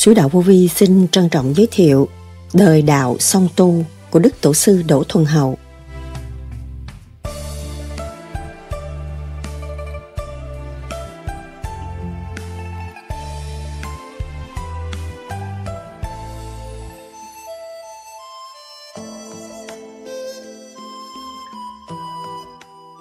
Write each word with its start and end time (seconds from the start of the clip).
Sứ 0.00 0.14
Đạo 0.14 0.28
Vô 0.28 0.40
Vi 0.40 0.68
xin 0.68 1.08
trân 1.08 1.28
trọng 1.28 1.54
giới 1.56 1.68
thiệu 1.70 2.08
Đời 2.54 2.82
Đạo 2.82 3.16
Song 3.18 3.48
Tu 3.56 3.84
của 4.10 4.18
Đức 4.18 4.40
Tổ 4.40 4.54
sư 4.54 4.82
Đỗ 4.88 5.04
Thuần 5.08 5.24
Hậu. 5.24 5.58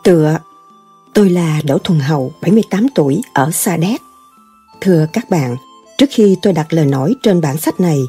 Tựa 0.03 0.38
Tôi 1.13 1.30
là 1.30 1.61
Đỗ 1.63 1.77
Thuần 1.77 2.00
Hậu, 2.00 2.31
78 2.41 2.88
tuổi, 2.95 3.22
ở 3.34 3.52
Sa 3.52 3.77
Đéc. 3.77 4.02
Thưa 4.81 5.05
các 5.13 5.30
bạn, 5.30 5.55
Trước 5.99 6.09
khi 6.12 6.38
tôi 6.41 6.53
đặt 6.53 6.73
lời 6.73 6.85
nói 6.85 7.16
trên 7.23 7.41
bản 7.41 7.58
sách 7.58 7.80
này, 7.80 7.99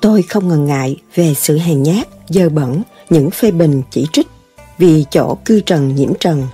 tôi 0.00 0.22
không 0.22 0.48
ngần 0.48 0.64
ngại 0.64 0.96
về 1.14 1.34
sự 1.34 1.58
hèn 1.58 1.82
nhát, 1.82 2.08
dơ 2.28 2.48
bẩn, 2.48 2.82
những 3.10 3.30
phê 3.30 3.50
bình 3.50 3.82
chỉ 3.90 4.06
trích 4.12 4.26
vì 4.78 5.04
chỗ 5.10 5.36
cư 5.44 5.60
trần 5.60 5.94
nhiễm 5.94 6.14
trần. 6.20 6.46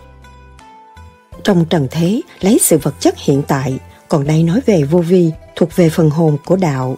Trong 1.45 1.65
trần 1.65 1.89
thế, 1.91 2.21
lấy 2.41 2.59
sự 2.63 2.79
vật 2.79 2.95
chất 3.01 3.15
hiện 3.19 3.43
tại, 3.49 3.79
còn 4.09 4.27
đây 4.27 4.43
nói 4.43 4.61
về 4.67 4.83
vô 4.83 4.99
vi, 4.99 5.31
thuộc 5.57 5.77
về 5.77 5.91
phần 5.91 6.11
hồn 6.11 6.37
của 6.45 6.57
đạo. 6.57 6.97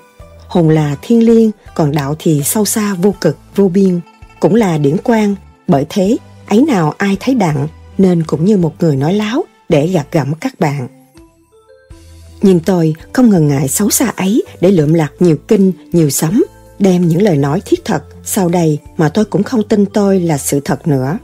Hồn 0.48 0.68
là 0.68 0.96
thiên 1.02 1.27
liêng, 1.27 1.50
còn 1.74 1.92
đạo 1.92 2.16
thì 2.18 2.42
sâu 2.44 2.64
xa 2.64 2.94
vô 2.94 3.14
cực, 3.20 3.38
vô 3.56 3.68
biên, 3.68 4.00
cũng 4.41 4.55
là 4.55 4.78
điển 4.78 4.96
quang. 4.96 5.34
Bởi 5.68 5.86
thế, 5.88 6.16
ấy 6.46 6.62
nào 6.62 6.94
ai 6.98 7.16
thấy 7.20 7.34
đặng, 7.34 7.68
nên 7.98 8.22
cũng 8.22 8.44
như 8.44 8.56
một 8.56 8.74
người 8.80 8.96
nói 8.96 9.14
láo 9.14 9.44
để 9.68 9.86
gạt 9.86 10.06
gẫm 10.12 10.34
các 10.34 10.61
bạn. 10.61 10.88
Nhưng 12.42 12.60
tôi 12.60 12.94
không 13.12 13.30
ngần 13.30 13.48
ngại 13.48 13.69
xấu 13.69 13.91
xa 13.91 14.12
ấy 14.16 14.42
để 14.60 14.70
lượm 14.70 14.94
lặt 14.94 15.12
nhiều 15.20 15.36
kinh, 15.48 15.72
nhiều 15.92 16.10
sấm, 16.10 16.44
đem 16.78 17.08
những 17.08 17.22
lời 17.22 17.36
nói 17.36 17.62
thiết 17.64 17.84
thật 17.84 18.02
sau 18.24 18.48
đây 18.48 18.78
mà 18.96 19.08
tôi 19.08 19.24
cũng 19.24 19.42
không 19.42 19.62
tin 19.62 19.86
tôi 19.86 20.20
là 20.20 20.38
sự 20.38 20.61
thật 20.64 20.88
nữa. 20.88 21.18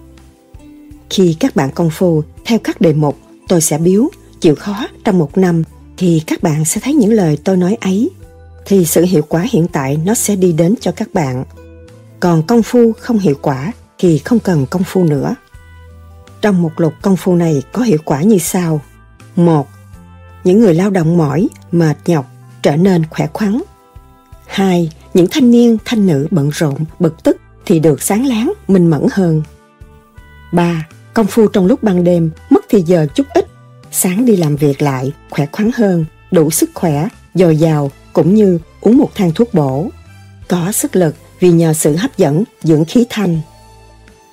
Khi 1.10 1.36
các 1.40 1.56
bạn 1.56 1.70
công 1.70 1.90
phu 1.90 2.22
theo 2.44 2.58
các 2.58 2.80
đề 2.80 2.92
mục 2.92 3.18
tôi 3.48 3.60
sẽ 3.60 3.78
biếu, 3.78 4.08
chịu 4.40 4.54
khó 4.54 4.88
trong 5.04 5.18
một 5.18 5.38
năm 5.38 5.62
thì 5.96 6.22
các 6.26 6.42
bạn 6.42 6.64
sẽ 6.64 6.80
thấy 6.80 6.94
những 6.94 7.12
lời 7.12 7.38
tôi 7.44 7.56
nói 7.56 7.76
ấy 7.80 8.10
thì 8.66 8.84
sự 8.84 9.02
hiệu 9.02 9.22
quả 9.28 9.44
hiện 9.50 9.66
tại 9.68 9.98
nó 10.04 10.14
sẽ 10.14 10.36
đi 10.36 10.52
đến 10.52 10.74
cho 10.80 10.92
các 10.92 11.08
bạn. 11.14 11.44
Còn 12.20 12.42
công 12.46 12.62
phu 12.62 12.92
không 12.92 13.18
hiệu 13.18 13.34
quả 13.42 13.72
thì 13.98 14.18
không 14.18 14.38
cần 14.38 14.66
công 14.66 14.82
phu 14.84 15.04
nữa. 15.04 15.34
Trong 16.42 16.62
một 16.62 16.70
lục 16.76 16.92
công 17.02 17.16
phu 17.16 17.34
này 17.34 17.62
có 17.72 17.82
hiệu 17.82 17.98
quả 18.04 18.22
như 18.22 18.38
sau. 18.38 18.80
một 19.36 19.68
những 20.46 20.60
người 20.60 20.74
lao 20.74 20.90
động 20.90 21.16
mỏi, 21.16 21.48
mệt 21.72 21.96
nhọc 22.06 22.26
trở 22.62 22.76
nên 22.76 23.02
khỏe 23.10 23.26
khoắn. 23.32 23.60
Hai, 24.46 24.90
những 25.14 25.26
thanh 25.30 25.50
niên, 25.50 25.78
thanh 25.84 26.06
nữ 26.06 26.26
bận 26.30 26.50
rộn, 26.52 26.74
bực 26.98 27.22
tức 27.22 27.36
thì 27.66 27.78
được 27.78 28.02
sáng 28.02 28.26
láng, 28.26 28.52
minh 28.68 28.86
mẫn 28.86 29.06
hơn. 29.12 29.42
Ba, 30.52 30.88
công 31.14 31.26
phu 31.26 31.48
trong 31.48 31.66
lúc 31.66 31.82
ban 31.82 32.04
đêm 32.04 32.30
mất 32.50 32.64
thì 32.68 32.82
giờ 32.82 33.06
chút 33.14 33.26
ít, 33.34 33.46
sáng 33.90 34.24
đi 34.24 34.36
làm 34.36 34.56
việc 34.56 34.82
lại, 34.82 35.12
khỏe 35.30 35.46
khoắn 35.52 35.70
hơn, 35.74 36.04
đủ 36.30 36.50
sức 36.50 36.70
khỏe, 36.74 37.08
dồi 37.34 37.56
dào 37.56 37.90
cũng 38.12 38.34
như 38.34 38.58
uống 38.80 38.98
một 38.98 39.10
thang 39.14 39.32
thuốc 39.34 39.54
bổ. 39.54 39.88
Có 40.48 40.72
sức 40.72 40.96
lực 40.96 41.14
vì 41.40 41.50
nhờ 41.50 41.74
sự 41.74 41.96
hấp 41.96 42.18
dẫn, 42.18 42.44
dưỡng 42.62 42.84
khí 42.84 43.06
thanh. 43.10 43.40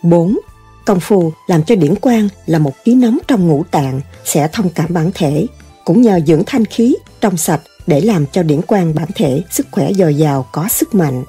4. 0.04 0.38
Công 0.86 1.00
phu 1.00 1.34
làm 1.48 1.64
cho 1.64 1.76
điển 1.76 1.96
quang 1.96 2.30
là 2.46 2.60
một 2.60 2.74
khí 2.86 2.96
nóng 2.96 3.18
trong 3.28 3.48
ngũ 3.48 3.64
tạng 3.72 4.02
sẽ 4.26 4.48
thông 4.54 4.70
cảm 4.70 4.94
bản 4.94 5.12
thể, 5.14 5.48
cũng 5.86 6.02
nhờ 6.02 6.20
dưỡng 6.28 6.44
thanh 6.46 6.66
khí 6.66 6.96
trong 7.22 7.38
sạch 7.38 7.62
để 7.88 8.02
làm 8.02 8.26
cho 8.32 8.44
điển 8.44 8.62
quang 8.62 8.96
bản 8.96 9.08
thể 9.16 9.44
sức 9.52 9.68
khỏe 9.72 9.94
dồi 9.94 10.16
dào 10.16 10.46
có 10.52 10.68
sức 10.68 10.96
mạnh. 10.96 11.24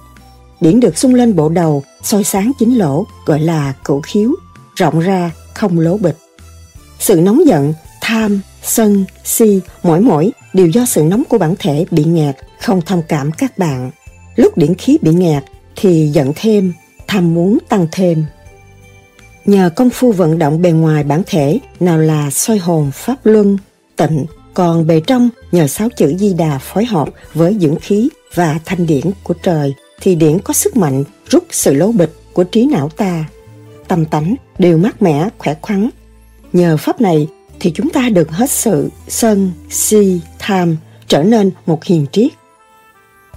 Điển 0.61 0.81
được 0.81 0.99
sung 0.99 1.15
lên 1.15 1.37
bộ 1.37 1.49
đầu, 1.49 1.83
soi 2.03 2.25
sáng 2.25 2.53
chính 2.59 2.79
lỗ, 2.79 3.07
gọi 3.27 3.41
là 3.41 3.75
cửu 3.85 4.01
khiếu, 4.01 4.31
rộng 4.77 5.01
ra, 5.01 5.31
không 5.55 5.81
lố 5.81 5.97
bịch. 5.97 6.17
Sự 6.99 7.21
nóng 7.21 7.47
giận, 7.47 7.75
tham, 8.01 8.41
sân, 8.63 9.05
si, 9.25 9.61
mỗi 9.83 10.01
mỗi 10.01 10.33
đều 10.53 10.67
do 10.67 10.85
sự 10.87 11.03
nóng 11.03 11.25
của 11.29 11.39
bản 11.39 11.55
thể 11.59 11.87
bị 11.91 12.05
nghẹt, 12.05 12.37
không 12.61 12.81
thông 12.83 13.03
cảm 13.09 13.33
các 13.33 13.59
bạn. 13.59 13.91
Lúc 14.37 14.59
điển 14.59 14.75
khí 14.75 14.99
bị 15.03 15.11
nghẹt 15.11 15.43
thì 15.77 16.11
giận 16.13 16.33
thêm, 16.37 16.73
tham 17.07 17.35
muốn 17.35 17.59
tăng 17.69 17.87
thêm. 17.93 18.25
Nhờ 19.45 19.71
công 19.77 19.91
phu 19.91 20.13
vận 20.13 20.39
động 20.39 20.63
bề 20.63 20.71
ngoài 20.71 21.05
bản 21.05 21.23
thể 21.27 21.59
nào 21.81 21.99
là 21.99 22.31
soi 22.31 22.59
hồn 22.59 22.91
pháp 22.95 23.17
luân, 23.25 23.59
tịnh, 23.97 24.25
còn 24.55 24.87
bề 24.87 25.01
trong 25.01 25.29
nhờ 25.53 25.67
sáu 25.67 25.89
chữ 25.97 26.15
di 26.19 26.35
đà 26.35 26.59
phối 26.59 26.85
hợp 26.85 27.09
với 27.35 27.57
dưỡng 27.61 27.77
khí 27.77 28.09
và 28.35 28.59
thanh 28.65 28.87
điển 28.87 29.05
của 29.23 29.35
trời 29.43 29.75
thì 30.01 30.15
điển 30.15 30.39
có 30.39 30.55
sức 30.55 30.77
mạnh 30.77 31.05
rút 31.29 31.45
sự 31.51 31.75
lố 31.75 31.93
bịch 31.93 32.15
của 32.33 32.45
trí 32.45 32.67
não 32.67 32.89
ta. 32.89 33.25
Tâm 33.89 34.05
tánh 34.05 34.35
đều 34.59 34.79
mát 34.79 35.03
mẻ, 35.03 35.29
khỏe 35.39 35.55
khoắn. 35.63 35.89
Nhờ 36.53 36.77
pháp 36.77 37.01
này 37.01 37.29
thì 37.61 37.73
chúng 37.75 37.91
ta 37.91 38.09
được 38.09 38.31
hết 38.31 38.51
sự 38.51 38.89
sân, 39.09 39.53
si, 39.71 40.21
tham 40.39 40.77
trở 41.09 41.23
nên 41.23 41.51
một 41.67 41.85
hiền 41.85 42.07
triết. 42.13 42.33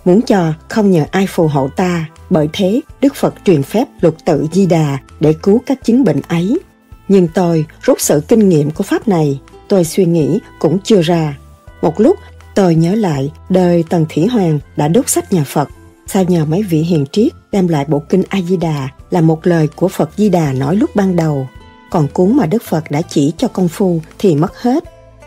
Muốn 0.06 0.22
cho 0.22 0.54
không 0.70 0.92
nhờ 0.92 1.06
ai 1.12 1.28
phù 1.28 1.48
hộ 1.48 1.68
ta, 1.76 2.06
bởi 2.30 2.50
thế 2.54 2.82
Đức 3.02 3.16
Phật 3.16 3.34
truyền 3.46 3.64
phép 3.64 3.86
lục 4.02 4.16
tự 4.26 4.48
di 4.52 4.66
đà 4.66 4.98
để 5.20 5.34
cứu 5.44 5.62
các 5.66 5.86
chứng 5.86 6.04
bệnh 6.04 6.22
ấy. 6.28 6.60
Nhưng 7.08 7.28
tôi 7.28 7.66
rút 7.82 8.02
sự 8.02 8.22
kinh 8.28 8.50
nghiệm 8.50 8.72
của 8.72 8.84
pháp 8.84 9.08
này 9.08 9.40
tôi 9.70 9.84
suy 9.84 10.06
nghĩ 10.06 10.40
cũng 10.60 10.80
chưa 10.84 11.02
ra. 11.02 11.38
Một 11.82 12.00
lúc 12.00 12.18
tôi 12.56 12.76
nhớ 12.76 12.96
lại 12.96 13.32
đời 13.50 13.84
Tần 13.90 14.06
Thủy 14.10 14.28
Hoàng 14.28 14.60
đã 14.76 14.88
đốt 14.88 15.10
sách 15.10 15.34
nhà 15.34 15.44
Phật. 15.48 15.70
Sao 16.08 16.24
nhờ 16.24 16.46
mấy 16.46 16.64
vị 16.64 16.80
hiền 16.80 17.06
triết 17.12 17.32
đem 17.52 17.68
lại 17.68 17.86
bộ 17.88 18.00
kinh 18.10 18.24
A-di-đà 18.30 18.90
là 19.10 19.22
một 19.22 19.48
lời 19.48 19.68
của 19.76 19.88
Phật 19.88 20.10
Di 20.18 20.30
Đà 20.30 20.54
nói 20.54 20.76
lúc 20.76 20.96
ban 20.96 21.16
đầu. 21.16 21.48
Còn 21.92 22.08
cuốn 22.08 22.38
mà 22.38 22.46
Đức 22.46 22.64
Phật 22.64 22.92
đã 22.92 23.02
chỉ 23.02 23.34
cho 23.38 23.48
công 23.48 23.68
phu 23.68 24.02
thì 24.20 24.36
mất 24.36 24.62
hết. 24.62 24.84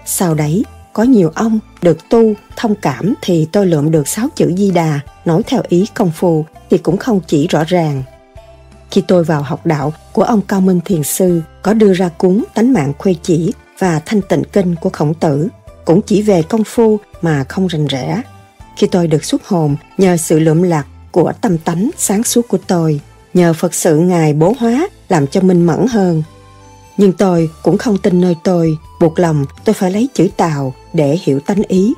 Sau 0.06 0.34
đấy, 0.34 0.64
có 0.92 1.02
nhiều 1.02 1.32
ông 1.34 1.58
được 1.82 2.08
tu, 2.08 2.34
thông 2.56 2.74
cảm 2.74 3.14
thì 3.22 3.48
tôi 3.52 3.66
lượm 3.66 3.90
được 3.90 4.08
sáu 4.08 4.28
chữ 4.34 4.52
Di 4.56 4.70
Đà 4.70 5.00
nói 5.24 5.42
theo 5.46 5.62
ý 5.68 5.86
công 5.94 6.10
phu 6.10 6.44
thì 6.70 6.78
cũng 6.78 6.96
không 6.96 7.20
chỉ 7.26 7.46
rõ 7.46 7.64
ràng. 7.64 8.02
Khi 8.90 9.02
tôi 9.08 9.24
vào 9.24 9.42
học 9.42 9.66
đạo 9.66 9.92
của 10.12 10.22
ông 10.22 10.40
Cao 10.40 10.60
Minh 10.60 10.80
Thiền 10.84 11.02
Sư 11.02 11.42
có 11.62 11.74
đưa 11.74 11.92
ra 11.92 12.08
cuốn 12.08 12.44
tánh 12.54 12.72
mạng 12.72 12.92
khuê 12.98 13.14
chỉ 13.22 13.52
và 13.80 14.00
thanh 14.06 14.22
tịnh 14.22 14.42
kinh 14.52 14.74
của 14.80 14.90
khổng 14.90 15.14
tử 15.14 15.48
cũng 15.84 16.02
chỉ 16.02 16.22
về 16.22 16.42
công 16.42 16.64
phu 16.64 16.98
mà 17.22 17.44
không 17.44 17.66
rành 17.66 17.86
rẽ. 17.86 18.22
Khi 18.76 18.86
tôi 18.86 19.06
được 19.06 19.24
xuất 19.24 19.46
hồn 19.46 19.76
nhờ 19.98 20.16
sự 20.16 20.38
lượm 20.38 20.62
lạc 20.62 20.86
của 21.10 21.32
tâm 21.40 21.58
tánh 21.58 21.90
sáng 21.96 22.24
suốt 22.24 22.48
của 22.48 22.58
tôi, 22.66 23.00
nhờ 23.34 23.52
Phật 23.52 23.74
sự 23.74 23.98
Ngài 23.98 24.32
bố 24.32 24.54
hóa 24.58 24.88
làm 25.08 25.26
cho 25.26 25.40
minh 25.40 25.66
mẫn 25.66 25.86
hơn. 25.90 26.22
Nhưng 26.96 27.12
tôi 27.12 27.50
cũng 27.62 27.78
không 27.78 27.98
tin 27.98 28.20
nơi 28.20 28.36
tôi, 28.44 28.78
buộc 29.00 29.18
lòng 29.18 29.44
tôi 29.64 29.74
phải 29.74 29.90
lấy 29.90 30.08
chữ 30.14 30.28
Tào 30.36 30.74
để 30.92 31.18
hiểu 31.22 31.40
tánh 31.40 31.62
ý. 31.68 31.94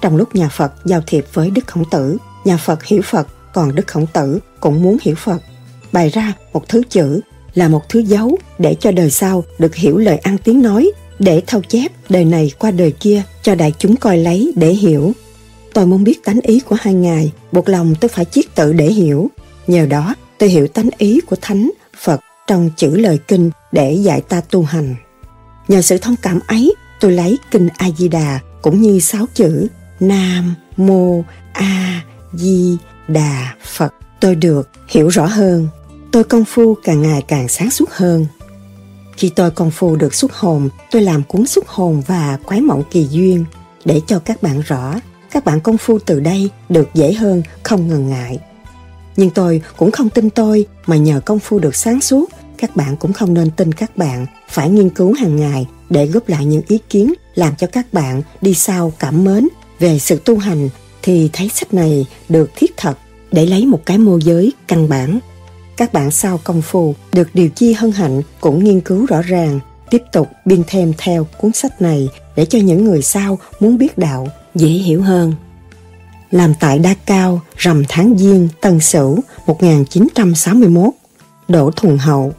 Trong 0.00 0.16
lúc 0.16 0.34
nhà 0.34 0.48
Phật 0.48 0.72
giao 0.84 1.00
thiệp 1.06 1.24
với 1.32 1.50
Đức 1.50 1.66
Khổng 1.66 1.84
Tử, 1.90 2.16
nhà 2.44 2.56
Phật 2.56 2.84
hiểu 2.84 3.02
Phật, 3.04 3.28
còn 3.54 3.74
Đức 3.74 3.86
Khổng 3.86 4.06
Tử 4.06 4.38
cũng 4.60 4.82
muốn 4.82 4.96
hiểu 5.02 5.14
Phật. 5.14 5.42
Bày 5.92 6.08
ra 6.08 6.32
một 6.52 6.68
thứ 6.68 6.82
chữ 6.90 7.20
là 7.54 7.68
một 7.68 7.88
thứ 7.88 8.00
dấu 8.00 8.38
để 8.58 8.76
cho 8.80 8.92
đời 8.92 9.10
sau 9.10 9.44
được 9.58 9.74
hiểu 9.74 9.98
lời 9.98 10.16
ăn 10.16 10.36
tiếng 10.44 10.62
nói, 10.62 10.90
để 11.18 11.42
thâu 11.46 11.62
chép 11.68 11.92
đời 12.08 12.24
này 12.24 12.52
qua 12.58 12.70
đời 12.70 12.92
kia 13.00 13.22
cho 13.42 13.54
đại 13.54 13.72
chúng 13.78 13.96
coi 13.96 14.18
lấy 14.18 14.52
để 14.56 14.68
hiểu. 14.68 15.12
Tôi 15.74 15.86
muốn 15.86 16.04
biết 16.04 16.24
tánh 16.24 16.40
ý 16.40 16.60
của 16.60 16.76
hai 16.80 16.94
ngài, 16.94 17.32
buộc 17.52 17.68
lòng 17.68 17.94
tôi 18.00 18.08
phải 18.08 18.24
chiết 18.24 18.54
tự 18.54 18.72
để 18.72 18.86
hiểu. 18.86 19.30
Nhờ 19.66 19.86
đó, 19.86 20.14
tôi 20.38 20.48
hiểu 20.48 20.66
tánh 20.66 20.88
ý 20.98 21.20
của 21.20 21.36
Thánh, 21.40 21.70
Phật 21.98 22.20
trong 22.46 22.70
chữ 22.76 22.96
lời 22.96 23.18
kinh 23.28 23.50
để 23.72 23.92
dạy 23.92 24.20
ta 24.20 24.40
tu 24.40 24.62
hành. 24.62 24.94
Nhờ 25.68 25.82
sự 25.82 25.98
thông 25.98 26.16
cảm 26.22 26.40
ấy, 26.46 26.74
tôi 27.00 27.12
lấy 27.12 27.38
kinh 27.50 27.68
A-di-đà 27.76 28.40
cũng 28.62 28.80
như 28.82 29.00
sáu 29.00 29.26
chữ 29.34 29.66
Nam, 30.00 30.54
Mô, 30.76 31.24
A, 31.52 32.02
Di, 32.32 32.76
Đà, 33.08 33.54
Phật. 33.64 33.94
Tôi 34.20 34.34
được 34.34 34.70
hiểu 34.88 35.08
rõ 35.08 35.26
hơn 35.26 35.68
tôi 36.12 36.24
công 36.24 36.44
phu 36.44 36.74
càng 36.74 37.02
ngày 37.02 37.22
càng 37.22 37.48
sáng 37.48 37.70
suốt 37.70 37.90
hơn. 37.90 38.26
Khi 39.16 39.30
tôi 39.36 39.50
công 39.50 39.70
phu 39.70 39.96
được 39.96 40.14
xuất 40.14 40.32
hồn, 40.32 40.68
tôi 40.90 41.02
làm 41.02 41.22
cuốn 41.22 41.46
xuất 41.46 41.68
hồn 41.68 42.02
và 42.06 42.38
quái 42.44 42.60
mộng 42.60 42.82
kỳ 42.90 43.06
duyên 43.10 43.44
để 43.84 44.00
cho 44.06 44.18
các 44.18 44.42
bạn 44.42 44.60
rõ, 44.60 44.94
các 45.30 45.44
bạn 45.44 45.60
công 45.60 45.78
phu 45.78 45.98
từ 45.98 46.20
đây 46.20 46.50
được 46.68 46.88
dễ 46.94 47.12
hơn, 47.12 47.42
không 47.62 47.88
ngần 47.88 48.08
ngại. 48.08 48.38
Nhưng 49.16 49.30
tôi 49.30 49.62
cũng 49.76 49.90
không 49.90 50.10
tin 50.10 50.30
tôi 50.30 50.66
mà 50.86 50.96
nhờ 50.96 51.20
công 51.24 51.38
phu 51.38 51.58
được 51.58 51.76
sáng 51.76 52.00
suốt, 52.00 52.30
các 52.58 52.76
bạn 52.76 52.96
cũng 52.96 53.12
không 53.12 53.34
nên 53.34 53.50
tin 53.50 53.72
các 53.72 53.96
bạn, 53.96 54.26
phải 54.48 54.70
nghiên 54.70 54.90
cứu 54.90 55.12
hàng 55.12 55.36
ngày 55.36 55.66
để 55.90 56.06
góp 56.06 56.28
lại 56.28 56.46
những 56.46 56.62
ý 56.68 56.78
kiến 56.88 57.14
làm 57.34 57.56
cho 57.56 57.66
các 57.66 57.92
bạn 57.92 58.22
đi 58.40 58.54
sau 58.54 58.92
cảm 58.98 59.24
mến 59.24 59.48
về 59.78 59.98
sự 59.98 60.20
tu 60.24 60.38
hành 60.38 60.68
thì 61.02 61.30
thấy 61.32 61.48
sách 61.48 61.74
này 61.74 62.06
được 62.28 62.50
thiết 62.56 62.76
thật 62.76 62.98
để 63.32 63.46
lấy 63.46 63.66
một 63.66 63.80
cái 63.86 63.98
mô 63.98 64.18
giới 64.18 64.52
căn 64.68 64.88
bản 64.88 65.18
các 65.76 65.92
bạn 65.92 66.10
sau 66.10 66.40
công 66.44 66.62
phu 66.62 66.94
được 67.12 67.28
điều 67.34 67.48
chi 67.48 67.72
hân 67.72 67.92
hạnh 67.92 68.22
cũng 68.40 68.64
nghiên 68.64 68.80
cứu 68.80 69.06
rõ 69.06 69.22
ràng, 69.22 69.60
tiếp 69.90 70.02
tục 70.12 70.28
biên 70.44 70.62
thêm 70.66 70.92
theo 70.98 71.26
cuốn 71.38 71.52
sách 71.52 71.82
này 71.82 72.08
để 72.36 72.44
cho 72.44 72.58
những 72.58 72.84
người 72.84 73.02
sau 73.02 73.38
muốn 73.60 73.78
biết 73.78 73.98
đạo 73.98 74.28
dễ 74.54 74.68
hiểu 74.68 75.02
hơn. 75.02 75.34
làm 76.30 76.54
tại 76.60 76.78
Đa 76.78 76.94
Cao, 77.06 77.40
rằm 77.56 77.82
tháng 77.88 78.18
Giêng, 78.18 78.48
Tân 78.60 78.80
Sửu 78.80 79.18
1961. 79.46 80.90
Đỗ 81.48 81.70
Thuần 81.70 81.98
Hậu 81.98 82.32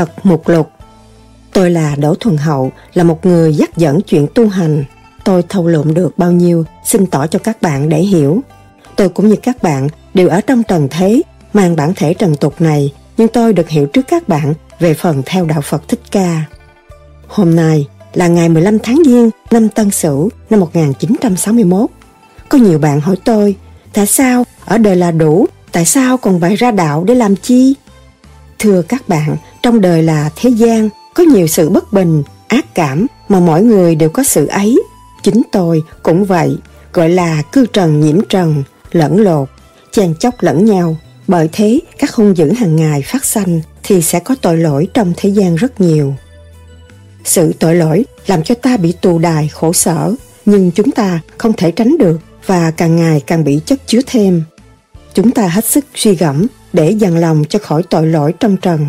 thật 0.00 0.26
mục 0.26 0.48
lục 0.48 0.70
Tôi 1.52 1.70
là 1.70 1.96
Đỗ 1.96 2.14
Thuần 2.14 2.36
Hậu, 2.36 2.72
là 2.94 3.04
một 3.04 3.26
người 3.26 3.54
dắt 3.54 3.76
dẫn 3.76 4.00
chuyện 4.00 4.26
tu 4.34 4.48
hành. 4.48 4.84
Tôi 5.24 5.42
thâu 5.48 5.66
lượm 5.66 5.94
được 5.94 6.18
bao 6.18 6.32
nhiêu, 6.32 6.64
xin 6.84 7.06
tỏ 7.06 7.26
cho 7.26 7.38
các 7.38 7.62
bạn 7.62 7.88
để 7.88 7.98
hiểu. 7.98 8.40
Tôi 8.96 9.08
cũng 9.08 9.28
như 9.28 9.36
các 9.36 9.62
bạn 9.62 9.88
đều 10.14 10.28
ở 10.28 10.40
trong 10.40 10.62
trần 10.62 10.88
thế, 10.90 11.22
mang 11.52 11.76
bản 11.76 11.92
thể 11.96 12.14
trần 12.14 12.36
tục 12.36 12.60
này, 12.60 12.92
nhưng 13.16 13.28
tôi 13.28 13.52
được 13.52 13.68
hiểu 13.68 13.86
trước 13.86 14.02
các 14.08 14.28
bạn 14.28 14.54
về 14.78 14.94
phần 14.94 15.22
theo 15.26 15.44
đạo 15.44 15.60
Phật 15.60 15.88
Thích 15.88 16.00
Ca. 16.10 16.44
Hôm 17.28 17.56
nay 17.56 17.86
là 18.14 18.28
ngày 18.28 18.48
15 18.48 18.78
tháng 18.78 19.02
Giêng 19.06 19.30
năm 19.50 19.68
Tân 19.68 19.90
Sửu 19.90 20.28
năm 20.50 20.60
1961. 20.60 21.90
Có 22.48 22.58
nhiều 22.58 22.78
bạn 22.78 23.00
hỏi 23.00 23.16
tôi, 23.24 23.56
tại 23.92 24.06
sao 24.06 24.44
ở 24.64 24.78
đời 24.78 24.96
là 24.96 25.10
đủ, 25.10 25.46
tại 25.72 25.84
sao 25.84 26.16
còn 26.16 26.40
phải 26.40 26.56
ra 26.56 26.70
đạo 26.70 27.04
để 27.04 27.14
làm 27.14 27.36
chi? 27.36 27.74
Thưa 28.58 28.82
các 28.82 29.08
bạn, 29.08 29.36
trong 29.62 29.80
đời 29.80 30.02
là 30.02 30.30
thế 30.36 30.50
gian, 30.50 30.88
có 31.14 31.22
nhiều 31.22 31.46
sự 31.46 31.68
bất 31.68 31.92
bình, 31.92 32.22
ác 32.48 32.74
cảm 32.74 33.06
mà 33.28 33.40
mỗi 33.40 33.62
người 33.62 33.94
đều 33.94 34.08
có 34.08 34.22
sự 34.22 34.46
ấy. 34.46 34.82
Chính 35.22 35.42
tôi 35.52 35.82
cũng 36.02 36.24
vậy, 36.24 36.56
gọi 36.92 37.08
là 37.08 37.42
cư 37.52 37.66
trần 37.66 38.00
nhiễm 38.00 38.20
trần, 38.28 38.62
lẫn 38.92 39.16
lột, 39.20 39.48
chèn 39.92 40.14
chóc 40.14 40.34
lẫn 40.40 40.64
nhau. 40.64 40.96
Bởi 41.28 41.48
thế, 41.52 41.80
các 41.98 42.14
hung 42.14 42.36
dữ 42.36 42.52
hàng 42.52 42.76
ngày 42.76 43.02
phát 43.02 43.24
sanh 43.24 43.60
thì 43.82 44.02
sẽ 44.02 44.20
có 44.20 44.34
tội 44.42 44.56
lỗi 44.56 44.88
trong 44.94 45.12
thế 45.16 45.28
gian 45.28 45.56
rất 45.56 45.80
nhiều. 45.80 46.14
Sự 47.24 47.52
tội 47.58 47.74
lỗi 47.74 48.04
làm 48.26 48.42
cho 48.42 48.54
ta 48.54 48.76
bị 48.76 48.92
tù 48.92 49.18
đài 49.18 49.48
khổ 49.48 49.72
sở, 49.72 50.14
nhưng 50.46 50.70
chúng 50.70 50.90
ta 50.90 51.20
không 51.38 51.52
thể 51.52 51.70
tránh 51.70 51.98
được 51.98 52.20
và 52.46 52.70
càng 52.70 52.96
ngày 52.96 53.22
càng 53.26 53.44
bị 53.44 53.60
chất 53.66 53.86
chứa 53.86 54.00
thêm. 54.06 54.42
Chúng 55.14 55.30
ta 55.30 55.48
hết 55.48 55.64
sức 55.64 55.84
suy 55.94 56.14
gẫm 56.14 56.46
để 56.72 56.90
dằn 56.90 57.16
lòng 57.16 57.44
cho 57.48 57.58
khỏi 57.58 57.82
tội 57.90 58.06
lỗi 58.06 58.34
trong 58.40 58.56
trần. 58.56 58.86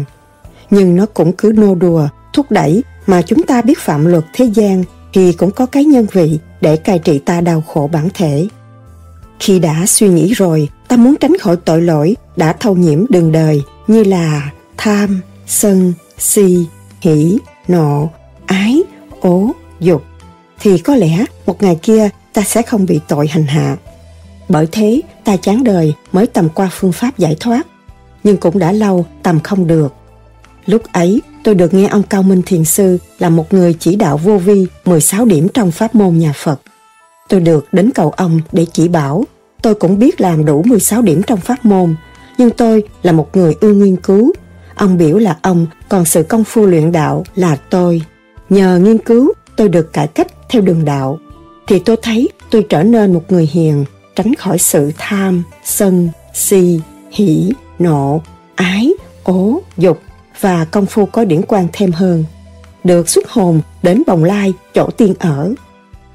Nhưng 0.72 0.96
nó 0.96 1.06
cũng 1.06 1.34
cứ 1.34 1.52
nô 1.56 1.76
đùa, 1.76 2.08
thúc 2.34 2.46
đẩy 2.52 2.84
mà 3.08 3.22
chúng 3.22 3.44
ta 3.44 3.62
biết 3.62 3.80
phạm 3.80 4.06
luật 4.06 4.24
thế 4.34 4.46
gian 4.46 4.84
thì 5.14 5.34
cũng 5.34 5.52
có 5.52 5.66
cái 5.66 5.86
nhân 5.86 6.06
vị 6.12 6.40
để 6.62 6.78
cai 6.78 7.00
trị 7.00 7.20
ta 7.20 7.42
đau 7.42 7.62
khổ 7.62 7.90
bản 7.94 8.10
thể. 8.14 8.48
Khi 9.40 9.60
đã 9.60 9.86
suy 9.86 10.10
nghĩ 10.10 10.34
rồi, 10.34 10.70
ta 10.88 10.98
muốn 10.98 11.16
tránh 11.20 11.38
khỏi 11.40 11.56
tội 11.66 11.82
lỗi 11.82 12.16
đã 12.36 12.54
thâu 12.54 12.76
nhiễm 12.76 13.06
đường 13.10 13.32
đời 13.32 13.62
như 13.88 14.04
là 14.04 14.52
tham, 14.78 15.22
sân, 15.48 15.94
si, 16.18 16.66
hỷ, 17.02 17.38
nộ, 17.68 18.10
ái, 18.46 18.84
ố, 19.22 19.52
dục, 19.80 20.04
thì 20.60 20.78
có 20.78 20.96
lẽ 20.96 21.26
một 21.46 21.64
ngày 21.64 21.80
kia 21.82 22.10
ta 22.34 22.42
sẽ 22.42 22.62
không 22.62 22.86
bị 22.86 23.00
tội 23.08 23.28
hành 23.28 23.46
hạ. 23.46 23.78
Bởi 24.50 24.68
thế, 24.72 25.02
ta 25.24 25.38
chán 25.38 25.64
đời 25.64 25.94
mới 26.12 26.28
tầm 26.28 26.50
qua 26.50 26.70
phương 26.72 26.92
pháp 26.92 27.18
giải 27.18 27.36
thoát, 27.40 27.68
nhưng 28.24 28.38
cũng 28.38 28.60
đã 28.60 28.72
lâu 28.72 29.06
tầm 29.24 29.40
không 29.40 29.68
được. 29.68 29.94
Lúc 30.66 30.82
ấy, 30.94 31.22
tôi 31.44 31.56
được 31.56 31.74
nghe 31.74 31.88
ông 31.88 32.04
Cao 32.04 32.24
Minh 32.24 32.42
Thiền 32.46 32.66
Sư 32.66 32.98
là 33.20 33.30
một 33.30 33.54
người 33.54 33.74
chỉ 33.80 33.96
đạo 33.96 34.18
vô 34.18 34.38
vi 34.38 34.68
16 34.86 35.26
điểm 35.26 35.48
trong 35.54 35.72
pháp 35.72 35.96
môn 35.96 36.18
nhà 36.18 36.34
Phật. 36.36 36.62
Tôi 37.30 37.40
được 37.40 37.68
đến 37.72 37.90
cầu 37.96 38.12
ông 38.12 38.40
để 38.52 38.66
chỉ 38.74 38.88
bảo. 38.88 39.24
Tôi 39.62 39.76
cũng 39.76 40.00
biết 40.00 40.22
làm 40.22 40.46
đủ 40.46 40.64
16 40.64 41.02
điểm 41.02 41.22
trong 41.28 41.40
pháp 41.40 41.66
môn, 41.66 41.96
nhưng 42.38 42.50
tôi 42.50 42.84
là 43.04 43.12
một 43.12 43.30
người 43.34 43.56
ưa 43.62 43.74
nghiên 43.74 43.96
cứu. 43.96 44.34
Ông 44.76 44.98
biểu 44.98 45.18
là 45.18 45.38
ông 45.42 45.68
còn 45.90 46.06
sự 46.06 46.24
công 46.24 46.44
phu 46.44 46.66
luyện 46.66 46.92
đạo 46.92 47.24
là 47.36 47.56
tôi. 47.56 48.02
Nhờ 48.50 48.80
nghiên 48.80 48.98
cứu, 48.98 49.34
tôi 49.56 49.70
được 49.70 49.94
cải 49.94 50.08
cách 50.08 50.28
theo 50.50 50.62
đường 50.62 50.86
đạo. 50.86 51.20
Thì 51.68 51.80
tôi 51.80 51.98
thấy 52.02 52.30
tôi 52.50 52.66
trở 52.70 52.84
nên 52.84 53.14
một 53.14 53.24
người 53.30 53.50
hiền, 53.52 53.86
tránh 54.16 54.36
khỏi 54.36 54.58
sự 54.58 54.92
tham, 54.98 55.44
sân, 55.64 56.10
si, 56.34 56.80
hỉ, 57.12 57.52
nộ, 57.80 58.22
ái, 58.56 58.94
ố, 59.24 59.62
dục 59.78 60.02
và 60.42 60.66
công 60.66 60.86
phu 60.86 61.06
có 61.06 61.26
điển 61.26 61.42
quan 61.48 61.68
thêm 61.74 61.92
hơn. 61.92 62.24
Được 62.84 63.10
xuất 63.10 63.30
hồn 63.30 63.62
đến 63.84 64.04
bồng 64.08 64.24
lai, 64.24 64.54
chỗ 64.74 64.90
tiên 64.98 65.14
ở. 65.20 65.54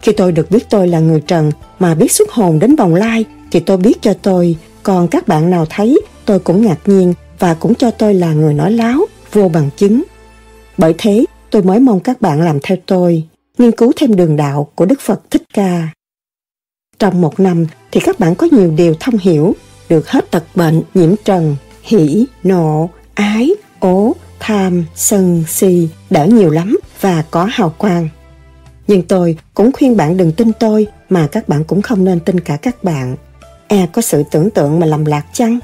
Khi 0.02 0.12
tôi 0.12 0.32
được 0.32 0.50
biết 0.50 0.70
tôi 0.70 0.88
là 0.88 0.98
người 0.98 1.20
trần 1.20 1.52
mà 1.78 1.94
biết 1.94 2.12
xuất 2.12 2.30
hồn 2.30 2.58
đến 2.58 2.76
bồng 2.76 2.94
lai 2.94 3.24
thì 3.50 3.60
tôi 3.60 3.76
biết 3.76 4.02
cho 4.02 4.14
tôi, 4.22 4.56
còn 4.82 5.08
các 5.08 5.28
bạn 5.28 5.50
nào 5.50 5.66
thấy 5.70 6.00
tôi 6.24 6.38
cũng 6.38 6.62
ngạc 6.66 6.78
nhiên 6.86 7.14
và 7.38 7.54
cũng 7.54 7.74
cho 7.74 7.90
tôi 7.90 8.14
là 8.14 8.32
người 8.32 8.54
nói 8.54 8.72
láo, 8.72 9.06
vô 9.32 9.48
bằng 9.48 9.70
chứng. 9.76 10.02
Bởi 10.78 10.94
thế, 10.98 11.24
tôi 11.50 11.62
mới 11.62 11.80
mong 11.80 12.00
các 12.00 12.20
bạn 12.20 12.42
làm 12.42 12.58
theo 12.62 12.78
tôi, 12.86 13.24
nghiên 13.58 13.72
cứu 13.72 13.92
thêm 13.96 14.16
đường 14.16 14.36
đạo 14.36 14.68
của 14.74 14.84
Đức 14.84 15.00
Phật 15.00 15.30
Thích 15.30 15.42
Ca. 15.54 15.88
Trong 16.98 17.20
một 17.20 17.40
năm 17.40 17.66
thì 17.92 18.00
các 18.00 18.18
bạn 18.18 18.34
có 18.34 18.48
nhiều 18.52 18.70
điều 18.76 18.94
thông 19.00 19.18
hiểu, 19.18 19.54
được 19.88 20.08
hết 20.08 20.30
tật 20.30 20.44
bệnh, 20.54 20.82
nhiễm 20.94 21.14
trần, 21.24 21.56
hỉ, 21.82 22.26
nộ, 22.42 22.90
ái, 23.14 23.50
ố, 23.80 24.12
tham, 24.40 24.84
sân, 24.94 25.44
si 25.48 25.88
đỡ 26.10 26.26
nhiều 26.26 26.50
lắm 26.50 26.78
và 27.00 27.24
có 27.30 27.44
hào 27.44 27.74
quang. 27.78 28.08
Nhưng 28.86 29.02
tôi 29.02 29.36
cũng 29.54 29.72
khuyên 29.72 29.96
bạn 29.96 30.16
đừng 30.16 30.32
tin 30.32 30.52
tôi 30.52 30.86
mà 31.08 31.26
các 31.26 31.48
bạn 31.48 31.64
cũng 31.64 31.82
không 31.82 32.04
nên 32.04 32.20
tin 32.20 32.40
cả 32.40 32.56
các 32.56 32.84
bạn. 32.84 33.16
E 33.68 33.86
có 33.86 34.02
sự 34.02 34.22
tưởng 34.30 34.50
tượng 34.50 34.80
mà 34.80 34.86
lầm 34.86 35.04
lạc 35.04 35.24
chăng? 35.32 35.58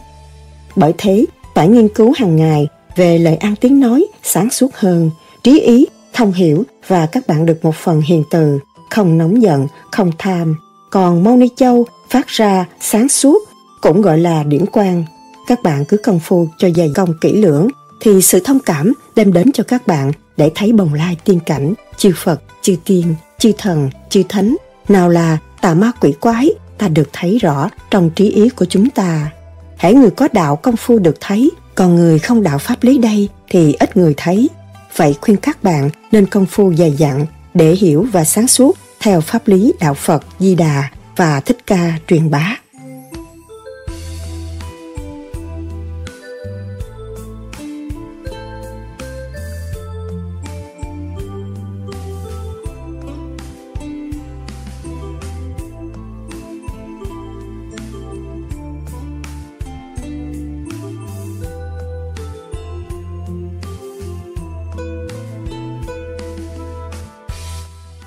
Bởi 0.76 0.94
thế, 0.98 1.24
phải 1.54 1.68
nghiên 1.68 1.88
cứu 1.88 2.12
hàng 2.16 2.36
ngày 2.36 2.68
về 2.96 3.18
lời 3.18 3.36
ăn 3.36 3.56
tiếng 3.56 3.80
nói 3.80 4.06
sáng 4.22 4.50
suốt 4.50 4.74
hơn, 4.74 5.10
trí 5.44 5.60
ý, 5.60 5.86
thông 6.12 6.32
hiểu 6.32 6.64
và 6.86 7.06
các 7.06 7.26
bạn 7.26 7.46
được 7.46 7.58
một 7.64 7.74
phần 7.74 8.00
hiền 8.00 8.24
từ, 8.30 8.58
không 8.90 9.18
nóng 9.18 9.42
giận, 9.42 9.66
không 9.90 10.10
tham. 10.18 10.56
Còn 10.90 11.24
Mâu 11.24 11.36
Ni 11.36 11.48
Châu 11.56 11.86
phát 12.10 12.28
ra 12.28 12.66
sáng 12.80 13.08
suốt 13.08 13.38
cũng 13.80 14.02
gọi 14.02 14.18
là 14.18 14.42
điển 14.42 14.66
quang. 14.66 15.04
Các 15.46 15.62
bạn 15.62 15.84
cứ 15.84 15.96
công 15.96 16.20
phu 16.20 16.48
cho 16.58 16.70
dày 16.70 16.90
công 16.94 17.14
kỹ 17.20 17.32
lưỡng 17.32 17.68
thì 18.02 18.22
sự 18.22 18.40
thông 18.44 18.58
cảm 18.58 18.92
đem 19.16 19.32
đến 19.32 19.52
cho 19.52 19.64
các 19.64 19.86
bạn 19.86 20.12
để 20.36 20.50
thấy 20.54 20.72
bồng 20.72 20.94
lai 20.94 21.16
tiên 21.24 21.40
cảnh, 21.46 21.74
chư 21.96 22.12
Phật, 22.16 22.42
chư 22.62 22.76
tiên, 22.84 23.14
chư 23.38 23.52
thần, 23.58 23.90
chư 24.10 24.22
thánh, 24.28 24.56
nào 24.88 25.08
là 25.08 25.38
tà 25.60 25.74
ma 25.74 25.92
quỷ 26.00 26.12
quái, 26.20 26.50
ta 26.78 26.88
được 26.88 27.08
thấy 27.12 27.38
rõ 27.38 27.68
trong 27.90 28.10
trí 28.10 28.30
ý 28.30 28.48
của 28.48 28.64
chúng 28.64 28.90
ta. 28.90 29.30
Hãy 29.76 29.94
người 29.94 30.10
có 30.10 30.28
đạo 30.32 30.56
công 30.56 30.76
phu 30.76 30.98
được 30.98 31.16
thấy, 31.20 31.50
còn 31.74 31.94
người 31.94 32.18
không 32.18 32.42
đạo 32.42 32.58
pháp 32.58 32.84
lý 32.84 32.98
đây 32.98 33.28
thì 33.50 33.72
ít 33.72 33.96
người 33.96 34.14
thấy. 34.16 34.48
Vậy 34.96 35.14
khuyên 35.20 35.36
các 35.36 35.62
bạn 35.62 35.90
nên 36.12 36.26
công 36.26 36.46
phu 36.46 36.74
dày 36.74 36.92
dặn 36.92 37.26
để 37.54 37.72
hiểu 37.72 38.06
và 38.12 38.24
sáng 38.24 38.48
suốt 38.48 38.78
theo 39.00 39.20
pháp 39.20 39.48
lý 39.48 39.72
đạo 39.80 39.94
Phật 39.94 40.24
Di 40.38 40.54
Đà 40.54 40.90
và 41.16 41.40
Thích 41.40 41.58
Ca 41.66 41.98
truyền 42.08 42.30
bá. 42.30 42.56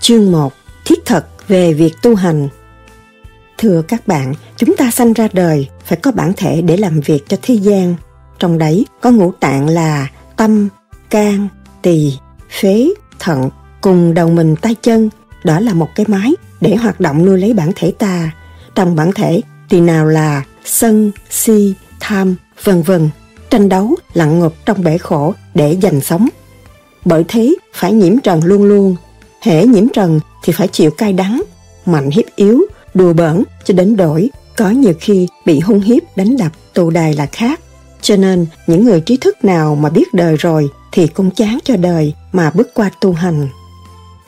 Chương 0.08 0.32
1 0.32 0.54
Thiết 0.86 1.06
thật 1.06 1.26
về 1.48 1.74
việc 1.74 1.94
tu 2.02 2.16
hành 2.16 2.48
Thưa 3.58 3.82
các 3.82 4.08
bạn, 4.08 4.34
chúng 4.58 4.76
ta 4.78 4.92
sanh 4.92 5.14
ra 5.14 5.28
đời 5.34 5.70
phải 5.86 6.00
có 6.02 6.12
bản 6.12 6.34
thể 6.38 6.62
để 6.62 6.78
làm 6.78 7.00
việc 7.00 7.28
cho 7.28 7.38
thế 7.42 7.56
gian. 7.56 7.96
Trong 8.40 8.58
đấy 8.58 8.86
có 9.02 9.12
ngũ 9.12 9.32
tạng 9.32 9.70
là 9.70 10.08
tâm, 10.38 10.70
can, 11.10 11.48
tỳ, 11.82 12.14
phế, 12.60 12.90
thận 13.20 13.50
cùng 13.82 14.14
đầu 14.14 14.30
mình 14.30 14.56
tay 14.56 14.76
chân. 14.82 15.10
Đó 15.44 15.60
là 15.60 15.74
một 15.74 15.88
cái 15.96 16.06
máy 16.10 16.34
để 16.62 16.76
hoạt 16.76 17.00
động 17.00 17.26
nuôi 17.26 17.40
lấy 17.40 17.54
bản 17.54 17.72
thể 17.76 17.94
ta. 18.00 18.32
Trong 18.76 18.96
bản 18.96 19.12
thể 19.12 19.42
thì 19.70 19.82
nào 19.82 20.06
là 20.06 20.44
sân, 20.66 21.12
si, 21.30 21.74
tham, 22.00 22.36
vân 22.64 22.82
vân. 22.82 23.10
Tranh 23.50 23.70
đấu 23.70 23.96
lặn 24.14 24.40
ngục 24.40 24.54
trong 24.66 24.84
bể 24.84 24.98
khổ 24.98 25.34
để 25.54 25.78
giành 25.82 26.02
sống. 26.02 26.28
Bởi 27.06 27.24
thế 27.28 27.56
phải 27.74 27.94
nhiễm 27.94 28.20
trần 28.20 28.44
luôn 28.44 28.64
luôn 28.64 28.96
hễ 29.42 29.66
nhiễm 29.66 29.88
trần 29.90 30.20
thì 30.44 30.54
phải 30.54 30.68
chịu 30.68 30.92
cay 30.92 31.14
đắng, 31.14 31.44
mạnh 31.86 32.10
hiếp 32.10 32.26
yếu, 32.36 32.62
đùa 32.94 33.14
bỡn 33.14 33.44
cho 33.64 33.74
đến 33.74 33.96
đổi, 33.96 34.30
có 34.58 34.70
nhiều 34.70 34.94
khi 35.00 35.28
bị 35.46 35.60
hung 35.60 35.82
hiếp 35.82 36.04
đánh 36.16 36.38
đập 36.38 36.52
tù 36.74 36.90
đài 36.90 37.14
là 37.14 37.26
khác. 37.26 37.60
Cho 38.02 38.16
nên 38.16 38.46
những 38.68 38.86
người 38.86 39.02
trí 39.02 39.18
thức 39.18 39.46
nào 39.46 39.76
mà 39.76 39.90
biết 39.90 40.14
đời 40.14 40.36
rồi 40.36 40.70
thì 40.92 41.08
cũng 41.08 41.32
chán 41.32 41.58
cho 41.64 41.78
đời 41.78 42.14
mà 42.32 42.52
bước 42.54 42.74
qua 42.74 42.90
tu 43.02 43.14
hành. 43.14 43.48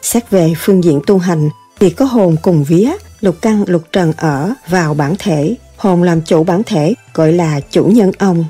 Xét 0.01 0.29
về 0.29 0.53
phương 0.57 0.83
diện 0.83 1.01
tu 1.07 1.17
hành 1.17 1.49
thì 1.79 1.89
có 1.89 2.05
hồn 2.05 2.35
cùng 2.41 2.63
vía, 2.63 2.91
lục 3.19 3.35
căn 3.41 3.63
lục 3.67 3.83
trần 3.91 4.13
ở 4.17 4.53
vào 4.69 4.93
bản 4.93 5.15
thể, 5.19 5.55
hồn 5.77 6.03
làm 6.03 6.21
chủ 6.21 6.43
bản 6.43 6.63
thể 6.63 6.93
gọi 7.13 7.33
là 7.33 7.59
chủ 7.71 7.83
nhân 7.85 8.11
ông. 8.17 8.45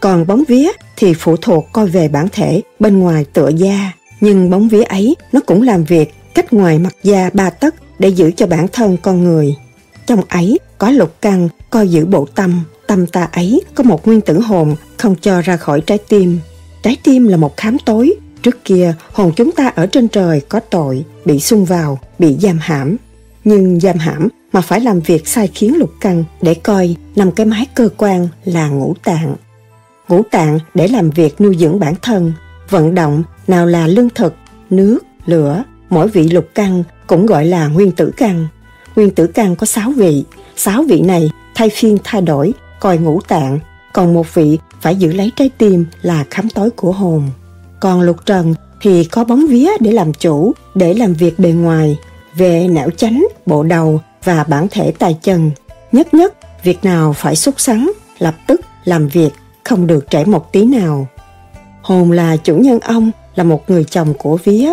Còn 0.00 0.26
bóng 0.26 0.44
vía 0.48 0.68
thì 0.96 1.14
phụ 1.14 1.36
thuộc 1.36 1.64
coi 1.72 1.86
về 1.86 2.08
bản 2.08 2.28
thể 2.32 2.62
bên 2.80 2.98
ngoài 2.98 3.24
tựa 3.32 3.48
da, 3.48 3.92
nhưng 4.20 4.50
bóng 4.50 4.68
vía 4.68 4.82
ấy 4.82 5.16
nó 5.32 5.40
cũng 5.46 5.62
làm 5.62 5.84
việc 5.84 6.14
cách 6.34 6.52
ngoài 6.52 6.78
mặt 6.78 6.94
da 7.02 7.30
ba 7.32 7.50
tấc 7.50 7.74
để 7.98 8.08
giữ 8.08 8.30
cho 8.30 8.46
bản 8.46 8.66
thân 8.72 8.96
con 9.02 9.24
người. 9.24 9.56
Trong 10.06 10.20
ấy 10.28 10.58
có 10.78 10.90
lục 10.90 11.14
căn 11.20 11.48
coi 11.70 11.88
giữ 11.88 12.06
bộ 12.06 12.26
tâm, 12.34 12.60
tâm 12.86 13.06
ta 13.06 13.28
ấy 13.32 13.62
có 13.74 13.84
một 13.84 14.06
nguyên 14.06 14.20
tử 14.20 14.40
hồn 14.40 14.76
không 14.96 15.14
cho 15.20 15.40
ra 15.40 15.56
khỏi 15.56 15.80
trái 15.80 15.98
tim. 16.08 16.38
Trái 16.82 16.96
tim 17.04 17.28
là 17.28 17.36
một 17.36 17.56
khám 17.56 17.78
tối, 17.78 18.14
trước 18.42 18.64
kia 18.64 18.94
hồn 19.12 19.32
chúng 19.36 19.52
ta 19.52 19.68
ở 19.68 19.86
trên 19.86 20.08
trời 20.08 20.40
có 20.40 20.60
tội, 20.60 21.04
bị 21.24 21.40
xung 21.40 21.64
vào, 21.64 21.98
bị 22.18 22.36
giam 22.40 22.58
hãm. 22.58 22.96
Nhưng 23.44 23.80
giam 23.80 23.98
hãm 23.98 24.28
mà 24.52 24.60
phải 24.60 24.80
làm 24.80 25.00
việc 25.00 25.28
sai 25.28 25.48
khiến 25.54 25.76
lục 25.76 25.90
căn 26.00 26.24
để 26.42 26.54
coi 26.54 26.96
nằm 27.16 27.32
cái 27.32 27.46
mái 27.46 27.66
cơ 27.74 27.88
quan 27.96 28.28
là 28.44 28.68
ngũ 28.68 28.94
tạng. 29.04 29.36
Ngũ 30.08 30.22
tạng 30.30 30.58
để 30.74 30.88
làm 30.88 31.10
việc 31.10 31.40
nuôi 31.40 31.56
dưỡng 31.58 31.80
bản 31.80 31.94
thân, 32.02 32.32
vận 32.70 32.94
động 32.94 33.22
nào 33.46 33.66
là 33.66 33.86
lương 33.86 34.10
thực, 34.10 34.34
nước, 34.70 34.98
lửa, 35.26 35.62
mỗi 35.90 36.08
vị 36.08 36.28
lục 36.28 36.48
căn 36.54 36.82
cũng 37.06 37.26
gọi 37.26 37.44
là 37.44 37.66
nguyên 37.68 37.92
tử 37.92 38.10
căn. 38.16 38.46
Nguyên 38.96 39.10
tử 39.10 39.26
căn 39.26 39.56
có 39.56 39.66
6 39.66 39.90
vị, 39.90 40.24
6 40.56 40.82
vị 40.82 41.00
này 41.00 41.30
thay 41.54 41.70
phiên 41.70 41.98
thay 42.04 42.22
đổi, 42.22 42.54
coi 42.80 42.98
ngũ 42.98 43.20
tạng, 43.20 43.58
còn 43.92 44.14
một 44.14 44.34
vị 44.34 44.58
phải 44.80 44.96
giữ 44.96 45.12
lấy 45.12 45.32
trái 45.36 45.50
tim 45.58 45.86
là 46.02 46.24
khám 46.30 46.48
tối 46.48 46.70
của 46.70 46.92
hồn. 46.92 47.30
Còn 47.80 48.00
lục 48.00 48.16
trần 48.26 48.54
thì 48.80 49.04
có 49.04 49.24
bóng 49.24 49.46
vía 49.46 49.70
để 49.80 49.92
làm 49.92 50.12
chủ, 50.12 50.52
để 50.74 50.94
làm 50.94 51.14
việc 51.14 51.38
bề 51.38 51.50
ngoài, 51.50 51.98
về 52.34 52.68
não 52.68 52.90
chánh, 52.90 53.26
bộ 53.46 53.62
đầu 53.62 54.00
và 54.24 54.44
bản 54.44 54.66
thể 54.70 54.92
tài 54.98 55.18
chân. 55.22 55.50
Nhất 55.92 56.14
nhất, 56.14 56.34
việc 56.62 56.84
nào 56.84 57.12
phải 57.12 57.36
xuất 57.36 57.60
sắn, 57.60 57.90
lập 58.18 58.34
tức 58.46 58.60
làm 58.84 59.08
việc, 59.08 59.30
không 59.64 59.86
được 59.86 60.06
trễ 60.10 60.24
một 60.24 60.52
tí 60.52 60.64
nào. 60.64 61.06
Hồn 61.82 62.12
là 62.12 62.36
chủ 62.36 62.56
nhân 62.56 62.80
ông, 62.80 63.10
là 63.36 63.44
một 63.44 63.70
người 63.70 63.84
chồng 63.84 64.14
của 64.18 64.38
vía. 64.44 64.70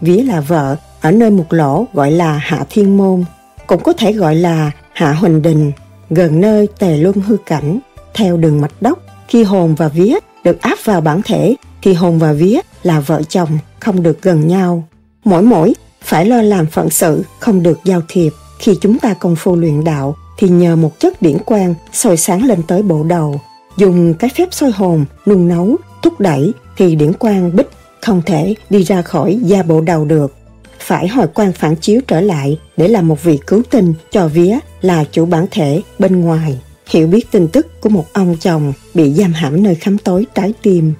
Vía 0.00 0.22
là 0.22 0.40
vợ, 0.40 0.76
ở 1.00 1.10
nơi 1.10 1.30
một 1.30 1.52
lỗ 1.52 1.86
gọi 1.92 2.10
là 2.10 2.32
Hạ 2.32 2.64
Thiên 2.70 2.96
Môn, 2.96 3.24
cũng 3.66 3.82
có 3.82 3.92
thể 3.92 4.12
gọi 4.12 4.34
là 4.34 4.70
Hạ 4.92 5.12
Huỳnh 5.12 5.42
Đình, 5.42 5.72
gần 6.10 6.40
nơi 6.40 6.68
Tề 6.78 6.96
Luân 6.96 7.20
hư 7.20 7.36
cảnh. 7.46 7.78
Theo 8.14 8.36
đường 8.36 8.60
mạch 8.60 8.82
đốc, 8.82 8.98
khi 9.28 9.42
hồn 9.42 9.74
và 9.74 9.88
vía 9.88 10.14
được 10.44 10.60
áp 10.60 10.78
vào 10.84 11.00
bản 11.00 11.22
thể 11.24 11.56
thì 11.82 11.92
hồn 11.92 12.18
và 12.18 12.32
vía 12.32 12.60
là 12.82 13.00
vợ 13.00 13.22
chồng 13.22 13.48
không 13.80 14.02
được 14.02 14.22
gần 14.22 14.46
nhau. 14.46 14.84
Mỗi 15.24 15.42
mỗi 15.42 15.74
phải 16.02 16.26
lo 16.26 16.42
làm 16.42 16.66
phận 16.66 16.90
sự 16.90 17.22
không 17.38 17.62
được 17.62 17.78
giao 17.84 18.02
thiệp. 18.08 18.32
Khi 18.58 18.74
chúng 18.80 18.98
ta 18.98 19.14
công 19.14 19.36
phu 19.36 19.56
luyện 19.56 19.84
đạo 19.84 20.16
thì 20.38 20.48
nhờ 20.48 20.76
một 20.76 21.00
chất 21.00 21.22
điển 21.22 21.38
quang 21.38 21.74
soi 21.92 22.16
sáng 22.16 22.44
lên 22.44 22.62
tới 22.62 22.82
bộ 22.82 23.04
đầu. 23.04 23.40
Dùng 23.76 24.14
cái 24.14 24.30
phép 24.36 24.48
soi 24.50 24.70
hồn, 24.70 25.04
nung 25.26 25.48
nấu, 25.48 25.76
thúc 26.02 26.20
đẩy 26.20 26.52
thì 26.76 26.94
điển 26.94 27.12
quang 27.12 27.56
bích 27.56 27.70
không 28.02 28.22
thể 28.26 28.54
đi 28.70 28.82
ra 28.82 29.02
khỏi 29.02 29.38
gia 29.42 29.62
bộ 29.62 29.80
đầu 29.80 30.04
được. 30.04 30.34
Phải 30.78 31.08
hồi 31.08 31.26
quang 31.26 31.52
phản 31.52 31.76
chiếu 31.76 32.00
trở 32.06 32.20
lại 32.20 32.58
để 32.76 32.88
làm 32.88 33.08
một 33.08 33.22
vị 33.22 33.38
cứu 33.46 33.62
tinh 33.70 33.94
cho 34.10 34.28
vía 34.28 34.58
là 34.80 35.04
chủ 35.12 35.26
bản 35.26 35.46
thể 35.50 35.82
bên 35.98 36.20
ngoài. 36.20 36.58
Hiểu 36.88 37.06
biết 37.06 37.30
tin 37.30 37.48
tức 37.48 37.80
của 37.80 37.88
một 37.88 38.04
ông 38.12 38.36
chồng 38.40 38.72
bị 38.94 39.12
giam 39.12 39.32
hãm 39.32 39.62
nơi 39.62 39.74
khám 39.74 39.98
tối 39.98 40.26
trái 40.34 40.52
tim. 40.62 40.92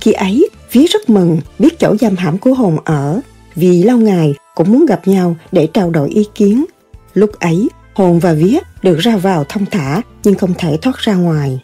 Khi 0.00 0.12
ấy, 0.12 0.48
vía 0.72 0.84
rất 0.86 1.10
mừng 1.10 1.40
biết 1.58 1.78
chỗ 1.78 1.96
giam 2.00 2.16
hãm 2.16 2.38
của 2.38 2.54
hồn 2.54 2.76
ở 2.84 3.20
vì 3.54 3.82
lâu 3.82 3.98
ngày 3.98 4.34
cũng 4.54 4.72
muốn 4.72 4.86
gặp 4.86 5.08
nhau 5.08 5.36
để 5.52 5.66
trao 5.66 5.90
đổi 5.90 6.08
ý 6.08 6.24
kiến. 6.34 6.64
Lúc 7.14 7.32
ấy, 7.40 7.68
hồn 7.94 8.18
và 8.18 8.32
vía 8.32 8.58
được 8.82 8.98
ra 8.98 9.16
vào 9.16 9.44
thông 9.48 9.66
thả 9.66 10.02
nhưng 10.24 10.34
không 10.34 10.54
thể 10.58 10.78
thoát 10.82 10.98
ra 10.98 11.14
ngoài. 11.14 11.60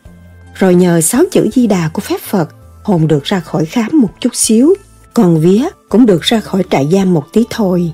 Rồi 0.54 0.74
nhờ 0.74 1.00
sáu 1.00 1.24
chữ 1.30 1.48
di 1.52 1.66
đà 1.66 1.90
của 1.92 2.00
phép 2.00 2.20
Phật, 2.20 2.48
hồn 2.90 3.08
được 3.08 3.24
ra 3.24 3.40
khỏi 3.40 3.64
khám 3.64 3.88
một 3.92 4.10
chút 4.20 4.34
xíu, 4.34 4.74
còn 5.14 5.40
vía 5.40 5.68
cũng 5.88 6.06
được 6.06 6.22
ra 6.22 6.40
khỏi 6.40 6.64
trại 6.70 6.88
giam 6.92 7.14
một 7.14 7.24
tí 7.32 7.44
thôi. 7.50 7.92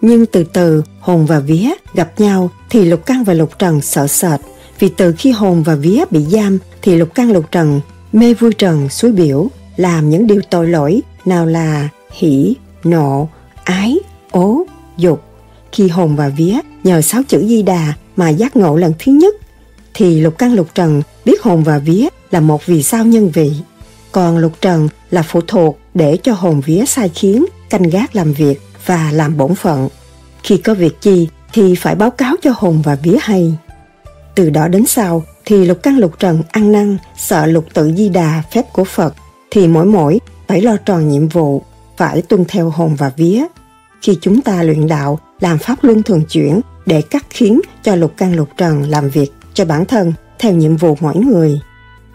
Nhưng 0.00 0.26
từ 0.26 0.44
từ, 0.44 0.82
hồn 1.00 1.26
và 1.26 1.38
vía 1.38 1.70
gặp 1.94 2.20
nhau 2.20 2.50
thì 2.70 2.84
lục 2.84 3.06
căn 3.06 3.24
và 3.24 3.34
lục 3.34 3.58
trần 3.58 3.80
sợ 3.80 4.06
sệt, 4.06 4.40
vì 4.78 4.88
từ 4.88 5.14
khi 5.18 5.30
hồn 5.30 5.62
và 5.62 5.74
vía 5.74 6.04
bị 6.10 6.24
giam 6.24 6.58
thì 6.82 6.96
lục 6.96 7.08
căn 7.14 7.32
lục 7.32 7.44
trần 7.50 7.80
mê 8.12 8.34
vui 8.34 8.52
trần 8.54 8.88
suối 8.88 9.12
biểu, 9.12 9.48
làm 9.76 10.10
những 10.10 10.26
điều 10.26 10.40
tội 10.50 10.66
lỗi 10.66 11.00
nào 11.24 11.46
là 11.46 11.88
hỉ 12.10 12.54
nộ, 12.84 13.28
ái, 13.64 13.98
ố, 14.30 14.64
dục. 14.96 15.22
Khi 15.72 15.88
hồn 15.88 16.16
và 16.16 16.28
vía 16.28 16.58
nhờ 16.84 17.00
sáu 17.00 17.22
chữ 17.28 17.46
di 17.48 17.62
đà 17.62 17.92
mà 18.16 18.28
giác 18.28 18.56
ngộ 18.56 18.76
lần 18.76 18.92
thứ 18.98 19.12
nhất, 19.12 19.34
thì 19.94 20.20
lục 20.20 20.38
căn 20.38 20.54
lục 20.54 20.68
trần 20.74 21.02
biết 21.24 21.42
hồn 21.42 21.62
và 21.62 21.78
vía 21.78 22.08
là 22.30 22.40
một 22.40 22.66
vì 22.66 22.82
sao 22.82 23.04
nhân 23.04 23.30
vị. 23.30 23.52
Còn 24.16 24.38
lục 24.38 24.52
trần 24.60 24.88
là 25.10 25.22
phụ 25.22 25.40
thuộc 25.46 25.78
để 25.94 26.18
cho 26.22 26.32
hồn 26.32 26.60
vía 26.60 26.84
sai 26.86 27.08
khiến, 27.08 27.46
canh 27.70 27.82
gác 27.82 28.16
làm 28.16 28.32
việc 28.32 28.60
và 28.86 29.10
làm 29.12 29.36
bổn 29.36 29.54
phận. 29.54 29.88
Khi 30.42 30.56
có 30.56 30.74
việc 30.74 31.00
chi 31.00 31.28
thì 31.52 31.74
phải 31.74 31.94
báo 31.94 32.10
cáo 32.10 32.34
cho 32.42 32.52
hồn 32.56 32.82
và 32.84 32.94
vía 32.94 33.16
hay. 33.20 33.54
Từ 34.34 34.50
đó 34.50 34.68
đến 34.68 34.86
sau 34.86 35.22
thì 35.44 35.64
lục 35.64 35.78
căn 35.82 35.98
lục 35.98 36.18
trần 36.18 36.42
ăn 36.50 36.72
năn, 36.72 36.96
sợ 37.16 37.46
lục 37.46 37.64
tự 37.74 37.92
di 37.96 38.08
đà 38.08 38.42
phép 38.52 38.72
của 38.72 38.84
Phật 38.84 39.14
thì 39.50 39.68
mỗi 39.68 39.86
mỗi 39.86 40.18
phải 40.48 40.62
lo 40.62 40.76
tròn 40.76 41.08
nhiệm 41.08 41.28
vụ, 41.28 41.62
phải 41.96 42.22
tuân 42.22 42.44
theo 42.48 42.70
hồn 42.70 42.94
và 42.98 43.12
vía. 43.16 43.44
Khi 44.02 44.18
chúng 44.20 44.40
ta 44.40 44.62
luyện 44.62 44.86
đạo, 44.86 45.18
làm 45.40 45.58
pháp 45.58 45.84
luân 45.84 46.02
thường 46.02 46.24
chuyển 46.24 46.60
để 46.86 47.02
cắt 47.02 47.26
khiến 47.30 47.60
cho 47.82 47.94
lục 47.94 48.12
căn 48.16 48.36
lục 48.36 48.48
trần 48.56 48.90
làm 48.90 49.10
việc 49.10 49.32
cho 49.54 49.64
bản 49.64 49.84
thân 49.84 50.12
theo 50.38 50.52
nhiệm 50.52 50.76
vụ 50.76 50.96
mỗi 51.00 51.16
người. 51.16 51.60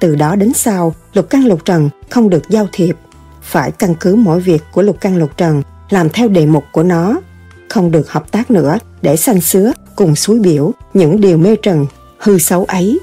Từ 0.02 0.16
đó 0.16 0.36
đến 0.36 0.54
sau, 0.54 0.96
lục 1.14 1.30
căn 1.30 1.46
lục 1.46 1.66
trần 1.66 1.90
không 2.10 2.30
được 2.30 2.50
giao 2.50 2.68
thiệp, 2.72 2.96
phải 3.42 3.72
căn 3.72 3.96
cứ 4.00 4.16
mỗi 4.16 4.40
việc 4.40 4.64
của 4.72 4.82
lục 4.82 4.98
căn 5.02 5.18
lục 5.18 5.38
trần 5.38 5.64
làm 5.90 6.10
theo 6.10 6.28
đề 6.28 6.46
mục 6.46 6.64
của 6.72 6.84
nó, 6.84 7.22
không 7.70 7.92
được 7.92 8.12
hợp 8.12 8.32
tác 8.32 8.52
nữa 8.52 8.78
để 9.02 9.16
sanh 9.16 9.42
sứa 9.42 9.72
cùng 9.96 10.16
suối 10.16 10.40
biểu 10.40 10.72
những 10.94 11.22
điều 11.22 11.38
mê 11.38 11.56
trần, 11.62 11.86
hư 12.18 12.38
xấu 12.38 12.66
ấy. 12.66 13.00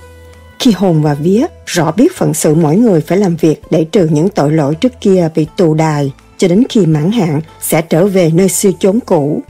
Khi 0.58 0.72
hồn 0.72 1.02
và 1.02 1.14
vía 1.14 1.46
rõ 1.66 1.92
biết 1.92 2.16
phận 2.16 2.34
sự 2.34 2.54
mỗi 2.54 2.76
người 2.76 3.00
phải 3.00 3.18
làm 3.18 3.36
việc 3.36 3.62
để 3.70 3.84
trừ 3.84 4.08
những 4.10 4.28
tội 4.28 4.52
lỗi 4.52 4.74
trước 4.74 4.92
kia 5.00 5.28
bị 5.34 5.46
tù 5.56 5.74
đài, 5.74 6.12
cho 6.38 6.48
đến 6.48 6.62
khi 6.68 6.86
mãn 6.86 7.12
hạn 7.12 7.40
sẽ 7.60 7.82
trở 7.82 8.06
về 8.06 8.30
nơi 8.30 8.48
siêu 8.48 8.72
chốn 8.78 8.98
cũ. 9.06 9.42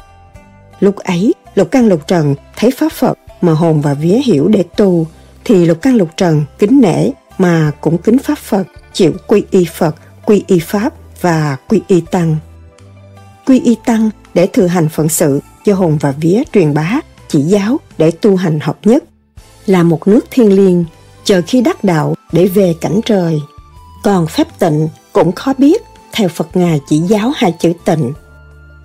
Lúc 0.80 0.96
ấy, 0.96 1.34
lục 1.54 1.70
căn 1.70 1.88
lục 1.88 2.06
trần 2.06 2.34
thấy 2.56 2.70
pháp 2.70 2.92
Phật 2.92 3.18
mà 3.40 3.52
hồn 3.52 3.80
và 3.80 3.94
vía 3.94 4.18
hiểu 4.24 4.48
để 4.48 4.64
tu, 4.76 5.06
thì 5.44 5.64
lục 5.64 5.82
căn 5.82 5.96
lục 5.96 6.08
trần 6.16 6.44
kính 6.58 6.80
nể 6.80 7.10
mà 7.38 7.72
cũng 7.80 7.98
kính 7.98 8.18
pháp 8.18 8.38
Phật, 8.38 8.64
chịu 8.92 9.12
quy 9.26 9.44
y 9.50 9.66
Phật, 9.74 9.94
quy 10.24 10.44
y 10.46 10.58
Pháp 10.58 10.92
và 11.20 11.56
quy 11.68 11.82
y 11.88 12.00
Tăng. 12.00 12.36
Quy 13.46 13.60
y 13.60 13.76
Tăng 13.84 14.10
để 14.34 14.46
thừa 14.46 14.66
hành 14.66 14.88
phận 14.88 15.08
sự 15.08 15.40
do 15.64 15.74
hồn 15.74 15.98
và 16.00 16.10
vía 16.10 16.42
truyền 16.52 16.74
bá, 16.74 17.00
chỉ 17.28 17.40
giáo 17.40 17.80
để 17.98 18.10
tu 18.10 18.36
hành 18.36 18.60
hợp 18.60 18.78
nhất, 18.84 19.04
là 19.66 19.82
một 19.82 20.08
nước 20.08 20.26
thiên 20.30 20.56
liêng, 20.56 20.84
chờ 21.24 21.42
khi 21.46 21.60
đắc 21.60 21.84
đạo 21.84 22.14
để 22.32 22.46
về 22.46 22.74
cảnh 22.80 23.00
trời. 23.04 23.40
Còn 24.04 24.26
phép 24.26 24.46
tịnh 24.58 24.88
cũng 25.12 25.32
khó 25.32 25.52
biết, 25.58 25.82
theo 26.12 26.28
Phật 26.28 26.56
Ngài 26.56 26.80
chỉ 26.88 26.98
giáo 26.98 27.32
hai 27.36 27.54
chữ 27.60 27.72
tịnh. 27.84 28.12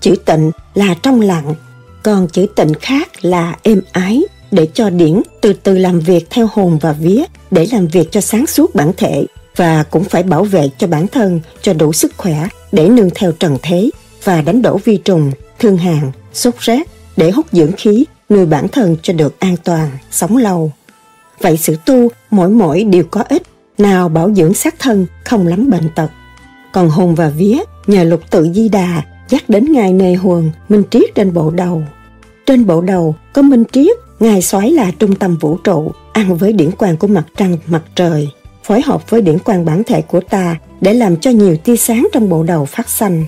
Chữ 0.01 0.15
tịnh 0.25 0.51
là 0.73 0.95
trong 1.01 1.21
lặng, 1.21 1.55
còn 2.03 2.27
chữ 2.27 2.45
tịnh 2.55 2.73
khác 2.81 3.25
là 3.25 3.55
êm 3.63 3.81
ái, 3.91 4.23
để 4.53 4.67
cho 4.73 4.89
điển 4.89 5.21
từ 5.41 5.53
từ 5.53 5.77
làm 5.77 5.99
việc 5.99 6.27
theo 6.29 6.49
hồn 6.53 6.77
và 6.81 6.91
vía 6.91 7.23
để 7.51 7.67
làm 7.71 7.87
việc 7.87 8.11
cho 8.11 8.21
sáng 8.21 8.47
suốt 8.47 8.75
bản 8.75 8.91
thể 8.97 9.25
và 9.55 9.83
cũng 9.83 10.03
phải 10.03 10.23
bảo 10.23 10.43
vệ 10.43 10.69
cho 10.77 10.87
bản 10.87 11.07
thân 11.07 11.39
cho 11.61 11.73
đủ 11.73 11.93
sức 11.93 12.11
khỏe 12.17 12.47
để 12.71 12.89
nương 12.89 13.09
theo 13.15 13.31
trần 13.31 13.57
thế 13.61 13.89
và 14.23 14.41
đánh 14.41 14.61
đổ 14.61 14.77
vi 14.77 14.97
trùng, 14.97 15.31
thương 15.59 15.77
hàn, 15.77 16.11
sốt 16.33 16.53
rét 16.59 16.87
để 17.17 17.31
hút 17.31 17.45
dưỡng 17.51 17.71
khí 17.71 18.05
nuôi 18.29 18.45
bản 18.45 18.67
thân 18.67 18.97
cho 19.01 19.13
được 19.13 19.39
an 19.39 19.55
toàn, 19.63 19.89
sống 20.11 20.37
lâu. 20.37 20.71
Vậy 21.39 21.57
sự 21.57 21.75
tu 21.85 22.07
mỗi 22.31 22.49
mỗi 22.49 22.83
đều 22.83 23.03
có 23.11 23.23
ích, 23.29 23.43
nào 23.77 24.09
bảo 24.09 24.33
dưỡng 24.33 24.53
xác 24.53 24.79
thân 24.79 25.05
không 25.25 25.47
lắm 25.47 25.69
bệnh 25.69 25.89
tật. 25.95 26.07
Còn 26.73 26.89
hồn 26.89 27.15
và 27.15 27.29
vía 27.29 27.57
nhờ 27.87 28.03
lục 28.03 28.21
tự 28.29 28.47
di 28.53 28.69
đà 28.69 29.01
dắt 29.29 29.49
đến 29.49 29.71
ngài 29.71 29.93
nề 29.93 30.15
huần 30.15 30.51
minh 30.69 30.83
triết 30.91 31.15
trên 31.15 31.33
bộ 31.33 31.49
đầu. 31.49 31.83
Trên 32.45 32.65
bộ 32.65 32.81
đầu 32.81 33.15
có 33.33 33.41
minh 33.41 33.63
triết 33.71 33.97
Ngài 34.23 34.41
soái 34.41 34.71
là 34.71 34.91
trung 34.99 35.15
tâm 35.15 35.37
vũ 35.37 35.57
trụ, 35.57 35.91
ăn 36.13 36.37
với 36.37 36.53
điển 36.53 36.71
quang 36.71 36.97
của 36.97 37.07
mặt 37.07 37.25
trăng, 37.37 37.57
mặt 37.67 37.83
trời, 37.95 38.29
phối 38.63 38.81
hợp 38.81 39.09
với 39.09 39.21
điển 39.21 39.39
quang 39.39 39.65
bản 39.65 39.83
thể 39.83 40.01
của 40.01 40.19
ta 40.19 40.55
để 40.81 40.93
làm 40.93 41.17
cho 41.17 41.31
nhiều 41.31 41.57
tia 41.57 41.75
sáng 41.75 42.07
trong 42.13 42.29
bộ 42.29 42.43
đầu 42.43 42.65
phát 42.65 42.89
xanh. 42.89 43.25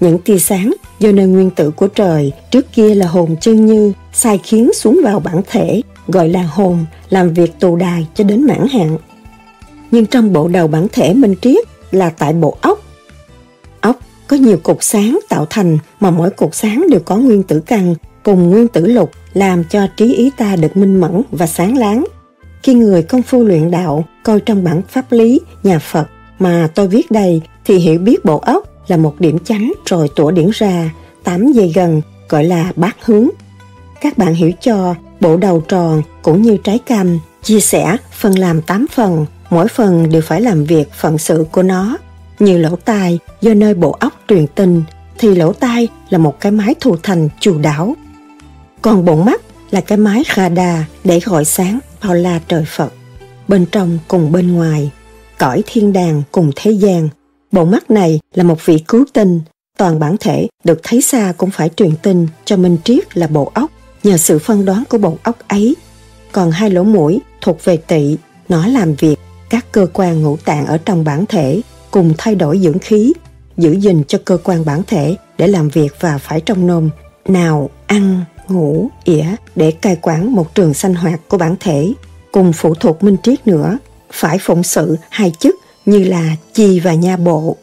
Những 0.00 0.18
tia 0.18 0.38
sáng 0.38 0.74
do 0.98 1.12
nơi 1.12 1.26
nguyên 1.26 1.50
tử 1.50 1.70
của 1.70 1.86
trời 1.86 2.32
trước 2.50 2.72
kia 2.72 2.94
là 2.94 3.06
hồn 3.06 3.36
chân 3.40 3.66
như 3.66 3.92
sai 4.12 4.40
khiến 4.42 4.70
xuống 4.74 5.00
vào 5.04 5.20
bản 5.20 5.42
thể 5.50 5.82
gọi 6.08 6.28
là 6.28 6.42
hồn 6.42 6.84
làm 7.10 7.34
việc 7.34 7.60
tù 7.60 7.76
đài 7.76 8.06
cho 8.14 8.24
đến 8.24 8.46
mãn 8.46 8.66
hạn. 8.72 8.96
Nhưng 9.90 10.06
trong 10.06 10.32
bộ 10.32 10.48
đầu 10.48 10.68
bản 10.68 10.86
thể 10.92 11.14
minh 11.14 11.34
triết 11.42 11.64
là 11.90 12.10
tại 12.10 12.32
bộ 12.32 12.56
ốc. 12.60 12.80
Ốc 13.80 13.96
có 14.28 14.36
nhiều 14.36 14.56
cục 14.62 14.78
sáng 14.80 15.18
tạo 15.28 15.46
thành 15.50 15.78
mà 16.00 16.10
mỗi 16.10 16.30
cục 16.30 16.54
sáng 16.54 16.86
đều 16.90 17.00
có 17.00 17.16
nguyên 17.16 17.42
tử 17.42 17.60
căn 17.60 17.94
cùng 18.22 18.50
nguyên 18.50 18.68
tử 18.68 18.86
lục 18.86 19.10
làm 19.32 19.64
cho 19.64 19.86
trí 19.96 20.14
ý 20.14 20.30
ta 20.36 20.56
được 20.56 20.76
minh 20.76 21.00
mẫn 21.00 21.22
và 21.30 21.46
sáng 21.46 21.76
láng. 21.76 22.04
Khi 22.62 22.74
người 22.74 23.02
công 23.02 23.22
phu 23.22 23.44
luyện 23.44 23.70
đạo 23.70 24.04
coi 24.22 24.40
trong 24.40 24.64
bản 24.64 24.82
pháp 24.88 25.12
lý 25.12 25.40
nhà 25.62 25.78
Phật 25.78 26.08
mà 26.38 26.68
tôi 26.74 26.88
viết 26.88 27.10
đây 27.10 27.42
thì 27.64 27.76
hiểu 27.76 27.98
biết 27.98 28.24
bộ 28.24 28.38
óc 28.38 28.64
là 28.88 28.96
một 28.96 29.14
điểm 29.18 29.38
chánh 29.38 29.72
rồi 29.86 30.08
tủa 30.16 30.30
điển 30.30 30.50
ra, 30.52 30.90
tám 31.24 31.52
dây 31.52 31.72
gần 31.74 32.02
gọi 32.28 32.44
là 32.44 32.72
bát 32.76 32.96
hướng. 33.04 33.28
Các 34.00 34.18
bạn 34.18 34.34
hiểu 34.34 34.52
cho 34.60 34.94
bộ 35.20 35.36
đầu 35.36 35.60
tròn 35.68 36.02
cũng 36.22 36.42
như 36.42 36.56
trái 36.56 36.78
cam 36.78 37.18
chia 37.42 37.60
sẻ 37.60 37.96
phân 38.12 38.38
làm 38.38 38.62
8 38.62 38.86
phần, 38.92 39.26
mỗi 39.50 39.68
phần 39.68 40.10
đều 40.10 40.22
phải 40.22 40.40
làm 40.40 40.64
việc 40.64 40.92
phận 40.92 41.18
sự 41.18 41.46
của 41.52 41.62
nó. 41.62 41.96
Như 42.38 42.58
lỗ 42.58 42.76
tai 42.76 43.18
do 43.40 43.54
nơi 43.54 43.74
bộ 43.74 43.90
óc 43.90 44.12
truyền 44.28 44.46
tin 44.46 44.82
thì 45.18 45.34
lỗ 45.34 45.52
tai 45.52 45.88
là 46.10 46.18
một 46.18 46.40
cái 46.40 46.52
máy 46.52 46.74
thù 46.80 46.96
thành 47.02 47.28
chủ 47.40 47.58
đảo. 47.58 47.94
Còn 48.82 49.04
bộ 49.04 49.16
mắt 49.16 49.40
là 49.70 49.80
cái 49.80 49.98
máy 49.98 50.22
radar 50.36 50.82
để 51.04 51.20
gọi 51.20 51.44
sáng 51.44 51.78
bao 52.04 52.14
la 52.14 52.40
trời 52.48 52.64
Phật. 52.76 52.92
Bên 53.48 53.66
trong 53.72 53.98
cùng 54.08 54.32
bên 54.32 54.52
ngoài, 54.52 54.90
cõi 55.38 55.62
thiên 55.66 55.92
đàng 55.92 56.22
cùng 56.32 56.50
thế 56.56 56.70
gian. 56.70 57.08
Bộ 57.52 57.64
mắt 57.64 57.90
này 57.90 58.20
là 58.34 58.44
một 58.44 58.66
vị 58.66 58.78
cứu 58.88 59.04
tinh, 59.12 59.40
toàn 59.78 59.98
bản 59.98 60.16
thể 60.20 60.48
được 60.64 60.80
thấy 60.82 61.02
xa 61.02 61.32
cũng 61.36 61.50
phải 61.50 61.70
truyền 61.76 61.96
tin 62.02 62.26
cho 62.44 62.56
Minh 62.56 62.76
Triết 62.84 63.16
là 63.16 63.26
bộ 63.26 63.50
óc 63.54 63.70
nhờ 64.04 64.16
sự 64.16 64.38
phân 64.38 64.64
đoán 64.64 64.84
của 64.88 64.98
bộ 64.98 65.18
óc 65.22 65.36
ấy. 65.48 65.76
Còn 66.32 66.50
hai 66.50 66.70
lỗ 66.70 66.82
mũi 66.82 67.20
thuộc 67.40 67.64
về 67.64 67.76
tỵ, 67.76 68.16
nó 68.48 68.66
làm 68.66 68.94
việc 68.94 69.16
các 69.50 69.72
cơ 69.72 69.86
quan 69.92 70.22
ngũ 70.22 70.36
tạng 70.36 70.66
ở 70.66 70.78
trong 70.78 71.04
bản 71.04 71.26
thể 71.26 71.60
cùng 71.90 72.14
thay 72.18 72.34
đổi 72.34 72.58
dưỡng 72.58 72.78
khí, 72.78 73.12
giữ 73.56 73.72
gìn 73.72 74.02
cho 74.08 74.18
cơ 74.24 74.38
quan 74.44 74.64
bản 74.64 74.82
thể 74.86 75.16
để 75.38 75.46
làm 75.46 75.68
việc 75.68 75.94
và 76.00 76.18
phải 76.18 76.40
trong 76.40 76.66
nôm, 76.66 76.90
nào 77.28 77.70
ăn, 77.86 78.24
ngủ, 78.50 78.88
ỉa 79.04 79.24
để 79.56 79.70
cai 79.70 79.96
quản 80.02 80.32
một 80.32 80.54
trường 80.54 80.74
sanh 80.74 80.94
hoạt 80.94 81.20
của 81.28 81.38
bản 81.38 81.56
thể, 81.60 81.92
cùng 82.32 82.52
phụ 82.52 82.74
thuộc 82.74 83.02
minh 83.02 83.16
triết 83.22 83.46
nữa, 83.46 83.78
phải 84.12 84.38
phụng 84.40 84.62
sự 84.62 84.96
hai 85.10 85.32
chức 85.38 85.54
như 85.86 86.04
là 86.04 86.36
chi 86.54 86.80
và 86.80 86.94
nha 86.94 87.16
bộ. 87.16 87.56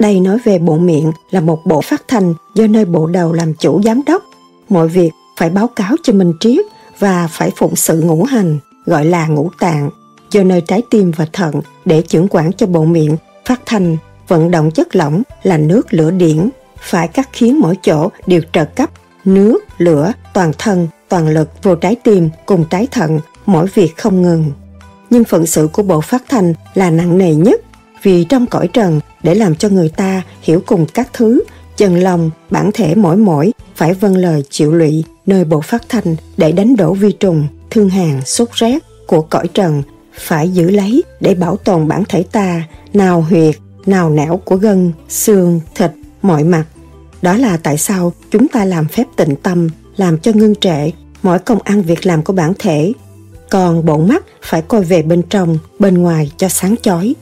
Đây 0.00 0.20
nói 0.20 0.38
về 0.44 0.58
bộ 0.58 0.78
miệng 0.78 1.12
là 1.30 1.40
một 1.40 1.66
bộ 1.66 1.80
phát 1.80 2.02
thanh 2.08 2.34
do 2.54 2.66
nơi 2.66 2.84
bộ 2.84 3.06
đầu 3.06 3.32
làm 3.32 3.54
chủ 3.54 3.82
giám 3.82 4.00
đốc. 4.06 4.22
Mọi 4.68 4.88
việc 4.88 5.10
phải 5.38 5.50
báo 5.50 5.68
cáo 5.68 5.96
cho 6.02 6.12
Minh 6.12 6.32
Triết 6.40 6.64
và 6.98 7.28
phải 7.30 7.50
phụng 7.56 7.76
sự 7.76 8.00
ngũ 8.00 8.24
hành, 8.24 8.58
gọi 8.86 9.04
là 9.04 9.26
ngũ 9.26 9.50
tạng, 9.58 9.90
do 10.30 10.42
nơi 10.42 10.60
trái 10.60 10.82
tim 10.90 11.12
và 11.16 11.26
thận 11.32 11.54
để 11.84 12.02
trưởng 12.02 12.28
quản 12.30 12.52
cho 12.52 12.66
bộ 12.66 12.84
miệng, 12.84 13.16
phát 13.44 13.60
thanh, 13.66 13.96
vận 14.28 14.50
động 14.50 14.70
chất 14.70 14.96
lỏng 14.96 15.22
là 15.42 15.58
nước 15.58 15.86
lửa 15.94 16.10
điển, 16.10 16.48
phải 16.80 17.08
cắt 17.08 17.28
khiến 17.32 17.60
mỗi 17.60 17.74
chỗ 17.82 18.08
đều 18.26 18.40
trợ 18.52 18.64
cấp 18.64 18.90
nước, 19.24 19.58
lửa, 19.78 20.12
toàn 20.34 20.52
thân, 20.58 20.88
toàn 21.08 21.28
lực 21.28 21.62
vô 21.62 21.74
trái 21.74 21.96
tim 22.04 22.28
cùng 22.46 22.64
trái 22.70 22.86
thận, 22.90 23.20
mỗi 23.46 23.66
việc 23.74 23.96
không 23.96 24.22
ngừng. 24.22 24.52
Nhưng 25.10 25.24
phận 25.24 25.46
sự 25.46 25.68
của 25.72 25.82
bộ 25.82 26.00
phát 26.00 26.22
thanh 26.28 26.54
là 26.74 26.90
nặng 26.90 27.18
nề 27.18 27.34
nhất, 27.34 27.60
vì 28.02 28.24
trong 28.24 28.46
cõi 28.46 28.68
trần 28.68 29.00
để 29.22 29.34
làm 29.34 29.54
cho 29.54 29.68
người 29.68 29.88
ta 29.88 30.22
hiểu 30.42 30.62
cùng 30.66 30.86
các 30.86 31.08
thứ, 31.12 31.42
chân 31.76 31.98
lòng, 31.98 32.30
bản 32.50 32.70
thể 32.74 32.94
mỗi 32.94 33.16
mỗi 33.16 33.52
phải 33.76 33.94
vâng 33.94 34.16
lời 34.16 34.42
chịu 34.50 34.74
lụy 34.74 35.04
nơi 35.26 35.44
bộ 35.44 35.60
phát 35.60 35.82
thanh 35.88 36.16
để 36.36 36.52
đánh 36.52 36.76
đổ 36.76 36.94
vi 36.94 37.12
trùng, 37.12 37.46
thương 37.70 37.88
hàn, 37.88 38.24
sốt 38.24 38.48
rét 38.52 38.78
của 39.06 39.20
cõi 39.20 39.48
trần 39.54 39.82
phải 40.14 40.48
giữ 40.48 40.70
lấy 40.70 41.02
để 41.20 41.34
bảo 41.34 41.56
tồn 41.56 41.88
bản 41.88 42.02
thể 42.08 42.24
ta, 42.32 42.62
nào 42.94 43.20
huyệt, 43.20 43.54
nào 43.86 44.10
nẻo 44.10 44.40
của 44.44 44.56
gân, 44.56 44.92
xương, 45.08 45.60
thịt, 45.74 45.90
mọi 46.22 46.44
mặt 46.44 46.64
đó 47.22 47.36
là 47.36 47.56
tại 47.56 47.78
sao 47.78 48.12
chúng 48.30 48.48
ta 48.48 48.64
làm 48.64 48.88
phép 48.88 49.04
tịnh 49.16 49.36
tâm, 49.36 49.68
làm 49.96 50.18
cho 50.18 50.32
ngưng 50.34 50.54
trệ 50.54 50.90
mỗi 51.22 51.38
công 51.38 51.58
ăn 51.64 51.82
việc 51.82 52.06
làm 52.06 52.22
của 52.22 52.32
bản 52.32 52.52
thể. 52.58 52.92
Còn 53.50 53.84
bộ 53.84 53.98
mắt 53.98 54.24
phải 54.42 54.62
coi 54.62 54.82
về 54.84 55.02
bên 55.02 55.22
trong, 55.22 55.58
bên 55.78 55.98
ngoài 55.98 56.32
cho 56.36 56.48
sáng 56.48 56.74
chói. 56.82 57.14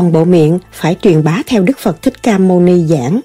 Còn 0.00 0.12
bộ 0.12 0.24
miệng 0.24 0.58
phải 0.72 0.96
truyền 1.02 1.24
bá 1.24 1.42
theo 1.46 1.62
Đức 1.62 1.78
Phật 1.78 2.02
Thích 2.02 2.22
Ca 2.22 2.38
Mâu 2.38 2.60
Ni 2.60 2.86
giảng. 2.86 3.20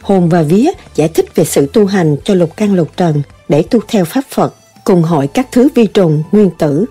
Hồn 0.00 0.28
và 0.28 0.42
vía 0.42 0.70
giải 0.94 1.08
thích 1.08 1.34
về 1.34 1.44
sự 1.44 1.66
tu 1.72 1.86
hành 1.86 2.16
cho 2.24 2.34
lục 2.34 2.56
căn 2.56 2.74
lục 2.74 2.88
trần 2.96 3.22
để 3.48 3.62
tu 3.62 3.80
theo 3.88 4.04
Pháp 4.04 4.24
Phật, 4.30 4.54
cùng 4.84 5.02
hội 5.02 5.26
các 5.26 5.48
thứ 5.52 5.68
vi 5.74 5.86
trùng, 5.86 6.22
nguyên 6.32 6.50
tử. 6.58 6.84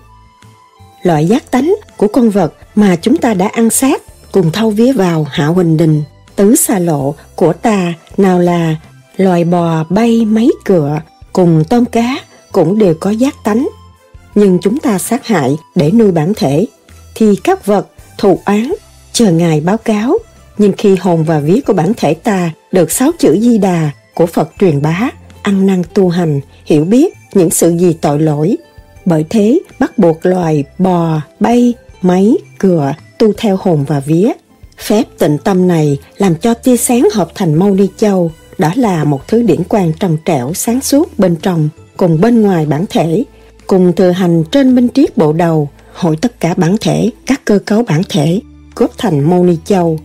Loại 1.02 1.26
giác 1.26 1.50
tánh 1.50 1.74
của 1.96 2.08
con 2.08 2.30
vật 2.30 2.54
mà 2.74 2.96
chúng 2.96 3.16
ta 3.16 3.34
đã 3.34 3.48
ăn 3.48 3.70
sát 3.70 4.02
cùng 4.32 4.52
thâu 4.52 4.70
vía 4.70 4.92
vào 4.92 5.26
hạ 5.30 5.46
huỳnh 5.46 5.76
đình, 5.76 6.02
tứ 6.36 6.56
xa 6.56 6.78
lộ 6.78 7.14
của 7.34 7.52
ta 7.52 7.94
nào 8.16 8.38
là 8.38 8.76
loài 9.16 9.44
bò 9.44 9.84
bay 9.88 10.24
mấy 10.24 10.52
cửa 10.64 11.00
cùng 11.32 11.64
tôm 11.68 11.84
cá 11.84 12.18
cũng 12.52 12.78
đều 12.78 12.94
có 13.00 13.10
giác 13.10 13.34
tánh. 13.44 13.68
Nhưng 14.34 14.58
chúng 14.62 14.78
ta 14.78 14.98
sát 14.98 15.26
hại 15.26 15.56
để 15.74 15.90
nuôi 15.90 16.12
bản 16.12 16.32
thể, 16.36 16.66
thì 17.14 17.36
các 17.36 17.66
vật 17.66 17.86
thù 18.18 18.40
án 18.44 18.74
chờ 19.14 19.30
ngài 19.30 19.60
báo 19.60 19.76
cáo, 19.76 20.18
nhưng 20.58 20.72
khi 20.78 20.96
hồn 20.96 21.24
và 21.24 21.38
vía 21.40 21.60
của 21.66 21.72
bản 21.72 21.92
thể 21.96 22.14
ta 22.14 22.50
được 22.72 22.92
sáu 22.92 23.10
chữ 23.18 23.38
di 23.40 23.58
đà 23.58 23.90
của 24.14 24.26
phật 24.26 24.52
truyền 24.60 24.82
bá, 24.82 25.10
ăn 25.42 25.66
năn 25.66 25.82
tu 25.94 26.08
hành, 26.08 26.40
hiểu 26.64 26.84
biết 26.84 27.14
những 27.34 27.50
sự 27.50 27.76
gì 27.76 27.92
tội 28.00 28.18
lỗi. 28.18 28.56
Bởi 29.04 29.24
thế, 29.30 29.58
bắt 29.78 29.98
buộc 29.98 30.26
loài 30.26 30.64
bò, 30.78 31.20
bay, 31.40 31.74
máy 32.02 32.36
cửa 32.58 32.94
tu 33.18 33.32
theo 33.32 33.58
hồn 33.60 33.84
và 33.88 34.00
vía. 34.00 34.32
Phép 34.78 35.02
tịnh 35.18 35.38
tâm 35.38 35.68
này 35.68 35.98
làm 36.18 36.34
cho 36.34 36.54
tia 36.54 36.76
sáng 36.76 37.08
hợp 37.12 37.28
thành 37.34 37.54
mâu 37.54 37.74
ni 37.74 37.88
châu. 37.96 38.30
Đó 38.58 38.70
là 38.76 39.04
một 39.04 39.28
thứ 39.28 39.42
điển 39.42 39.64
quang 39.64 39.92
trong 40.00 40.16
trẻo 40.24 40.54
sáng 40.54 40.80
suốt 40.80 41.18
bên 41.18 41.36
trong 41.36 41.68
cùng 41.96 42.20
bên 42.20 42.40
ngoài 42.40 42.66
bản 42.66 42.84
thể, 42.90 43.24
cùng 43.66 43.92
thừa 43.92 44.10
hành 44.10 44.44
trên 44.50 44.74
minh 44.74 44.88
triết 44.94 45.16
bộ 45.16 45.32
đầu, 45.32 45.68
hội 45.92 46.16
tất 46.16 46.40
cả 46.40 46.54
bản 46.56 46.76
thể, 46.80 47.10
các 47.26 47.44
cơ 47.44 47.58
cấu 47.58 47.82
bản 47.82 48.02
thể 48.08 48.40
góp 48.76 48.98
thành 48.98 49.30
mâu 49.30 49.44
ni 49.44 49.56
châu. 49.64 49.98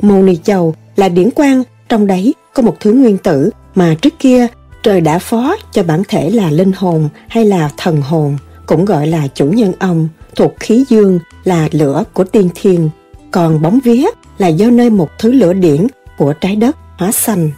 Mâu 0.00 0.22
ni 0.22 0.36
châu 0.36 0.74
là 0.96 1.08
điển 1.08 1.30
quang, 1.30 1.62
trong 1.88 2.06
đấy 2.06 2.34
có 2.54 2.62
một 2.62 2.76
thứ 2.80 2.92
nguyên 2.92 3.18
tử 3.18 3.50
mà 3.74 3.94
trước 4.02 4.14
kia 4.18 4.46
trời 4.82 5.00
đã 5.00 5.18
phó 5.18 5.56
cho 5.72 5.82
bản 5.82 6.02
thể 6.08 6.30
là 6.30 6.50
linh 6.50 6.72
hồn 6.72 7.08
hay 7.28 7.44
là 7.44 7.70
thần 7.76 8.00
hồn, 8.00 8.36
cũng 8.66 8.84
gọi 8.84 9.06
là 9.06 9.28
chủ 9.34 9.46
nhân 9.46 9.72
ông, 9.78 10.08
thuộc 10.36 10.52
khí 10.60 10.84
dương 10.88 11.18
là 11.44 11.68
lửa 11.72 12.04
của 12.12 12.24
tiên 12.24 12.48
thiên. 12.54 12.90
Còn 13.30 13.62
bóng 13.62 13.78
vía 13.84 14.06
là 14.38 14.48
do 14.48 14.70
nơi 14.70 14.90
một 14.90 15.08
thứ 15.18 15.32
lửa 15.32 15.52
điển 15.52 15.86
của 16.18 16.32
trái 16.32 16.56
đất 16.56 16.76
hóa 16.98 17.12
xanh. 17.12 17.50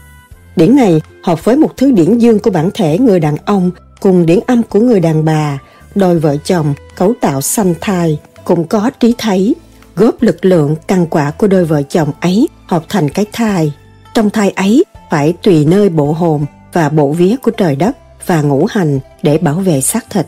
Điển 0.56 0.76
này 0.76 1.00
hợp 1.22 1.44
với 1.44 1.56
một 1.56 1.76
thứ 1.76 1.90
điển 1.90 2.18
dương 2.18 2.38
của 2.38 2.50
bản 2.50 2.70
thể 2.74 2.98
người 2.98 3.20
đàn 3.20 3.36
ông 3.44 3.70
cùng 4.00 4.26
điển 4.26 4.38
âm 4.46 4.62
của 4.62 4.80
người 4.80 5.00
đàn 5.00 5.24
bà, 5.24 5.58
đôi 5.94 6.18
vợ 6.18 6.36
chồng 6.44 6.74
cấu 6.96 7.12
tạo 7.20 7.40
sanh 7.40 7.74
thai 7.80 8.18
cũng 8.44 8.64
có 8.64 8.90
trí 9.00 9.14
thấy 9.18 9.54
góp 9.98 10.22
lực 10.22 10.44
lượng 10.44 10.76
căn 10.86 11.06
quả 11.06 11.30
của 11.30 11.46
đôi 11.46 11.64
vợ 11.64 11.82
chồng 11.82 12.12
ấy 12.20 12.48
hợp 12.66 12.84
thành 12.88 13.08
cái 13.08 13.26
thai. 13.32 13.72
Trong 14.14 14.30
thai 14.30 14.50
ấy 14.50 14.84
phải 15.10 15.34
tùy 15.42 15.64
nơi 15.64 15.88
bộ 15.88 16.12
hồn 16.12 16.46
và 16.72 16.88
bộ 16.88 17.12
vía 17.12 17.36
của 17.42 17.50
trời 17.50 17.76
đất 17.76 17.96
và 18.26 18.42
ngũ 18.42 18.66
hành 18.70 19.00
để 19.22 19.38
bảo 19.38 19.54
vệ 19.54 19.80
xác 19.80 20.10
thịt. 20.10 20.26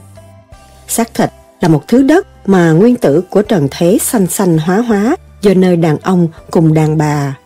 Xác 0.89 1.15
thịt 1.15 1.31
là 1.61 1.69
một 1.69 1.89
thứ 1.89 2.03
đất 2.03 2.49
mà 2.49 2.73
nguyên 2.73 2.97
tử 2.97 3.23
của 3.31 3.43
trần 3.43 3.69
thế 3.71 3.99
xanh 4.01 4.27
xanh 4.27 4.59
hóa 4.59 4.79
hóa 4.79 5.17
do 5.43 5.55
nơi 5.55 5.77
đàn 5.77 5.99
ông 5.99 6.29
cùng 6.51 6.75
đàn 6.75 6.99
bà. 6.99 7.37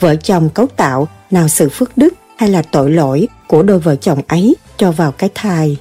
Vợ 0.00 0.16
chồng 0.16 0.48
cấu 0.48 0.66
tạo 0.76 1.08
nào 1.30 1.48
sự 1.48 1.68
phước 1.68 1.98
đức 1.98 2.14
hay 2.36 2.48
là 2.48 2.62
tội 2.62 2.90
lỗi 2.90 3.28
của 3.46 3.62
đôi 3.62 3.78
vợ 3.78 3.96
chồng 3.96 4.20
ấy 4.28 4.56
cho 4.76 4.92
vào 4.92 5.12
cái 5.12 5.30
thai. 5.34 5.76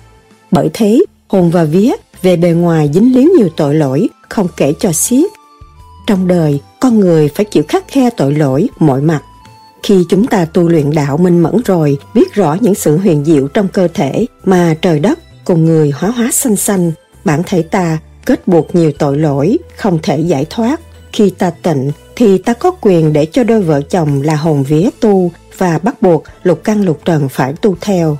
Bởi 0.51 0.69
thế, 0.73 0.99
hồn 1.27 1.51
và 1.51 1.63
vía 1.63 1.91
về 2.21 2.37
bề 2.37 2.49
ngoài 2.49 2.89
dính 2.93 3.15
líu 3.15 3.29
nhiều 3.37 3.49
tội 3.57 3.75
lỗi 3.75 4.09
không 4.29 4.47
kể 4.57 4.73
cho 4.79 4.91
xiết 4.91 5.31
trong 6.07 6.27
đời, 6.27 6.59
con 6.79 6.99
người 6.99 7.29
phải 7.35 7.45
chịu 7.45 7.63
khắc 7.67 7.87
khe 7.87 8.09
tội 8.09 8.33
lỗi 8.33 8.69
mọi 8.79 9.01
mặt. 9.01 9.21
Khi 9.83 10.05
chúng 10.09 10.27
ta 10.27 10.45
tu 10.45 10.69
luyện 10.69 10.91
đạo 10.91 11.17
minh 11.17 11.43
mẫn 11.43 11.61
rồi, 11.65 11.97
biết 12.13 12.33
rõ 12.33 12.57
những 12.61 12.75
sự 12.75 12.97
huyền 12.97 13.25
diệu 13.25 13.47
trong 13.47 13.67
cơ 13.67 13.87
thể 13.93 14.25
mà 14.43 14.75
trời 14.81 14.99
đất 14.99 15.19
cùng 15.45 15.65
người 15.65 15.91
hóa 15.91 16.09
hóa 16.09 16.31
xanh 16.31 16.55
xanh, 16.55 16.91
bản 17.25 17.41
thể 17.45 17.61
ta 17.61 17.97
kết 18.25 18.47
buộc 18.47 18.75
nhiều 18.75 18.91
tội 18.99 19.17
lỗi, 19.17 19.57
không 19.77 19.99
thể 20.03 20.19
giải 20.19 20.45
thoát. 20.49 20.81
Khi 21.13 21.29
ta 21.29 21.49
tịnh 21.49 21.91
thì 22.15 22.37
ta 22.37 22.53
có 22.53 22.71
quyền 22.81 23.13
để 23.13 23.25
cho 23.25 23.43
đôi 23.43 23.61
vợ 23.61 23.81
chồng 23.81 24.21
là 24.21 24.35
hồn 24.35 24.63
vía 24.63 24.89
tu 24.99 25.31
và 25.57 25.77
bắt 25.77 26.01
buộc 26.01 26.23
lục 26.43 26.61
căn 26.63 26.85
lục 26.85 26.99
trần 27.05 27.29
phải 27.29 27.53
tu 27.53 27.75
theo. 27.81 28.17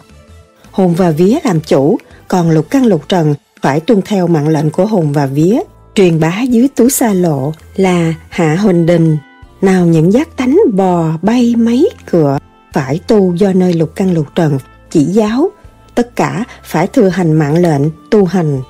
Hồn 0.71 0.93
và 0.93 1.11
vía 1.11 1.37
làm 1.43 1.59
chủ, 1.59 1.97
còn 2.27 2.49
lục 2.49 2.69
căn 2.69 2.85
lục 2.85 3.09
trần 3.09 3.35
phải 3.61 3.79
tuân 3.79 4.01
theo 4.01 4.27
mạng 4.27 4.47
lệnh 4.47 4.69
của 4.69 4.85
hồn 4.85 5.11
và 5.11 5.25
vía, 5.25 5.59
truyền 5.95 6.19
bá 6.19 6.41
dưới 6.41 6.67
túi 6.75 6.89
xa 6.89 7.13
lộ 7.13 7.53
là 7.75 8.13
hạ 8.29 8.55
huỳnh 8.55 8.85
đình. 8.85 9.17
Nào 9.61 9.85
những 9.85 10.13
giác 10.13 10.37
tánh 10.37 10.59
bò 10.73 11.11
bay 11.21 11.55
mấy 11.55 11.89
cửa 12.11 12.37
phải 12.73 12.99
tu 13.07 13.35
do 13.35 13.53
nơi 13.53 13.73
lục 13.73 13.91
căn 13.95 14.13
lục 14.13 14.27
trần 14.35 14.57
chỉ 14.89 15.03
giáo, 15.03 15.49
tất 15.95 16.15
cả 16.15 16.43
phải 16.63 16.87
thừa 16.87 17.09
hành 17.09 17.33
mạng 17.33 17.57
lệnh 17.57 17.81
tu 18.11 18.25
hành 18.25 18.61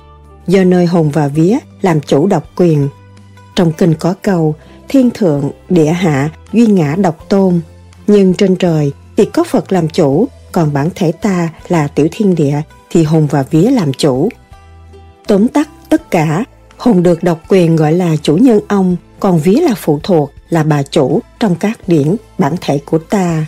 do 0.46 0.64
nơi 0.64 0.86
hồn 0.86 1.10
và 1.10 1.28
vía 1.28 1.58
làm 1.82 2.00
chủ 2.00 2.26
độc 2.26 2.50
quyền. 2.56 2.88
Trong 3.56 3.72
kinh 3.72 3.94
có 3.94 4.14
câu 4.22 4.54
thiên 4.88 5.10
thượng, 5.10 5.50
địa 5.68 5.90
hạ, 5.90 6.30
duy 6.52 6.66
ngã 6.66 6.96
độc 6.98 7.28
tôn, 7.28 7.60
nhưng 8.06 8.34
trên 8.34 8.56
trời 8.56 8.92
thì 9.16 9.24
có 9.24 9.44
Phật 9.44 9.72
làm 9.72 9.88
chủ, 9.88 10.28
còn 10.52 10.72
bản 10.72 10.88
thể 10.94 11.12
ta 11.12 11.48
là 11.68 11.88
tiểu 11.88 12.08
thiên 12.10 12.34
địa 12.34 12.60
thì 12.90 13.02
hồn 13.02 13.26
và 13.30 13.42
vía 13.42 13.70
làm 13.70 13.92
chủ. 13.92 14.28
Tóm 15.26 15.48
tắt 15.48 15.68
tất 15.88 16.10
cả, 16.10 16.44
hồn 16.78 17.02
được 17.02 17.22
độc 17.22 17.42
quyền 17.48 17.76
gọi 17.76 17.92
là 17.92 18.16
chủ 18.22 18.36
nhân 18.36 18.60
ông, 18.68 18.96
còn 19.20 19.38
vía 19.38 19.60
là 19.60 19.74
phụ 19.76 20.00
thuộc, 20.02 20.32
là 20.48 20.62
bà 20.62 20.82
chủ 20.82 21.20
trong 21.40 21.54
các 21.54 21.80
điển 21.86 22.16
bản 22.38 22.54
thể 22.60 22.78
của 22.84 22.98
ta. 22.98 23.46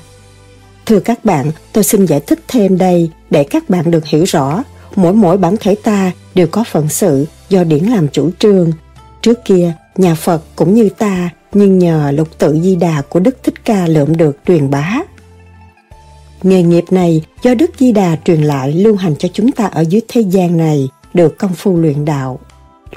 Thưa 0.87 1.01
các 1.01 1.25
bạn, 1.25 1.51
tôi 1.73 1.85
xin 1.85 2.07
giải 2.07 2.21
thích 2.21 2.41
thêm 2.49 2.79
đây 2.79 3.11
để 3.31 3.45
các 3.45 3.71
bạn 3.71 3.91
được 3.91 4.07
hiểu 4.07 4.25
rõ. 4.25 4.62
Mỗi 4.97 5.12
mỗi 5.12 5.38
bản 5.38 5.57
thể 5.61 5.75
ta 5.83 6.12
đều 6.35 6.47
có 6.47 6.64
phận 6.64 6.88
sự 6.88 7.27
do 7.49 7.64
điển 7.64 7.85
làm 7.85 8.09
chủ 8.09 8.31
trương. 8.38 8.73
Trước 9.23 9.45
kia, 9.45 9.73
nhà 9.97 10.14
Phật 10.14 10.43
cũng 10.57 10.75
như 10.75 10.88
ta, 10.88 11.31
nhưng 11.53 11.79
nhờ 11.79 12.11
lục 12.11 12.38
tự 12.38 12.59
di 12.62 12.77
đà 12.77 13.03
của 13.09 13.21
Đức 13.21 13.37
Thích 13.43 13.64
Ca 13.64 13.87
lượm 13.87 14.17
được 14.17 14.37
truyền 14.47 14.71
bá. 14.71 15.01
Nghề 16.43 16.62
nghiệp 16.62 16.85
này 16.91 17.23
do 17.43 17.55
Đức 17.55 17.71
Di 17.79 17.93
Đà 17.93 18.17
truyền 18.25 18.43
lại 18.43 18.73
lưu 18.73 18.97
hành 18.97 19.17
cho 19.17 19.29
chúng 19.33 19.53
ta 19.53 19.67
ở 19.67 19.81
dưới 19.81 20.03
thế 20.09 20.21
gian 20.21 20.57
này 20.57 20.88
được 21.14 21.38
công 21.38 21.55
phu 21.55 21.77
luyện 21.77 22.05
đạo. 22.05 22.38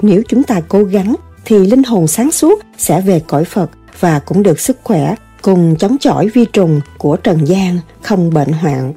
Nếu 0.02 0.22
chúng 0.28 0.42
ta 0.42 0.60
cố 0.68 0.84
gắng 0.84 1.14
thì 1.44 1.58
linh 1.58 1.82
hồn 1.82 2.06
sáng 2.06 2.30
suốt 2.30 2.62
sẽ 2.78 3.00
về 3.00 3.20
cõi 3.26 3.44
Phật 3.44 3.70
và 4.00 4.18
cũng 4.18 4.42
được 4.42 4.60
sức 4.60 4.78
khỏe 4.84 5.14
cùng 5.42 5.76
chống 5.76 5.96
chọi 6.00 6.28
vi 6.28 6.44
trùng 6.44 6.80
của 6.98 7.16
trần 7.16 7.44
gian 7.44 7.78
không 8.02 8.34
bệnh 8.34 8.52
hoạn. 8.52 8.92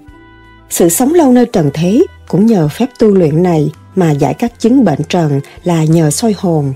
Sự 0.69 0.89
sống 0.89 1.13
lâu 1.13 1.31
nơi 1.31 1.45
trần 1.45 1.69
thế 1.73 2.03
cũng 2.27 2.45
nhờ 2.45 2.67
phép 2.67 2.89
tu 2.99 3.07
luyện 3.07 3.43
này 3.43 3.71
mà 3.95 4.11
giải 4.11 4.33
các 4.33 4.59
chứng 4.59 4.85
bệnh 4.85 5.03
trần 5.09 5.41
là 5.63 5.83
nhờ 5.83 6.11
soi 6.11 6.35
hồn. 6.37 6.73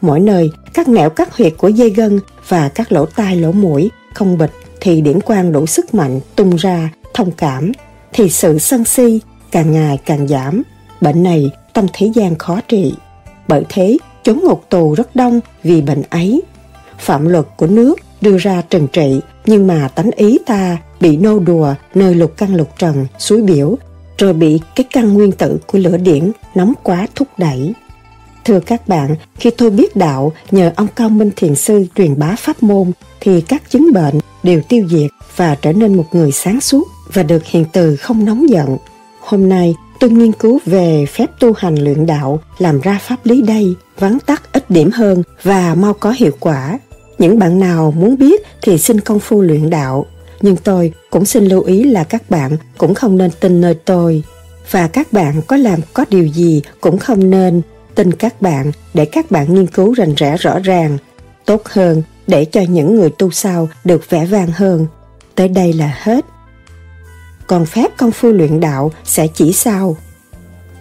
Mỗi 0.00 0.20
nơi, 0.20 0.50
các 0.74 0.88
nẻo 0.88 1.10
các 1.10 1.36
huyệt 1.36 1.52
của 1.58 1.68
dây 1.68 1.90
gân 1.90 2.20
và 2.48 2.68
các 2.68 2.92
lỗ 2.92 3.06
tai 3.06 3.36
lỗ 3.36 3.52
mũi 3.52 3.90
không 4.14 4.38
bịch 4.38 4.52
thì 4.80 5.00
điển 5.00 5.20
quang 5.20 5.52
đủ 5.52 5.66
sức 5.66 5.94
mạnh 5.94 6.20
tung 6.36 6.56
ra, 6.56 6.90
thông 7.14 7.30
cảm, 7.30 7.72
thì 8.12 8.30
sự 8.30 8.58
sân 8.58 8.84
si 8.84 9.20
càng 9.50 9.72
ngày 9.72 9.98
càng 10.06 10.28
giảm. 10.28 10.62
Bệnh 11.00 11.22
này 11.22 11.50
trong 11.74 11.86
thế 11.92 12.10
gian 12.14 12.38
khó 12.38 12.60
trị. 12.68 12.94
Bởi 13.48 13.64
thế, 13.68 13.98
chốn 14.22 14.40
ngục 14.44 14.64
tù 14.68 14.94
rất 14.94 15.16
đông 15.16 15.40
vì 15.62 15.82
bệnh 15.82 16.02
ấy. 16.10 16.42
Phạm 16.98 17.28
luật 17.28 17.46
của 17.56 17.66
nước 17.66 17.98
đưa 18.20 18.38
ra 18.38 18.62
trừng 18.70 18.88
trị, 18.92 19.20
nhưng 19.46 19.66
mà 19.66 19.88
tánh 19.88 20.10
ý 20.16 20.38
ta 20.46 20.78
bị 21.00 21.16
nô 21.16 21.38
đùa 21.38 21.74
nơi 21.94 22.14
lục 22.14 22.34
căn 22.36 22.54
lục 22.54 22.68
trần, 22.78 23.06
suối 23.18 23.42
biểu, 23.42 23.76
rồi 24.18 24.32
bị 24.32 24.60
cái 24.76 24.84
căn 24.92 25.14
nguyên 25.14 25.32
tử 25.32 25.58
của 25.66 25.78
lửa 25.78 25.96
điển 25.96 26.32
nóng 26.54 26.72
quá 26.82 27.06
thúc 27.14 27.28
đẩy. 27.38 27.74
Thưa 28.44 28.60
các 28.60 28.88
bạn, 28.88 29.16
khi 29.36 29.50
tôi 29.50 29.70
biết 29.70 29.96
đạo 29.96 30.32
nhờ 30.50 30.72
ông 30.76 30.86
Cao 30.96 31.08
Minh 31.08 31.30
Thiền 31.36 31.54
Sư 31.54 31.86
truyền 31.94 32.18
bá 32.18 32.34
pháp 32.38 32.62
môn 32.62 32.92
thì 33.20 33.40
các 33.40 33.70
chứng 33.70 33.92
bệnh 33.92 34.14
đều 34.42 34.60
tiêu 34.68 34.86
diệt 34.90 35.10
và 35.36 35.54
trở 35.54 35.72
nên 35.72 35.96
một 35.96 36.06
người 36.12 36.32
sáng 36.32 36.60
suốt 36.60 36.88
và 37.12 37.22
được 37.22 37.44
hiện 37.44 37.64
từ 37.72 37.96
không 37.96 38.24
nóng 38.24 38.48
giận. 38.48 38.76
Hôm 39.20 39.48
nay 39.48 39.74
tôi 40.04 40.10
nghiên 40.10 40.32
cứu 40.32 40.60
về 40.66 41.06
phép 41.06 41.26
tu 41.40 41.52
hành 41.52 41.74
luyện 41.74 42.06
đạo 42.06 42.40
làm 42.58 42.80
ra 42.80 42.98
pháp 43.02 43.16
lý 43.24 43.42
đây, 43.42 43.74
vắn 43.98 44.18
tắt 44.26 44.42
ít 44.52 44.70
điểm 44.70 44.90
hơn 44.90 45.22
và 45.42 45.74
mau 45.74 45.94
có 45.94 46.14
hiệu 46.16 46.32
quả. 46.40 46.78
Những 47.18 47.38
bạn 47.38 47.60
nào 47.60 47.94
muốn 47.96 48.18
biết 48.18 48.42
thì 48.62 48.78
xin 48.78 49.00
công 49.00 49.20
phu 49.20 49.40
luyện 49.40 49.70
đạo, 49.70 50.06
nhưng 50.40 50.56
tôi 50.56 50.92
cũng 51.10 51.24
xin 51.24 51.44
lưu 51.44 51.62
ý 51.62 51.84
là 51.84 52.04
các 52.04 52.30
bạn 52.30 52.56
cũng 52.78 52.94
không 52.94 53.16
nên 53.16 53.30
tin 53.40 53.60
nơi 53.60 53.74
tôi. 53.74 54.22
Và 54.70 54.88
các 54.88 55.12
bạn 55.12 55.42
có 55.46 55.56
làm 55.56 55.80
có 55.92 56.04
điều 56.10 56.26
gì 56.26 56.62
cũng 56.80 56.98
không 56.98 57.30
nên 57.30 57.62
tin 57.94 58.12
các 58.12 58.42
bạn 58.42 58.72
để 58.94 59.04
các 59.04 59.30
bạn 59.30 59.54
nghiên 59.54 59.66
cứu 59.66 59.92
rành 59.92 60.14
rẽ 60.14 60.36
rõ 60.36 60.58
ràng, 60.58 60.98
tốt 61.44 61.62
hơn 61.64 62.02
để 62.26 62.44
cho 62.44 62.60
những 62.60 62.94
người 62.94 63.10
tu 63.10 63.30
sau 63.30 63.68
được 63.84 64.10
vẻ 64.10 64.26
vang 64.26 64.52
hơn. 64.54 64.86
Tới 65.34 65.48
đây 65.48 65.72
là 65.72 65.94
hết. 66.02 66.24
Còn 67.46 67.66
phép 67.66 67.96
công 67.96 68.10
phu 68.10 68.32
luyện 68.32 68.60
đạo 68.60 68.92
sẽ 69.04 69.26
chỉ 69.26 69.52
sau. 69.52 69.96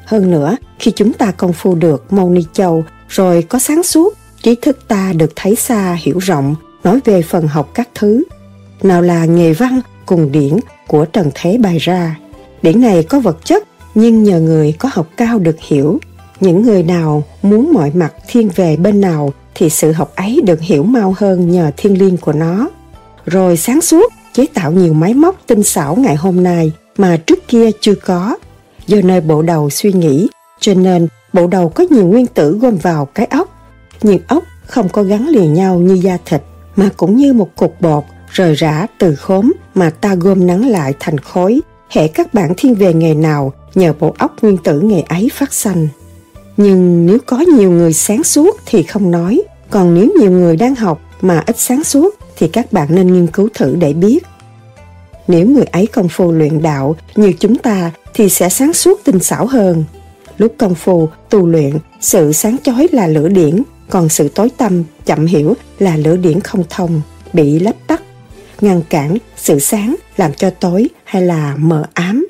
Hơn 0.05 0.31
nữa, 0.31 0.57
khi 0.79 0.91
chúng 0.91 1.13
ta 1.13 1.31
công 1.31 1.53
phu 1.53 1.75
được 1.75 2.13
Mâu 2.13 2.29
Ni 2.29 2.41
Châu 2.53 2.83
rồi 3.09 3.41
có 3.41 3.59
sáng 3.59 3.83
suốt, 3.83 4.13
trí 4.41 4.55
thức 4.55 4.87
ta 4.87 5.13
được 5.13 5.31
thấy 5.35 5.55
xa 5.55 5.97
hiểu 6.01 6.19
rộng, 6.19 6.55
nói 6.83 6.99
về 7.05 7.21
phần 7.21 7.47
học 7.47 7.71
các 7.73 7.89
thứ. 7.95 8.23
Nào 8.83 9.01
là 9.01 9.25
nghề 9.25 9.53
văn 9.53 9.81
cùng 10.05 10.31
điển 10.31 10.57
của 10.87 11.05
Trần 11.05 11.31
Thế 11.35 11.57
bày 11.57 11.77
ra. 11.77 12.19
Điển 12.61 12.81
này 12.81 13.03
có 13.03 13.19
vật 13.19 13.45
chất, 13.45 13.63
nhưng 13.95 14.23
nhờ 14.23 14.39
người 14.39 14.73
có 14.79 14.89
học 14.93 15.07
cao 15.17 15.39
được 15.39 15.55
hiểu. 15.59 15.99
Những 16.39 16.61
người 16.61 16.83
nào 16.83 17.23
muốn 17.41 17.73
mọi 17.73 17.91
mặt 17.93 18.13
thiên 18.27 18.49
về 18.55 18.77
bên 18.77 19.01
nào 19.01 19.33
thì 19.55 19.69
sự 19.69 19.91
học 19.91 20.11
ấy 20.15 20.41
được 20.45 20.61
hiểu 20.61 20.83
mau 20.83 21.15
hơn 21.17 21.51
nhờ 21.51 21.71
thiên 21.77 21.99
liêng 21.99 22.17
của 22.17 22.33
nó. 22.33 22.69
Rồi 23.25 23.57
sáng 23.57 23.81
suốt 23.81 24.13
chế 24.33 24.45
tạo 24.53 24.71
nhiều 24.71 24.93
máy 24.93 25.13
móc 25.13 25.35
tinh 25.47 25.63
xảo 25.63 25.95
ngày 25.95 26.15
hôm 26.15 26.43
nay 26.43 26.71
mà 26.97 27.17
trước 27.17 27.47
kia 27.47 27.69
chưa 27.81 27.95
có. 27.95 28.37
Do 28.87 28.97
nơi 29.03 29.21
bộ 29.21 29.41
đầu 29.41 29.69
suy 29.69 29.93
nghĩ, 29.93 30.27
cho 30.59 30.73
nên 30.73 31.07
bộ 31.33 31.47
đầu 31.47 31.69
có 31.69 31.85
nhiều 31.89 32.05
nguyên 32.05 32.27
tử 32.27 32.57
gom 32.61 32.77
vào 32.77 33.05
cái 33.05 33.25
ốc. 33.25 33.49
Nhưng 34.01 34.19
ốc 34.27 34.43
không 34.67 34.89
có 34.89 35.03
gắn 35.03 35.27
liền 35.27 35.53
nhau 35.53 35.75
như 35.75 35.93
da 35.93 36.17
thịt, 36.25 36.41
mà 36.75 36.89
cũng 36.97 37.15
như 37.15 37.33
một 37.33 37.55
cục 37.55 37.81
bột 37.81 38.03
rời 38.31 38.55
rã 38.55 38.87
từ 38.97 39.15
khóm 39.15 39.53
mà 39.75 39.89
ta 39.89 40.15
gom 40.15 40.47
nắng 40.47 40.69
lại 40.69 40.93
thành 40.99 41.17
khối. 41.17 41.61
Hệ 41.89 42.07
các 42.07 42.33
bạn 42.33 42.53
thiên 42.57 42.75
về 42.75 42.93
nghề 42.93 43.13
nào, 43.13 43.53
nhờ 43.75 43.93
bộ 43.99 44.15
óc 44.17 44.35
nguyên 44.41 44.57
tử 44.57 44.79
nghề 44.81 45.01
ấy 45.01 45.29
phát 45.33 45.53
sanh. 45.53 45.87
Nhưng 46.57 47.05
nếu 47.05 47.17
có 47.25 47.37
nhiều 47.37 47.71
người 47.71 47.93
sáng 47.93 48.23
suốt 48.23 48.57
thì 48.65 48.83
không 48.83 49.11
nói, 49.11 49.41
còn 49.69 49.93
nếu 49.93 50.07
nhiều 50.19 50.31
người 50.31 50.55
đang 50.55 50.75
học 50.75 51.01
mà 51.21 51.43
ít 51.45 51.59
sáng 51.59 51.83
suốt 51.83 52.15
thì 52.37 52.47
các 52.47 52.73
bạn 52.73 52.87
nên 52.89 53.13
nghiên 53.13 53.27
cứu 53.27 53.49
thử 53.53 53.75
để 53.75 53.93
biết. 53.93 54.23
Nếu 55.27 55.47
người 55.47 55.65
ấy 55.65 55.87
công 55.87 56.09
phu 56.09 56.31
luyện 56.31 56.61
đạo 56.61 56.95
như 57.15 57.33
chúng 57.39 57.55
ta 57.55 57.91
thì 58.13 58.29
sẽ 58.29 58.49
sáng 58.49 58.73
suốt 58.73 58.99
tinh 59.03 59.19
xảo 59.19 59.45
hơn. 59.45 59.83
Lúc 60.37 60.55
công 60.57 60.75
phu 60.75 61.09
tu 61.29 61.47
luyện, 61.47 61.77
sự 62.01 62.31
sáng 62.31 62.57
chói 62.63 62.87
là 62.91 63.07
lửa 63.07 63.27
điển, 63.27 63.63
còn 63.89 64.09
sự 64.09 64.29
tối 64.29 64.49
tâm, 64.57 64.83
chậm 65.05 65.25
hiểu 65.25 65.53
là 65.79 65.97
lửa 65.97 66.15
điển 66.17 66.39
không 66.39 66.63
thông, 66.69 67.01
bị 67.33 67.59
lấp 67.59 67.75
tắt, 67.87 68.01
ngăn 68.61 68.81
cản 68.89 69.17
sự 69.35 69.59
sáng 69.59 69.95
làm 70.17 70.33
cho 70.33 70.49
tối 70.49 70.89
hay 71.03 71.21
là 71.21 71.55
mờ 71.57 71.83
ám 71.93 72.27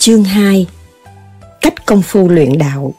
Chương 0.00 0.24
2 0.24 0.66
Cách 1.60 1.86
công 1.86 2.02
phu 2.02 2.28
luyện 2.28 2.58
đạo 2.58 2.94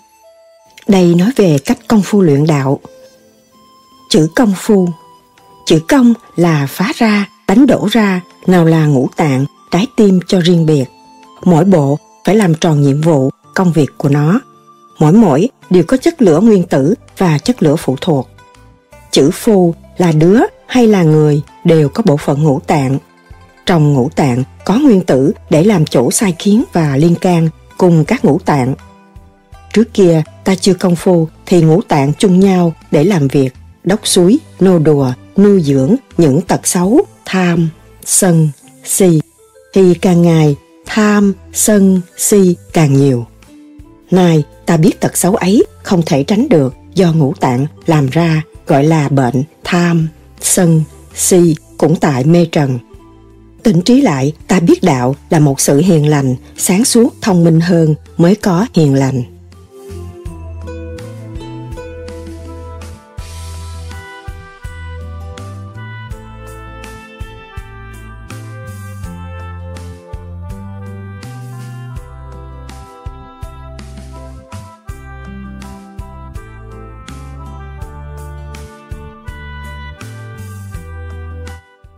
Đây 0.87 1.15
nói 1.15 1.31
về 1.35 1.57
cách 1.65 1.77
công 1.87 2.01
phu 2.01 2.21
luyện 2.21 2.47
đạo. 2.47 2.79
Chữ 4.09 4.27
công 4.35 4.53
phu 4.57 4.87
Chữ 5.65 5.79
công 5.87 6.13
là 6.35 6.67
phá 6.69 6.91
ra, 6.95 7.29
đánh 7.47 7.67
đổ 7.67 7.87
ra, 7.91 8.21
nào 8.47 8.65
là 8.65 8.85
ngũ 8.85 9.09
tạng, 9.15 9.45
trái 9.71 9.87
tim 9.97 10.19
cho 10.27 10.39
riêng 10.39 10.65
biệt. 10.65 10.85
Mỗi 11.43 11.65
bộ 11.65 11.99
phải 12.25 12.35
làm 12.35 12.55
tròn 12.55 12.81
nhiệm 12.81 13.01
vụ, 13.01 13.29
công 13.55 13.71
việc 13.71 13.89
của 13.97 14.09
nó. 14.09 14.39
Mỗi 14.99 15.13
mỗi 15.13 15.49
đều 15.69 15.83
có 15.87 15.97
chất 15.97 16.21
lửa 16.21 16.39
nguyên 16.39 16.63
tử 16.63 16.93
và 17.17 17.37
chất 17.37 17.63
lửa 17.63 17.75
phụ 17.75 17.95
thuộc. 18.01 18.29
Chữ 19.11 19.31
phu 19.33 19.75
là 19.97 20.11
đứa 20.11 20.39
hay 20.67 20.87
là 20.87 21.03
người 21.03 21.41
đều 21.63 21.89
có 21.89 22.03
bộ 22.05 22.17
phận 22.17 22.43
ngũ 22.43 22.59
tạng 22.59 22.97
trong 23.65 23.93
ngũ 23.93 24.09
tạng 24.15 24.43
có 24.65 24.79
nguyên 24.79 25.01
tử 25.01 25.31
để 25.49 25.63
làm 25.63 25.85
chỗ 25.85 26.11
sai 26.11 26.35
khiến 26.39 26.63
và 26.73 26.97
liên 26.97 27.15
can 27.15 27.49
cùng 27.77 28.05
các 28.05 28.25
ngũ 28.25 28.39
tạng. 28.39 28.75
Trước 29.73 29.93
kia 29.93 30.23
ta 30.43 30.55
chưa 30.55 30.73
công 30.73 30.95
phu 30.95 31.27
thì 31.45 31.61
ngũ 31.61 31.81
tạng 31.81 32.13
chung 32.13 32.39
nhau 32.39 32.73
để 32.91 33.03
làm 33.03 33.27
việc, 33.27 33.53
đốc 33.83 34.07
suối, 34.07 34.39
nô 34.59 34.79
đùa, 34.79 35.13
nuôi 35.37 35.61
dưỡng 35.61 35.95
những 36.17 36.41
tật 36.41 36.67
xấu, 36.67 37.01
tham, 37.25 37.69
sân, 38.05 38.49
si. 38.83 39.21
Thì 39.73 39.93
càng 39.93 40.21
ngày 40.21 40.55
tham, 40.85 41.33
sân, 41.53 42.01
si 42.17 42.55
càng 42.73 42.93
nhiều. 42.93 43.25
Nay 44.11 44.43
ta 44.65 44.77
biết 44.77 44.99
tật 44.99 45.17
xấu 45.17 45.35
ấy 45.35 45.63
không 45.83 46.01
thể 46.05 46.23
tránh 46.23 46.49
được 46.49 46.73
do 46.95 47.13
ngũ 47.13 47.33
tạng 47.39 47.65
làm 47.85 48.07
ra 48.07 48.41
gọi 48.67 48.83
là 48.83 49.09
bệnh 49.09 49.43
tham, 49.63 50.07
sân, 50.41 50.83
si 51.15 51.55
cũng 51.77 51.95
tại 51.95 52.23
mê 52.23 52.47
trần. 52.51 52.79
Tỉnh 53.63 53.81
trí 53.81 54.01
lại, 54.01 54.33
ta 54.47 54.59
biết 54.59 54.83
đạo 54.83 55.15
là 55.29 55.39
một 55.39 55.59
sự 55.59 55.77
hiền 55.77 56.09
lành, 56.09 56.35
sáng 56.57 56.85
suốt, 56.85 57.15
thông 57.21 57.43
minh 57.43 57.59
hơn 57.59 57.95
mới 58.17 58.35
có 58.35 58.65
hiền 58.73 58.93
lành. 58.93 59.23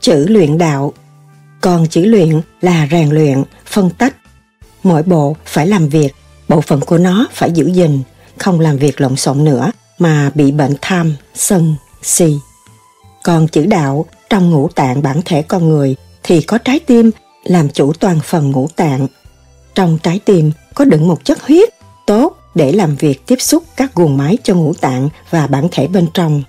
chữ 0.03 0.25
luyện 0.29 0.57
đạo 0.57 0.93
còn 1.63 1.87
chữ 1.87 2.05
luyện 2.05 2.41
là 2.61 2.87
rèn 2.91 3.09
luyện, 3.09 3.43
phân 3.65 3.89
tách. 3.89 4.15
Mỗi 4.83 5.03
bộ 5.03 5.35
phải 5.45 5.67
làm 5.67 5.89
việc, 5.89 6.15
bộ 6.47 6.61
phận 6.61 6.81
của 6.81 6.97
nó 6.97 7.27
phải 7.33 7.51
giữ 7.51 7.67
gìn, 7.67 8.01
không 8.37 8.59
làm 8.59 8.77
việc 8.77 9.01
lộn 9.01 9.15
xộn 9.15 9.43
nữa 9.43 9.71
mà 9.99 10.31
bị 10.35 10.51
bệnh 10.51 10.75
tham, 10.81 11.15
sân, 11.35 11.75
si. 12.01 12.35
Còn 13.23 13.47
chữ 13.47 13.65
đạo 13.65 14.05
trong 14.29 14.51
ngũ 14.51 14.67
tạng 14.67 15.01
bản 15.01 15.21
thể 15.25 15.41
con 15.41 15.69
người 15.69 15.95
thì 16.23 16.41
có 16.41 16.57
trái 16.57 16.79
tim 16.79 17.11
làm 17.43 17.69
chủ 17.69 17.93
toàn 17.93 18.19
phần 18.23 18.51
ngũ 18.51 18.67
tạng. 18.75 19.07
Trong 19.75 19.97
trái 20.03 20.19
tim 20.25 20.51
có 20.73 20.85
đựng 20.85 21.07
một 21.07 21.25
chất 21.25 21.41
huyết 21.41 21.69
tốt 22.07 22.37
để 22.55 22.71
làm 22.71 22.95
việc 22.95 23.25
tiếp 23.25 23.41
xúc 23.41 23.63
các 23.77 23.95
guồng 23.95 24.17
máy 24.17 24.37
cho 24.43 24.55
ngũ 24.55 24.73
tạng 24.73 25.09
và 25.29 25.47
bản 25.47 25.67
thể 25.71 25.87
bên 25.87 26.07
trong, 26.13 26.43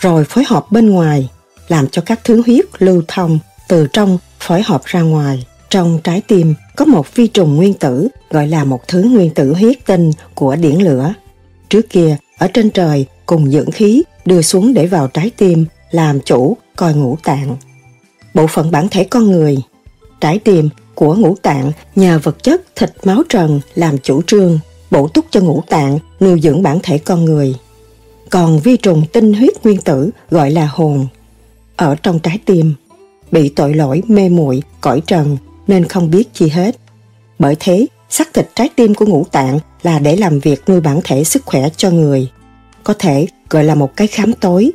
rồi 0.00 0.24
phối 0.24 0.44
hợp 0.46 0.66
bên 0.70 0.90
ngoài, 0.90 1.28
làm 1.68 1.88
cho 1.88 2.02
các 2.06 2.20
thứ 2.24 2.42
huyết 2.46 2.64
lưu 2.78 3.02
thông 3.08 3.38
từ 3.68 3.86
trong 3.92 4.18
phối 4.42 4.62
hợp 4.62 4.84
ra 4.84 5.00
ngoài. 5.00 5.46
Trong 5.70 5.98
trái 6.04 6.22
tim 6.28 6.54
có 6.76 6.84
một 6.84 7.14
vi 7.14 7.26
trùng 7.26 7.56
nguyên 7.56 7.74
tử 7.74 8.08
gọi 8.30 8.48
là 8.48 8.64
một 8.64 8.88
thứ 8.88 9.02
nguyên 9.02 9.30
tử 9.30 9.54
huyết 9.54 9.86
tinh 9.86 10.10
của 10.34 10.56
điển 10.56 10.74
lửa. 10.78 11.14
Trước 11.68 11.90
kia, 11.90 12.16
ở 12.38 12.48
trên 12.48 12.70
trời 12.70 13.06
cùng 13.26 13.50
dưỡng 13.50 13.70
khí 13.70 14.02
đưa 14.24 14.42
xuống 14.42 14.74
để 14.74 14.86
vào 14.86 15.08
trái 15.08 15.30
tim 15.36 15.66
làm 15.90 16.20
chủ 16.20 16.56
coi 16.76 16.94
ngũ 16.94 17.16
tạng. 17.24 17.56
Bộ 18.34 18.46
phận 18.46 18.70
bản 18.70 18.88
thể 18.88 19.04
con 19.04 19.30
người, 19.30 19.58
trái 20.20 20.38
tim 20.38 20.68
của 20.94 21.14
ngũ 21.14 21.34
tạng 21.42 21.72
nhờ 21.96 22.20
vật 22.22 22.42
chất 22.42 22.62
thịt 22.76 22.92
máu 23.04 23.22
trần 23.28 23.60
làm 23.74 23.98
chủ 23.98 24.22
trương, 24.22 24.58
bổ 24.90 25.08
túc 25.08 25.24
cho 25.30 25.40
ngũ 25.40 25.62
tạng 25.68 25.98
nuôi 26.20 26.40
dưỡng 26.42 26.62
bản 26.62 26.78
thể 26.82 26.98
con 26.98 27.24
người. 27.24 27.54
Còn 28.30 28.60
vi 28.60 28.76
trùng 28.76 29.04
tinh 29.12 29.32
huyết 29.32 29.64
nguyên 29.64 29.80
tử 29.80 30.10
gọi 30.30 30.50
là 30.50 30.66
hồn, 30.66 31.06
ở 31.76 31.94
trong 32.02 32.18
trái 32.18 32.38
tim, 32.44 32.74
bị 33.32 33.48
tội 33.48 33.74
lỗi 33.74 34.02
mê 34.08 34.28
muội 34.28 34.62
cõi 34.80 35.02
trần 35.06 35.36
nên 35.66 35.88
không 35.88 36.10
biết 36.10 36.34
chi 36.34 36.48
hết. 36.48 36.76
Bởi 37.38 37.56
thế, 37.60 37.86
xác 38.10 38.34
thịt 38.34 38.50
trái 38.54 38.68
tim 38.76 38.94
của 38.94 39.06
ngũ 39.06 39.24
tạng 39.32 39.58
là 39.82 39.98
để 39.98 40.16
làm 40.16 40.38
việc 40.38 40.68
nuôi 40.68 40.80
bản 40.80 41.00
thể 41.04 41.24
sức 41.24 41.42
khỏe 41.46 41.68
cho 41.76 41.90
người. 41.90 42.30
Có 42.84 42.94
thể 42.98 43.26
gọi 43.50 43.64
là 43.64 43.74
một 43.74 43.96
cái 43.96 44.06
khám 44.06 44.32
tối. 44.32 44.70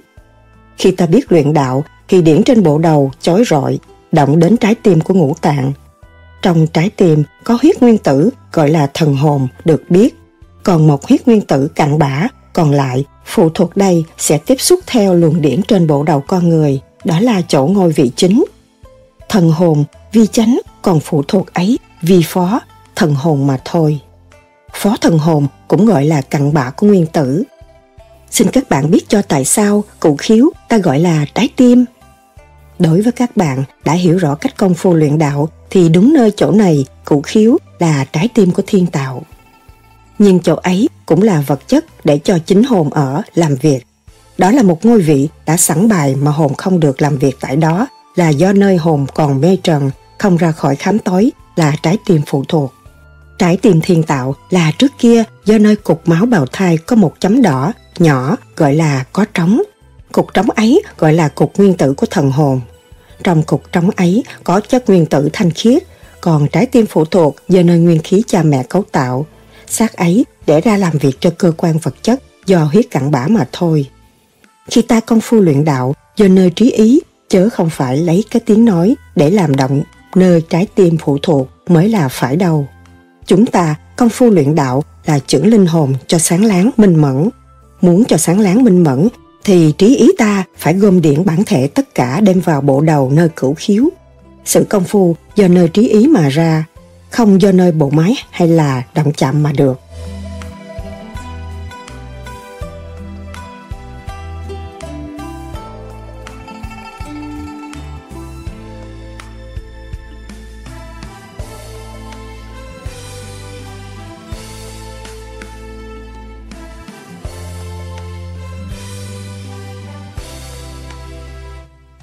Khi 0.78 0.92
ta 0.92 1.06
biết 1.06 1.32
luyện 1.32 1.54
đạo 1.54 1.84
thì 2.08 2.22
điển 2.22 2.44
trên 2.44 2.64
bộ 2.64 2.78
đầu 2.78 3.12
chói 3.22 3.44
rọi, 3.50 3.80
động 4.12 4.40
đến 4.40 4.58
trái 4.58 4.76
tim 4.76 5.02
của 5.02 5.14
ngũ 5.14 5.34
tạng. 5.42 5.74
Trong 6.42 6.68
trái 6.68 6.90
tim 6.90 7.24
có 7.44 7.58
huyết 7.62 7.82
nguyên 7.82 7.98
tử 7.98 8.30
gọi 8.54 8.70
là 8.70 8.88
thần 8.94 9.16
hồn 9.16 9.48
được 9.66 9.84
biết, 9.90 10.16
còn 10.64 10.88
một 10.88 11.06
huyết 11.06 11.28
nguyên 11.28 11.42
tử 11.42 11.68
cặn 11.68 12.00
bã 12.00 12.28
còn 12.54 12.72
lại 12.72 13.06
phụ 13.26 13.50
thuộc 13.50 13.78
đây 13.78 14.06
sẽ 14.18 14.38
tiếp 14.38 14.62
xúc 14.62 14.80
theo 14.88 15.16
luồng 15.16 15.42
điển 15.42 15.62
trên 15.64 15.88
bộ 15.88 16.04
đầu 16.04 16.22
con 16.22 16.50
người 16.50 16.82
đó 17.08 17.20
là 17.20 17.42
chỗ 17.48 17.68
ngôi 17.68 17.92
vị 17.92 18.12
chính. 18.16 18.46
Thần 19.30 19.52
hồn, 19.52 19.84
vi 20.12 20.28
chánh 20.28 20.60
còn 20.82 21.00
phụ 21.00 21.24
thuộc 21.28 21.54
ấy, 21.54 21.80
vi 22.02 22.22
phó, 22.26 22.60
thần 22.96 23.16
hồn 23.16 23.48
mà 23.48 23.60
thôi. 23.66 24.00
Phó 24.74 24.98
thần 25.02 25.18
hồn 25.18 25.48
cũng 25.68 25.86
gọi 25.86 26.06
là 26.06 26.22
cặn 26.22 26.54
bã 26.54 26.70
của 26.70 26.88
nguyên 26.88 27.06
tử. 27.06 27.44
Xin 28.32 28.48
các 28.52 28.70
bạn 28.70 28.92
biết 28.92 29.10
cho 29.10 29.22
tại 29.22 29.46
sao 29.46 29.84
cụ 30.00 30.16
khiếu 30.16 30.50
ta 30.70 30.78
gọi 30.78 31.00
là 31.00 31.26
trái 31.34 31.50
tim. 31.56 31.86
Đối 32.80 33.02
với 33.02 33.12
các 33.12 33.38
bạn 33.38 33.64
đã 33.86 33.94
hiểu 33.94 34.18
rõ 34.18 34.36
cách 34.36 34.58
công 34.58 34.74
phu 34.74 34.94
luyện 34.94 35.18
đạo 35.18 35.50
thì 35.70 35.90
đúng 35.90 36.14
nơi 36.14 36.32
chỗ 36.36 36.52
này 36.52 36.86
cụ 37.06 37.22
khiếu 37.22 37.58
là 37.80 38.06
trái 38.06 38.30
tim 38.34 38.52
của 38.52 38.64
thiên 38.68 38.88
tạo. 38.88 39.24
Nhưng 40.20 40.40
chỗ 40.40 40.56
ấy 40.56 40.90
cũng 41.06 41.24
là 41.24 41.44
vật 41.48 41.68
chất 41.68 41.86
để 42.04 42.20
cho 42.24 42.40
chính 42.46 42.64
hồn 42.64 42.90
ở 42.90 43.22
làm 43.36 43.56
việc 43.56 43.87
đó 44.38 44.52
là 44.52 44.64
một 44.64 44.86
ngôi 44.86 45.02
vị 45.02 45.30
đã 45.46 45.58
sẵn 45.58 45.88
bài 45.88 46.16
mà 46.16 46.32
hồn 46.32 46.56
không 46.56 46.80
được 46.80 47.02
làm 47.02 47.18
việc 47.18 47.38
tại 47.40 47.56
đó 47.56 47.88
là 48.16 48.30
do 48.30 48.54
nơi 48.54 48.78
hồn 48.78 49.06
còn 49.16 49.42
mê 49.42 49.58
trần, 49.64 49.92
không 50.18 50.38
ra 50.38 50.52
khỏi 50.52 50.76
khám 50.76 51.00
tối 51.00 51.32
là 51.56 51.76
trái 51.84 51.98
tim 52.06 52.22
phụ 52.26 52.44
thuộc. 52.48 52.74
Trái 53.38 53.58
tim 53.58 53.82
thiên 53.82 54.04
tạo 54.04 54.36
là 54.50 54.72
trước 54.78 54.92
kia 55.00 55.24
do 55.46 55.58
nơi 55.58 55.76
cục 55.76 56.08
máu 56.08 56.26
bào 56.26 56.46
thai 56.52 56.78
có 56.78 56.96
một 56.96 57.14
chấm 57.20 57.42
đỏ, 57.42 57.74
nhỏ 58.00 58.38
gọi 58.56 58.76
là 58.76 59.04
có 59.14 59.26
trống. 59.34 59.62
Cục 60.12 60.34
trống 60.34 60.50
ấy 60.50 60.82
gọi 60.98 61.14
là 61.14 61.28
cục 61.28 61.58
nguyên 61.58 61.78
tử 61.78 61.94
của 61.94 62.06
thần 62.06 62.32
hồn. 62.32 62.62
Trong 63.24 63.44
cục 63.44 63.72
trống 63.72 63.90
ấy 63.96 64.24
có 64.44 64.60
chất 64.60 64.90
nguyên 64.90 65.06
tử 65.06 65.30
thanh 65.34 65.52
khiết, 65.52 65.84
còn 66.22 66.48
trái 66.48 66.66
tim 66.66 66.86
phụ 66.86 67.06
thuộc 67.06 67.36
do 67.50 67.62
nơi 67.62 67.80
nguyên 67.80 68.00
khí 68.04 68.24
cha 68.28 68.44
mẹ 68.44 68.64
cấu 68.64 68.84
tạo. 68.92 69.26
Xác 69.68 69.94
ấy 69.94 70.26
để 70.48 70.62
ra 70.62 70.78
làm 70.78 70.98
việc 70.98 71.18
cho 71.20 71.30
cơ 71.38 71.52
quan 71.58 71.78
vật 71.78 71.96
chất 72.02 72.24
do 72.46 72.64
huyết 72.64 72.92
cặn 72.92 73.12
bã 73.12 73.28
mà 73.28 73.48
thôi. 73.52 73.88
Khi 74.72 74.82
ta 74.82 75.00
công 75.00 75.22
phu 75.22 75.40
luyện 75.40 75.66
đạo 75.66 75.96
do 76.18 76.28
nơi 76.28 76.50
trí 76.50 76.72
ý, 76.72 77.02
chớ 77.30 77.50
không 77.50 77.70
phải 77.70 77.98
lấy 77.98 78.24
cái 78.32 78.40
tiếng 78.46 78.66
nói 78.66 78.96
để 79.16 79.30
làm 79.30 79.56
động 79.56 79.84
nơi 80.16 80.42
trái 80.50 80.68
tim 80.76 80.98
phụ 80.98 81.18
thuộc 81.24 81.50
mới 81.68 81.90
là 81.90 82.08
phải 82.08 82.36
đâu. 82.36 82.68
Chúng 83.26 83.46
ta 83.46 83.76
công 83.96 84.10
phu 84.10 84.30
luyện 84.30 84.56
đạo 84.56 84.84
là 85.06 85.20
chưởng 85.20 85.48
linh 85.48 85.66
hồn 85.66 85.94
cho 86.08 86.18
sáng 86.18 86.46
láng 86.46 86.70
minh 86.78 86.96
mẫn. 86.96 87.30
Muốn 87.82 88.04
cho 88.06 88.18
sáng 88.18 88.40
láng 88.40 88.64
minh 88.64 88.84
mẫn 88.84 89.08
thì 89.44 89.74
trí 89.78 89.96
ý 89.96 90.12
ta 90.18 90.44
phải 90.58 90.74
gom 90.74 91.02
điển 91.02 91.26
bản 91.26 91.44
thể 91.46 91.68
tất 91.68 91.96
cả 91.96 92.22
đem 92.22 92.40
vào 92.40 92.62
bộ 92.62 92.82
đầu 92.82 93.12
nơi 93.14 93.30
cửu 93.36 93.54
khiếu. 93.54 93.90
Sự 94.46 94.66
công 94.70 94.84
phu 94.84 95.16
do 95.36 95.48
nơi 95.48 95.68
trí 95.68 95.88
ý 95.88 96.08
mà 96.08 96.30
ra, 96.30 96.66
không 97.10 97.42
do 97.42 97.52
nơi 97.52 97.72
bộ 97.72 97.90
máy 97.90 98.16
hay 98.32 98.48
là 98.48 98.84
động 98.96 99.12
chạm 99.18 99.44
mà 99.44 99.52
được. 99.52 99.80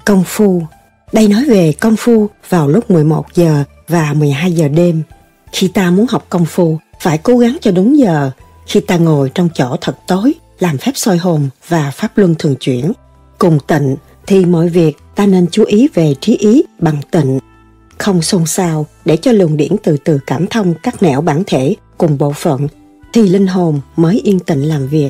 Công 0.05 0.23
phu 0.23 0.63
Đây 1.13 1.27
nói 1.27 1.45
về 1.45 1.73
công 1.79 1.95
phu 1.95 2.29
vào 2.49 2.67
lúc 2.67 2.91
11 2.91 3.25
giờ 3.35 3.63
và 3.87 4.13
12 4.13 4.51
giờ 4.51 4.67
đêm. 4.67 5.03
Khi 5.51 5.67
ta 5.67 5.91
muốn 5.91 6.05
học 6.09 6.25
công 6.29 6.45
phu, 6.45 6.79
phải 7.01 7.17
cố 7.17 7.37
gắng 7.37 7.57
cho 7.61 7.71
đúng 7.71 7.97
giờ. 7.97 8.31
Khi 8.67 8.79
ta 8.79 8.97
ngồi 8.97 9.31
trong 9.33 9.49
chỗ 9.53 9.75
thật 9.81 9.97
tối, 10.07 10.33
làm 10.59 10.77
phép 10.77 10.91
soi 10.95 11.17
hồn 11.17 11.49
và 11.67 11.91
pháp 11.91 12.17
luân 12.17 12.35
thường 12.39 12.55
chuyển. 12.55 12.91
Cùng 13.37 13.59
tịnh 13.67 13.95
thì 14.27 14.45
mọi 14.45 14.69
việc 14.69 14.97
ta 15.15 15.25
nên 15.25 15.47
chú 15.51 15.63
ý 15.63 15.87
về 15.93 16.15
trí 16.21 16.37
ý 16.37 16.63
bằng 16.79 17.01
tịnh. 17.11 17.39
Không 17.97 18.21
xôn 18.21 18.45
xao 18.45 18.85
để 19.05 19.17
cho 19.17 19.31
luồng 19.31 19.57
điển 19.57 19.75
từ 19.83 19.97
từ 19.97 20.19
cảm 20.27 20.47
thông 20.47 20.73
các 20.83 21.03
nẻo 21.03 21.21
bản 21.21 21.43
thể 21.47 21.75
cùng 21.97 22.17
bộ 22.17 22.31
phận 22.31 22.67
thì 23.13 23.29
linh 23.29 23.47
hồn 23.47 23.79
mới 23.95 24.21
yên 24.23 24.39
tịnh 24.39 24.67
làm 24.67 24.87
việc. 24.87 25.09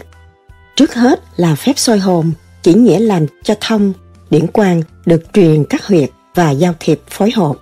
Trước 0.75 0.93
hết 0.93 1.23
là 1.37 1.55
phép 1.55 1.73
soi 1.75 1.99
hồn, 1.99 2.31
chỉ 2.63 2.73
nghĩa 2.73 2.99
làm 2.99 3.25
cho 3.43 3.55
thông 3.61 3.93
điển 4.29 4.47
quang 4.47 4.81
được 5.05 5.23
truyền 5.33 5.63
các 5.63 5.85
huyệt 5.85 6.09
và 6.35 6.51
giao 6.51 6.73
thiệp 6.79 7.01
phối 7.09 7.31
hợp. 7.31 7.53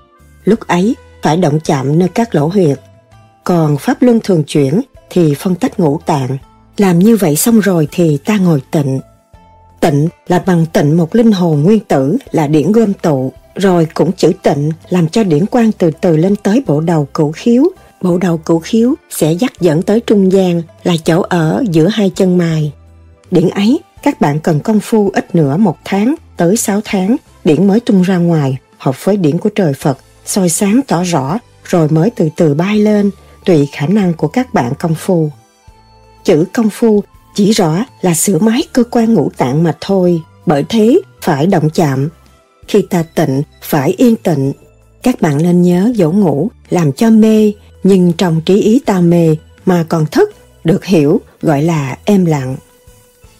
Lúc 0.43 0.59
ấy 0.59 0.95
phải 1.21 1.37
động 1.37 1.59
chạm 1.63 1.99
nơi 1.99 2.09
các 2.09 2.35
lỗ 2.35 2.47
huyệt. 2.47 2.79
Còn 3.43 3.77
pháp 3.77 4.01
luân 4.01 4.19
thường 4.19 4.43
chuyển 4.43 4.81
thì 5.09 5.33
phân 5.33 5.55
tách 5.55 5.79
ngũ 5.79 5.99
tạng. 6.05 6.37
Làm 6.77 6.99
như 6.99 7.15
vậy 7.15 7.35
xong 7.35 7.59
rồi 7.59 7.87
thì 7.91 8.17
ta 8.17 8.37
ngồi 8.37 8.61
tịnh. 8.71 8.99
Tịnh 9.79 10.07
là 10.27 10.39
bằng 10.39 10.65
tịnh 10.65 10.97
một 10.97 11.15
linh 11.15 11.31
hồn 11.31 11.63
nguyên 11.63 11.79
tử 11.79 12.17
là 12.31 12.47
điển 12.47 12.71
gom 12.71 12.93
tụ, 12.93 13.31
rồi 13.55 13.87
cũng 13.93 14.11
chữ 14.11 14.31
tịnh 14.43 14.71
làm 14.89 15.07
cho 15.07 15.23
điển 15.23 15.45
quang 15.45 15.71
từ 15.71 15.91
từ 16.01 16.17
lên 16.17 16.35
tới 16.35 16.63
bộ 16.67 16.79
đầu 16.79 17.07
cửu 17.13 17.31
khiếu. 17.31 17.63
Bộ 18.01 18.17
đầu 18.17 18.37
cửu 18.37 18.59
khiếu 18.59 18.95
sẽ 19.09 19.31
dắt 19.31 19.51
dẫn 19.59 19.81
tới 19.81 19.99
trung 19.99 20.31
gian 20.31 20.61
là 20.83 20.95
chỗ 21.03 21.21
ở 21.21 21.63
giữa 21.69 21.87
hai 21.87 22.11
chân 22.15 22.37
mài. 22.37 22.71
Điển 23.31 23.49
ấy 23.49 23.79
các 24.03 24.21
bạn 24.21 24.39
cần 24.39 24.59
công 24.59 24.79
phu 24.79 25.09
ít 25.13 25.35
nữa 25.35 25.57
một 25.57 25.77
tháng 25.85 26.15
tới 26.37 26.57
6 26.57 26.81
tháng, 26.85 27.15
điển 27.43 27.67
mới 27.67 27.79
tung 27.79 28.01
ra 28.01 28.17
ngoài, 28.17 28.57
hợp 28.77 29.05
với 29.05 29.17
điển 29.17 29.37
của 29.37 29.49
trời 29.49 29.73
Phật, 29.73 29.97
soi 30.25 30.49
sáng 30.49 30.79
tỏ 30.87 31.03
rõ, 31.03 31.37
rồi 31.63 31.89
mới 31.89 32.09
từ 32.09 32.29
từ 32.35 32.53
bay 32.53 32.79
lên, 32.79 33.11
tùy 33.45 33.67
khả 33.71 33.85
năng 33.87 34.13
của 34.13 34.27
các 34.27 34.53
bạn 34.53 34.73
công 34.79 34.95
phu. 34.95 35.31
Chữ 36.23 36.45
công 36.53 36.69
phu 36.69 37.03
chỉ 37.35 37.51
rõ 37.51 37.85
là 38.01 38.13
sửa 38.13 38.37
máy 38.37 38.63
cơ 38.73 38.83
quan 38.91 39.13
ngũ 39.13 39.29
tạng 39.37 39.63
mà 39.63 39.77
thôi, 39.81 40.21
bởi 40.45 40.63
thế 40.69 41.01
phải 41.21 41.47
động 41.47 41.69
chạm. 41.69 42.09
khi 42.67 42.81
ta 42.89 43.03
tịnh 43.15 43.41
phải 43.61 43.93
yên 43.97 44.15
tịnh. 44.15 44.53
Các 45.03 45.21
bạn 45.21 45.37
nên 45.37 45.61
nhớ 45.61 45.91
dỗ 45.95 46.11
ngủ 46.11 46.49
làm 46.69 46.91
cho 46.91 47.09
mê, 47.09 47.53
nhưng 47.83 48.13
trong 48.13 48.41
trí 48.41 48.61
ý 48.61 48.79
ta 48.85 48.99
mê 48.99 49.35
mà 49.65 49.85
còn 49.89 50.05
thức, 50.05 50.29
được 50.63 50.85
hiểu 50.85 51.21
gọi 51.41 51.61
là 51.61 51.97
êm 52.05 52.25
lặng. 52.25 52.55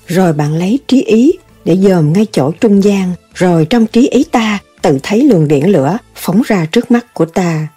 Rồi 0.08 0.34
bạn 0.34 0.54
lấy 0.54 0.80
trí 0.88 1.02
ý 1.02 1.32
để 1.66 1.78
dòm 1.78 2.14
ngay 2.14 2.28
chỗ 2.32 2.52
trung 2.52 2.84
gian, 2.84 3.14
rồi 3.34 3.66
trong 3.66 3.88
trí 3.88 4.10
ý 4.10 4.24
ta 4.24 4.60
tự 4.82 5.00
thấy 5.04 5.24
luồng 5.24 5.48
điện 5.48 5.70
lửa 5.70 5.98
phóng 6.16 6.42
ra 6.46 6.66
trước 6.72 6.92
mắt 6.92 7.14
của 7.14 7.26
ta. 7.26 7.68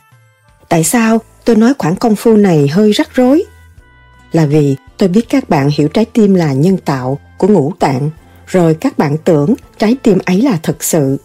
Tại 0.69 0.85
sao 0.85 1.19
tôi 1.45 1.57
nói 1.57 1.73
khoảng 1.79 1.97
công 1.97 2.17
phu 2.17 2.37
này 2.37 2.69
hơi 2.69 2.93
rắc 2.93 3.15
rối? 3.15 3.45
Là 4.33 4.47
vì 4.47 4.77
tôi 4.99 5.09
biết 5.09 5.29
các 5.29 5.49
bạn 5.49 5.71
hiểu 5.77 5.89
trái 5.89 6.05
tim 6.05 6.35
là 6.35 6.53
nhân 6.53 6.77
tạo 6.77 7.19
của 7.39 7.49
ngũ 7.49 7.73
tạng, 7.79 8.11
rồi 8.47 8.75
các 8.75 8.99
bạn 8.99 9.17
tưởng 9.25 9.55
trái 9.79 9.97
tim 10.03 10.19
ấy 10.25 10.43
là 10.43 10.59
thật 10.63 10.85
sự. 10.85 11.17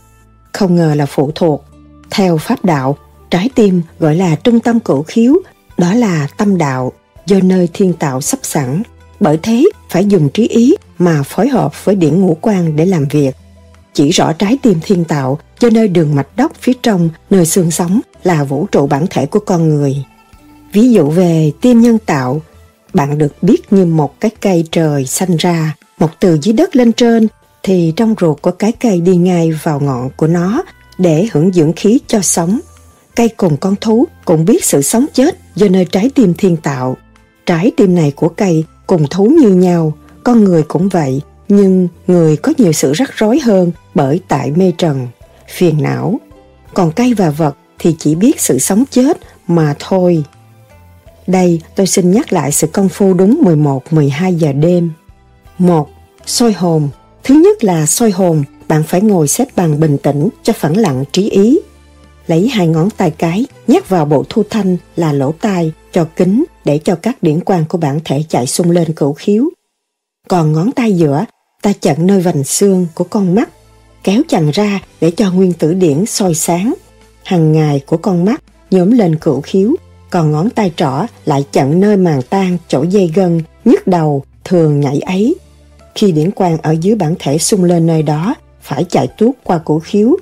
Không 0.52 0.76
ngờ 0.76 0.95
là 0.95 1.06
phụ 1.06 1.32
thuộc. 1.36 1.65
Theo 2.12 2.38
pháp 2.38 2.65
đạo, 2.65 2.97
trái 3.30 3.50
tim 3.56 3.82
gọi 4.00 4.15
là 4.15 4.36
trung 4.36 4.60
tâm 4.60 4.80
cổ 4.80 5.04
khiếu, 5.04 5.36
đó 5.78 5.93
là 5.93 6.28
tâm 6.38 6.58
đạo, 6.58 6.91
do 7.26 7.38
nơi 7.43 7.69
thiên 7.74 7.93
tạo 7.93 8.21
sắp 8.21 8.39
sẵn. 8.43 8.84
Bởi 9.22 9.38
thế, 9.44 9.66
phải 9.90 10.06
dùng 10.06 10.30
trí 10.30 10.48
ý 10.48 10.76
mà 10.98 11.24
phối 11.24 11.48
hợp 11.48 11.86
với 11.86 11.96
điển 11.96 12.22
ngũ 12.22 12.38
quan 12.42 12.76
để 12.76 12.86
làm 12.86 13.06
việc. 13.06 13.36
Chỉ 13.94 14.10
rõ 14.10 14.34
trái 14.34 14.58
tim 14.62 14.80
thiên 14.84 15.04
tạo 15.04 15.40
cho 15.60 15.70
nơi 15.70 15.88
đường 15.88 16.16
mạch 16.16 16.28
đốc 16.38 16.52
phía 16.56 16.74
trong, 16.84 17.10
nơi 17.30 17.46
xương 17.46 17.72
sống 17.72 18.02
là 18.24 18.44
vũ 18.44 18.68
trụ 18.72 18.88
bản 18.88 19.06
thể 19.10 19.26
của 19.26 19.40
con 19.40 19.70
người. 19.70 19.96
Ví 20.74 20.92
dụ 20.92 21.10
về 21.10 21.52
tim 21.62 21.82
nhân 21.82 21.98
tạo, 22.06 22.42
bạn 22.94 23.18
được 23.18 23.44
biết 23.44 23.74
như 23.74 23.86
một 23.86 24.20
cái 24.20 24.32
cây 24.42 24.64
trời 24.72 25.06
xanh 25.06 25.38
ra, 25.38 25.76
mọc 26.00 26.12
từ 26.20 26.38
dưới 26.42 26.54
đất 26.54 26.76
lên 26.76 26.94
trên, 26.94 27.28
thì 27.64 27.94
trong 27.96 28.16
ruột 28.22 28.42
của 28.42 28.52
cái 28.52 28.72
cây 28.72 29.02
đi 29.02 29.16
ngay 29.16 29.52
vào 29.64 29.80
ngọn 29.80 30.10
của 30.16 30.28
nó 30.28 30.64
để 30.98 31.28
hưởng 31.32 31.54
dưỡng 31.54 31.74
khí 31.74 32.00
cho 32.08 32.22
sống. 32.22 32.60
Cây 33.16 33.30
cùng 33.30 33.58
con 33.58 33.76
thú 33.82 34.08
cũng 34.26 34.46
biết 34.46 34.66
sự 34.66 34.82
sống 34.82 35.06
chết 35.14 35.38
do 35.56 35.68
nơi 35.68 35.86
trái 35.86 36.10
tim 36.16 36.34
thiên 36.38 36.58
tạo. 36.58 36.98
Trái 37.46 37.72
tim 37.78 37.96
này 37.96 38.12
của 38.16 38.30
cây 38.30 38.66
cùng 38.92 39.08
thú 39.08 39.26
như 39.26 39.50
nhau, 39.50 39.94
con 40.24 40.44
người 40.44 40.64
cũng 40.64 40.90
vậy, 40.90 41.22
nhưng 41.48 41.88
người 42.08 42.38
có 42.38 42.54
nhiều 42.58 42.72
sự 42.72 42.94
rắc 42.94 43.18
rối 43.18 43.40
hơn 43.40 43.72
bởi 43.96 44.20
tại 44.28 44.52
mê 44.52 44.72
trần, 44.78 45.08
phiền 45.50 45.82
não. 45.82 46.20
Còn 46.74 46.92
cây 46.92 47.14
và 47.14 47.30
vật 47.30 47.56
thì 47.80 47.96
chỉ 48.00 48.16
biết 48.16 48.42
sự 48.42 48.60
sống 48.60 48.84
chết 48.92 49.18
mà 49.48 49.76
thôi. 49.80 50.24
Đây 51.28 51.62
tôi 51.76 51.88
xin 51.88 52.12
nhắc 52.12 52.34
lại 52.34 52.52
sự 52.52 52.68
công 52.68 52.90
phu 52.90 53.14
đúng 53.14 53.42
11-12 53.92 54.38
giờ 54.38 54.54
đêm. 54.54 54.92
1. 55.58 55.90
Soi 56.26 56.54
hồn 56.54 56.90
Thứ 57.24 57.36
nhất 57.36 57.64
là 57.64 57.86
soi 57.86 58.12
hồn, 58.12 58.44
bạn 58.68 58.84
phải 58.84 59.02
ngồi 59.02 59.28
xếp 59.28 59.48
bằng 59.56 59.80
bình 59.80 59.98
tĩnh 59.98 60.30
cho 60.44 60.54
phẳng 60.54 60.78
lặng 60.78 61.04
trí 61.12 61.30
ý. 61.30 61.60
Lấy 62.28 62.48
hai 62.48 62.68
ngón 62.68 62.90
tay 62.90 63.12
cái, 63.12 63.46
nhét 63.68 63.90
vào 63.90 64.06
bộ 64.06 64.24
thu 64.30 64.44
thanh 64.50 64.78
là 64.96 65.14
lỗ 65.14 65.32
tai, 65.32 65.72
cho 65.92 66.08
kính 66.16 66.44
để 66.66 66.78
cho 66.78 66.96
các 66.96 67.24
điển 67.24 67.40
quang 67.40 67.66
của 67.66 67.78
bản 67.78 68.00
thể 68.06 68.24
chạy 68.30 68.48
sung 68.48 68.72
lên 68.72 68.94
cửu 68.94 69.14
khiếu. 69.14 69.50
Còn 70.28 70.54
ngón 70.54 70.72
tay 70.72 70.94
giữa, 70.94 71.26
ta 71.62 71.74
chặn 71.82 72.08
nơi 72.08 72.22
vành 72.22 72.44
xương 72.44 72.88
của 72.94 73.04
con 73.04 73.36
mắt, 73.36 73.50
kéo 74.04 74.22
chằng 74.28 74.52
ra 74.52 74.80
để 75.02 75.12
cho 75.12 75.32
nguyên 75.32 75.54
tử 75.54 75.74
điển 75.74 76.06
soi 76.06 76.34
sáng. 76.34 76.74
Hằng 77.24 77.52
ngày 77.52 77.82
của 77.86 77.98
con 77.98 78.26
mắt 78.26 78.44
nhóm 78.72 78.92
lên 78.92 79.16
cửu 79.16 79.42
khiếu, 79.42 79.76
còn 80.10 80.32
ngón 80.32 80.50
tay 80.50 80.72
trỏ 80.76 81.06
lại 81.26 81.46
chặn 81.52 81.80
nơi 81.80 81.98
màng 81.98 82.22
tan 82.22 82.58
chỗ 82.68 82.84
dây 82.84 83.12
gân, 83.16 83.42
nhức 83.66 83.88
đầu, 83.88 84.24
thường 84.44 84.80
nhảy 84.80 85.00
ấy. 85.00 85.36
Khi 85.96 86.12
điển 86.12 86.32
quang 86.32 86.58
ở 86.58 86.72
dưới 86.72 86.96
bản 86.96 87.16
thể 87.20 87.38
sung 87.38 87.64
lên 87.64 87.88
nơi 87.88 88.04
đó, 88.04 88.36
phải 88.62 88.84
chạy 88.84 89.08
tuốt 89.08 89.36
qua 89.44 89.58
cổ 89.66 89.80
khiếu. 89.80 90.18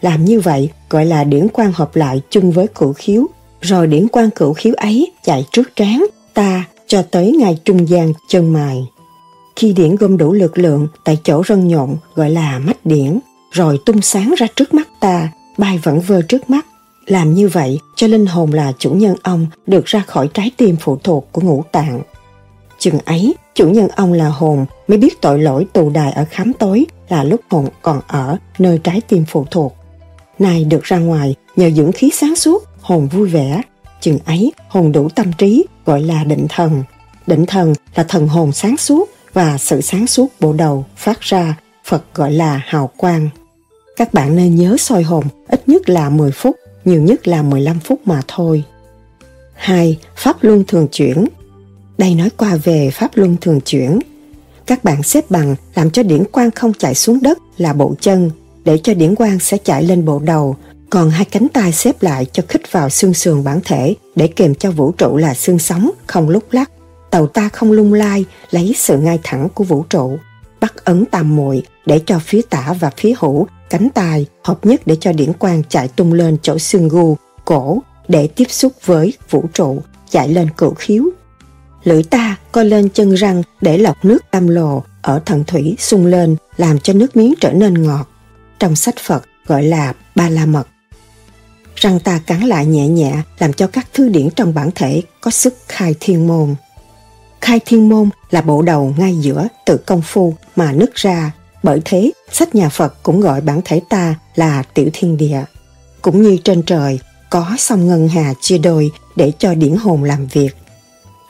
Làm 0.00 0.24
như 0.24 0.40
vậy 0.40 0.70
gọi 0.90 1.06
là 1.06 1.24
điển 1.24 1.48
quan 1.52 1.72
hợp 1.74 1.96
lại 1.96 2.22
chung 2.30 2.50
với 2.50 2.66
cửu 2.66 2.92
khiếu, 2.92 3.26
rồi 3.60 3.86
điển 3.86 4.08
quan 4.08 4.30
cửu 4.30 4.52
khiếu 4.52 4.74
ấy 4.74 5.12
chạy 5.24 5.46
trước 5.52 5.76
trán 5.76 6.06
ta 6.34 6.64
cho 6.86 7.02
tới 7.02 7.32
ngay 7.38 7.58
trung 7.64 7.88
gian 7.88 8.12
chân 8.28 8.52
mài. 8.52 8.88
Khi 9.56 9.72
điển 9.72 9.96
gom 9.96 10.16
đủ 10.16 10.32
lực 10.32 10.58
lượng 10.58 10.88
tại 11.04 11.18
chỗ 11.24 11.42
rân 11.48 11.68
nhộn 11.68 11.96
gọi 12.14 12.30
là 12.30 12.58
mắt 12.58 12.86
điển, 12.86 13.18
rồi 13.52 13.80
tung 13.86 14.02
sáng 14.02 14.34
ra 14.36 14.46
trước 14.56 14.74
mắt 14.74 14.88
ta, 15.00 15.28
bay 15.58 15.78
vẫn 15.82 16.00
vơ 16.00 16.22
trước 16.22 16.50
mắt. 16.50 16.66
Làm 17.06 17.34
như 17.34 17.48
vậy 17.48 17.78
cho 17.96 18.06
linh 18.06 18.26
hồn 18.26 18.52
là 18.52 18.72
chủ 18.78 18.90
nhân 18.90 19.16
ông 19.22 19.46
được 19.66 19.84
ra 19.84 20.02
khỏi 20.06 20.28
trái 20.34 20.50
tim 20.56 20.76
phụ 20.80 20.98
thuộc 21.04 21.28
của 21.32 21.40
ngũ 21.40 21.62
tạng. 21.72 22.02
Chừng 22.78 22.98
ấy, 23.04 23.34
chủ 23.54 23.68
nhân 23.68 23.88
ông 23.88 24.12
là 24.12 24.28
hồn 24.28 24.66
mới 24.88 24.98
biết 24.98 25.20
tội 25.20 25.38
lỗi 25.38 25.66
tù 25.72 25.90
đài 25.90 26.12
ở 26.12 26.24
khám 26.30 26.52
tối 26.52 26.86
là 27.08 27.24
lúc 27.24 27.40
hồn 27.50 27.68
còn 27.82 28.00
ở 28.06 28.36
nơi 28.58 28.80
trái 28.84 29.00
tim 29.00 29.24
phụ 29.28 29.46
thuộc. 29.50 29.77
Này 30.38 30.64
được 30.64 30.84
ra 30.84 30.98
ngoài 30.98 31.34
nhờ 31.56 31.70
dưỡng 31.70 31.92
khí 31.92 32.10
sáng 32.14 32.36
suốt, 32.36 32.64
hồn 32.80 33.08
vui 33.08 33.28
vẻ. 33.28 33.62
Chừng 34.00 34.18
ấy, 34.24 34.52
hồn 34.68 34.92
đủ 34.92 35.08
tâm 35.08 35.32
trí 35.32 35.64
gọi 35.86 36.02
là 36.02 36.24
định 36.24 36.46
thần. 36.48 36.82
Định 37.26 37.46
thần 37.46 37.74
là 37.94 38.04
thần 38.04 38.28
hồn 38.28 38.52
sáng 38.52 38.76
suốt 38.76 39.08
và 39.32 39.58
sự 39.58 39.80
sáng 39.80 40.06
suốt 40.06 40.28
bộ 40.40 40.52
đầu 40.52 40.84
phát 40.96 41.20
ra 41.20 41.56
Phật 41.84 42.04
gọi 42.14 42.32
là 42.32 42.60
hào 42.66 42.90
quang. 42.96 43.28
Các 43.96 44.14
bạn 44.14 44.36
nên 44.36 44.56
nhớ 44.56 44.76
soi 44.78 45.02
hồn 45.02 45.24
ít 45.48 45.68
nhất 45.68 45.88
là 45.88 46.10
10 46.10 46.30
phút, 46.30 46.56
nhiều 46.84 47.02
nhất 47.02 47.28
là 47.28 47.42
15 47.42 47.80
phút 47.80 48.00
mà 48.04 48.22
thôi. 48.28 48.64
2. 49.54 49.98
Pháp 50.16 50.36
luân 50.40 50.64
thường 50.64 50.88
chuyển 50.92 51.26
Đây 51.98 52.14
nói 52.14 52.30
qua 52.36 52.56
về 52.56 52.90
Pháp 52.90 53.10
luân 53.14 53.36
thường 53.40 53.60
chuyển. 53.60 53.98
Các 54.66 54.84
bạn 54.84 55.02
xếp 55.02 55.30
bằng 55.30 55.56
làm 55.74 55.90
cho 55.90 56.02
điển 56.02 56.24
quang 56.24 56.50
không 56.50 56.72
chạy 56.78 56.94
xuống 56.94 57.18
đất 57.22 57.38
là 57.56 57.72
bộ 57.72 57.94
chân, 58.00 58.30
để 58.64 58.78
cho 58.78 58.94
điển 58.94 59.14
quang 59.14 59.38
sẽ 59.38 59.58
chạy 59.64 59.82
lên 59.82 60.04
bộ 60.04 60.18
đầu, 60.18 60.56
còn 60.90 61.10
hai 61.10 61.24
cánh 61.24 61.48
tay 61.48 61.72
xếp 61.72 62.02
lại 62.02 62.26
cho 62.32 62.42
khích 62.48 62.72
vào 62.72 62.90
xương 62.90 63.14
sườn 63.14 63.44
bản 63.44 63.60
thể 63.64 63.94
để 64.16 64.28
kèm 64.28 64.54
cho 64.54 64.70
vũ 64.70 64.92
trụ 64.92 65.16
là 65.16 65.34
xương 65.34 65.58
sống, 65.58 65.90
không 66.06 66.28
lúc 66.28 66.44
lắc. 66.50 66.70
Tàu 67.10 67.26
ta 67.26 67.48
không 67.48 67.72
lung 67.72 67.92
lai, 67.92 68.24
lấy 68.50 68.74
sự 68.76 68.98
ngay 68.98 69.18
thẳng 69.22 69.48
của 69.54 69.64
vũ 69.64 69.84
trụ. 69.90 70.18
Bắt 70.60 70.84
ấn 70.84 71.04
tam 71.04 71.36
muội 71.36 71.62
để 71.86 72.00
cho 72.06 72.18
phía 72.18 72.42
tả 72.50 72.74
và 72.80 72.90
phía 72.96 73.14
hữu, 73.18 73.46
cánh 73.70 73.88
tay 73.94 74.26
hợp 74.44 74.66
nhất 74.66 74.80
để 74.86 74.96
cho 75.00 75.12
điển 75.12 75.32
quang 75.32 75.62
chạy 75.68 75.88
tung 75.88 76.12
lên 76.12 76.36
chỗ 76.42 76.58
xương 76.58 76.88
gu, 76.88 77.16
cổ 77.44 77.78
để 78.08 78.26
tiếp 78.26 78.50
xúc 78.50 78.72
với 78.84 79.12
vũ 79.30 79.44
trụ, 79.52 79.82
chạy 80.10 80.28
lên 80.28 80.50
cửu 80.56 80.74
khiếu. 80.74 81.04
Lưỡi 81.84 82.02
ta 82.02 82.36
co 82.52 82.62
lên 82.62 82.88
chân 82.88 83.14
răng 83.14 83.42
để 83.60 83.78
lọc 83.78 84.04
nước 84.04 84.18
tam 84.30 84.48
lồ 84.48 84.82
ở 85.02 85.20
thần 85.26 85.44
thủy 85.44 85.76
sung 85.78 86.06
lên 86.06 86.36
làm 86.56 86.78
cho 86.78 86.92
nước 86.92 87.16
miếng 87.16 87.34
trở 87.40 87.52
nên 87.52 87.82
ngọt. 87.82 88.07
Trong 88.58 88.76
sách 88.76 88.94
Phật 88.96 89.24
gọi 89.46 89.62
là 89.62 89.92
ba 90.14 90.28
la 90.28 90.46
mật. 90.46 90.68
Răng 91.76 92.00
ta 92.00 92.20
cắn 92.26 92.40
lại 92.40 92.66
nhẹ 92.66 92.88
nhẹ 92.88 93.22
làm 93.38 93.52
cho 93.52 93.66
các 93.66 93.86
thư 93.94 94.08
điển 94.08 94.30
trong 94.30 94.54
bản 94.54 94.70
thể 94.74 95.02
có 95.20 95.30
sức 95.30 95.54
khai 95.68 95.94
thiên 96.00 96.26
môn. 96.26 96.54
Khai 97.40 97.60
thiên 97.66 97.88
môn 97.88 98.10
là 98.30 98.40
bộ 98.40 98.62
đầu 98.62 98.94
ngay 98.98 99.16
giữa 99.20 99.48
tự 99.66 99.76
công 99.76 100.02
phu 100.02 100.34
mà 100.56 100.72
nứt 100.72 100.94
ra. 100.94 101.32
Bởi 101.62 101.80
thế, 101.84 102.12
sách 102.32 102.54
nhà 102.54 102.68
Phật 102.68 103.02
cũng 103.02 103.20
gọi 103.20 103.40
bản 103.40 103.60
thể 103.64 103.80
ta 103.88 104.14
là 104.34 104.62
tiểu 104.62 104.88
thiên 104.92 105.16
địa. 105.16 105.44
Cũng 106.02 106.22
như 106.22 106.36
trên 106.44 106.62
trời, 106.62 107.00
có 107.30 107.54
sông 107.58 107.86
ngân 107.86 108.08
hà 108.08 108.34
chia 108.40 108.58
đôi 108.58 108.90
để 109.16 109.32
cho 109.38 109.54
điển 109.54 109.76
hồn 109.76 110.04
làm 110.04 110.26
việc. 110.26 110.56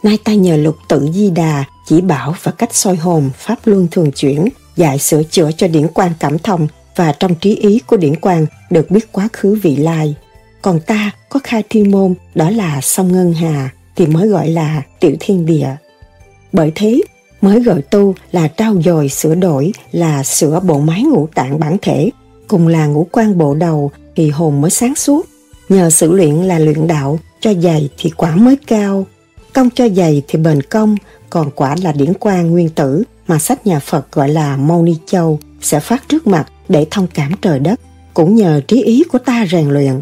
Nay 0.03 0.19
ta 0.25 0.35
nhờ 0.35 0.57
lục 0.57 0.77
tự 0.89 1.09
di 1.13 1.31
đà 1.31 1.65
chỉ 1.87 2.01
bảo 2.01 2.35
và 2.43 2.53
cách 2.53 2.75
soi 2.75 2.97
hồn 2.97 3.31
pháp 3.37 3.59
luân 3.65 3.89
thường 3.91 4.13
chuyển, 4.13 4.49
dạy 4.77 4.99
sửa 4.99 5.23
chữa 5.23 5.51
cho 5.57 5.69
điển 5.69 5.87
quan 5.95 6.13
cảm 6.21 6.39
thông 6.39 6.69
và 6.99 7.13
trong 7.13 7.35
trí 7.35 7.55
ý 7.55 7.81
của 7.87 7.97
điển 7.97 8.17
quan 8.21 8.47
được 8.71 8.91
biết 8.91 9.13
quá 9.13 9.29
khứ 9.33 9.59
vị 9.63 9.77
lai. 9.77 10.15
Còn 10.63 10.81
ta 10.81 11.11
có 11.29 11.41
khai 11.45 11.63
thiên 11.71 11.91
môn 11.91 12.15
đó 12.35 12.51
là 12.51 12.81
sông 12.81 13.13
Ngân 13.13 13.33
Hà 13.33 13.71
thì 13.97 14.07
mới 14.07 14.29
gọi 14.29 14.49
là 14.49 14.83
tiểu 15.01 15.17
thiên 15.21 15.47
địa. 15.47 15.69
Bởi 16.53 16.73
thế, 16.75 17.01
mới 17.41 17.63
gọi 17.63 17.83
tu 17.83 18.15
là 18.33 18.49
trao 18.49 18.83
dồi 18.83 19.09
sửa 19.09 19.35
đổi 19.35 19.73
là 19.93 20.23
sửa 20.23 20.61
bộ 20.61 20.79
máy 20.79 21.03
ngũ 21.03 21.29
tạng 21.35 21.61
bản 21.61 21.77
thể, 21.83 22.11
cùng 22.49 22.69
là 22.69 22.87
ngũ 22.87 23.07
quan 23.13 23.39
bộ 23.39 23.55
đầu 23.55 23.91
thì 24.17 24.31
hồn 24.31 24.61
mới 24.61 24.71
sáng 24.71 24.95
suốt. 24.95 25.27
Nhờ 25.69 25.91
sự 25.91 26.13
luyện 26.13 26.35
là 26.35 26.59
luyện 26.59 26.87
đạo, 26.87 27.19
cho 27.41 27.55
dày 27.55 27.89
thì 27.99 28.11
quả 28.11 28.37
mới 28.37 28.57
cao, 28.67 29.07
công 29.55 29.71
cho 29.71 29.89
dày 29.89 30.23
thì 30.29 30.39
bền 30.39 30.63
công, 30.63 30.97
còn 31.31 31.51
quả 31.51 31.77
là 31.83 31.93
điển 31.93 32.13
quan 32.21 32.51
nguyên 32.51 32.69
tử 32.69 33.03
mà 33.29 33.39
sách 33.39 33.67
nhà 33.67 33.79
Phật 33.81 34.13
gọi 34.13 34.29
là 34.29 34.57
Mâu 34.57 34.83
Ni 34.83 34.95
Châu 35.07 35.39
sẽ 35.61 35.81
phát 35.81 36.09
trước 36.09 36.27
mặt 36.27 36.47
để 36.69 36.87
thông 36.91 37.07
cảm 37.15 37.33
trời 37.43 37.59
đất, 37.59 37.81
cũng 38.15 38.35
nhờ 38.35 38.61
trí 38.69 38.83
ý 38.83 39.05
của 39.05 39.19
ta 39.19 39.47
rèn 39.51 39.69
luyện. 39.69 40.01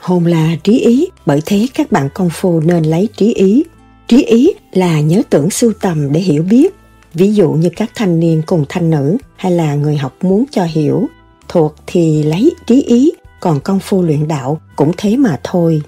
Hồn 0.00 0.26
là 0.26 0.56
trí 0.64 0.78
ý, 0.78 1.08
bởi 1.26 1.42
thế 1.46 1.66
các 1.74 1.92
bạn 1.92 2.08
công 2.14 2.30
phu 2.30 2.60
nên 2.60 2.84
lấy 2.84 3.08
trí 3.16 3.34
ý 3.34 3.64
Trí 4.08 4.24
ý 4.24 4.50
là 4.72 5.00
nhớ 5.00 5.22
tưởng 5.30 5.50
sưu 5.50 5.72
tầm 5.80 6.12
để 6.12 6.20
hiểu 6.20 6.42
biết, 6.42 6.74
ví 7.14 7.34
dụ 7.34 7.52
như 7.52 7.68
các 7.76 7.90
thanh 7.94 8.20
niên 8.20 8.42
cùng 8.46 8.64
thanh 8.68 8.90
nữ 8.90 9.16
hay 9.36 9.52
là 9.52 9.74
người 9.74 9.96
học 9.96 10.12
muốn 10.22 10.44
cho 10.50 10.64
hiểu, 10.64 11.06
thuộc 11.48 11.74
thì 11.86 12.22
lấy 12.22 12.54
trí 12.66 12.82
ý, 12.82 13.12
còn 13.40 13.60
công 13.60 13.80
phu 13.80 14.02
luyện 14.02 14.28
đạo 14.28 14.60
cũng 14.76 14.92
thế 14.96 15.16
mà 15.16 15.40
thôi. 15.44 15.82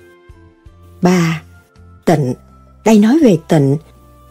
3. 1.02 1.42
Tịnh 2.04 2.34
Đây 2.84 2.98
nói 2.98 3.18
về 3.22 3.38
tịnh, 3.48 3.76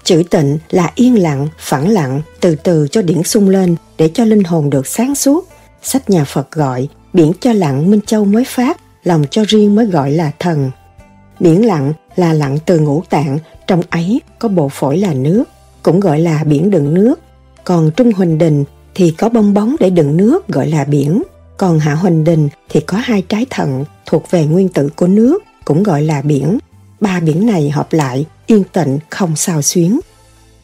chữ 0.04 0.24
tịnh 0.30 0.58
là 0.70 0.92
yên 0.96 1.22
lặng, 1.22 1.48
phẳng 1.58 1.90
lặng, 1.90 2.22
từ 2.40 2.56
từ 2.56 2.88
cho 2.92 3.02
điển 3.02 3.24
sung 3.24 3.50
lên 3.50 3.76
để 3.98 4.10
cho 4.14 4.26
linh 4.26 4.44
hồn 4.44 4.70
được 4.70 4.88
sáng 4.88 5.16
suốt. 5.16 5.48
Sách 5.86 6.10
nhà 6.10 6.26
Phật 6.26 6.52
gọi 6.52 6.88
biển 7.14 7.32
cho 7.40 7.54
lặng 7.54 7.92
Minh 7.92 8.00
Châu 8.06 8.26
mới 8.26 8.46
phát, 8.46 8.78
lòng 9.04 9.26
cho 9.32 9.44
riêng 9.48 9.76
mới 9.76 9.86
gọi 9.86 10.12
là 10.12 10.32
thần. 10.40 10.72
Biển 11.40 11.66
lặng 11.66 11.94
là 12.16 12.34
lặng 12.34 12.58
từ 12.66 12.80
ngũ 12.80 13.04
tạng, 13.10 13.40
trong 13.68 13.82
ấy 13.90 14.22
có 14.40 14.50
bộ 14.50 14.70
phổi 14.70 14.98
là 14.98 15.14
nước, 15.14 15.44
cũng 15.84 16.00
gọi 16.00 16.20
là 16.20 16.44
biển 16.44 16.70
đựng 16.70 16.94
nước. 16.94 17.20
Còn 17.64 17.92
Trung 17.92 18.12
Huỳnh 18.12 18.38
Đình 18.38 18.64
thì 18.96 19.12
có 19.12 19.30
bong 19.30 19.54
bóng 19.54 19.76
để 19.80 19.90
đựng 19.90 20.18
nước 20.18 20.48
gọi 20.48 20.68
là 20.68 20.84
biển. 20.84 21.24
Còn 21.58 21.80
Hạ 21.80 21.96
Huỳnh 21.96 22.24
Đình 22.24 22.50
thì 22.70 22.80
có 22.80 22.98
hai 22.98 23.22
trái 23.22 23.46
thận 23.50 23.86
thuộc 24.06 24.32
về 24.32 24.46
nguyên 24.46 24.70
tử 24.70 24.90
của 24.96 25.08
nước, 25.08 25.44
cũng 25.66 25.84
gọi 25.84 26.02
là 26.02 26.22
biển. 26.22 26.58
Ba 27.00 27.20
biển 27.20 27.46
này 27.46 27.70
hợp 27.70 27.94
lại, 27.94 28.26
yên 28.48 28.64
tịnh, 28.64 29.00
không 29.10 29.36
sao 29.36 29.62
xuyến. 29.62 30.00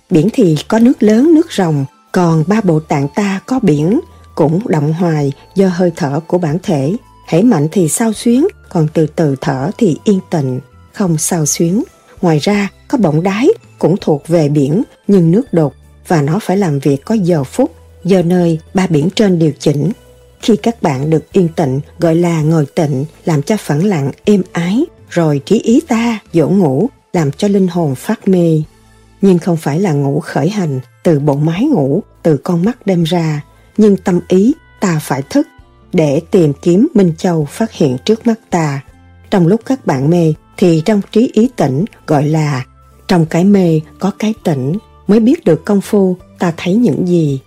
Biển 0.10 0.30
thì 0.34 0.58
có 0.68 0.80
nước 0.80 1.04
lớn, 1.04 1.34
nước 1.34 1.54
rồng, 1.54 1.86
còn 2.12 2.44
ba 2.48 2.62
bộ 2.62 2.80
tạng 2.80 3.08
ta 3.16 3.40
có 3.46 3.60
biển, 3.60 4.00
cũng 4.42 4.68
động 4.68 4.94
hoài 4.94 5.32
do 5.56 5.68
hơi 5.68 5.92
thở 5.96 6.20
của 6.28 6.38
bản 6.38 6.58
thể. 6.64 6.96
Hãy 7.28 7.44
mạnh 7.44 7.68
thì 7.72 7.88
sao 7.90 8.14
xuyến, 8.14 8.48
còn 8.70 8.88
từ 8.94 9.08
từ 9.08 9.36
thở 9.42 9.72
thì 9.78 9.98
yên 10.04 10.20
tịnh, 10.30 10.60
không 10.94 11.18
sao 11.18 11.46
xuyến. 11.46 11.84
Ngoài 12.22 12.40
ra, 12.40 12.70
có 12.88 12.98
bọng 12.98 13.24
đáy 13.24 13.48
cũng 13.80 13.96
thuộc 14.02 14.28
về 14.28 14.50
biển 14.50 14.84
nhưng 15.08 15.32
nước 15.32 15.54
đục 15.54 15.74
và 16.08 16.22
nó 16.22 16.40
phải 16.42 16.58
làm 16.58 16.80
việc 16.80 17.06
có 17.06 17.16
giờ 17.16 17.44
phút, 17.44 17.72
giờ 18.04 18.24
nơi 18.24 18.60
ba 18.74 18.88
biển 18.88 19.10
trên 19.16 19.40
điều 19.40 19.52
chỉnh. 19.60 19.92
Khi 20.42 20.56
các 20.56 20.82
bạn 20.82 21.10
được 21.10 21.32
yên 21.32 21.48
tịnh 21.48 21.82
gọi 22.00 22.16
là 22.16 22.42
ngồi 22.42 22.66
tịnh 22.76 23.06
làm 23.26 23.42
cho 23.42 23.58
phẳng 23.58 23.86
lặng 23.86 24.12
êm 24.26 24.44
ái 24.52 24.86
rồi 25.10 25.42
trí 25.46 25.60
ý 25.60 25.82
ta 25.88 26.20
dỗ 26.34 26.50
ngủ 26.50 26.90
làm 27.14 27.32
cho 27.32 27.48
linh 27.48 27.68
hồn 27.68 27.96
phát 27.96 28.28
mê. 28.28 28.62
Nhưng 29.22 29.40
không 29.40 29.58
phải 29.58 29.80
là 29.80 29.92
ngủ 29.92 30.20
khởi 30.20 30.50
hành 30.50 30.80
từ 31.04 31.20
bộ 31.20 31.36
máy 31.36 31.64
ngủ, 31.64 32.04
từ 32.24 32.38
con 32.38 32.66
mắt 32.66 32.88
đem 32.88 33.04
ra, 33.04 33.42
nhưng 33.78 33.98
tâm 33.98 34.20
ý 34.28 34.54
ta 34.80 35.00
phải 35.02 35.22
thức 35.30 35.48
để 35.94 36.22
tìm 36.32 36.54
kiếm 36.62 36.88
Minh 36.94 37.14
Châu 37.18 37.46
phát 37.46 37.72
hiện 37.72 37.98
trước 38.06 38.28
mắt 38.28 38.40
ta. 38.50 38.82
Trong 39.30 39.48
lúc 39.48 39.62
các 39.66 39.86
bạn 39.86 40.10
mê 40.10 40.34
thì 40.58 40.82
trong 40.86 41.02
trí 41.12 41.30
ý 41.34 41.50
tỉnh 41.56 41.86
gọi 42.08 42.28
là 42.28 42.66
trong 43.08 43.26
cái 43.26 43.44
mê 43.44 43.82
có 44.00 44.12
cái 44.20 44.34
tỉnh 44.44 44.78
mới 45.08 45.20
biết 45.20 45.46
được 45.46 45.66
công 45.66 45.82
phu 45.82 46.18
ta 46.40 46.54
thấy 46.58 46.76
những 46.76 47.08
gì. 47.08 47.40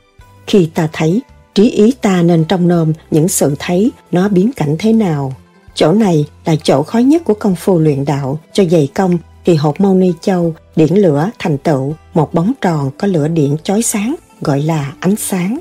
Khi 0.47 0.71
ta 0.75 0.89
thấy, 0.93 1.23
trí 1.55 1.71
ý 1.71 1.93
ta 2.03 2.23
nên 2.23 2.45
trong 2.45 2.69
nôm 2.69 2.93
những 3.11 3.29
sự 3.29 3.55
thấy 3.59 3.93
nó 4.13 4.29
biến 4.29 4.51
cảnh 4.57 4.77
thế 4.79 4.93
nào. 4.93 5.35
Chỗ 5.75 5.93
này 5.93 6.27
là 6.45 6.57
chỗ 6.63 6.83
khó 6.83 6.99
nhất 6.99 7.23
của 7.25 7.35
công 7.35 7.55
phu 7.57 7.79
luyện 7.79 8.05
đạo 8.05 8.39
cho 8.53 8.65
dày 8.65 8.89
công 8.95 9.19
thì 9.45 9.55
hộp 9.55 9.81
mâu 9.81 9.95
ni 9.95 10.13
châu 10.21 10.55
điển 10.77 10.95
lửa 10.95 11.31
thành 11.39 11.59
tựu 11.59 11.95
một 12.15 12.35
bóng 12.35 12.53
tròn 12.61 12.91
có 12.99 13.09
lửa 13.09 13.29
điện 13.29 13.57
chói 13.63 13.83
sáng 13.83 14.15
gọi 14.41 14.63
là 14.63 14.93
ánh 15.01 15.17
sáng. 15.17 15.59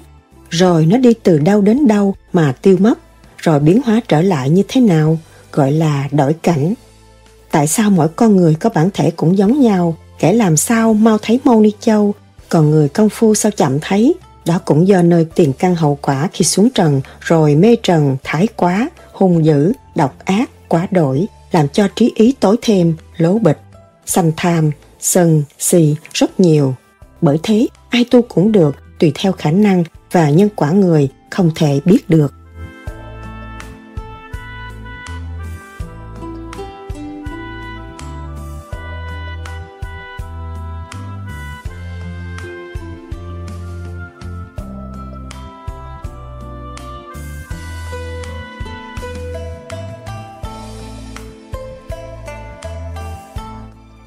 Rồi 0.54 0.86
nó 0.86 0.98
đi 0.98 1.14
từ 1.14 1.40
đâu 1.40 1.62
đến 1.62 1.88
đâu 1.88 2.16
mà 2.34 2.54
tiêu 2.62 2.78
mất, 2.80 3.00
rồi 3.38 3.60
biến 3.60 3.82
hóa 3.86 4.02
trở 4.08 4.22
lại 4.22 4.50
như 4.50 4.64
thế 4.68 4.82
nào 4.82 5.18
gọi 5.52 5.72
là 5.72 6.08
đổi 6.12 6.34
cảnh. 6.34 6.74
Tại 7.52 7.68
sao 7.68 7.90
mỗi 7.90 8.08
con 8.08 8.36
người 8.36 8.56
có 8.56 8.70
bản 8.70 8.90
thể 8.94 9.12
cũng 9.12 9.38
giống 9.38 9.62
nhau, 9.62 9.98
kẻ 10.20 10.34
làm 10.34 10.58
sao 10.58 10.94
mau 10.94 11.18
thấy 11.22 11.40
mau 11.44 11.62
ni 11.62 11.72
châu, 11.80 12.14
còn 12.50 12.72
người 12.72 12.90
công 12.90 13.10
phu 13.10 13.36
sao 13.36 13.52
chậm 13.52 13.80
thấy, 13.82 14.14
đó 14.46 14.60
cũng 14.66 14.88
do 14.88 15.02
nơi 15.02 15.28
tiền 15.36 15.54
căn 15.54 15.76
hậu 15.76 15.98
quả 16.02 16.30
khi 16.34 16.46
xuống 16.46 16.70
trần 16.70 17.02
rồi 17.20 17.56
mê 17.56 17.76
trần, 17.84 18.18
thái 18.24 18.48
quá, 18.56 18.90
hung 19.12 19.46
dữ, 19.46 19.74
độc 19.96 20.16
ác, 20.26 20.50
quá 20.68 20.88
đổi, 20.92 21.28
làm 21.52 21.68
cho 21.68 21.88
trí 21.96 22.12
ý 22.16 22.36
tối 22.40 22.56
thêm, 22.62 22.96
lố 23.18 23.38
bịch, 23.38 23.60
sanh 24.06 24.32
tham, 24.38 24.72
sân, 25.00 25.44
si 25.60 25.96
rất 26.14 26.40
nhiều. 26.40 26.76
Bởi 27.22 27.40
thế, 27.44 27.68
ai 27.90 28.06
tu 28.12 28.22
cũng 28.22 28.52
được, 28.52 28.76
tùy 29.00 29.12
theo 29.16 29.32
khả 29.32 29.52
năng 29.52 29.84
và 30.14 30.30
nhân 30.30 30.50
quả 30.56 30.72
người 30.72 31.10
không 31.30 31.52
thể 31.56 31.80
biết 31.86 32.10
được. 32.10 32.34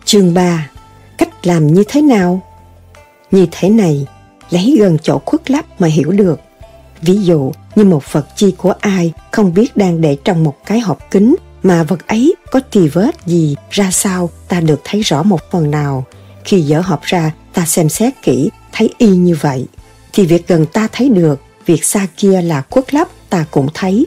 Chương 0.04 0.34
3 0.34 0.68
Cách 1.18 1.46
làm 1.46 1.66
như 1.66 1.84
thế 1.88 2.02
nào? 2.02 2.40
Như 3.30 3.46
thế 3.50 3.70
này, 3.70 4.06
lấy 4.50 4.76
gần 4.78 4.96
chỗ 5.02 5.18
khuất 5.26 5.50
lấp 5.50 5.64
mà 5.78 5.88
hiểu 5.88 6.12
được. 6.12 6.40
Ví 7.02 7.18
dụ 7.22 7.52
như 7.74 7.84
một 7.84 8.12
vật 8.12 8.26
chi 8.36 8.54
của 8.58 8.74
ai 8.80 9.12
không 9.32 9.54
biết 9.54 9.76
đang 9.76 10.00
để 10.00 10.16
trong 10.24 10.44
một 10.44 10.56
cái 10.66 10.80
hộp 10.80 11.10
kính 11.10 11.36
mà 11.62 11.82
vật 11.82 12.06
ấy 12.06 12.34
có 12.50 12.60
tì 12.60 12.88
vết 12.88 13.26
gì 13.26 13.56
ra 13.70 13.90
sao 13.90 14.30
ta 14.48 14.60
được 14.60 14.80
thấy 14.84 15.00
rõ 15.00 15.22
một 15.22 15.40
phần 15.50 15.70
nào. 15.70 16.04
Khi 16.44 16.62
dỡ 16.62 16.80
hộp 16.80 17.02
ra 17.02 17.32
ta 17.52 17.66
xem 17.66 17.88
xét 17.88 18.12
kỹ 18.22 18.50
thấy 18.72 18.90
y 18.98 19.08
như 19.08 19.36
vậy. 19.40 19.66
Thì 20.12 20.26
việc 20.26 20.48
gần 20.48 20.66
ta 20.66 20.88
thấy 20.92 21.08
được, 21.08 21.40
việc 21.66 21.84
xa 21.84 22.06
kia 22.16 22.42
là 22.42 22.62
khuất 22.70 22.94
lấp 22.94 23.08
ta 23.30 23.44
cũng 23.50 23.68
thấy. 23.74 24.06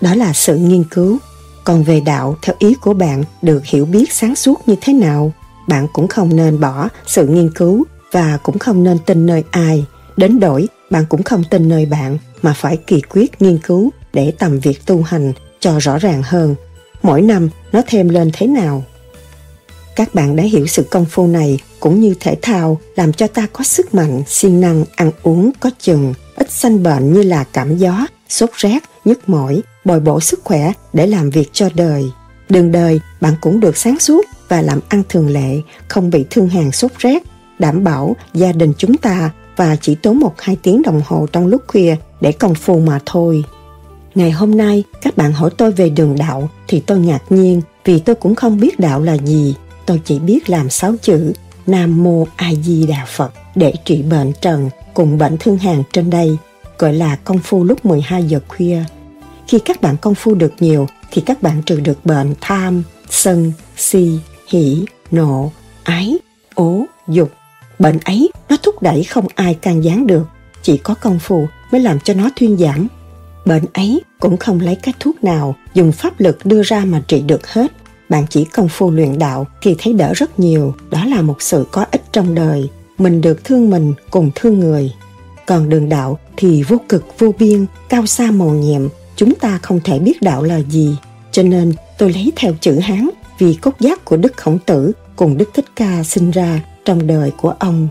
Đó 0.00 0.14
là 0.14 0.32
sự 0.32 0.56
nghiên 0.56 0.84
cứu 0.84 1.18
còn 1.64 1.82
về 1.82 2.00
đạo 2.00 2.36
theo 2.42 2.56
ý 2.58 2.74
của 2.74 2.94
bạn 2.94 3.24
được 3.42 3.64
hiểu 3.64 3.84
biết 3.84 4.12
sáng 4.12 4.36
suốt 4.36 4.68
như 4.68 4.76
thế 4.80 4.92
nào, 4.92 5.32
bạn 5.68 5.86
cũng 5.92 6.08
không 6.08 6.36
nên 6.36 6.60
bỏ 6.60 6.88
sự 7.06 7.26
nghiên 7.26 7.50
cứu 7.54 7.84
và 8.16 8.38
cũng 8.42 8.58
không 8.58 8.84
nên 8.84 8.98
tin 8.98 9.26
nơi 9.26 9.44
ai. 9.50 9.84
Đến 10.16 10.40
đổi, 10.40 10.68
bạn 10.90 11.04
cũng 11.08 11.22
không 11.22 11.44
tin 11.50 11.68
nơi 11.68 11.86
bạn 11.86 12.18
mà 12.42 12.54
phải 12.56 12.76
kỳ 12.76 13.00
quyết 13.00 13.42
nghiên 13.42 13.58
cứu 13.58 13.90
để 14.12 14.32
tầm 14.38 14.58
việc 14.60 14.86
tu 14.86 15.02
hành 15.02 15.32
cho 15.60 15.78
rõ 15.78 15.98
ràng 15.98 16.22
hơn. 16.24 16.54
Mỗi 17.02 17.22
năm 17.22 17.48
nó 17.72 17.82
thêm 17.86 18.08
lên 18.08 18.30
thế 18.32 18.46
nào? 18.46 18.84
Các 19.96 20.14
bạn 20.14 20.36
đã 20.36 20.42
hiểu 20.42 20.66
sự 20.66 20.82
công 20.90 21.04
phu 21.04 21.26
này 21.26 21.58
cũng 21.80 22.00
như 22.00 22.14
thể 22.20 22.36
thao 22.42 22.80
làm 22.96 23.12
cho 23.12 23.26
ta 23.26 23.46
có 23.52 23.64
sức 23.64 23.94
mạnh, 23.94 24.22
siêng 24.26 24.60
năng, 24.60 24.84
ăn 24.96 25.10
uống 25.22 25.50
có 25.60 25.70
chừng, 25.78 26.14
ít 26.36 26.50
sanh 26.50 26.82
bệnh 26.82 27.12
như 27.12 27.22
là 27.22 27.44
cảm 27.52 27.76
gió, 27.76 28.06
sốt 28.28 28.50
rét, 28.56 28.78
nhức 29.04 29.28
mỏi, 29.28 29.60
bồi 29.84 30.00
bổ 30.00 30.20
sức 30.20 30.40
khỏe 30.44 30.72
để 30.92 31.06
làm 31.06 31.30
việc 31.30 31.50
cho 31.52 31.68
đời. 31.74 32.04
Đường 32.48 32.72
đời, 32.72 33.00
bạn 33.20 33.34
cũng 33.40 33.60
được 33.60 33.76
sáng 33.76 33.98
suốt 33.98 34.26
và 34.48 34.62
làm 34.62 34.80
ăn 34.88 35.02
thường 35.08 35.28
lệ, 35.28 35.60
không 35.88 36.10
bị 36.10 36.24
thương 36.30 36.48
hàng 36.48 36.72
sốt 36.72 36.90
rét, 36.98 37.22
đảm 37.58 37.84
bảo 37.84 38.16
gia 38.34 38.52
đình 38.52 38.72
chúng 38.78 38.96
ta 38.96 39.30
và 39.56 39.76
chỉ 39.80 39.94
tốn 39.94 40.18
một 40.18 40.40
hai 40.40 40.56
tiếng 40.62 40.82
đồng 40.82 41.02
hồ 41.06 41.26
trong 41.32 41.46
lúc 41.46 41.62
khuya 41.66 41.96
để 42.20 42.32
công 42.32 42.54
phu 42.54 42.80
mà 42.80 43.00
thôi. 43.06 43.44
Ngày 44.14 44.30
hôm 44.30 44.56
nay, 44.56 44.84
các 45.02 45.16
bạn 45.16 45.32
hỏi 45.32 45.50
tôi 45.56 45.72
về 45.72 45.88
đường 45.88 46.16
đạo 46.18 46.48
thì 46.68 46.80
tôi 46.80 46.98
ngạc 46.98 47.22
nhiên 47.30 47.62
vì 47.84 47.98
tôi 47.98 48.14
cũng 48.14 48.34
không 48.34 48.60
biết 48.60 48.80
đạo 48.80 49.02
là 49.02 49.14
gì. 49.14 49.54
Tôi 49.86 50.00
chỉ 50.04 50.18
biết 50.18 50.50
làm 50.50 50.70
sáu 50.70 50.94
chữ 51.02 51.32
Nam 51.66 52.04
Mô 52.04 52.26
A 52.36 52.54
Di 52.54 52.86
Đà 52.86 53.04
Phật 53.08 53.32
để 53.54 53.72
trị 53.84 54.02
bệnh 54.02 54.32
trần 54.40 54.70
cùng 54.94 55.18
bệnh 55.18 55.36
thương 55.40 55.58
hàn 55.58 55.82
trên 55.92 56.10
đây, 56.10 56.36
gọi 56.78 56.94
là 56.94 57.16
công 57.16 57.38
phu 57.38 57.64
lúc 57.64 57.84
12 57.84 58.24
giờ 58.24 58.40
khuya. 58.48 58.84
Khi 59.48 59.58
các 59.58 59.80
bạn 59.80 59.96
công 59.96 60.14
phu 60.14 60.34
được 60.34 60.52
nhiều 60.60 60.86
thì 61.10 61.22
các 61.26 61.42
bạn 61.42 61.62
trừ 61.62 61.80
được 61.80 62.06
bệnh 62.06 62.34
tham, 62.40 62.82
sân, 63.10 63.52
si, 63.76 64.18
hỉ, 64.48 64.84
nộ, 65.10 65.52
ái, 65.84 66.18
ố, 66.54 66.84
dục. 67.08 67.30
Bệnh 67.78 67.98
ấy 68.04 68.30
nó 68.48 68.56
thúc 68.62 68.82
đẩy 68.82 69.04
không 69.04 69.26
ai 69.34 69.54
can 69.54 69.84
gián 69.84 70.06
được, 70.06 70.26
chỉ 70.62 70.76
có 70.76 70.94
công 70.94 71.18
phu 71.18 71.46
mới 71.72 71.80
làm 71.80 72.00
cho 72.00 72.14
nó 72.14 72.30
thuyên 72.36 72.56
giảm. 72.58 72.88
Bệnh 73.44 73.64
ấy 73.72 74.02
cũng 74.20 74.36
không 74.36 74.60
lấy 74.60 74.74
cái 74.76 74.94
thuốc 75.00 75.24
nào 75.24 75.56
dùng 75.74 75.92
pháp 75.92 76.20
lực 76.20 76.46
đưa 76.46 76.62
ra 76.62 76.84
mà 76.84 77.02
trị 77.08 77.20
được 77.20 77.46
hết. 77.46 77.72
Bạn 78.08 78.26
chỉ 78.30 78.44
công 78.44 78.68
phu 78.68 78.90
luyện 78.90 79.18
đạo 79.18 79.46
thì 79.62 79.74
thấy 79.78 79.92
đỡ 79.92 80.12
rất 80.14 80.40
nhiều, 80.40 80.74
đó 80.90 81.04
là 81.04 81.22
một 81.22 81.42
sự 81.42 81.66
có 81.70 81.86
ích 81.90 82.02
trong 82.12 82.34
đời. 82.34 82.70
Mình 82.98 83.20
được 83.20 83.44
thương 83.44 83.70
mình 83.70 83.94
cùng 84.10 84.30
thương 84.34 84.60
người. 84.60 84.92
Còn 85.46 85.68
đường 85.68 85.88
đạo 85.88 86.18
thì 86.36 86.62
vô 86.62 86.76
cực 86.88 87.18
vô 87.18 87.34
biên, 87.38 87.66
cao 87.88 88.06
xa 88.06 88.30
màu 88.30 88.50
nhiệm, 88.50 88.88
chúng 89.16 89.34
ta 89.34 89.58
không 89.62 89.80
thể 89.84 89.98
biết 89.98 90.22
đạo 90.22 90.42
là 90.42 90.56
gì. 90.56 90.96
Cho 91.32 91.42
nên 91.42 91.72
tôi 91.98 92.12
lấy 92.12 92.32
theo 92.36 92.52
chữ 92.60 92.78
Hán 92.78 93.08
vì 93.38 93.54
cốt 93.54 93.80
giác 93.80 94.04
của 94.04 94.16
Đức 94.16 94.36
Khổng 94.36 94.58
Tử 94.58 94.92
cùng 95.16 95.36
Đức 95.36 95.50
Thích 95.54 95.66
Ca 95.76 96.02
sinh 96.04 96.30
ra 96.30 96.60
trong 96.86 97.06
đời 97.06 97.30
của 97.30 97.54
ông. 97.58 97.88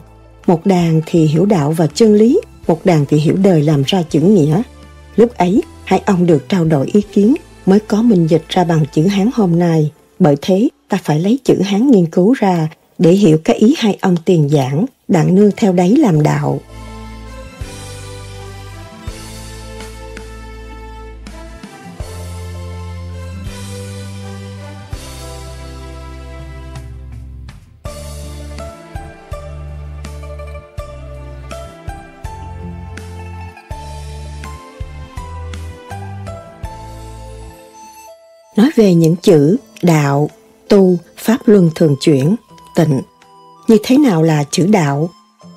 Một 0.47 0.65
đàn 0.65 1.01
thì 1.05 1.25
hiểu 1.25 1.45
đạo 1.45 1.71
và 1.71 1.87
chân 1.87 2.15
lý, 2.15 2.39
một 2.67 2.85
đàn 2.85 3.05
thì 3.05 3.17
hiểu 3.17 3.35
đời 3.43 3.61
làm 3.61 3.83
ra 3.87 4.01
chữ 4.09 4.19
nghĩa. 4.19 4.61
Lúc 5.15 5.37
ấy, 5.37 5.61
hai 5.83 6.01
ông 6.05 6.25
được 6.25 6.49
trao 6.49 6.65
đổi 6.65 6.89
ý 6.93 7.01
kiến 7.01 7.35
mới 7.65 7.79
có 7.79 8.01
minh 8.01 8.27
dịch 8.27 8.43
ra 8.49 8.63
bằng 8.63 8.85
chữ 8.93 9.07
Hán 9.07 9.29
hôm 9.33 9.59
nay. 9.59 9.91
Bởi 10.19 10.35
thế, 10.41 10.69
ta 10.89 10.97
phải 11.03 11.19
lấy 11.19 11.39
chữ 11.43 11.61
Hán 11.61 11.91
nghiên 11.91 12.05
cứu 12.05 12.33
ra 12.33 12.69
để 12.97 13.11
hiểu 13.11 13.37
cái 13.43 13.55
ý 13.55 13.75
hai 13.77 13.97
ông 14.01 14.15
tiền 14.25 14.49
giảng, 14.49 14.85
đặng 15.07 15.35
nương 15.35 15.51
theo 15.57 15.73
đấy 15.73 15.95
làm 15.97 16.23
đạo. 16.23 16.59
Nói 38.55 38.69
về 38.75 38.93
những 38.93 39.15
chữ 39.15 39.57
đạo, 39.81 40.29
tu, 40.69 40.97
pháp 41.17 41.37
luân 41.45 41.69
thường 41.75 41.95
chuyển, 42.01 42.35
tịnh. 42.75 43.01
Như 43.67 43.77
thế 43.83 43.97
nào 43.97 44.23
là 44.23 44.43
chữ 44.51 44.67
đạo? 44.67 45.09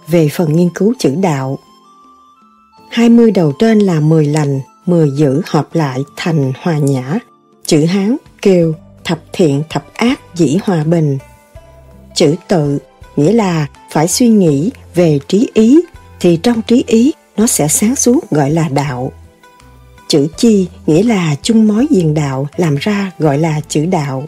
Về 0.09 0.29
phần 0.29 0.53
nghiên 0.53 0.71
cứu 0.75 0.95
chữ 0.99 1.15
đạo. 1.23 1.59
20 2.91 3.31
đầu 3.31 3.53
trên 3.59 3.79
là 3.79 4.01
10 4.01 4.27
lành, 4.27 4.61
10 4.87 5.11
dữ 5.11 5.43
hợp 5.47 5.69
lại 5.73 6.05
thành 6.17 6.53
hòa 6.63 6.79
nhã. 6.79 7.19
Chữ 7.67 7.85
Hán 7.85 8.17
kêu 8.43 8.75
thập 9.05 9.21
thiện 9.33 9.63
thập 9.71 9.95
ác 9.95 10.21
dĩ 10.35 10.59
hòa 10.65 10.85
bình. 10.85 11.19
Chữ 12.15 12.35
tự 12.49 12.79
nghĩa 13.17 13.33
là 13.33 13.67
phải 13.91 14.09
suy 14.09 14.29
nghĩ 14.29 14.71
về 14.95 15.19
trí 15.29 15.51
ý 15.55 15.81
thì 16.21 16.39
trong 16.43 16.63
trí 16.63 16.85
ý 16.87 17.13
nó 17.37 17.47
sẽ 17.47 17.69
sáng 17.69 17.97
suốt 17.97 18.31
gọi 18.31 18.51
là 18.51 18.69
đạo. 18.69 19.13
Chữ 20.09 20.29
chi 20.37 20.69
nghĩa 20.87 21.03
là 21.03 21.37
chung 21.43 21.69
mối 21.69 21.87
diền 21.91 22.15
đạo 22.15 22.49
làm 22.57 22.77
ra 22.77 23.13
gọi 23.19 23.39
là 23.39 23.61
chữ 23.69 23.87
đạo. 23.87 24.25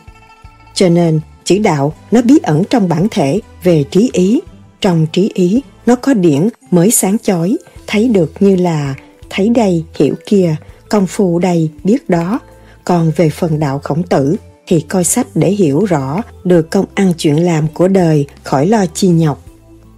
Cho 0.75 0.89
nên 0.89 1.21
chữ 1.45 1.59
đạo 1.59 1.95
nó 2.11 2.23
bí 2.23 2.39
ẩn 2.43 2.63
trong 2.71 2.89
bản 2.89 3.07
thể 3.11 3.41
về 3.63 3.85
trí 3.91 4.11
ý. 4.13 4.41
Trong 4.81 5.07
trí 5.13 5.31
ý 5.35 5.63
nó 5.87 5.97
có 5.97 6.15
điển 6.15 6.49
mới 6.71 6.91
sáng 6.91 7.17
chói, 7.19 7.57
thấy 7.87 8.09
được 8.09 8.33
như 8.41 8.57
là 8.57 8.95
thấy 9.31 9.49
đây 9.49 9.85
hiểu 9.99 10.15
kia, 10.27 10.57
công 10.89 11.07
phu 11.07 11.39
đây 11.39 11.71
biết 11.85 12.11
đó. 12.11 12.39
Còn 12.85 13.13
về 13.17 13.31
phần 13.31 13.61
đạo 13.61 13.79
khổng 13.79 14.03
tử 14.03 14.37
thì 14.67 14.81
coi 14.81 15.05
sách 15.05 15.27
để 15.35 15.51
hiểu 15.51 15.85
rõ 15.85 16.23
được 16.45 16.71
công 16.71 16.85
ăn 16.95 17.13
chuyện 17.19 17.45
làm 17.45 17.69
của 17.69 17.89
đời 17.89 18.27
khỏi 18.43 18.67
lo 18.67 18.87
chi 18.95 19.09
nhọc. 19.09 19.45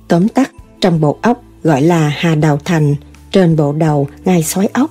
Tóm 0.09 0.28
tắt, 0.28 0.51
trong 0.80 1.01
bộ 1.01 1.18
óc 1.22 1.43
gọi 1.62 1.83
là 1.83 2.09
hà 2.09 2.35
đào 2.35 2.59
thành, 2.64 2.95
trên 3.30 3.57
bộ 3.57 3.72
đầu 3.72 4.09
ngài 4.24 4.43
sói 4.43 4.68
óc 4.72 4.91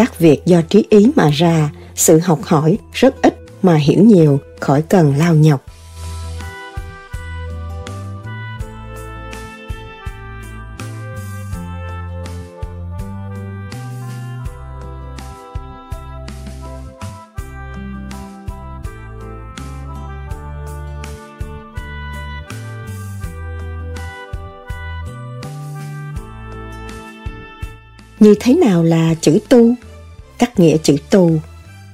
các 0.00 0.18
việc 0.18 0.40
do 0.44 0.62
trí 0.62 0.84
ý 0.90 1.10
mà 1.16 1.30
ra, 1.30 1.70
sự 1.94 2.18
học 2.18 2.42
hỏi 2.42 2.78
rất 2.92 3.22
ít 3.22 3.34
mà 3.62 3.76
hiểu 3.76 4.04
nhiều, 4.04 4.40
khỏi 4.60 4.82
cần 4.82 5.14
lao 5.16 5.34
nhọc. 5.34 5.64
Như 28.20 28.34
thế 28.40 28.54
nào 28.54 28.82
là 28.82 29.14
chữ 29.20 29.38
tu? 29.48 29.74
Các 30.40 30.60
nghĩa 30.60 30.76
chữ 30.82 30.96
tu. 31.10 31.30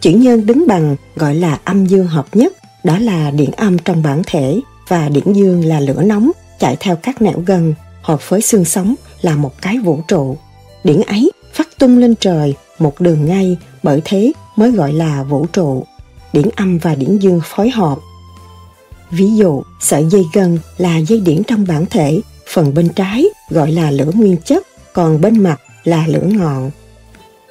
Chữ 0.01 0.11
nhân 0.11 0.47
đứng 0.47 0.67
bằng 0.67 0.97
gọi 1.17 1.35
là 1.35 1.59
âm 1.65 1.87
dương 1.87 2.07
hợp 2.07 2.27
nhất, 2.33 2.53
đó 2.85 2.99
là 2.99 3.31
điện 3.31 3.51
âm 3.57 3.79
trong 3.79 4.03
bản 4.03 4.23
thể 4.27 4.61
và 4.89 5.09
điện 5.09 5.37
dương 5.37 5.65
là 5.65 5.81
lửa 5.81 6.03
nóng 6.03 6.31
chạy 6.59 6.77
theo 6.81 6.97
các 6.97 7.23
nẻo 7.23 7.43
gần 7.47 7.75
hợp 8.03 8.29
với 8.29 8.41
xương 8.41 8.65
sống 8.65 8.95
là 9.23 9.37
một 9.37 9.63
cái 9.63 9.79
vũ 9.79 10.01
trụ. 10.09 10.37
Điển 10.85 11.01
ấy 11.01 11.31
phát 11.53 11.69
tung 11.79 11.99
lên 11.99 12.15
trời 12.21 12.55
một 12.79 13.01
đường 13.01 13.27
ngay 13.27 13.57
bởi 13.83 14.03
thế 14.05 14.33
mới 14.57 14.71
gọi 14.71 14.93
là 14.93 15.23
vũ 15.23 15.47
trụ. 15.53 15.85
Điển 16.33 16.49
âm 16.57 16.79
và 16.79 16.95
điển 16.95 17.19
dương 17.19 17.41
phối 17.45 17.71
hợp. 17.71 17.99
Ví 19.11 19.37
dụ, 19.37 19.63
sợi 19.81 20.05
dây 20.05 20.25
gân 20.33 20.59
là 20.79 20.99
dây 20.99 21.21
điển 21.21 21.43
trong 21.47 21.67
bản 21.69 21.87
thể, 21.87 22.21
phần 22.55 22.75
bên 22.75 22.89
trái 22.89 23.25
gọi 23.51 23.73
là 23.73 23.91
lửa 23.91 24.11
nguyên 24.15 24.37
chất, 24.37 24.67
còn 24.93 25.21
bên 25.21 25.43
mặt 25.43 25.61
là 25.85 26.07
lửa 26.07 26.27
ngọn. 26.27 26.71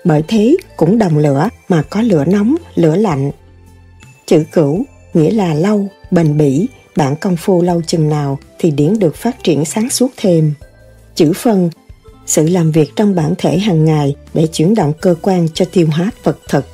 Bởi 0.05 0.23
thế 0.27 0.57
cũng 0.77 0.97
đồng 0.97 1.17
lửa 1.17 1.49
mà 1.69 1.81
có 1.89 2.01
lửa 2.01 2.25
nóng, 2.25 2.55
lửa 2.75 2.95
lạnh. 2.95 3.31
Chữ 4.25 4.43
cửu 4.51 4.85
nghĩa 5.13 5.31
là 5.31 5.53
lâu, 5.53 5.87
bền 6.11 6.37
bỉ, 6.37 6.67
bạn 6.95 7.15
công 7.15 7.37
phu 7.37 7.61
lâu 7.61 7.81
chừng 7.87 8.09
nào 8.09 8.39
thì 8.59 8.71
điển 8.71 8.99
được 8.99 9.15
phát 9.15 9.43
triển 9.43 9.65
sáng 9.65 9.89
suốt 9.89 10.11
thêm. 10.17 10.53
Chữ 11.15 11.33
phân 11.35 11.69
sự 12.25 12.49
làm 12.49 12.71
việc 12.71 12.95
trong 12.95 13.15
bản 13.15 13.33
thể 13.37 13.57
hàng 13.57 13.85
ngày 13.85 14.15
để 14.33 14.47
chuyển 14.47 14.75
động 14.75 14.93
cơ 15.01 15.15
quan 15.21 15.47
cho 15.53 15.65
tiêu 15.65 15.87
hóa 15.91 16.11
vật 16.23 16.37
thực. 16.49 16.65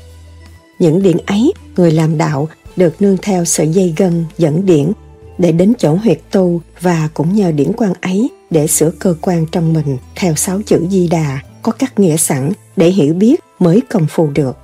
Những 0.80 1.02
điển 1.02 1.18
ấy, 1.18 1.54
người 1.76 1.92
làm 1.92 2.18
đạo 2.18 2.50
được 2.76 3.02
nương 3.02 3.18
theo 3.22 3.46
sợi 3.46 3.68
dây 3.68 3.94
gân 3.98 4.26
dẫn 4.38 4.66
điển 4.66 4.92
để 5.38 5.52
đến 5.52 5.74
chỗ 5.78 5.96
huyệt 5.96 6.20
tu 6.32 6.62
và 6.82 7.10
cũng 7.14 7.36
nhờ 7.36 7.52
điển 7.52 7.72
quan 7.78 7.94
ấy 8.02 8.30
để 8.50 8.68
sửa 8.68 8.92
cơ 9.00 9.16
quan 9.22 9.46
trong 9.52 9.74
mình 9.74 9.98
theo 10.16 10.36
sáu 10.36 10.62
chữ 10.66 10.88
di 10.90 11.08
đà 11.08 11.40
có 11.62 11.72
các 11.72 12.00
nghĩa 12.00 12.18
sẵn 12.18 12.52
để 12.76 12.90
hiểu 12.90 13.14
biết 13.14 13.40
mới 13.60 13.82
công 13.90 14.08
phu 14.08 14.30
được. 14.36 14.58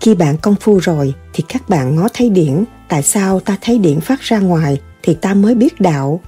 Khi 0.00 0.14
bạn 0.14 0.36
công 0.36 0.54
phu 0.60 0.78
rồi 0.78 1.14
thì 1.32 1.44
các 1.48 1.68
bạn 1.68 1.96
ngó 1.96 2.08
thấy 2.14 2.30
điển, 2.30 2.64
tại 2.88 3.02
sao 3.02 3.40
ta 3.40 3.58
thấy 3.60 3.78
điển 3.78 4.00
phát 4.00 4.20
ra 4.20 4.38
ngoài 4.38 4.80
thì 5.02 5.14
ta 5.14 5.34
mới 5.34 5.54
biết 5.54 5.80
đạo. 5.80 6.20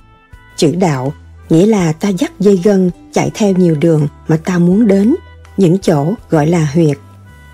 Chữ 0.56 0.74
đạo 0.74 1.12
nghĩa 1.48 1.66
là 1.66 1.92
ta 1.92 2.08
dắt 2.08 2.32
dây 2.40 2.60
gân 2.64 2.90
chạy 3.12 3.30
theo 3.34 3.52
nhiều 3.52 3.74
đường 3.74 4.08
mà 4.28 4.36
ta 4.36 4.58
muốn 4.58 4.86
đến, 4.86 5.14
những 5.56 5.78
chỗ 5.78 6.14
gọi 6.30 6.46
là 6.46 6.70
huyệt. 6.74 6.98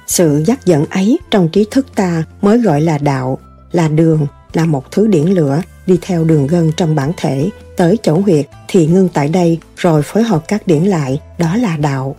Sự 0.07 0.43
dắt 0.47 0.67
dẫn 0.67 0.85
ấy 0.87 1.19
trong 1.31 1.49
trí 1.49 1.67
thức 1.71 1.87
ta 1.95 2.25
mới 2.43 2.59
gọi 2.59 2.81
là 2.81 2.99
đạo, 2.99 3.39
là 3.73 3.89
đường, 3.89 4.27
là 4.53 4.65
một 4.65 4.91
thứ 4.91 5.07
điển 5.07 5.27
lửa 5.27 5.63
đi 5.87 5.99
theo 6.03 6.25
đường 6.25 6.47
gân 6.47 6.73
trong 6.77 6.95
bản 6.95 7.13
thể 7.17 7.51
tới 7.77 7.99
chỗ 8.03 8.21
huyệt 8.21 8.47
thì 8.69 8.87
ngưng 8.87 9.09
tại 9.09 9.29
đây 9.29 9.59
rồi 9.77 10.03
phối 10.03 10.23
hợp 10.23 10.45
các 10.49 10.67
điển 10.67 10.85
lại 10.85 11.21
đó 11.39 11.57
là 11.57 11.77
đạo 11.77 12.17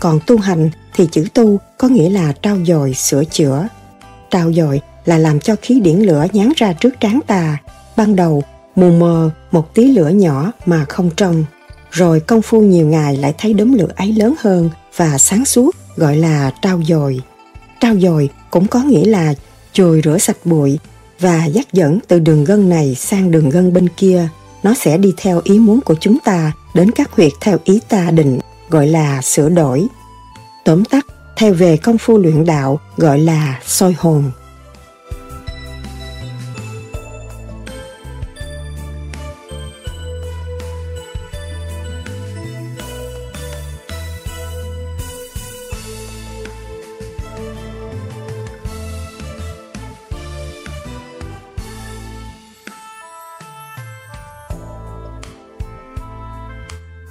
còn 0.00 0.20
tu 0.26 0.38
hành 0.38 0.70
thì 0.94 1.06
chữ 1.12 1.24
tu 1.34 1.58
có 1.78 1.88
nghĩa 1.88 2.10
là 2.10 2.32
trao 2.32 2.56
dồi, 2.66 2.94
sửa 2.94 3.24
chữa. 3.24 3.68
Trao 4.30 4.52
dồi 4.52 4.80
là 5.04 5.18
làm 5.18 5.40
cho 5.40 5.56
khí 5.62 5.80
điển 5.80 5.98
lửa 5.98 6.26
nhán 6.32 6.52
ra 6.56 6.72
trước 6.72 7.00
trán 7.00 7.20
ta. 7.26 7.58
Ban 7.96 8.16
đầu, 8.16 8.42
mù 8.76 8.90
mờ, 8.90 9.30
một 9.50 9.74
tí 9.74 9.84
lửa 9.84 10.08
nhỏ 10.08 10.52
mà 10.66 10.84
không 10.88 11.10
trong. 11.16 11.44
Rồi 11.90 12.20
công 12.20 12.42
phu 12.42 12.60
nhiều 12.60 12.86
ngày 12.86 13.16
lại 13.16 13.34
thấy 13.38 13.54
đốm 13.54 13.72
lửa 13.72 13.88
ấy 13.96 14.12
lớn 14.12 14.34
hơn 14.40 14.70
và 14.96 15.18
sáng 15.18 15.44
suốt, 15.44 15.76
gọi 15.96 16.16
là 16.16 16.50
trao 16.62 16.82
dồi. 16.88 17.20
Trao 17.80 17.96
dồi 17.98 18.28
cũng 18.50 18.66
có 18.66 18.82
nghĩa 18.82 19.04
là 19.04 19.34
chùi 19.72 20.00
rửa 20.04 20.18
sạch 20.18 20.36
bụi 20.44 20.78
và 21.20 21.44
dắt 21.44 21.72
dẫn 21.72 21.98
từ 22.08 22.18
đường 22.18 22.44
gân 22.44 22.68
này 22.68 22.94
sang 22.94 23.30
đường 23.30 23.50
gân 23.50 23.72
bên 23.72 23.88
kia. 23.96 24.28
Nó 24.62 24.74
sẽ 24.74 24.98
đi 24.98 25.12
theo 25.16 25.40
ý 25.44 25.58
muốn 25.58 25.80
của 25.80 25.94
chúng 26.00 26.18
ta, 26.24 26.52
đến 26.74 26.90
các 26.90 27.12
huyệt 27.12 27.32
theo 27.40 27.58
ý 27.64 27.80
ta 27.88 28.10
định 28.10 28.38
gọi 28.70 28.86
là 28.86 29.22
sửa 29.22 29.48
đổi. 29.48 29.86
Tóm 30.64 30.84
tắt, 30.84 31.06
theo 31.36 31.54
về 31.54 31.76
công 31.76 31.98
phu 31.98 32.18
luyện 32.18 32.44
đạo 32.44 32.80
gọi 32.96 33.18
là 33.18 33.60
soi 33.66 33.94
hồn. 33.98 34.30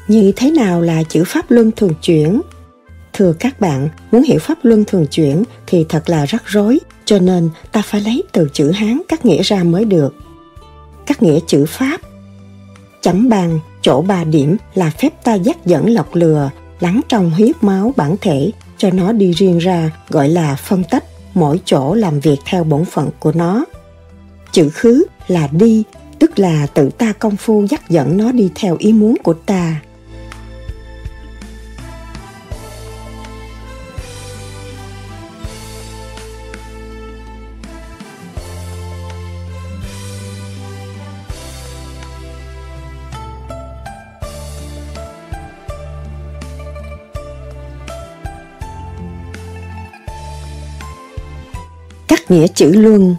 Như 0.10 0.32
thế 0.36 0.52
nào 0.52 0.82
là 0.82 1.04
chữ 1.04 1.24
pháp 1.28 1.52
luân 1.52 1.72
thường 1.72 1.94
chuyển? 2.02 2.42
Thưa 3.14 3.34
các 3.40 3.60
bạn, 3.60 3.90
muốn 4.12 4.24
hiểu 4.24 4.40
pháp 4.40 4.58
luân 4.64 4.86
thường 4.86 5.06
chuyển 5.08 5.44
thì 5.68 5.86
thật 5.90 6.10
là 6.10 6.26
rắc 6.26 6.44
rối, 6.46 6.80
cho 7.06 7.20
nên 7.20 7.50
ta 7.72 7.82
phải 7.86 8.02
lấy 8.02 8.24
từ 8.32 8.50
chữ 8.54 8.72
Hán 8.72 9.02
các 9.08 9.26
nghĩa 9.26 9.44
ra 9.44 9.64
mới 9.64 9.86
được. 9.86 10.16
Các 11.06 11.24
nghĩa 11.24 11.40
chữ 11.48 11.66
Pháp 11.68 12.02
Chấm 13.02 13.30
bàn, 13.30 13.60
chỗ 13.82 14.02
ba 14.02 14.24
điểm 14.24 14.58
là 14.76 14.90
phép 14.90 15.24
ta 15.24 15.34
dắt 15.34 15.66
dẫn 15.66 15.90
lọc 15.90 16.16
lừa, 16.16 16.50
lắng 16.80 17.02
trong 17.10 17.32
huyết 17.32 17.56
máu 17.62 17.94
bản 17.96 18.16
thể 18.22 18.52
cho 18.78 18.90
nó 18.92 19.12
đi 19.12 19.32
riêng 19.32 19.58
ra 19.58 19.92
gọi 20.10 20.30
là 20.30 20.56
phân 20.56 20.84
tách, 20.84 21.04
mỗi 21.34 21.60
chỗ 21.66 21.94
làm 21.94 22.20
việc 22.20 22.38
theo 22.46 22.64
bổn 22.64 22.86
phận 22.86 23.10
của 23.20 23.32
nó. 23.32 23.66
Chữ 24.52 24.70
khứ 24.70 25.06
là 25.28 25.48
đi, 25.52 25.84
tức 26.20 26.40
là 26.40 26.68
tự 26.74 26.90
ta 26.90 27.14
công 27.20 27.38
phu 27.38 27.66
dắt 27.70 27.90
dẫn 27.90 28.18
nó 28.18 28.32
đi 28.32 28.50
theo 28.56 28.76
ý 28.80 28.94
muốn 28.94 29.16
của 29.24 29.34
ta. 29.34 29.82
Cắt 52.10 52.32
nghĩa 52.32 52.48
chữ 52.48 52.72
luân. 52.72 53.16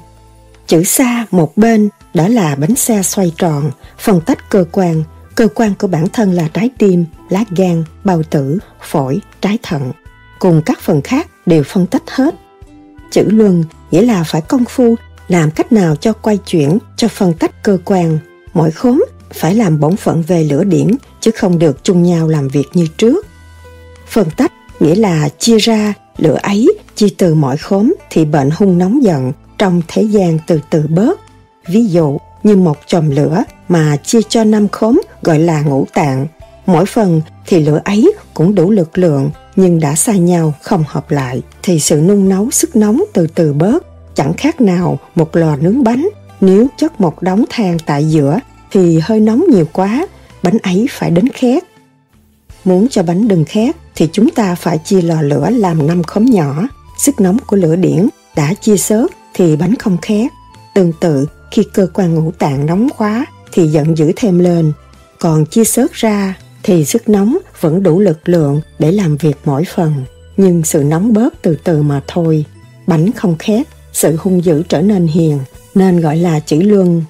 Chữ 0.66 0.84
xa 0.84 1.26
một 1.30 1.56
bên 1.56 1.88
đã 2.14 2.28
là 2.28 2.54
bánh 2.54 2.76
xe 2.76 3.02
xoay 3.02 3.32
tròn, 3.38 3.70
phân 3.98 4.20
tách 4.20 4.50
cơ 4.50 4.64
quan. 4.72 5.02
Cơ 5.34 5.48
quan 5.54 5.74
của 5.74 5.86
bản 5.86 6.08
thân 6.12 6.32
là 6.32 6.48
trái 6.52 6.70
tim, 6.78 7.04
lá 7.28 7.44
gan, 7.50 7.84
bao 8.04 8.22
tử, 8.22 8.58
phổi, 8.82 9.20
trái 9.40 9.58
thận. 9.62 9.92
Cùng 10.38 10.62
các 10.66 10.80
phần 10.80 11.02
khác 11.02 11.28
đều 11.46 11.62
phân 11.62 11.86
tách 11.86 12.10
hết. 12.10 12.34
Chữ 13.10 13.24
luân 13.26 13.64
nghĩa 13.90 14.02
là 14.02 14.24
phải 14.26 14.40
công 14.40 14.64
phu 14.64 14.94
làm 15.28 15.50
cách 15.50 15.72
nào 15.72 15.96
cho 15.96 16.12
quay 16.12 16.36
chuyển, 16.36 16.78
cho 16.96 17.08
phân 17.08 17.32
tách 17.32 17.62
cơ 17.62 17.78
quan. 17.84 18.18
Mỗi 18.54 18.70
khóm 18.70 19.04
phải 19.34 19.54
làm 19.54 19.80
bổn 19.80 19.96
phận 19.96 20.22
về 20.22 20.44
lửa 20.44 20.64
điển 20.64 20.96
chứ 21.20 21.30
không 21.30 21.58
được 21.58 21.84
chung 21.84 22.02
nhau 22.02 22.28
làm 22.28 22.48
việc 22.48 22.66
như 22.74 22.86
trước. 22.96 23.26
Phân 24.08 24.30
tách 24.30 24.52
nghĩa 24.80 24.94
là 24.94 25.28
chia 25.38 25.58
ra, 25.58 25.94
lửa 26.16 26.38
ấy 26.42 26.68
chia 26.96 27.08
từ 27.18 27.34
mọi 27.34 27.56
khóm 27.56 27.94
thì 28.10 28.24
bệnh 28.24 28.50
hung 28.50 28.78
nóng 28.78 29.02
giận 29.02 29.32
trong 29.58 29.82
thế 29.88 30.02
gian 30.02 30.38
từ 30.46 30.60
từ 30.70 30.86
bớt. 30.88 31.20
Ví 31.66 31.86
dụ 31.86 32.18
như 32.42 32.56
một 32.56 32.78
chòm 32.86 33.10
lửa 33.10 33.44
mà 33.68 33.96
chia 33.96 34.20
cho 34.28 34.44
năm 34.44 34.68
khóm 34.68 35.00
gọi 35.22 35.38
là 35.38 35.62
ngũ 35.62 35.86
tạng. 35.94 36.26
Mỗi 36.66 36.86
phần 36.86 37.20
thì 37.46 37.60
lửa 37.60 37.80
ấy 37.84 38.12
cũng 38.34 38.54
đủ 38.54 38.70
lực 38.70 38.98
lượng 38.98 39.30
nhưng 39.56 39.80
đã 39.80 39.94
xa 39.94 40.12
nhau 40.12 40.54
không 40.62 40.84
hợp 40.88 41.10
lại 41.10 41.42
thì 41.62 41.80
sự 41.80 42.00
nung 42.00 42.28
nấu 42.28 42.50
sức 42.50 42.76
nóng 42.76 43.02
từ 43.12 43.26
từ 43.26 43.52
bớt 43.52 43.86
chẳng 44.14 44.32
khác 44.34 44.60
nào 44.60 44.98
một 45.14 45.36
lò 45.36 45.56
nướng 45.56 45.84
bánh, 45.84 46.08
nếu 46.40 46.66
chất 46.76 47.00
một 47.00 47.22
đống 47.22 47.44
than 47.50 47.78
tại 47.86 48.10
giữa 48.10 48.40
thì 48.70 49.00
hơi 49.02 49.20
nóng 49.20 49.44
nhiều 49.50 49.64
quá, 49.72 50.06
bánh 50.42 50.58
ấy 50.58 50.86
phải 50.90 51.10
đến 51.10 51.28
khét 51.28 51.64
muốn 52.64 52.88
cho 52.88 53.02
bánh 53.02 53.28
đừng 53.28 53.44
khét 53.44 53.76
thì 54.00 54.08
chúng 54.12 54.30
ta 54.30 54.54
phải 54.54 54.78
chia 54.78 55.02
lò 55.02 55.22
lửa 55.22 55.50
làm 55.50 55.86
năm 55.86 56.02
khóm 56.02 56.24
nhỏ. 56.24 56.68
Sức 56.98 57.20
nóng 57.20 57.36
của 57.46 57.56
lửa 57.56 57.76
điển 57.76 58.08
đã 58.36 58.54
chia 58.54 58.76
sớt 58.76 59.06
thì 59.34 59.56
bánh 59.56 59.74
không 59.76 59.96
khét 60.02 60.32
tương 60.74 60.92
tự, 61.00 61.26
khi 61.50 61.62
cơ 61.74 61.86
quan 61.94 62.14
ngũ 62.14 62.30
tạng 62.38 62.66
nóng 62.66 62.88
quá 62.98 63.26
thì 63.52 63.66
giận 63.66 63.96
dữ 63.98 64.12
thêm 64.16 64.38
lên. 64.38 64.72
Còn 65.18 65.46
chia 65.46 65.64
sớt 65.64 65.92
ra 65.92 66.34
thì 66.62 66.84
sức 66.84 67.08
nóng 67.08 67.38
vẫn 67.60 67.82
đủ 67.82 68.00
lực 68.00 68.28
lượng 68.28 68.60
để 68.78 68.92
làm 68.92 69.16
việc 69.16 69.36
mỗi 69.44 69.64
phần. 69.74 69.92
Nhưng 70.36 70.64
sự 70.64 70.82
nóng 70.82 71.12
bớt 71.12 71.34
từ 71.42 71.56
từ 71.64 71.82
mà 71.82 72.00
thôi. 72.06 72.44
Bánh 72.86 73.12
không 73.12 73.36
khét 73.38 73.66
sự 73.92 74.16
hung 74.20 74.44
dữ 74.44 74.62
trở 74.68 74.82
nên 74.82 75.06
hiền, 75.06 75.38
nên 75.74 76.00
gọi 76.00 76.16
là 76.16 76.40
chữ 76.40 76.62
luân. 76.62 77.02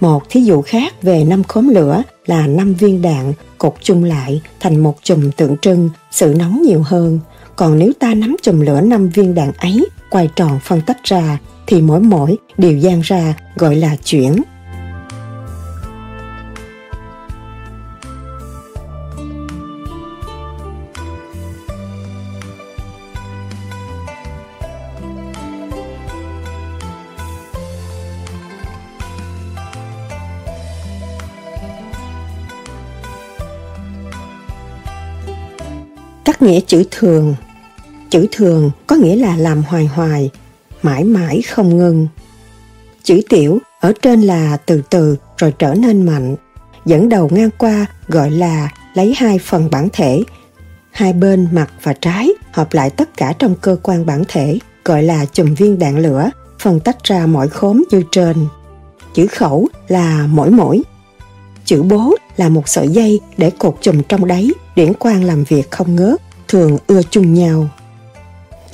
Một 0.00 0.22
thí 0.30 0.40
dụ 0.40 0.62
khác 0.62 1.02
về 1.02 1.24
năm 1.24 1.44
khóm 1.44 1.68
lửa 1.68 2.02
là 2.26 2.46
năm 2.46 2.74
viên 2.74 3.02
đạn 3.02 3.32
cột 3.66 3.74
chung 3.82 4.04
lại 4.04 4.40
thành 4.60 4.82
một 4.82 4.96
chùm 5.02 5.30
tượng 5.30 5.56
trưng, 5.56 5.90
sự 6.10 6.34
nóng 6.38 6.62
nhiều 6.62 6.82
hơn. 6.86 7.20
Còn 7.56 7.78
nếu 7.78 7.92
ta 7.98 8.14
nắm 8.14 8.36
chùm 8.42 8.60
lửa 8.60 8.80
năm 8.80 9.08
viên 9.08 9.34
đạn 9.34 9.52
ấy, 9.58 9.88
quay 10.10 10.28
tròn 10.36 10.58
phân 10.62 10.80
tách 10.80 11.04
ra, 11.04 11.38
thì 11.66 11.82
mỗi 11.82 12.00
mỗi 12.00 12.36
đều 12.58 12.76
gian 12.76 13.00
ra, 13.00 13.34
gọi 13.56 13.76
là 13.76 13.96
chuyển. 14.04 14.42
Nghĩa 36.46 36.60
chữ 36.60 36.84
thường 36.90 37.34
Chữ 38.10 38.26
thường 38.32 38.70
có 38.86 38.96
nghĩa 38.96 39.16
là 39.16 39.36
làm 39.36 39.62
hoài 39.62 39.86
hoài, 39.86 40.30
mãi 40.82 41.04
mãi 41.04 41.42
không 41.42 41.78
ngừng. 41.78 42.08
Chữ 43.02 43.20
tiểu 43.28 43.58
ở 43.80 43.92
trên 44.02 44.22
là 44.22 44.56
từ 44.56 44.82
từ 44.90 45.16
rồi 45.38 45.54
trở 45.58 45.74
nên 45.74 46.06
mạnh. 46.06 46.36
Dẫn 46.84 47.08
đầu 47.08 47.28
ngang 47.32 47.50
qua 47.58 47.86
gọi 48.08 48.30
là 48.30 48.68
lấy 48.94 49.14
hai 49.16 49.38
phần 49.38 49.70
bản 49.70 49.88
thể. 49.92 50.22
Hai 50.90 51.12
bên 51.12 51.48
mặt 51.52 51.72
và 51.82 51.92
trái 51.92 52.30
hợp 52.52 52.74
lại 52.74 52.90
tất 52.90 53.16
cả 53.16 53.32
trong 53.38 53.54
cơ 53.60 53.76
quan 53.82 54.06
bản 54.06 54.22
thể 54.28 54.58
gọi 54.84 55.02
là 55.02 55.24
chùm 55.32 55.54
viên 55.54 55.78
đạn 55.78 55.98
lửa, 55.98 56.30
phân 56.58 56.80
tách 56.80 57.04
ra 57.04 57.26
mỗi 57.26 57.48
khóm 57.48 57.84
như 57.90 58.02
trên. 58.12 58.36
Chữ 59.14 59.26
khẩu 59.26 59.68
là 59.88 60.26
mỗi 60.30 60.50
mỗi. 60.50 60.82
Chữ 61.64 61.82
bố 61.82 62.14
là 62.36 62.48
một 62.48 62.68
sợi 62.68 62.88
dây 62.88 63.20
để 63.36 63.50
cột 63.58 63.76
chùm 63.80 64.02
trong 64.02 64.26
đáy, 64.26 64.50
điển 64.76 64.94
quang 64.94 65.24
làm 65.24 65.44
việc 65.44 65.70
không 65.70 65.96
ngớt, 65.96 66.22
thường 66.48 66.78
ưa 66.86 67.02
chung 67.10 67.34
nhau. 67.34 67.68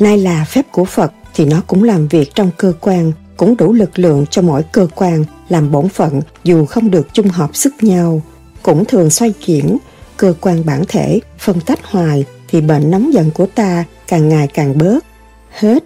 Nay 0.01 0.19
là 0.19 0.45
phép 0.45 0.67
của 0.73 0.85
Phật 0.85 1.13
thì 1.35 1.45
nó 1.45 1.63
cũng 1.67 1.83
làm 1.83 2.09
việc 2.09 2.35
trong 2.35 2.51
cơ 2.57 2.73
quan, 2.81 3.13
cũng 3.37 3.57
đủ 3.57 3.73
lực 3.73 3.99
lượng 3.99 4.27
cho 4.31 4.43
mỗi 4.43 4.63
cơ 4.63 4.87
quan 4.95 5.25
làm 5.49 5.71
bổn 5.71 5.89
phận 5.89 6.21
dù 6.45 6.67
không 6.67 6.91
được 6.91 7.09
chung 7.13 7.29
hợp 7.29 7.57
sức 7.57 7.75
nhau. 7.81 8.23
Cũng 8.63 8.85
thường 8.85 9.11
xoay 9.11 9.33
chuyển, 9.33 9.79
cơ 10.17 10.35
quan 10.41 10.67
bản 10.67 10.85
thể 10.89 11.21
phân 11.39 11.61
tách 11.61 11.85
hoài 11.85 12.25
thì 12.49 12.61
bệnh 12.61 12.91
nóng 12.91 13.13
giận 13.13 13.31
của 13.31 13.47
ta 13.47 13.85
càng 14.09 14.29
ngày 14.29 14.49
càng 14.55 14.79
bớt. 14.79 15.05
Hết 15.51 15.85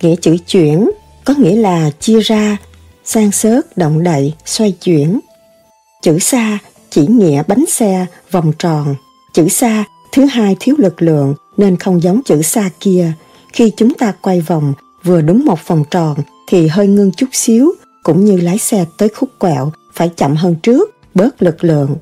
nghĩa 0.00 0.16
chữ 0.16 0.36
chuyển 0.46 0.90
có 1.24 1.34
nghĩa 1.38 1.56
là 1.56 1.90
chia 2.00 2.20
ra, 2.20 2.56
sang 3.04 3.32
sớt, 3.32 3.76
động 3.76 4.02
đậy, 4.02 4.34
xoay 4.46 4.72
chuyển. 4.72 5.20
Chữ 6.02 6.18
xa 6.18 6.58
chỉ 6.90 7.06
nghĩa 7.06 7.42
bánh 7.48 7.64
xe, 7.68 8.06
vòng 8.30 8.52
tròn. 8.58 8.94
Chữ 9.34 9.48
xa 9.48 9.84
thứ 10.12 10.24
hai 10.24 10.56
thiếu 10.60 10.74
lực 10.78 11.02
lượng 11.02 11.34
nên 11.56 11.76
không 11.76 12.02
giống 12.02 12.22
chữ 12.22 12.42
xa 12.42 12.70
kia. 12.80 13.12
Khi 13.52 13.72
chúng 13.76 13.94
ta 13.94 14.12
quay 14.22 14.40
vòng 14.40 14.72
vừa 15.04 15.20
đúng 15.20 15.44
một 15.44 15.68
vòng 15.68 15.84
tròn 15.90 16.16
thì 16.48 16.66
hơi 16.66 16.86
ngưng 16.86 17.12
chút 17.12 17.26
xíu, 17.32 17.72
cũng 18.02 18.24
như 18.24 18.36
lái 18.36 18.58
xe 18.58 18.84
tới 18.98 19.08
khúc 19.08 19.30
quẹo 19.38 19.72
phải 19.94 20.10
chậm 20.16 20.36
hơn 20.36 20.56
trước, 20.62 20.90
bớt 21.14 21.42
lực 21.42 21.64
lượng. 21.64 21.96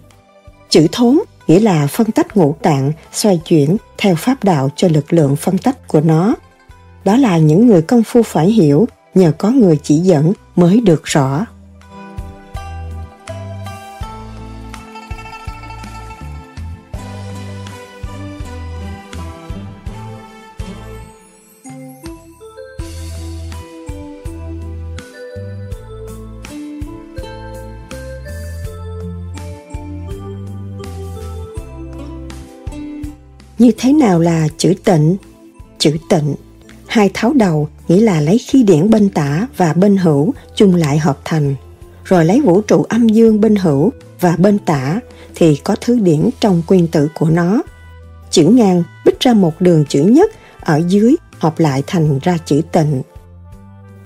Chữ 0.71 0.87
thốn 0.93 1.19
nghĩa 1.47 1.61
là 1.61 1.87
phân 1.87 2.11
tách 2.11 2.37
ngũ 2.37 2.57
tạng, 2.63 2.93
xoay 3.13 3.41
chuyển 3.45 3.77
theo 3.99 4.15
pháp 4.15 4.45
đạo 4.45 4.71
cho 4.77 4.89
lực 4.89 5.13
lượng 5.13 5.37
phân 5.37 5.59
tách 5.59 5.89
của 5.89 6.01
nó 6.01 6.35
đó 7.05 7.17
là 7.17 7.39
những 7.39 7.67
người 7.67 7.83
công 7.83 8.03
phu 8.03 8.23
phải 8.23 8.51
hiểu, 8.51 8.89
nhờ 9.15 9.33
có 9.39 9.51
người 9.51 9.79
chỉ 9.83 9.97
dẫn 9.97 10.33
mới 10.57 10.81
được 10.81 11.05
rõ. 11.05 11.47
Như 33.59 33.73
thế 33.79 33.93
nào 33.93 34.21
là 34.21 34.49
chữ 34.59 34.75
tịnh? 34.85 35.17
Chữ 35.79 35.97
tịnh 36.09 36.35
Hai 36.89 37.11
tháo 37.15 37.33
đầu 37.33 37.69
nghĩa 37.89 38.01
là 38.01 38.21
lấy 38.21 38.39
khí 38.39 38.63
điển 38.63 38.91
bên 38.91 39.09
tả 39.09 39.47
và 39.57 39.73
bên 39.73 39.97
hữu 39.97 40.35
chung 40.55 40.75
lại 40.75 40.99
hợp 40.99 41.19
thành, 41.25 41.55
rồi 42.05 42.25
lấy 42.25 42.41
vũ 42.41 42.61
trụ 42.61 42.83
âm 42.83 43.09
dương 43.09 43.41
bên 43.41 43.57
hữu 43.57 43.91
và 44.21 44.37
bên 44.37 44.59
tả 44.59 45.01
thì 45.35 45.57
có 45.57 45.77
thứ 45.81 45.99
điển 45.99 46.31
trong 46.41 46.63
quyên 46.67 46.87
tử 46.87 47.09
của 47.15 47.31
nó. 47.31 47.63
Chữ 48.31 48.45
ngang 48.45 48.83
bích 49.05 49.21
ra 49.21 49.33
một 49.33 49.61
đường 49.61 49.85
chữ 49.89 50.03
nhất 50.03 50.31
ở 50.61 50.83
dưới 50.89 51.17
hợp 51.39 51.59
lại 51.59 51.83
thành 51.87 52.19
ra 52.23 52.39
chữ 52.45 52.61
tịnh. 52.73 53.03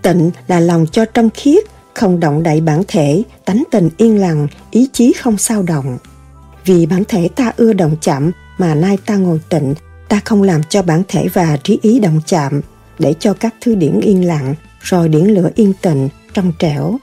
Tịnh 0.03 0.31
là 0.47 0.61
lòng 0.61 0.87
cho 0.93 1.05
trong 1.05 1.31
khiết, 1.35 1.65
không 1.95 2.21
động 2.21 2.43
đậy 2.43 2.61
bản 2.61 2.83
thể, 2.89 3.23
tánh 3.45 3.63
tình 3.71 3.91
yên 3.97 4.21
lặng, 4.21 4.47
ý 4.71 4.89
chí 4.93 5.13
không 5.13 5.39
sao 5.39 5.63
động. 5.63 5.99
Vì 6.65 6.87
bản 6.87 7.03
thể 7.09 7.29
ta 7.37 7.53
ưa 7.57 7.73
động 7.73 7.97
chậm 8.01 8.31
mà 8.59 8.75
nay 8.75 8.99
ta 9.07 9.17
ngồi 9.17 9.41
tịnh, 9.49 9.75
ta 10.09 10.21
không 10.25 10.43
làm 10.43 10.61
cho 10.69 10.83
bản 10.83 11.03
thể 11.09 11.29
và 11.33 11.57
trí 11.57 11.79
ý 11.83 11.99
động 11.99 12.21
chạm, 12.27 12.61
để 12.99 13.15
cho 13.21 13.35
các 13.35 13.55
thứ 13.61 13.75
điển 13.75 14.01
yên 14.01 14.27
lặng, 14.27 14.55
rồi 14.81 15.09
điển 15.09 15.25
lửa 15.25 15.51
yên 15.55 15.73
tịnh, 15.83 16.09
trong 16.35 16.53
trẻo. 16.59 16.97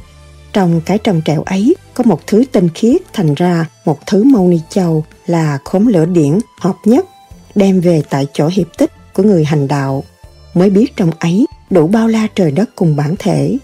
Trong 0.54 0.82
cái 0.86 0.98
trong 0.98 1.22
trẻo 1.26 1.42
ấy 1.42 1.76
có 1.94 2.04
một 2.04 2.28
thứ 2.28 2.44
tinh 2.52 2.70
khiết 2.76 3.02
thành 3.14 3.34
ra 3.34 3.66
một 3.86 4.00
thứ 4.08 4.24
mâu 4.24 4.48
ni 4.48 4.60
châu 4.70 5.06
là 5.28 5.60
khóm 5.66 5.88
lửa 5.88 6.06
điển 6.06 6.40
hợp 6.60 6.76
nhất, 6.86 7.06
đem 7.56 7.80
về 7.80 8.04
tại 8.10 8.28
chỗ 8.34 8.50
hiệp 8.54 8.78
tích 8.78 8.92
của 9.14 9.24
người 9.24 9.46
hành 9.46 9.68
đạo. 9.68 10.04
Mới 10.54 10.70
biết 10.70 10.96
trong 10.96 11.12
ấy 11.20 11.46
đủ 11.70 11.88
bao 11.88 12.08
la 12.08 12.28
trời 12.36 12.52
đất 12.52 12.70
cùng 12.76 12.96
bản 12.96 13.16
thể. 13.20 13.58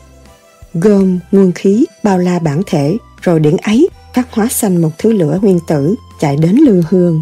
Gom, 0.73 1.19
nguyên 1.31 1.51
khí, 1.51 1.85
bao 2.03 2.17
la 2.17 2.39
bản 2.39 2.61
thể, 2.65 2.97
rồi 3.21 3.39
điển 3.39 3.57
ấy 3.57 3.89
phát 4.13 4.27
hóa 4.31 4.47
sanh 4.47 4.81
một 4.81 4.91
thứ 4.97 5.13
lửa 5.13 5.39
nguyên 5.41 5.59
tử 5.67 5.95
chạy 6.19 6.37
đến 6.37 6.55
lư 6.55 6.83
hương. 6.89 7.21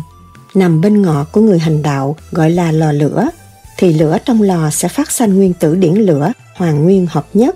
Nằm 0.54 0.82
bên 0.82 1.02
ngọ 1.02 1.26
của 1.32 1.42
người 1.42 1.60
hành 1.60 1.82
đạo 1.82 2.16
gọi 2.32 2.52
là 2.52 2.72
lò 2.72 2.92
lửa 2.92 3.30
thì 3.78 3.94
lửa 3.94 4.18
trong 4.26 4.42
lò 4.42 4.70
sẽ 4.70 4.88
phát 4.88 5.12
sanh 5.12 5.36
nguyên 5.38 5.54
tử 5.54 5.76
điển 5.76 5.94
lửa 5.94 6.32
hoàn 6.56 6.84
nguyên 6.84 7.08
hợp 7.10 7.28
nhất. 7.34 7.56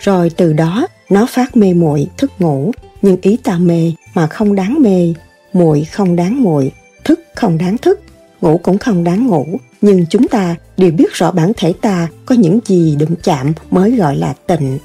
Rồi 0.00 0.30
từ 0.30 0.52
đó 0.52 0.86
nó 1.10 1.26
phát 1.26 1.56
mê 1.56 1.74
muội 1.74 2.06
thức 2.16 2.32
ngủ, 2.38 2.72
nhưng 3.02 3.16
ý 3.22 3.36
ta 3.36 3.58
mê 3.58 3.92
mà 4.14 4.26
không 4.26 4.54
đáng 4.54 4.82
mê. 4.82 5.14
muội 5.52 5.84
không 5.84 6.16
đáng 6.16 6.42
muội, 6.42 6.72
thức 7.04 7.20
không 7.34 7.58
đáng 7.58 7.78
thức, 7.78 8.00
ngủ 8.40 8.60
cũng 8.62 8.78
không 8.78 9.04
đáng 9.04 9.26
ngủ, 9.26 9.46
nhưng 9.80 10.06
chúng 10.10 10.28
ta 10.28 10.56
đều 10.76 10.90
biết 10.90 11.12
rõ 11.12 11.30
bản 11.30 11.52
thể 11.56 11.72
ta 11.80 12.08
có 12.26 12.34
những 12.34 12.58
gì 12.64 12.96
đụng 12.96 13.14
chạm 13.22 13.52
mới 13.70 13.96
gọi 13.96 14.16
là 14.16 14.34
tịnh. 14.46 14.78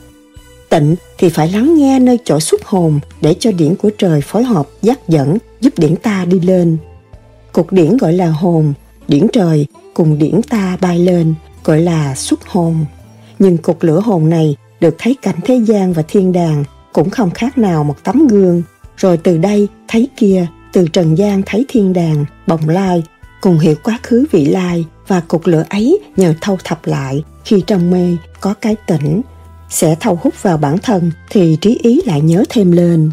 Tịnh 0.70 0.96
thì 1.18 1.30
phải 1.30 1.52
lắng 1.52 1.76
nghe 1.78 2.00
nơi 2.00 2.20
chỗ 2.24 2.40
xuất 2.40 2.66
hồn 2.66 3.00
để 3.22 3.36
cho 3.40 3.52
điển 3.52 3.76
của 3.76 3.90
trời 3.98 4.22
phối 4.22 4.44
hợp 4.44 4.68
dắt 4.82 5.00
dẫn 5.08 5.38
giúp 5.62 5.74
điển 5.78 5.96
ta 5.96 6.26
đi 6.26 6.40
lên. 6.40 6.78
Cục 7.52 7.72
điển 7.72 7.98
gọi 7.98 8.14
là 8.14 8.28
hồn, 8.28 8.74
điển 9.08 9.28
trời 9.34 9.68
cùng 9.94 10.18
điển 10.18 10.42
ta 10.50 10.78
bay 10.82 11.00
lên 11.00 11.34
gọi 11.64 11.82
là 11.82 12.16
xuất 12.16 12.48
hồn. 12.48 12.86
Nhưng 13.40 13.58
cục 13.58 13.84
lửa 13.84 14.00
hồn 14.00 14.30
này 14.30 14.56
được 14.80 14.96
thấy 14.98 15.16
cảnh 15.22 15.40
thế 15.46 15.56
gian 15.56 15.94
và 15.94 16.04
thiên 16.08 16.34
đàng 16.34 16.64
cũng 16.94 17.10
không 17.10 17.32
khác 17.32 17.58
nào 17.58 17.84
một 17.84 17.96
tấm 18.04 18.28
gương. 18.28 18.64
Rồi 18.98 19.18
từ 19.18 19.38
đây 19.38 19.68
thấy 19.88 20.08
kia, 20.18 20.48
từ 20.74 20.88
trần 20.88 21.16
gian 21.16 21.42
thấy 21.46 21.66
thiên 21.68 21.94
đàng, 21.94 22.26
bồng 22.48 22.70
lai, 22.70 23.04
cùng 23.42 23.60
hiểu 23.60 23.76
quá 23.84 24.00
khứ 24.04 24.26
vị 24.32 24.46
lai 24.46 24.86
và 25.08 25.20
cục 25.20 25.48
lửa 25.48 25.64
ấy 25.70 26.00
nhờ 26.18 26.34
thâu 26.42 26.58
thập 26.64 26.86
lại 26.86 27.24
khi 27.46 27.64
trong 27.68 27.92
mê 27.92 28.18
có 28.42 28.54
cái 28.54 28.76
tỉnh 28.88 29.22
sẽ 29.70 29.96
thâu 30.00 30.20
hút 30.22 30.44
vào 30.44 30.58
bản 30.58 30.78
thân 30.78 31.12
thì 31.30 31.58
trí 31.62 31.80
ý 31.84 32.02
lại 32.06 32.22
nhớ 32.22 32.44
thêm 32.50 32.72
lên 32.72 33.12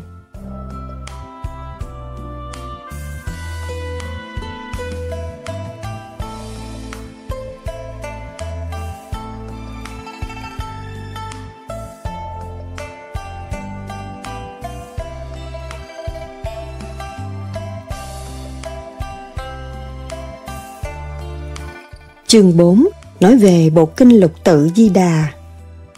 Chương 22.29 22.57
4 22.57 22.89
nói 23.20 23.37
về 23.37 23.70
bộ 23.70 23.87
kinh 23.87 24.20
lục 24.20 24.33
tự 24.45 24.68
Di 24.76 24.89
Đà. 24.89 25.26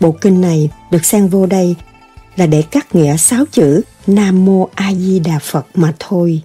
Bộ 0.00 0.12
kinh 0.20 0.40
này 0.40 0.70
được 0.90 1.04
sang 1.04 1.28
vô 1.28 1.46
đây 1.46 1.74
là 2.36 2.46
để 2.46 2.62
cắt 2.62 2.94
nghĩa 2.94 3.16
sáu 3.16 3.44
chữ 3.52 3.82
Nam 4.06 4.44
Mô 4.44 4.68
A 4.74 4.94
Di 4.94 5.18
Đà 5.18 5.38
Phật 5.38 5.66
mà 5.74 5.94
thôi. 5.98 6.42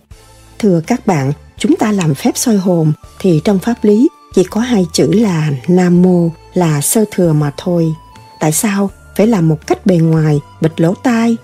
Thưa 0.60 0.82
các 0.88 1.08
bạn, 1.08 1.34
chúng 1.58 1.76
ta 1.76 1.92
làm 1.92 2.16
phép 2.16 2.32
soi 2.36 2.56
hồn 2.56 2.94
thì 3.20 3.42
trong 3.44 3.60
pháp 3.60 3.84
lý 3.84 4.08
chỉ 4.36 4.44
có 4.44 4.62
hai 4.62 4.86
chữ 4.94 5.12
là 5.14 5.52
Nam 5.68 6.02
Mô 6.02 6.30
là 6.54 6.82
sơ 6.82 7.06
thừa 7.12 7.34
mà 7.34 7.52
thôi. 7.58 7.94
Tại 8.40 8.52
sao 8.52 8.90
phải 9.16 9.28
làm 9.28 9.50
một 9.50 9.68
cách 9.68 9.86
bề 9.86 9.98
ngoài 9.98 10.40
bịt 10.62 10.82
lỗ 10.82 10.94
tai? 10.94 11.36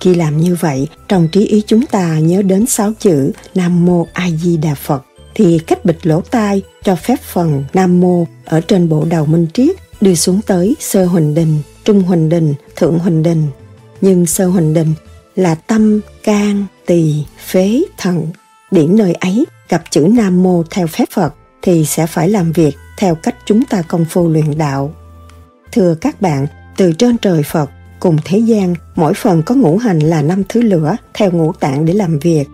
Khi 0.00 0.14
làm 0.14 0.36
như 0.36 0.56
vậy, 0.60 0.88
trong 1.08 1.28
trí 1.28 1.46
ý 1.46 1.62
chúng 1.66 1.86
ta 1.86 2.18
nhớ 2.18 2.42
đến 2.42 2.66
sáu 2.66 2.92
chữ 2.98 3.32
Nam 3.54 3.86
Mô 3.86 4.06
A 4.12 4.30
Di 4.30 4.56
Đà 4.56 4.74
Phật 4.74 5.04
thì 5.34 5.58
cách 5.66 5.84
bịt 5.84 6.06
lỗ 6.06 6.20
tai 6.20 6.62
cho 6.84 6.96
phép 6.96 7.20
phần 7.22 7.64
Nam 7.74 8.00
Mô 8.00 8.26
ở 8.44 8.60
trên 8.60 8.88
bộ 8.88 9.04
đầu 9.10 9.26
Minh 9.26 9.46
Triết 9.54 9.76
đưa 10.00 10.14
xuống 10.14 10.40
tới 10.46 10.76
Sơ 10.80 11.04
Huỳnh 11.04 11.34
Đình, 11.34 11.58
Trung 11.84 12.02
Huỳnh 12.02 12.28
Đình, 12.28 12.54
Thượng 12.76 12.98
Huỳnh 12.98 13.22
Đình. 13.22 13.46
Nhưng 14.00 14.26
Sơ 14.26 14.46
Huỳnh 14.46 14.74
Đình 14.74 14.94
là 15.36 15.54
tâm, 15.54 16.00
can, 16.24 16.64
tỳ, 16.86 17.24
phế, 17.46 17.82
thận. 17.98 18.26
Điển 18.70 18.96
nơi 18.96 19.14
ấy 19.14 19.44
gặp 19.68 19.82
chữ 19.90 20.00
Nam 20.00 20.42
Mô 20.42 20.62
theo 20.70 20.86
phép 20.86 21.04
Phật 21.10 21.34
thì 21.62 21.84
sẽ 21.84 22.06
phải 22.06 22.28
làm 22.28 22.52
việc 22.52 22.76
theo 22.98 23.14
cách 23.14 23.36
chúng 23.46 23.64
ta 23.64 23.82
công 23.82 24.04
phu 24.04 24.28
luyện 24.28 24.58
đạo. 24.58 24.94
Thưa 25.72 25.94
các 25.94 26.20
bạn, 26.20 26.46
từ 26.76 26.92
trên 26.92 27.18
trời 27.18 27.42
Phật 27.42 27.70
cùng 28.00 28.16
thế 28.24 28.38
gian, 28.38 28.74
mỗi 28.94 29.14
phần 29.14 29.42
có 29.42 29.54
ngũ 29.54 29.78
hành 29.78 29.98
là 29.98 30.22
năm 30.22 30.42
thứ 30.48 30.62
lửa 30.62 30.96
theo 31.14 31.30
ngũ 31.30 31.52
tạng 31.52 31.84
để 31.84 31.92
làm 31.92 32.18
việc. 32.18 32.44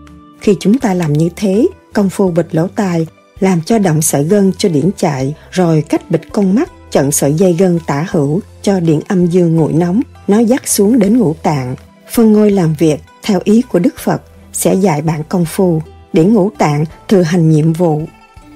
Khi 0.41 0.57
chúng 0.61 0.79
ta 0.79 0.95
làm 0.95 1.13
như 1.13 1.29
thế 1.37 1.67
công 1.93 2.11
phu 2.11 2.31
bịch 2.31 2.55
lỗ 2.55 2.67
tai, 2.67 3.07
làm 3.41 3.61
cho 3.63 3.79
động 3.79 4.03
sợi 4.03 4.25
gân 4.25 4.53
cho 4.59 4.69
điển 4.69 4.91
chạy, 4.97 5.35
rồi 5.51 5.83
cách 5.89 6.11
bịch 6.11 6.33
con 6.33 6.55
mắt 6.55 6.73
chặn 6.91 7.13
sợi 7.13 7.35
dây 7.35 7.53
gân 7.53 7.79
tả 7.87 8.07
hữu 8.11 8.41
cho 8.63 8.81
điện 8.81 9.01
âm 9.09 9.27
dương 9.27 9.57
nguội 9.57 9.73
nóng, 9.73 10.01
nó 10.29 10.39
dắt 10.39 10.69
xuống 10.69 10.99
đến 10.99 11.19
ngũ 11.19 11.35
tạng. 11.43 11.77
Phân 12.13 12.33
ngôi 12.33 12.51
làm 12.51 12.75
việc, 12.79 13.01
theo 13.23 13.41
ý 13.45 13.63
của 13.63 13.79
đức 13.79 13.95
phật, 13.99 14.23
sẽ 14.53 14.75
dạy 14.75 15.03
bạn 15.03 15.23
công 15.29 15.45
phu. 15.45 15.83
Điển 16.13 16.35
ngũ 16.35 16.51
tạng 16.59 16.85
thừa 17.09 17.23
hành 17.23 17.51
nhiệm 17.51 17.73
vụ. 17.73 18.03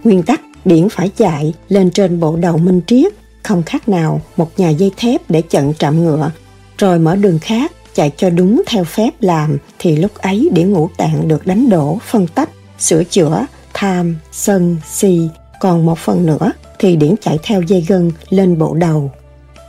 Nguyên 0.05 0.23
tắc, 0.23 0.41
điển 0.65 0.89
phải 0.89 1.09
chạy 1.09 1.55
lên 1.69 1.91
trên 1.91 2.21
bộ 2.21 2.37
đầu 2.37 2.59
minh 2.59 2.81
triết, 2.87 3.13
không 3.43 3.63
khác 3.63 3.89
nào 3.89 4.21
một 4.37 4.51
nhà 4.57 4.69
dây 4.69 4.91
thép 4.97 5.31
để 5.31 5.43
chặn 5.43 5.73
trạm 5.79 6.05
ngựa. 6.05 6.31
Rồi 6.79 6.99
mở 6.99 7.17
đường 7.17 7.39
khác, 7.39 7.73
chạy 7.95 8.13
cho 8.17 8.31
đúng 8.31 8.63
theo 8.67 8.85
phép 8.85 9.11
làm, 9.21 9.59
thì 9.79 9.97
lúc 9.97 10.15
ấy 10.15 10.49
điển 10.53 10.73
ngũ 10.73 10.89
tạng 10.97 11.29
được 11.29 11.47
đánh 11.47 11.69
đổ, 11.71 11.99
phân 12.11 12.27
tách 12.27 12.51
sửa 12.83 13.05
chữa, 13.05 13.47
tham, 13.75 14.17
sân, 14.33 14.77
si, 14.91 15.29
còn 15.61 15.87
một 15.87 15.99
phần 15.99 16.27
nữa 16.27 16.53
thì 16.79 16.97
điển 16.97 17.15
chạy 17.21 17.39
theo 17.43 17.63
dây 17.63 17.85
gân 17.89 18.11
lên 18.29 18.59
bộ 18.59 18.75
đầu. 18.75 19.11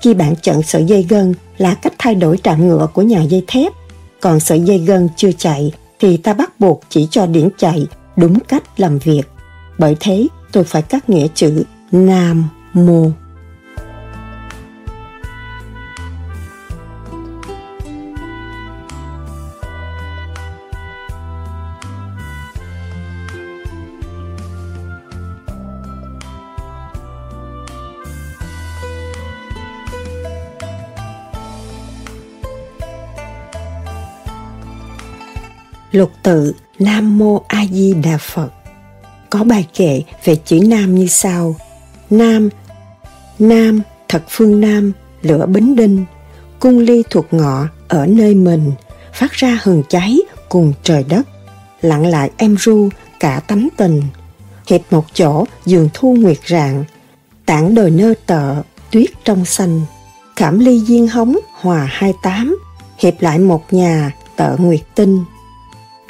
Khi 0.01 0.13
bạn 0.13 0.35
chọn 0.41 0.63
sợi 0.63 0.85
dây 0.85 1.05
gân 1.09 1.33
là 1.57 1.73
cách 1.73 1.93
thay 1.99 2.15
đổi 2.15 2.37
trạm 2.43 2.67
ngựa 2.67 2.87
của 2.93 3.01
nhà 3.01 3.21
dây 3.21 3.43
thép, 3.47 3.73
còn 4.21 4.39
sợi 4.39 4.59
dây 4.59 4.77
gân 4.77 5.09
chưa 5.15 5.31
chạy 5.31 5.71
thì 5.99 6.17
ta 6.17 6.33
bắt 6.33 6.59
buộc 6.59 6.81
chỉ 6.89 7.07
cho 7.11 7.25
điển 7.25 7.49
chạy 7.57 7.87
đúng 8.15 8.39
cách 8.39 8.63
làm 8.79 8.99
việc. 8.99 9.23
Bởi 9.77 9.97
thế 9.99 10.27
tôi 10.51 10.63
phải 10.63 10.81
cắt 10.81 11.09
nghĩa 11.09 11.27
chữ 11.35 11.63
Nam 11.91 12.49
Mô 12.73 13.11
Lục 35.93 36.11
tự 36.23 36.53
Nam 36.79 37.17
Mô 37.17 37.41
A 37.47 37.65
Di 37.71 37.93
Đà 37.93 38.17
Phật. 38.17 38.49
Có 39.29 39.43
bài 39.43 39.67
kệ 39.73 40.01
về 40.23 40.35
chữ 40.35 40.59
Nam 40.67 40.95
như 40.95 41.07
sau. 41.07 41.55
Nam 42.09 42.49
Nam, 43.39 43.81
thật 44.09 44.23
phương 44.29 44.61
Nam, 44.61 44.91
lửa 45.21 45.45
bính 45.45 45.75
đinh. 45.75 46.05
Cung 46.59 46.79
ly 46.79 47.03
thuộc 47.09 47.33
ngọ 47.33 47.67
ở 47.87 48.05
nơi 48.05 48.35
mình, 48.35 48.71
phát 49.13 49.31
ra 49.31 49.59
hừng 49.63 49.83
cháy 49.89 50.17
cùng 50.49 50.73
trời 50.83 51.03
đất. 51.09 51.21
Lặng 51.81 52.05
lại 52.05 52.31
em 52.37 52.55
ru 52.59 52.89
cả 53.19 53.41
tánh 53.47 53.67
tình. 53.77 54.01
Hiệp 54.67 54.81
một 54.91 55.05
chỗ 55.13 55.45
giường 55.65 55.89
thu 55.93 56.15
nguyệt 56.19 56.39
rạng 56.47 56.83
tảng 57.45 57.75
đồi 57.75 57.91
nơ 57.91 58.13
tợ, 58.25 58.55
tuyết 58.91 59.09
trong 59.25 59.45
xanh. 59.45 59.81
Khảm 60.35 60.59
ly 60.59 60.79
diên 60.79 61.07
hống 61.07 61.37
hòa 61.51 61.89
hai 61.91 62.13
tám 62.23 62.57
hiệp 62.97 63.21
lại 63.21 63.39
một 63.39 63.73
nhà 63.73 64.11
tợ 64.35 64.55
nguyệt 64.59 64.81
tinh 64.95 65.23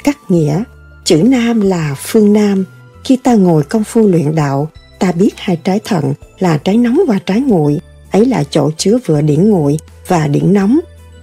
cắt 0.04 0.18
nghĩa. 0.28 0.62
Chữ 1.04 1.22
nam 1.22 1.60
là 1.60 1.94
phương 1.98 2.32
nam. 2.32 2.64
Khi 3.04 3.16
ta 3.16 3.34
ngồi 3.34 3.62
công 3.62 3.84
phu 3.84 4.08
luyện 4.08 4.34
đạo, 4.34 4.70
ta 4.98 5.12
biết 5.12 5.30
hai 5.36 5.56
trái 5.64 5.80
thận 5.84 6.14
là 6.38 6.58
trái 6.58 6.76
nóng 6.76 7.00
và 7.08 7.18
trái 7.26 7.40
nguội. 7.40 7.80
Ấy 8.10 8.26
là 8.26 8.44
chỗ 8.50 8.70
chứa 8.76 8.98
vừa 9.06 9.20
điển 9.20 9.50
nguội 9.50 9.78
và 10.08 10.28
điển 10.28 10.52
nóng. 10.52 10.80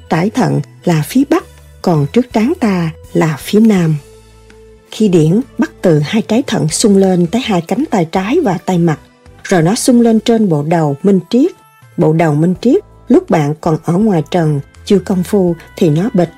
Trái 0.09 0.29
thận 0.29 0.61
là 0.84 1.03
phía 1.07 1.23
bắc, 1.29 1.43
còn 1.82 2.05
trước 2.13 2.34
trán 2.34 2.53
ta 2.59 2.91
là 3.13 3.38
phía 3.39 3.59
nam. 3.59 3.95
Khi 4.91 5.07
điển 5.07 5.41
bắt 5.57 5.71
từ 5.82 5.99
hai 5.99 6.21
trái 6.21 6.43
thận 6.47 6.69
sung 6.69 6.97
lên 6.97 7.27
tới 7.27 7.41
hai 7.41 7.61
cánh 7.61 7.84
tay 7.91 8.05
trái 8.11 8.38
và 8.43 8.57
tay 8.65 8.77
mặt, 8.77 8.99
rồi 9.43 9.61
nó 9.61 9.75
sung 9.75 10.01
lên 10.01 10.19
trên 10.19 10.49
bộ 10.49 10.63
đầu 10.63 10.97
minh 11.03 11.19
triết. 11.29 11.51
Bộ 11.97 12.13
đầu 12.13 12.36
minh 12.36 12.53
triết, 12.61 12.84
lúc 13.07 13.29
bạn 13.29 13.53
còn 13.61 13.77
ở 13.84 13.93
ngoài 13.93 14.23
trần, 14.32 14.59
chưa 14.86 14.99
công 14.99 15.23
phu 15.23 15.55
thì 15.77 15.89
nó 15.89 16.09
bịch. 16.13 16.29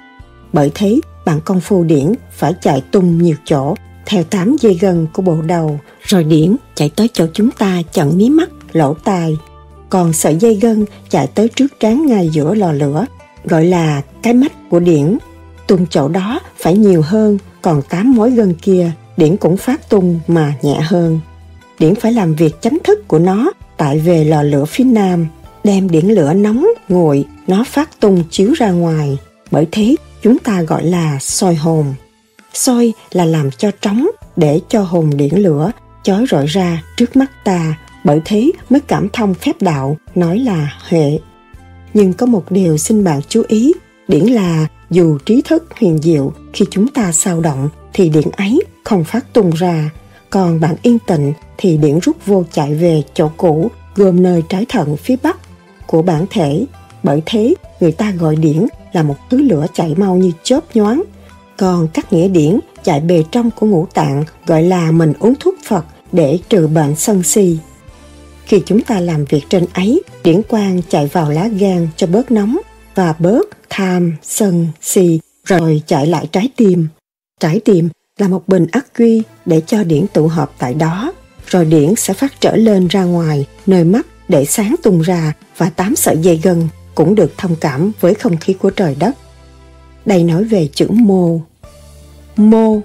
Bởi 0.54 0.72
thế 0.76 1.00
bạn 1.26 1.40
công 1.46 1.62
phu 1.62 1.84
điển 1.84 2.14
phải 2.32 2.54
chạy 2.62 2.82
tung 2.92 3.24
nhiều 3.24 3.36
chỗ, 3.46 3.76
theo 4.06 4.24
tám 4.24 4.56
dây 4.60 4.78
gân 4.82 5.08
của 5.14 5.22
bộ 5.22 5.42
đầu, 5.42 5.80
rồi 6.04 6.24
điển 6.24 6.56
chạy 6.76 6.92
tới 6.96 7.10
chỗ 7.14 7.26
chúng 7.34 7.52
ta 7.52 7.82
chặn 7.94 8.18
mí 8.18 8.30
mắt, 8.30 8.50
lỗ 8.72 8.94
tai. 8.94 9.38
Còn 9.90 10.14
sợi 10.14 10.36
dây 10.36 10.56
gân 10.56 10.86
chạy 11.10 11.28
tới 11.28 11.50
trước 11.50 11.80
trán 11.80 12.06
ngay 12.06 12.30
giữa 12.30 12.56
lò 12.56 12.72
lửa, 12.72 13.06
gọi 13.44 13.66
là 13.66 14.02
cái 14.24 14.34
mắt 14.34 14.70
của 14.70 14.80
điển. 14.80 15.18
Tung 15.68 15.86
chỗ 15.90 16.08
đó 16.08 16.40
phải 16.58 16.78
nhiều 16.78 17.02
hơn, 17.02 17.38
còn 17.62 17.82
tám 17.82 18.16
mối 18.16 18.32
gân 18.32 18.54
kia, 18.54 18.92
điển 19.18 19.38
cũng 19.38 19.58
phát 19.58 19.90
tung 19.90 20.20
mà 20.28 20.54
nhẹ 20.62 20.80
hơn. 20.82 21.20
Điển 21.80 21.96
phải 21.96 22.14
làm 22.14 22.36
việc 22.36 22.62
chánh 22.62 22.78
thức 22.84 23.08
của 23.08 23.20
nó, 23.20 23.52
tại 23.78 24.00
về 24.00 24.24
lò 24.24 24.44
lửa 24.44 24.66
phía 24.66 24.84
nam, 24.84 25.28
đem 25.64 25.90
điển 25.90 26.06
lửa 26.06 26.34
nóng 26.34 26.68
nguội, 26.90 27.26
nó 27.48 27.64
phát 27.68 28.00
tung 28.00 28.24
chiếu 28.30 28.54
ra 28.54 28.72
ngoài. 28.72 29.18
Bởi 29.52 29.68
thế 29.72 29.96
chúng 30.24 30.40
ta 30.40 30.62
gọi 30.62 30.86
là 30.86 31.20
soi 31.20 31.56
hồn. 31.56 31.94
Soi 32.54 32.94
là 33.12 33.26
làm 33.26 33.52
cho 33.52 33.72
trống 33.82 34.08
để 34.36 34.62
cho 34.70 34.84
hồn 34.84 35.10
điển 35.18 35.36
lửa 35.36 35.72
chói 36.04 36.26
rọi 36.32 36.46
ra 36.46 36.84
trước 36.98 37.16
mắt 37.16 37.32
ta, 37.44 37.78
bởi 38.04 38.22
thế 38.26 38.52
mới 38.70 38.80
cảm 38.80 39.10
thông 39.14 39.34
phép 39.34 39.62
đạo 39.62 39.98
nói 40.16 40.40
là 40.40 40.80
huệ. 40.90 41.20
Nhưng 41.94 42.14
có 42.14 42.26
một 42.26 42.52
điều 42.52 42.78
xin 42.78 43.04
bạn 43.04 43.22
chú 43.30 43.44
ý, 43.48 43.74
điển 44.08 44.24
là 44.24 44.68
dù 44.90 45.18
trí 45.26 45.42
thức 45.42 45.66
huyền 45.80 46.00
diệu 46.04 46.34
khi 46.54 46.66
chúng 46.72 46.88
ta 46.88 47.12
sao 47.12 47.42
động 47.42 47.70
thì 47.94 48.10
điển 48.10 48.30
ấy 48.38 48.62
không 48.84 49.04
phát 49.04 49.34
tung 49.34 49.52
ra, 49.52 49.90
còn 50.30 50.60
bạn 50.60 50.76
yên 50.82 50.98
tịnh 51.08 51.34
thì 51.58 51.78
điển 51.78 52.00
rút 52.00 52.26
vô 52.26 52.44
chạy 52.52 52.74
về 52.76 53.04
chỗ 53.14 53.32
cũ 53.38 53.72
gồm 53.96 54.24
nơi 54.24 54.44
trái 54.50 54.66
thận 54.70 54.98
phía 54.98 55.16
bắc 55.24 55.38
của 55.88 56.02
bản 56.02 56.26
thể. 56.30 56.66
Bởi 57.04 57.22
thế, 57.26 57.54
người 57.80 57.92
ta 57.92 58.12
gọi 58.12 58.36
điển 58.36 58.66
là 58.94 59.04
một 59.04 59.16
thứ 59.30 59.42
lửa 59.42 59.66
chạy 59.74 59.96
mau 59.98 60.16
như 60.16 60.32
chớp 60.44 60.76
nhoáng. 60.76 61.04
Còn 61.58 61.88
các 61.94 62.14
nghĩa 62.14 62.28
điển 62.28 62.60
chạy 62.84 63.00
bề 63.00 63.24
trong 63.32 63.52
của 63.52 63.68
ngũ 63.68 63.88
tạng 63.94 64.24
gọi 64.46 64.64
là 64.64 64.92
mình 64.92 65.14
uống 65.20 65.34
thuốc 65.40 65.56
Phật 65.66 65.86
để 66.12 66.40
trừ 66.50 66.68
bệnh 66.68 66.96
sân 66.96 67.24
si. 67.24 67.58
Khi 68.46 68.62
chúng 68.66 68.82
ta 68.82 69.00
làm 69.00 69.26
việc 69.26 69.44
trên 69.50 69.66
ấy, 69.74 70.04
điển 70.24 70.42
quang 70.44 70.82
chạy 70.90 71.08
vào 71.08 71.32
lá 71.32 71.48
gan 71.48 71.88
cho 71.96 72.08
bớt 72.08 72.32
nóng 72.32 72.58
và 72.96 73.14
bớt 73.20 73.50
tham, 73.70 74.16
sân, 74.24 74.68
si, 74.82 75.20
rồi 75.46 75.82
chạy 75.88 76.08
lại 76.08 76.28
trái 76.32 76.50
tim. 76.56 76.88
Trái 77.40 77.60
tim 77.66 77.90
là 78.18 78.28
một 78.28 78.48
bình 78.48 78.68
ắc 78.72 78.86
quy 78.98 79.24
để 79.46 79.62
cho 79.68 79.84
điển 79.84 80.06
tụ 80.14 80.28
hợp 80.28 80.52
tại 80.58 80.74
đó, 80.74 81.14
rồi 81.48 81.66
điển 81.66 81.96
sẽ 81.96 82.14
phát 82.14 82.42
trở 82.42 82.56
lên 82.56 82.88
ra 82.88 83.04
ngoài, 83.04 83.48
nơi 83.66 83.84
mắt 83.84 84.08
để 84.28 84.46
sáng 84.46 84.76
tung 84.84 85.02
ra 85.02 85.34
và 85.58 85.70
tám 85.70 85.96
sợi 85.96 86.18
dây 86.18 86.40
gân 86.44 86.68
cũng 86.96 87.16
được 87.16 87.38
thông 87.38 87.56
cảm 87.56 87.92
với 88.00 88.14
không 88.14 88.38
khí 88.38 88.54
của 88.54 88.70
trời 88.70 88.96
đất. 89.00 89.16
Đây 90.06 90.24
nói 90.24 90.44
về 90.44 90.70
chữ 90.74 90.88
mô. 90.90 91.40
Mô 92.36 92.82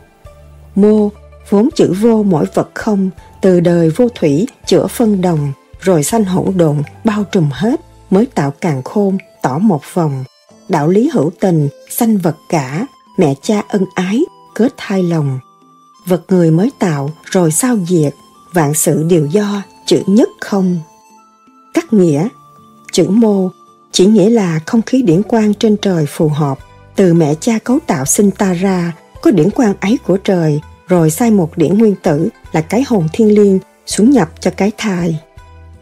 Mô 0.74 1.10
vốn 1.50 1.68
chữ 1.74 1.94
vô 2.00 2.22
mỗi 2.22 2.46
vật 2.54 2.70
không, 2.74 3.10
từ 3.40 3.60
đời 3.60 3.90
vô 3.90 4.08
thủy 4.14 4.46
chữa 4.66 4.86
phân 4.86 5.20
đồng, 5.20 5.52
rồi 5.80 6.02
sanh 6.02 6.24
hỗn 6.24 6.56
độn 6.56 6.82
bao 7.04 7.24
trùm 7.24 7.50
hết, 7.52 7.80
mới 8.10 8.26
tạo 8.26 8.52
càng 8.60 8.82
khôn, 8.82 9.18
tỏ 9.42 9.58
một 9.58 9.80
vòng. 9.94 10.24
Đạo 10.68 10.88
lý 10.88 11.10
hữu 11.12 11.30
tình, 11.40 11.68
sanh 11.90 12.18
vật 12.18 12.36
cả, 12.48 12.86
mẹ 13.18 13.34
cha 13.42 13.62
ân 13.68 13.84
ái, 13.94 14.22
kết 14.54 14.72
hai 14.76 15.02
lòng. 15.02 15.38
Vật 16.06 16.22
người 16.28 16.50
mới 16.50 16.70
tạo 16.78 17.10
rồi 17.24 17.50
sao 17.50 17.76
diệt, 17.88 18.14
vạn 18.52 18.74
sự 18.74 19.02
đều 19.02 19.26
do 19.26 19.62
chữ 19.86 20.02
nhất 20.06 20.28
không. 20.40 20.78
Cắt 21.74 21.92
nghĩa 21.92 22.28
Chữ 22.92 23.06
mô 23.08 23.48
chỉ 23.92 24.06
nghĩa 24.06 24.30
là 24.30 24.60
không 24.66 24.82
khí 24.82 25.02
điển 25.02 25.22
quang 25.22 25.54
trên 25.54 25.76
trời 25.82 26.06
phù 26.06 26.28
hợp. 26.28 26.58
Từ 26.96 27.14
mẹ 27.14 27.34
cha 27.34 27.58
cấu 27.58 27.78
tạo 27.86 28.04
sinh 28.04 28.30
ta 28.30 28.52
ra, 28.52 28.92
có 29.22 29.30
điển 29.30 29.50
quang 29.50 29.74
ấy 29.80 29.98
của 30.06 30.16
trời, 30.16 30.60
rồi 30.88 31.10
sai 31.10 31.30
một 31.30 31.58
điển 31.58 31.78
nguyên 31.78 31.94
tử 32.02 32.28
là 32.52 32.60
cái 32.60 32.84
hồn 32.88 33.06
thiên 33.12 33.34
liêng 33.34 33.58
xuống 33.86 34.10
nhập 34.10 34.28
cho 34.40 34.50
cái 34.56 34.72
thai. 34.78 35.20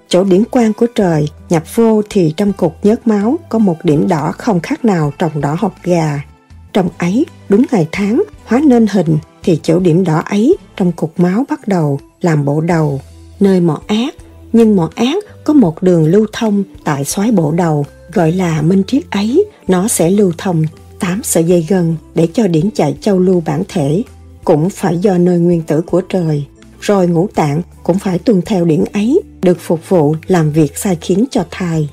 Chỗ 0.08 0.24
điển 0.24 0.44
quang 0.44 0.72
của 0.72 0.86
trời 0.94 1.28
nhập 1.48 1.76
vô 1.76 2.02
thì 2.10 2.34
trong 2.36 2.52
cục 2.52 2.76
nhớt 2.82 3.06
máu 3.06 3.38
có 3.48 3.58
một 3.58 3.76
điểm 3.84 4.08
đỏ 4.08 4.32
không 4.38 4.60
khác 4.60 4.84
nào 4.84 5.12
trồng 5.18 5.40
đỏ 5.40 5.56
hột 5.58 5.72
gà. 5.82 6.20
Trong 6.72 6.88
ấy, 6.98 7.26
đúng 7.48 7.66
ngày 7.72 7.88
tháng, 7.92 8.22
hóa 8.44 8.60
nên 8.64 8.86
hình 8.86 9.18
thì 9.42 9.60
chỗ 9.62 9.78
điểm 9.78 10.04
đỏ 10.04 10.22
ấy 10.26 10.56
trong 10.76 10.92
cục 10.92 11.20
máu 11.20 11.44
bắt 11.48 11.68
đầu 11.68 12.00
làm 12.20 12.44
bộ 12.44 12.60
đầu, 12.60 13.00
nơi 13.40 13.60
mỏ 13.60 13.80
ác. 13.86 14.14
Nhưng 14.52 14.76
mỏ 14.76 14.90
ác 14.94 15.24
có 15.44 15.52
một 15.52 15.82
đường 15.82 16.06
lưu 16.06 16.26
thông 16.32 16.62
tại 16.84 17.04
xoáy 17.04 17.30
bộ 17.30 17.52
đầu 17.52 17.86
gọi 18.16 18.32
là 18.32 18.62
minh 18.62 18.82
triết 18.86 19.10
ấy, 19.10 19.44
nó 19.68 19.88
sẽ 19.88 20.10
lưu 20.10 20.32
thông 20.38 20.64
8 21.00 21.20
sợi 21.24 21.44
dây 21.44 21.66
gần 21.68 21.96
để 22.14 22.28
cho 22.32 22.46
điển 22.46 22.70
chạy 22.70 22.96
châu 23.00 23.18
lưu 23.18 23.42
bản 23.46 23.62
thể, 23.68 24.02
cũng 24.44 24.70
phải 24.70 24.98
do 24.98 25.18
nơi 25.18 25.38
nguyên 25.38 25.62
tử 25.62 25.80
của 25.80 26.00
trời. 26.00 26.44
Rồi 26.80 27.08
ngũ 27.08 27.28
tạng 27.34 27.62
cũng 27.82 27.98
phải 27.98 28.18
tuân 28.18 28.42
theo 28.42 28.64
điển 28.64 28.84
ấy, 28.92 29.20
được 29.42 29.60
phục 29.60 29.88
vụ 29.88 30.16
làm 30.26 30.52
việc 30.52 30.78
sai 30.78 30.96
khiến 31.00 31.24
cho 31.30 31.44
thai. 31.50 31.90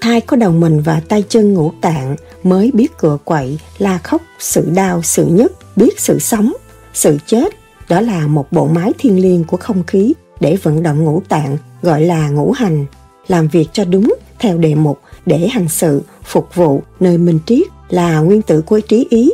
Thai 0.00 0.20
có 0.20 0.36
đầu 0.36 0.52
mình 0.52 0.80
và 0.80 1.00
tay 1.08 1.24
chân 1.28 1.54
ngũ 1.54 1.72
tạng 1.80 2.16
mới 2.42 2.70
biết 2.74 2.98
cựa 2.98 3.18
quậy, 3.24 3.58
la 3.78 3.98
khóc, 3.98 4.22
sự 4.38 4.70
đau, 4.74 5.02
sự 5.02 5.26
nhức, 5.26 5.52
biết 5.76 6.00
sự 6.00 6.18
sống, 6.18 6.52
sự 6.94 7.18
chết. 7.26 7.54
Đó 7.88 8.00
là 8.00 8.26
một 8.26 8.52
bộ 8.52 8.66
máy 8.66 8.92
thiên 8.98 9.22
liêng 9.22 9.44
của 9.44 9.56
không 9.56 9.82
khí 9.86 10.12
để 10.40 10.56
vận 10.62 10.82
động 10.82 11.04
ngũ 11.04 11.22
tạng 11.28 11.56
gọi 11.82 12.02
là 12.02 12.28
ngũ 12.28 12.52
hành, 12.52 12.86
làm 13.28 13.48
việc 13.48 13.68
cho 13.72 13.84
đúng 13.84 14.14
theo 14.38 14.58
đề 14.58 14.74
mục 14.74 14.98
để 15.26 15.48
hành 15.48 15.68
sự, 15.68 16.02
phục 16.24 16.54
vụ 16.54 16.82
nơi 17.00 17.18
minh 17.18 17.38
triết 17.46 17.66
là 17.88 18.20
nguyên 18.20 18.42
tử 18.42 18.60
của 18.60 18.80
trí 18.80 19.06
ý. 19.10 19.30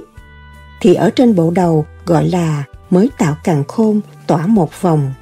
Thì 0.80 0.94
ở 0.94 1.10
trên 1.10 1.34
bộ 1.34 1.50
đầu 1.50 1.86
gọi 2.06 2.28
là 2.28 2.64
mới 2.90 3.08
tạo 3.18 3.36
càng 3.44 3.64
khôn 3.68 4.00
tỏa 4.26 4.46
một 4.46 4.82
vòng. 4.82 5.12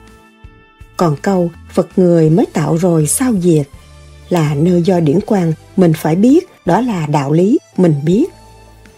Còn 0.96 1.16
câu 1.22 1.50
Phật 1.72 1.88
người 1.96 2.30
mới 2.30 2.46
tạo 2.46 2.76
rồi 2.76 3.06
sao 3.06 3.32
diệt 3.40 3.68
là 4.28 4.54
nơi 4.54 4.82
do 4.82 5.00
điển 5.00 5.20
quang 5.20 5.52
mình 5.76 5.92
phải 5.96 6.16
biết 6.16 6.48
đó 6.66 6.80
là 6.80 7.06
đạo 7.06 7.32
lý 7.32 7.58
mình 7.76 7.94
biết. 8.04 8.24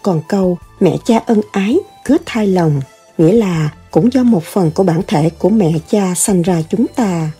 Còn 0.01 0.21
câu 0.27 0.57
mẹ 0.79 0.97
cha 1.05 1.17
ân 1.25 1.41
ái 1.51 1.77
kết 2.05 2.21
thai 2.25 2.47
lòng 2.47 2.81
nghĩa 3.17 3.33
là 3.33 3.69
cũng 3.91 4.13
do 4.13 4.23
một 4.23 4.43
phần 4.43 4.71
của 4.71 4.83
bản 4.83 5.01
thể 5.07 5.29
của 5.29 5.49
mẹ 5.49 5.71
cha 5.89 6.13
sanh 6.15 6.41
ra 6.41 6.61
chúng 6.69 6.85
ta. 6.95 7.31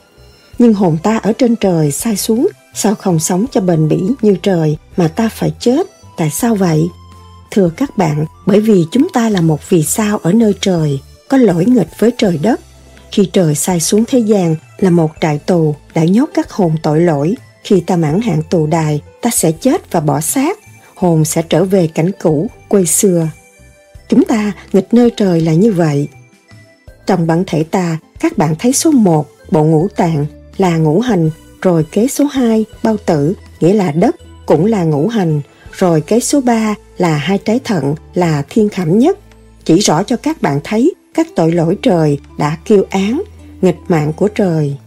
Nhưng 0.62 0.74
hồn 0.74 0.98
ta 1.04 1.18
ở 1.18 1.34
trên 1.34 1.56
trời 1.56 1.92
sai 1.92 2.18
xuống, 2.18 2.48
sao 2.74 2.96
không 2.96 3.20
sống 3.20 3.46
cho 3.52 3.62
bền 3.62 3.88
bỉ 3.88 4.02
như 4.22 4.36
trời 4.42 4.78
mà 4.98 5.08
ta 5.08 5.30
phải 5.30 5.54
chết? 5.60 5.88
Tại 6.18 6.30
sao 6.30 6.56
vậy? 6.56 6.90
Thưa 7.52 7.70
các 7.78 7.98
bạn, 7.98 8.26
bởi 8.46 8.60
vì 8.60 8.86
chúng 8.92 9.08
ta 9.14 9.30
là 9.30 9.42
một 9.42 9.70
vì 9.70 9.84
sao 9.84 10.18
ở 10.18 10.32
nơi 10.32 10.54
trời, 10.62 11.00
có 11.30 11.38
lỗi 11.38 11.66
nghịch 11.66 11.88
với 12.00 12.12
trời 12.18 12.40
đất. 12.42 12.60
Khi 13.12 13.30
trời 13.34 13.56
sai 13.56 13.80
xuống 13.80 14.04
thế 14.08 14.20
gian 14.20 14.56
là 14.78 14.90
một 14.90 15.12
trại 15.22 15.38
tù 15.38 15.76
đã 15.94 16.04
nhốt 16.04 16.30
các 16.34 16.52
hồn 16.52 16.76
tội 16.84 17.02
lỗi. 17.02 17.36
Khi 17.64 17.80
ta 17.80 17.96
mãn 17.96 18.22
hạn 18.22 18.42
tù 18.50 18.68
đài, 18.68 19.02
ta 19.22 19.30
sẽ 19.30 19.52
chết 19.52 19.92
và 19.92 20.00
bỏ 20.00 20.22
xác. 20.22 20.60
Hồn 20.96 21.26
sẽ 21.26 21.42
trở 21.42 21.66
về 21.66 21.88
cảnh 21.88 22.12
cũ, 22.22 22.50
quê 22.68 22.86
xưa. 22.86 23.28
Chúng 24.10 24.26
ta 24.26 24.52
nghịch 24.74 24.94
nơi 24.94 25.12
trời 25.18 25.42
là 25.42 25.54
như 25.54 25.72
vậy. 25.72 26.08
Trong 27.06 27.28
bản 27.28 27.44
thể 27.48 27.64
ta, 27.64 27.98
các 28.20 28.38
bạn 28.38 28.56
thấy 28.60 28.74
số 28.74 28.92
1, 28.92 29.28
bộ 29.52 29.64
ngũ 29.64 29.88
tạng, 29.88 30.26
là 30.62 30.78
ngũ 30.78 31.00
hành, 31.00 31.30
rồi 31.62 31.86
kế 31.92 32.08
số 32.08 32.26
2, 32.26 32.66
bao 32.84 32.98
tử, 33.06 33.34
nghĩa 33.60 33.74
là 33.74 33.92
đất, 33.92 34.16
cũng 34.46 34.66
là 34.66 34.84
ngũ 34.84 35.08
hành, 35.08 35.42
rồi 35.72 36.02
kế 36.02 36.20
số 36.20 36.42
3 36.42 36.76
là 36.98 37.18
hai 37.18 37.38
trái 37.38 37.60
thận 37.64 37.96
là 38.14 38.44
thiên 38.50 38.70
khảm 38.70 39.00
nhất. 39.00 39.18
Chỉ 39.66 39.80
rõ 39.80 40.04
cho 40.04 40.16
các 40.18 40.42
bạn 40.42 40.60
thấy 40.64 40.94
các 41.14 41.28
tội 41.36 41.52
lỗi 41.52 41.78
trời 41.82 42.20
đã 42.38 42.58
kêu 42.66 42.84
án, 42.90 43.22
nghịch 43.62 43.80
mạng 43.88 44.14
của 44.14 44.28
trời. 44.28 44.78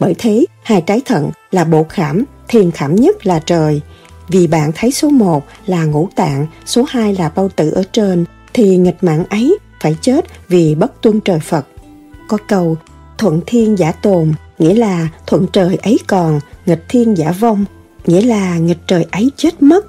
Bởi 0.00 0.14
thế, 0.18 0.44
hai 0.62 0.80
trái 0.80 1.00
thận 1.04 1.30
là 1.50 1.64
bộ 1.64 1.86
khảm, 1.88 2.24
thiên 2.48 2.70
khảm 2.70 2.96
nhất 2.96 3.26
là 3.26 3.38
trời. 3.46 3.80
Vì 4.28 4.46
bạn 4.46 4.72
thấy 4.74 4.92
số 4.92 5.10
1 5.10 5.44
là 5.66 5.84
ngũ 5.84 6.08
tạng, 6.16 6.46
số 6.66 6.84
2 6.88 7.14
là 7.14 7.28
bao 7.28 7.48
tử 7.48 7.70
ở 7.70 7.82
trên, 7.92 8.24
thì 8.52 8.76
nghịch 8.76 9.04
mạng 9.04 9.24
ấy 9.30 9.58
phải 9.80 9.96
chết 10.00 10.24
vì 10.48 10.74
bất 10.74 11.02
tuân 11.02 11.20
trời 11.20 11.40
Phật. 11.40 11.66
Có 12.28 12.38
câu 12.48 12.76
thuận 13.18 13.40
thiên 13.46 13.78
giả 13.78 13.92
tồn, 13.92 14.32
nghĩa 14.64 14.74
là 14.74 15.08
thuận 15.26 15.46
trời 15.52 15.78
ấy 15.82 15.98
còn, 16.06 16.40
nghịch 16.66 16.84
thiên 16.88 17.16
giả 17.16 17.32
vong, 17.40 17.64
nghĩa 18.06 18.20
là 18.20 18.58
nghịch 18.58 18.78
trời 18.86 19.06
ấy 19.10 19.30
chết 19.36 19.62
mất. 19.62 19.86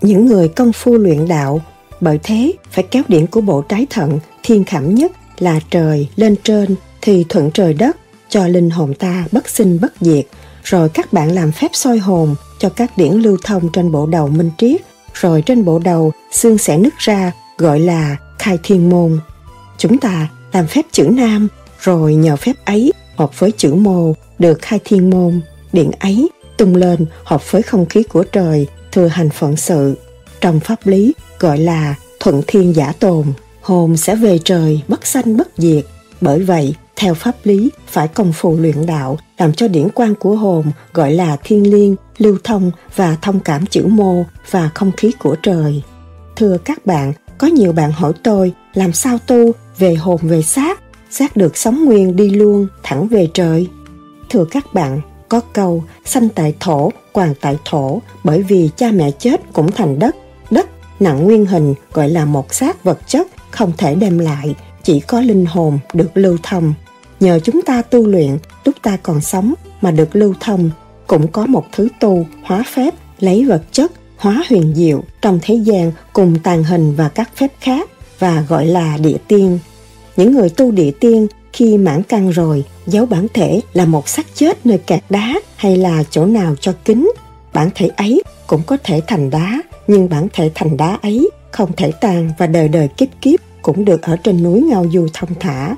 những 0.00 0.26
người 0.26 0.48
công 0.48 0.72
phu 0.72 0.96
luyện 0.96 1.28
đạo 1.28 1.60
bởi 2.02 2.18
thế, 2.22 2.52
phải 2.70 2.84
kéo 2.90 3.02
điện 3.08 3.26
của 3.26 3.40
bộ 3.40 3.62
trái 3.62 3.86
thận 3.90 4.20
thiên 4.42 4.64
khảm 4.64 4.94
nhất 4.94 5.12
là 5.38 5.60
trời 5.70 6.08
lên 6.16 6.36
trên 6.44 6.74
thì 7.02 7.24
thuận 7.28 7.50
trời 7.50 7.74
đất, 7.74 7.96
cho 8.28 8.46
linh 8.46 8.70
hồn 8.70 8.94
ta 8.94 9.24
bất 9.32 9.48
sinh 9.48 9.78
bất 9.80 9.92
diệt. 10.00 10.26
Rồi 10.64 10.88
các 10.88 11.12
bạn 11.12 11.32
làm 11.32 11.52
phép 11.52 11.68
soi 11.72 11.98
hồn 11.98 12.34
cho 12.58 12.68
các 12.68 12.98
điển 12.98 13.12
lưu 13.12 13.36
thông 13.44 13.72
trên 13.72 13.92
bộ 13.92 14.06
đầu 14.06 14.28
minh 14.28 14.50
triết. 14.58 14.80
Rồi 15.14 15.42
trên 15.42 15.64
bộ 15.64 15.78
đầu, 15.78 16.12
xương 16.32 16.58
sẽ 16.58 16.78
nứt 16.78 16.98
ra, 16.98 17.32
gọi 17.58 17.80
là 17.80 18.16
khai 18.38 18.58
thiên 18.62 18.88
môn. 18.88 19.18
Chúng 19.78 19.98
ta 19.98 20.28
làm 20.52 20.66
phép 20.66 20.82
chữ 20.92 21.04
nam, 21.12 21.48
rồi 21.80 22.14
nhờ 22.14 22.36
phép 22.36 22.52
ấy 22.64 22.92
hợp 23.16 23.40
với 23.40 23.52
chữ 23.56 23.74
mô 23.74 24.14
được 24.38 24.62
khai 24.62 24.80
thiên 24.84 25.10
môn. 25.10 25.40
Điện 25.72 25.90
ấy 25.98 26.28
tung 26.56 26.76
lên 26.76 27.06
hợp 27.24 27.50
với 27.50 27.62
không 27.62 27.86
khí 27.86 28.02
của 28.02 28.22
trời, 28.22 28.66
thừa 28.92 29.06
hành 29.06 29.30
phận 29.30 29.56
sự. 29.56 29.94
Trong 30.40 30.60
pháp 30.60 30.86
lý 30.86 31.12
gọi 31.42 31.58
là 31.58 31.94
thuận 32.20 32.42
thiên 32.46 32.74
giả 32.76 32.92
tồn, 33.00 33.26
hồn 33.60 33.96
sẽ 33.96 34.16
về 34.16 34.38
trời 34.44 34.82
bất 34.88 35.06
sanh 35.06 35.36
bất 35.36 35.48
diệt. 35.56 35.84
Bởi 36.20 36.42
vậy, 36.42 36.74
theo 36.96 37.14
pháp 37.14 37.36
lý 37.44 37.70
phải 37.86 38.08
công 38.08 38.32
phu 38.32 38.56
luyện 38.56 38.86
đạo 38.86 39.18
làm 39.38 39.52
cho 39.52 39.68
điển 39.68 39.88
quan 39.94 40.14
của 40.14 40.36
hồn 40.36 40.64
gọi 40.92 41.12
là 41.12 41.36
thiên 41.44 41.70
liêng, 41.70 41.96
lưu 42.18 42.38
thông 42.44 42.70
và 42.96 43.16
thông 43.22 43.40
cảm 43.40 43.66
chữ 43.66 43.86
mô 43.86 44.24
và 44.50 44.70
không 44.74 44.92
khí 44.96 45.12
của 45.18 45.36
trời. 45.42 45.82
Thưa 46.36 46.58
các 46.64 46.86
bạn, 46.86 47.12
có 47.38 47.46
nhiều 47.46 47.72
bạn 47.72 47.92
hỏi 47.92 48.12
tôi 48.22 48.52
làm 48.74 48.92
sao 48.92 49.18
tu 49.26 49.52
về 49.78 49.94
hồn 49.94 50.20
về 50.22 50.42
xác, 50.42 50.80
xác 51.10 51.36
được 51.36 51.56
sống 51.56 51.84
nguyên 51.84 52.16
đi 52.16 52.30
luôn 52.30 52.66
thẳng 52.82 53.08
về 53.08 53.28
trời. 53.34 53.68
Thưa 54.30 54.44
các 54.44 54.74
bạn, 54.74 55.00
Có 55.28 55.40
câu 55.52 55.84
sanh 56.04 56.28
tại 56.28 56.54
thổ, 56.60 56.92
quan 57.12 57.34
tại 57.40 57.58
thổ, 57.64 58.02
bởi 58.24 58.42
vì 58.42 58.70
cha 58.76 58.90
mẹ 58.90 59.10
chết 59.10 59.40
cũng 59.52 59.72
thành 59.72 59.98
đất. 59.98 60.16
Nặng 61.02 61.24
nguyên 61.24 61.46
hình 61.46 61.74
gọi 61.92 62.08
là 62.08 62.24
một 62.24 62.54
xác 62.54 62.84
vật 62.84 62.98
chất, 63.06 63.28
không 63.50 63.72
thể 63.78 63.94
đem 63.94 64.18
lại, 64.18 64.54
chỉ 64.82 65.00
có 65.00 65.20
linh 65.20 65.46
hồn 65.46 65.78
được 65.94 66.10
lưu 66.14 66.36
thông. 66.42 66.74
Nhờ 67.20 67.40
chúng 67.40 67.62
ta 67.62 67.82
tu 67.82 68.06
luyện, 68.06 68.38
lúc 68.64 68.74
ta 68.82 68.96
còn 69.02 69.20
sống 69.20 69.54
mà 69.80 69.90
được 69.90 70.16
lưu 70.16 70.34
thông, 70.40 70.70
cũng 71.06 71.28
có 71.28 71.46
một 71.46 71.64
thứ 71.72 71.88
tu, 72.00 72.26
hóa 72.42 72.64
phép, 72.74 72.94
lấy 73.20 73.44
vật 73.44 73.62
chất, 73.72 73.92
hóa 74.16 74.42
huyền 74.48 74.72
diệu 74.74 75.02
trong 75.22 75.38
thế 75.42 75.54
gian 75.54 75.92
cùng 76.12 76.38
tàn 76.42 76.64
hình 76.64 76.94
và 76.96 77.08
các 77.08 77.30
phép 77.36 77.52
khác 77.60 77.90
và 78.18 78.44
gọi 78.48 78.66
là 78.66 78.98
địa 78.98 79.18
tiên. 79.28 79.58
Những 80.16 80.34
người 80.34 80.48
tu 80.48 80.70
địa 80.70 80.90
tiên 81.00 81.26
khi 81.52 81.78
mãn 81.78 82.02
căn 82.02 82.30
rồi, 82.30 82.64
giấu 82.86 83.06
bản 83.06 83.26
thể 83.34 83.60
là 83.72 83.84
một 83.84 84.08
xác 84.08 84.26
chết 84.34 84.66
nơi 84.66 84.78
cạc 84.78 85.10
đá 85.10 85.34
hay 85.56 85.76
là 85.76 86.04
chỗ 86.10 86.26
nào 86.26 86.54
cho 86.60 86.72
kín. 86.84 87.08
Bản 87.54 87.70
thể 87.74 87.88
ấy 87.96 88.22
cũng 88.46 88.62
có 88.66 88.76
thể 88.84 89.00
thành 89.06 89.30
đá, 89.30 89.62
nhưng 89.86 90.08
bản 90.08 90.28
thể 90.32 90.50
thành 90.54 90.76
đá 90.76 90.98
ấy 91.02 91.30
không 91.50 91.72
thể 91.76 91.92
tàn 91.92 92.30
và 92.38 92.46
đời 92.46 92.68
đời 92.68 92.88
kiếp 92.88 93.08
kiếp 93.20 93.40
cũng 93.62 93.84
được 93.84 94.02
ở 94.02 94.16
trên 94.16 94.42
núi 94.42 94.62
ngao 94.62 94.86
du 94.92 95.06
thông 95.12 95.30
thả. 95.40 95.76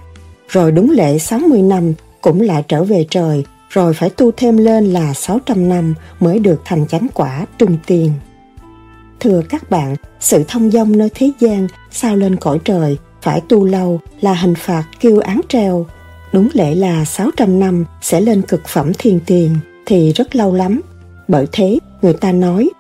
Rồi 0.49 0.73
đúng 0.73 0.91
lệ 0.91 1.19
60 1.19 1.63
năm 1.63 1.93
cũng 2.21 2.41
lại 2.41 2.65
trở 2.69 2.85
về 2.85 3.07
trời, 3.11 3.45
rồi 3.71 3.95
phải 3.95 4.11
tu 4.11 4.31
thêm 4.37 4.57
lên 4.57 4.93
là 4.93 5.15
600 5.15 5.69
năm 5.69 5.95
mới 6.21 6.39
được 6.39 6.61
thành 6.65 6.87
chánh 6.87 7.07
quả 7.15 7.47
trung 7.59 7.77
tiền. 7.87 8.13
Thưa 9.21 9.43
các 9.49 9.71
bạn, 9.71 9.97
sự 10.21 10.45
thông 10.49 10.71
dong 10.71 10.99
nơi 10.99 11.11
thế 11.15 11.31
gian 11.41 11.69
sao 11.91 12.17
lên 12.17 12.37
cõi 12.37 12.59
trời 12.65 12.97
phải 13.23 13.41
tu 13.49 13.65
lâu 13.65 14.01
là 14.21 14.35
hình 14.35 14.55
phạt 14.55 14.85
kêu 15.01 15.19
án 15.19 15.41
treo. 15.49 15.87
Đúng 16.33 16.49
lẽ 16.53 16.75
là 16.75 17.05
600 17.05 17.61
năm 17.61 17.85
sẽ 18.03 18.21
lên 18.21 18.43
cực 18.43 18.67
phẩm 18.67 18.93
thiên 18.99 19.21
tiền 19.27 19.57
thì 19.87 20.13
rất 20.13 20.37
lâu 20.37 20.55
lắm. 20.55 20.81
Bởi 21.29 21.47
thế 21.53 21.79
người 22.03 22.15
ta 22.15 22.33
nói 22.33 22.71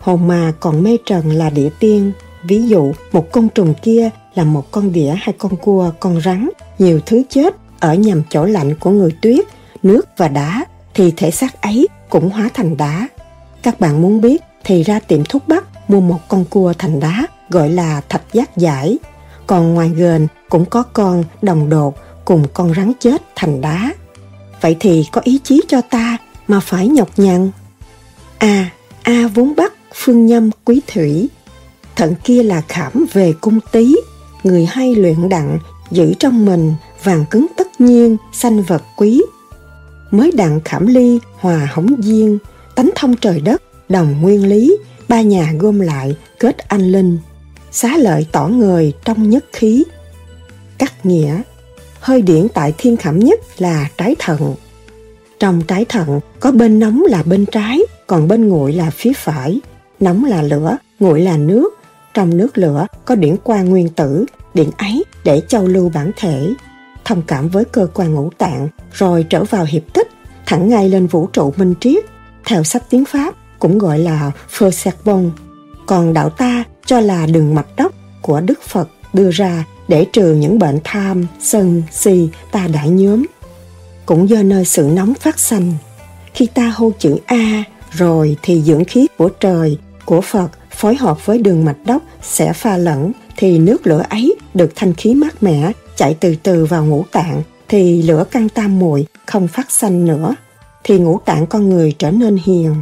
hồn 0.00 0.28
mà 0.28 0.52
còn 0.60 0.82
mê 0.82 0.96
trần 1.06 1.30
là 1.30 1.50
địa 1.50 1.68
tiên. 1.78 2.12
Ví 2.44 2.62
dụ 2.62 2.92
một 3.12 3.32
con 3.32 3.48
trùng 3.48 3.74
kia 3.82 4.10
là 4.34 4.44
một 4.44 4.70
con 4.70 4.92
đĩa 4.92 5.14
hay 5.18 5.34
con 5.38 5.56
cua, 5.56 5.90
con 6.00 6.20
rắn, 6.20 6.48
nhiều 6.78 7.00
thứ 7.06 7.22
chết 7.28 7.54
ở 7.80 7.94
nhằm 7.94 8.22
chỗ 8.30 8.44
lạnh 8.44 8.74
của 8.80 8.90
người 8.90 9.10
tuyết, 9.22 9.44
nước 9.82 10.06
và 10.16 10.28
đá 10.28 10.64
thì 10.94 11.12
thể 11.16 11.30
xác 11.30 11.62
ấy 11.62 11.88
cũng 12.08 12.30
hóa 12.30 12.48
thành 12.54 12.76
đá. 12.76 13.08
Các 13.62 13.80
bạn 13.80 14.02
muốn 14.02 14.20
biết 14.20 14.42
thì 14.64 14.82
ra 14.82 15.00
tiệm 15.00 15.24
thuốc 15.24 15.48
bắc 15.48 15.90
mua 15.90 16.00
một 16.00 16.20
con 16.28 16.44
cua 16.44 16.72
thành 16.78 17.00
đá 17.00 17.26
gọi 17.50 17.68
là 17.68 18.00
thạch 18.08 18.32
giác 18.32 18.56
giải 18.56 18.98
còn 19.46 19.74
ngoài 19.74 19.88
gền 19.88 20.26
cũng 20.48 20.64
có 20.64 20.82
con 20.82 21.24
đồng 21.42 21.68
đột 21.68 21.94
cùng 22.24 22.44
con 22.54 22.74
rắn 22.74 22.92
chết 23.00 23.22
thành 23.36 23.60
đá. 23.60 23.92
Vậy 24.60 24.76
thì 24.80 25.04
có 25.12 25.20
ý 25.24 25.40
chí 25.44 25.60
cho 25.68 25.80
ta 25.80 26.16
mà 26.48 26.60
phải 26.60 26.88
nhọc 26.88 27.08
nhằn. 27.16 27.50
A, 28.44 28.70
A 29.02 29.28
vốn 29.34 29.54
bắc 29.56 29.72
phương 29.94 30.26
nhâm 30.26 30.50
quý 30.64 30.80
thủy. 30.86 31.28
Thận 31.96 32.14
kia 32.24 32.42
là 32.42 32.62
khảm 32.68 33.06
về 33.12 33.32
cung 33.40 33.60
Tý 33.72 33.96
người 34.42 34.66
hay 34.66 34.94
luyện 34.94 35.28
đặng, 35.28 35.58
giữ 35.90 36.14
trong 36.18 36.44
mình 36.46 36.74
vàng 37.04 37.24
cứng 37.30 37.46
tất 37.56 37.80
nhiên, 37.80 38.16
sanh 38.32 38.62
vật 38.62 38.82
quý. 38.96 39.22
Mới 40.10 40.30
đặng 40.32 40.60
khảm 40.64 40.86
ly, 40.86 41.18
hòa 41.34 41.68
hống 41.72 42.04
duyên, 42.04 42.38
tánh 42.74 42.90
thông 42.94 43.16
trời 43.16 43.40
đất, 43.40 43.62
đồng 43.88 44.20
nguyên 44.22 44.48
lý, 44.48 44.76
ba 45.08 45.20
nhà 45.20 45.52
gom 45.58 45.80
lại, 45.80 46.16
kết 46.38 46.58
anh 46.58 46.92
linh 46.92 47.18
xá 47.72 47.96
lợi 47.96 48.26
tỏ 48.32 48.48
người 48.48 48.92
trong 49.04 49.30
nhất 49.30 49.44
khí. 49.52 49.84
Cắt 50.78 51.06
nghĩa, 51.06 51.42
hơi 52.00 52.22
điển 52.22 52.46
tại 52.54 52.74
thiên 52.78 52.96
khảm 52.96 53.18
nhất 53.18 53.40
là 53.58 53.88
trái 53.96 54.16
thận. 54.18 54.54
Trong 55.38 55.62
trái 55.62 55.84
thận 55.84 56.20
có 56.40 56.50
bên 56.52 56.78
nóng 56.78 57.02
là 57.08 57.22
bên 57.22 57.46
trái, 57.52 57.80
còn 58.14 58.28
bên 58.28 58.48
nguội 58.48 58.72
là 58.72 58.90
phía 58.90 59.12
phải. 59.16 59.60
Nóng 60.00 60.24
là 60.24 60.42
lửa, 60.42 60.76
nguội 61.00 61.20
là 61.20 61.36
nước. 61.36 61.78
Trong 62.14 62.36
nước 62.36 62.58
lửa 62.58 62.86
có 63.04 63.14
điển 63.14 63.36
quan 63.44 63.68
nguyên 63.68 63.88
tử, 63.88 64.24
điện 64.54 64.70
ấy 64.78 65.04
để 65.24 65.42
châu 65.48 65.66
lưu 65.66 65.90
bản 65.94 66.10
thể. 66.16 66.52
Thông 67.04 67.22
cảm 67.22 67.48
với 67.48 67.64
cơ 67.64 67.86
quan 67.94 68.14
ngũ 68.14 68.30
tạng, 68.38 68.68
rồi 68.92 69.26
trở 69.30 69.44
vào 69.44 69.64
hiệp 69.64 69.82
tích, 69.94 70.08
thẳng 70.46 70.68
ngay 70.68 70.88
lên 70.88 71.06
vũ 71.06 71.26
trụ 71.26 71.54
minh 71.56 71.74
triết. 71.80 72.04
Theo 72.46 72.64
sách 72.64 72.82
tiếng 72.90 73.04
Pháp 73.04 73.34
cũng 73.58 73.78
gọi 73.78 73.98
là 73.98 74.30
phơ 74.48 74.70
sạc 74.70 74.96
bông. 75.04 75.30
Còn 75.86 76.12
đạo 76.12 76.30
ta 76.30 76.64
cho 76.86 77.00
là 77.00 77.26
đường 77.26 77.54
mạch 77.54 77.76
đốc 77.76 77.92
của 78.22 78.40
Đức 78.40 78.62
Phật 78.62 78.88
đưa 79.12 79.30
ra 79.30 79.64
để 79.88 80.06
trừ 80.12 80.34
những 80.34 80.58
bệnh 80.58 80.78
tham, 80.84 81.26
sân, 81.40 81.82
si 81.92 82.28
ta 82.52 82.68
đã 82.68 82.84
nhóm. 82.84 83.26
Cũng 84.06 84.28
do 84.28 84.42
nơi 84.42 84.64
sự 84.64 84.90
nóng 84.94 85.14
phát 85.14 85.38
sanh. 85.38 85.72
Khi 86.34 86.46
ta 86.46 86.72
hô 86.76 86.92
chữ 86.98 87.16
A 87.26 87.64
rồi 87.96 88.36
thì 88.42 88.62
dưỡng 88.62 88.84
khí 88.84 89.06
của 89.18 89.28
trời, 89.28 89.78
của 90.04 90.20
Phật 90.20 90.48
phối 90.70 90.96
hợp 90.96 91.26
với 91.26 91.38
đường 91.38 91.64
mạch 91.64 91.76
đốc 91.86 92.02
sẽ 92.22 92.52
pha 92.52 92.76
lẫn 92.76 93.12
thì 93.36 93.58
nước 93.58 93.86
lửa 93.86 94.02
ấy 94.08 94.34
được 94.54 94.72
thanh 94.74 94.94
khí 94.94 95.14
mát 95.14 95.42
mẻ 95.42 95.72
chạy 95.96 96.14
từ 96.20 96.34
từ 96.42 96.64
vào 96.64 96.84
ngũ 96.84 97.04
tạng 97.12 97.42
thì 97.68 98.02
lửa 98.02 98.24
căn 98.30 98.48
tam 98.48 98.78
muội 98.78 99.06
không 99.26 99.48
phát 99.48 99.70
sanh 99.70 100.06
nữa 100.06 100.34
thì 100.84 100.98
ngũ 100.98 101.18
tạng 101.24 101.46
con 101.46 101.68
người 101.68 101.94
trở 101.98 102.10
nên 102.10 102.38
hiền. 102.44 102.74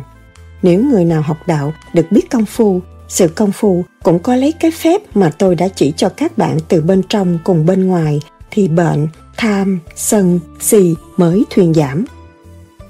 Nếu 0.63 0.85
người 0.85 1.05
nào 1.05 1.23
học 1.23 1.37
đạo 1.47 1.73
được 1.95 2.07
biết 2.11 2.31
công 2.31 2.45
phu 2.45 2.81
sự 3.09 3.29
công 3.29 3.53
phu 3.53 3.85
cũng 4.03 4.19
có 4.19 4.37
lấy 4.37 4.53
cái 4.53 4.71
phép 4.71 5.17
mà 5.17 5.31
tôi 5.39 5.55
đã 5.55 5.69
chỉ 5.69 5.93
cho 5.97 6.09
các 6.09 6.39
bạn 6.39 6.59
từ 6.69 6.81
bên 6.81 7.03
trong 7.09 7.39
cùng 7.45 7.67
bên 7.67 7.87
ngoài 7.87 8.21
thì 8.51 8.69
bệnh, 8.69 9.09
tham, 9.37 9.81
sân, 9.97 10.41
si 10.61 10.95
mới 11.17 11.45
thuyên 11.51 11.75
giảm. 11.75 12.05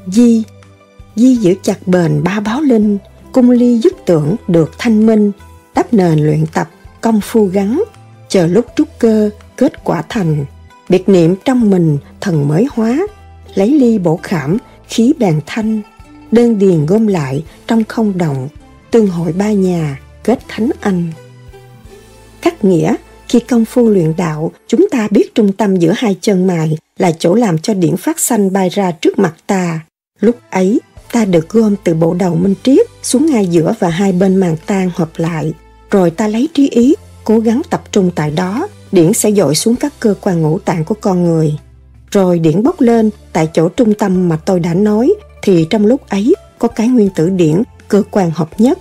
Di 0.06 0.42
Di 1.16 1.36
giữ 1.36 1.54
chặt 1.62 1.86
bền 1.86 2.22
ba 2.24 2.40
báo 2.40 2.60
linh, 2.60 2.98
cung 3.32 3.50
ly 3.50 3.78
dứt 3.78 3.92
tưởng 4.06 4.36
được 4.48 4.70
thanh 4.78 5.06
minh, 5.06 5.32
đắp 5.74 5.94
nền 5.94 6.18
luyện 6.18 6.46
tập, 6.46 6.70
công 7.00 7.20
phu 7.20 7.44
gắn, 7.44 7.82
chờ 8.28 8.46
lúc 8.46 8.66
trúc 8.76 8.88
cơ, 8.98 9.30
kết 9.56 9.84
quả 9.84 10.02
thành. 10.08 10.44
Biệt 10.88 11.08
niệm 11.08 11.36
trong 11.44 11.70
mình 11.70 11.98
thần 12.20 12.48
mới 12.48 12.66
hóa, 12.70 13.06
lấy 13.54 13.70
ly 13.70 13.98
bổ 13.98 14.20
khảm, 14.22 14.58
khí 14.88 15.12
bàn 15.18 15.40
thanh, 15.46 15.80
đơn 16.30 16.58
điền 16.58 16.86
gom 16.86 17.06
lại 17.06 17.44
trong 17.66 17.84
không 17.84 18.18
động, 18.18 18.48
tương 18.90 19.06
hội 19.06 19.32
ba 19.32 19.52
nhà, 19.52 20.00
kết 20.24 20.38
thánh 20.48 20.70
anh. 20.80 21.12
Cắt 22.42 22.64
nghĩa, 22.64 22.96
khi 23.28 23.40
công 23.40 23.64
phu 23.64 23.88
luyện 23.88 24.14
đạo, 24.16 24.52
chúng 24.66 24.88
ta 24.90 25.08
biết 25.10 25.34
trung 25.34 25.52
tâm 25.52 25.76
giữa 25.76 25.92
hai 25.96 26.16
chân 26.20 26.46
mày 26.46 26.78
là 26.98 27.12
chỗ 27.18 27.34
làm 27.34 27.58
cho 27.58 27.74
điển 27.74 27.96
phát 27.96 28.20
sanh 28.20 28.52
bay 28.52 28.68
ra 28.68 28.90
trước 28.90 29.18
mặt 29.18 29.34
ta. 29.46 29.80
Lúc 30.20 30.36
ấy, 30.50 30.80
ta 31.12 31.24
được 31.24 31.48
gom 31.48 31.74
từ 31.84 31.94
bộ 31.94 32.14
đầu 32.14 32.34
minh 32.34 32.54
triết 32.62 32.86
xuống 33.02 33.26
ngay 33.26 33.46
giữa 33.46 33.74
và 33.78 33.88
hai 33.88 34.12
bên 34.12 34.36
màng 34.36 34.56
tan 34.66 34.90
hợp 34.94 35.10
lại. 35.16 35.52
Rồi 35.90 36.10
ta 36.10 36.28
lấy 36.28 36.48
trí 36.54 36.68
ý, 36.68 36.94
cố 37.24 37.38
gắng 37.38 37.62
tập 37.70 37.82
trung 37.92 38.10
tại 38.14 38.30
đó, 38.30 38.68
điển 38.92 39.12
sẽ 39.12 39.32
dội 39.32 39.54
xuống 39.54 39.76
các 39.76 39.92
cơ 40.00 40.14
quan 40.20 40.42
ngũ 40.42 40.58
tạng 40.58 40.84
của 40.84 40.94
con 41.00 41.24
người. 41.24 41.54
Rồi 42.10 42.38
điển 42.38 42.62
bốc 42.62 42.80
lên 42.80 43.10
tại 43.32 43.48
chỗ 43.52 43.68
trung 43.68 43.94
tâm 43.94 44.28
mà 44.28 44.36
tôi 44.36 44.60
đã 44.60 44.74
nói, 44.74 45.14
thì 45.42 45.66
trong 45.70 45.86
lúc 45.86 46.08
ấy 46.08 46.34
có 46.58 46.68
cái 46.68 46.88
nguyên 46.88 47.08
tử 47.14 47.28
điển, 47.30 47.62
cơ 47.88 48.02
quan 48.10 48.30
hợp 48.34 48.60
nhất 48.60 48.78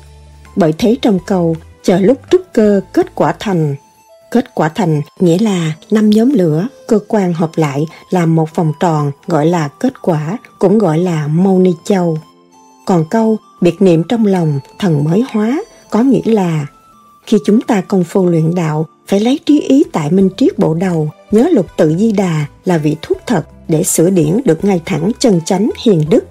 bởi 0.56 0.74
thế 0.78 0.96
trong 1.02 1.20
câu 1.28 1.56
chờ 1.84 2.00
lúc 2.00 2.18
trúc 2.32 2.42
cơ 2.54 2.82
kết 2.94 3.16
quả 3.16 3.36
thành. 3.40 3.76
Kết 4.32 4.56
quả 4.56 4.70
thành 4.70 5.02
nghĩa 5.20 5.38
là 5.38 5.74
năm 5.92 6.10
nhóm 6.10 6.30
lửa, 6.30 6.68
cơ 6.88 7.00
quan 7.08 7.34
hợp 7.34 7.52
lại 7.56 7.88
làm 8.10 8.36
một 8.36 8.56
vòng 8.56 8.74
tròn 8.80 9.12
gọi 9.28 9.46
là 9.46 9.68
kết 9.68 10.02
quả, 10.02 10.38
cũng 10.60 10.78
gọi 10.78 11.00
là 11.00 11.28
mâu 11.28 11.60
ni 11.60 11.74
châu. 11.84 12.18
Còn 12.86 13.06
câu 13.10 13.38
biệt 13.62 13.82
niệm 13.82 14.04
trong 14.04 14.26
lòng 14.26 14.60
thần 14.80 15.04
mới 15.04 15.24
hóa 15.32 15.62
có 15.90 16.02
nghĩa 16.02 16.22
là 16.26 16.66
khi 17.26 17.38
chúng 17.46 17.62
ta 17.62 17.82
công 17.82 18.04
phu 18.04 18.26
luyện 18.26 18.56
đạo 18.56 18.86
phải 19.08 19.20
lấy 19.20 19.40
trí 19.46 19.60
ý 19.62 19.84
tại 19.92 20.12
minh 20.12 20.30
triết 20.38 20.60
bộ 20.60 20.74
đầu 20.74 21.10
nhớ 21.32 21.48
lục 21.52 21.66
tự 21.78 21.96
di 21.98 22.12
đà 22.12 22.46
là 22.66 22.78
vị 22.78 22.96
thuốc 23.02 23.18
thật 23.28 23.44
để 23.68 23.84
sửa 23.84 24.10
điển 24.10 24.42
được 24.46 24.66
ngay 24.66 24.82
thẳng 24.86 25.12
chân 25.20 25.42
chánh 25.46 25.70
hiền 25.84 26.06
đức 26.10 26.24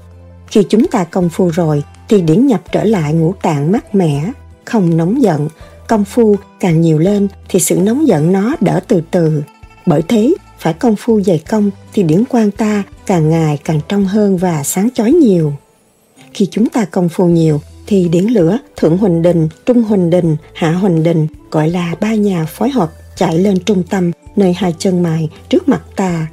khi 0.47 0.65
chúng 0.69 0.87
ta 0.87 1.05
công 1.05 1.29
phu 1.29 1.49
rồi 1.49 1.83
thì 2.09 2.21
điển 2.21 2.47
nhập 2.47 2.61
trở 2.73 2.85
lại 2.85 3.13
ngũ 3.13 3.35
tạng 3.43 3.73
mát 3.73 3.95
mẻ, 3.95 4.33
không 4.65 4.97
nóng 4.97 5.23
giận. 5.23 5.49
Công 5.91 6.05
phu 6.05 6.37
càng 6.61 6.81
nhiều 6.81 6.99
lên 6.99 7.29
thì 7.49 7.61
sự 7.61 7.77
nóng 7.77 8.07
giận 8.07 8.33
nó 8.33 8.57
đỡ 8.61 8.81
từ 8.89 9.03
từ. 9.11 9.43
Bởi 9.87 10.03
thế, 10.09 10.35
phải 10.59 10.73
công 10.73 10.97
phu 10.97 11.21
dày 11.21 11.39
công 11.39 11.71
thì 11.93 12.03
điển 12.03 12.25
quan 12.29 12.51
ta 12.51 12.83
càng 13.07 13.31
ngày 13.31 13.59
càng 13.65 13.81
trong 13.89 14.05
hơn 14.05 14.37
và 14.37 14.63
sáng 14.63 14.89
chói 14.95 15.13
nhiều. 15.13 15.53
Khi 16.33 16.49
chúng 16.51 16.69
ta 16.69 16.85
công 16.85 17.09
phu 17.09 17.27
nhiều 17.27 17.61
thì 17.87 18.09
điển 18.09 18.25
lửa 18.25 18.59
thượng 18.77 18.99
huỳnh 18.99 19.23
đình, 19.23 19.49
trung 19.67 19.83
huỳnh 19.83 20.11
đình, 20.11 20.37
hạ 20.55 20.73
huỳnh 20.73 21.03
đình 21.03 21.27
gọi 21.51 21.71
là 21.71 21.95
ba 22.01 22.15
nhà 22.15 22.45
phối 22.45 22.71
hợp 22.71 22.93
chạy 23.17 23.39
lên 23.39 23.59
trung 23.65 23.83
tâm 23.91 24.11
nơi 24.37 24.53
hai 24.53 24.75
chân 24.79 25.03
mày 25.03 25.29
trước 25.49 25.69
mặt 25.69 25.83
ta. 25.97 26.27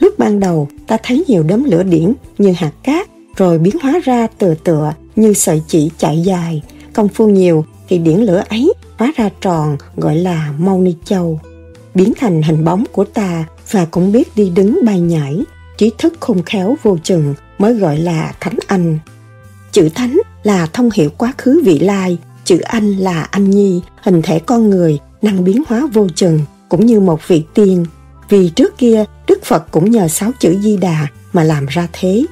Lúc 0.00 0.18
ban 0.18 0.40
đầu 0.40 0.68
ta 0.86 0.96
thấy 1.02 1.24
nhiều 1.28 1.42
đốm 1.42 1.64
lửa 1.64 1.82
điển 1.82 2.12
như 2.38 2.52
hạt 2.52 2.72
cát 2.82 3.08
rồi 3.36 3.58
biến 3.58 3.76
hóa 3.82 4.00
ra 4.04 4.26
tựa 4.38 4.54
tựa 4.54 4.92
như 5.16 5.32
sợi 5.34 5.62
chỉ 5.66 5.90
chạy 5.98 6.22
dài, 6.22 6.62
công 6.92 7.08
phu 7.08 7.28
nhiều 7.28 7.64
thì 7.88 7.98
điển 7.98 8.18
lửa 8.18 8.42
ấy 8.48 8.71
hóa 9.02 9.12
ra 9.16 9.30
tròn 9.40 9.76
gọi 9.96 10.16
là 10.16 10.52
mau 10.58 10.80
ni 10.80 10.94
châu, 11.04 11.40
biến 11.94 12.12
thành 12.20 12.42
hình 12.42 12.64
bóng 12.64 12.84
của 12.92 13.04
ta 13.04 13.44
và 13.70 13.84
cũng 13.84 14.12
biết 14.12 14.36
đi 14.36 14.50
đứng 14.50 14.80
bay 14.84 15.00
nhảy, 15.00 15.42
trí 15.78 15.90
thức 15.98 16.14
khôn 16.20 16.42
khéo 16.42 16.76
vô 16.82 16.98
chừng, 17.02 17.34
mới 17.58 17.74
gọi 17.74 17.98
là 17.98 18.34
thánh 18.40 18.58
anh. 18.66 18.98
Chữ 19.72 19.88
thánh 19.94 20.18
là 20.42 20.66
thông 20.72 20.90
hiệu 20.94 21.10
quá 21.18 21.32
khứ 21.38 21.62
vị 21.64 21.78
lai, 21.78 22.18
chữ 22.44 22.58
anh 22.58 22.92
là 22.92 23.22
anh 23.22 23.50
nhi, 23.50 23.82
hình 24.02 24.22
thể 24.22 24.38
con 24.38 24.70
người, 24.70 24.98
năng 25.22 25.44
biến 25.44 25.62
hóa 25.68 25.86
vô 25.92 26.06
chừng, 26.14 26.40
cũng 26.68 26.86
như 26.86 27.00
một 27.00 27.28
vị 27.28 27.44
tiên. 27.54 27.86
Vì 28.28 28.48
trước 28.48 28.78
kia, 28.78 29.04
Đức 29.26 29.44
Phật 29.44 29.70
cũng 29.70 29.90
nhờ 29.90 30.08
sáu 30.08 30.30
chữ 30.40 30.58
Di 30.60 30.76
Đà 30.76 31.06
mà 31.32 31.44
làm 31.44 31.66
ra 31.66 31.88
thế. 31.92 32.24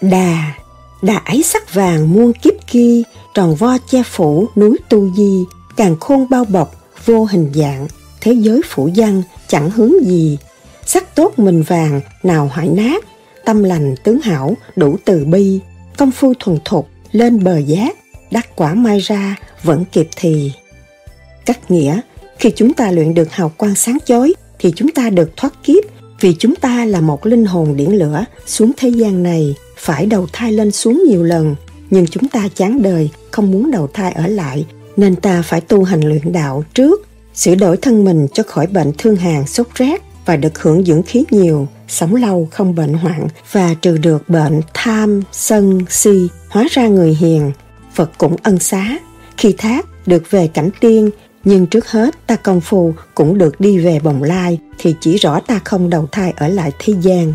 Đà, 0.00 0.54
đà 1.02 1.16
ấy 1.16 1.42
sắc 1.42 1.74
vàng 1.74 2.12
muôn 2.12 2.32
kiếp 2.32 2.54
kia, 2.66 3.02
tròn 3.34 3.54
vo 3.54 3.78
che 3.90 4.02
phủ 4.02 4.48
núi 4.56 4.78
tu 4.88 5.14
di, 5.14 5.44
càng 5.76 5.96
khôn 6.00 6.26
bao 6.30 6.44
bọc, 6.44 6.74
vô 7.04 7.24
hình 7.24 7.52
dạng, 7.54 7.88
thế 8.20 8.32
giới 8.32 8.60
phủ 8.68 8.90
văn 8.96 9.22
chẳng 9.48 9.70
hướng 9.70 9.92
gì. 10.04 10.38
Sắc 10.86 11.14
tốt 11.14 11.38
mình 11.38 11.62
vàng, 11.62 12.00
nào 12.22 12.50
hoại 12.54 12.68
nát, 12.68 13.04
tâm 13.44 13.64
lành 13.64 13.94
tướng 14.04 14.20
hảo, 14.20 14.56
đủ 14.76 14.96
từ 15.04 15.24
bi, 15.24 15.60
công 15.96 16.10
phu 16.10 16.32
thuần 16.38 16.58
thục, 16.64 16.88
lên 17.12 17.44
bờ 17.44 17.58
giác, 17.58 17.96
đắc 18.30 18.56
quả 18.56 18.74
mai 18.74 18.98
ra, 18.98 19.36
vẫn 19.62 19.84
kịp 19.92 20.08
thì. 20.16 20.52
Cách 21.46 21.70
nghĩa, 21.70 22.00
khi 22.38 22.52
chúng 22.56 22.74
ta 22.74 22.90
luyện 22.90 23.14
được 23.14 23.32
hào 23.32 23.52
quang 23.56 23.74
sáng 23.74 23.98
chói, 24.04 24.34
thì 24.58 24.72
chúng 24.76 24.92
ta 24.92 25.10
được 25.10 25.36
thoát 25.36 25.54
kiếp, 25.62 25.84
vì 26.20 26.34
chúng 26.38 26.54
ta 26.54 26.84
là 26.84 27.00
một 27.00 27.26
linh 27.26 27.44
hồn 27.44 27.76
điển 27.76 27.90
lửa 27.90 28.24
xuống 28.46 28.72
thế 28.76 28.88
gian 28.88 29.22
này 29.22 29.54
phải 29.78 30.06
đầu 30.06 30.26
thai 30.32 30.52
lên 30.52 30.72
xuống 30.72 31.02
nhiều 31.06 31.22
lần, 31.22 31.56
nhưng 31.90 32.06
chúng 32.06 32.28
ta 32.28 32.48
chán 32.54 32.82
đời, 32.82 33.10
không 33.30 33.50
muốn 33.50 33.70
đầu 33.70 33.88
thai 33.94 34.12
ở 34.12 34.26
lại, 34.26 34.66
nên 34.96 35.16
ta 35.16 35.42
phải 35.42 35.60
tu 35.60 35.84
hành 35.84 36.00
luyện 36.00 36.32
đạo 36.32 36.64
trước, 36.74 37.06
sửa 37.34 37.54
đổi 37.54 37.76
thân 37.76 38.04
mình 38.04 38.26
cho 38.32 38.42
khỏi 38.42 38.66
bệnh 38.66 38.92
thương 38.98 39.16
hàn 39.16 39.46
sốt 39.46 39.66
rét 39.74 40.02
và 40.26 40.36
được 40.36 40.62
hưởng 40.62 40.84
dưỡng 40.84 41.02
khí 41.02 41.24
nhiều, 41.30 41.68
sống 41.88 42.14
lâu 42.14 42.48
không 42.50 42.74
bệnh 42.74 42.94
hoạn 42.94 43.28
và 43.52 43.74
trừ 43.74 43.98
được 43.98 44.28
bệnh 44.28 44.60
tham, 44.74 45.22
sân, 45.32 45.80
si, 45.90 46.28
hóa 46.48 46.66
ra 46.70 46.86
người 46.86 47.14
hiền. 47.14 47.52
Phật 47.94 48.10
cũng 48.18 48.36
ân 48.42 48.58
xá, 48.58 48.98
khi 49.36 49.54
thác 49.58 49.86
được 50.06 50.30
về 50.30 50.46
cảnh 50.46 50.70
tiên, 50.80 51.10
nhưng 51.44 51.66
trước 51.66 51.90
hết 51.90 52.26
ta 52.26 52.36
công 52.36 52.60
phu 52.60 52.94
cũng 53.14 53.38
được 53.38 53.60
đi 53.60 53.78
về 53.78 54.00
bồng 54.00 54.22
lai 54.22 54.58
thì 54.78 54.94
chỉ 55.00 55.16
rõ 55.16 55.40
ta 55.40 55.60
không 55.64 55.90
đầu 55.90 56.08
thai 56.12 56.32
ở 56.36 56.48
lại 56.48 56.72
thế 56.78 56.94
gian. 57.00 57.34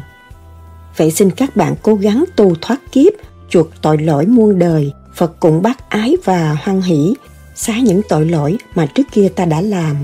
Vậy 0.97 1.11
xin 1.11 1.31
các 1.31 1.55
bạn 1.55 1.75
cố 1.81 1.95
gắng 1.95 2.25
tu 2.35 2.55
thoát 2.61 2.91
kiếp, 2.91 3.13
chuộc 3.49 3.67
tội 3.81 3.97
lỗi 3.97 4.25
muôn 4.25 4.59
đời, 4.59 4.91
Phật 5.15 5.39
cũng 5.39 5.61
bác 5.61 5.89
ái 5.89 6.15
và 6.23 6.57
hoan 6.63 6.81
hỷ, 6.81 7.15
xá 7.55 7.73
những 7.79 8.01
tội 8.09 8.25
lỗi 8.25 8.57
mà 8.75 8.85
trước 8.85 9.03
kia 9.11 9.29
ta 9.35 9.45
đã 9.45 9.61
làm. 9.61 9.95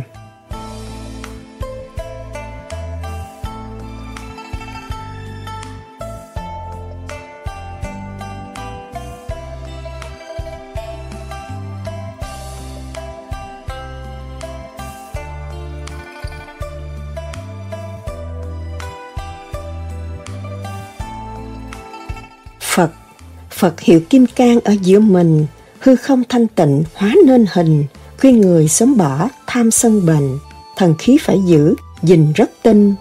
Phật 23.60 23.80
hiệu 23.80 23.99
kim 24.10 24.26
cang 24.36 24.60
ở 24.60 24.76
giữa 24.82 24.99
mình, 24.99 25.45
hư 25.80 25.95
không 25.95 26.24
thanh 26.30 26.47
tịnh 26.47 26.84
hóa 26.93 27.14
nên 27.26 27.45
hình, 27.53 27.84
khuyên 28.20 28.41
người 28.41 28.68
sớm 28.68 28.97
bỏ 28.97 29.30
tham 29.47 29.72
sân 29.72 30.05
bệnh, 30.05 30.39
thần 30.78 30.95
khí 30.99 31.18
phải 31.22 31.38
giữ, 31.45 31.76
gìn 32.03 32.34
rất 32.34 32.51
tinh. 32.64 32.95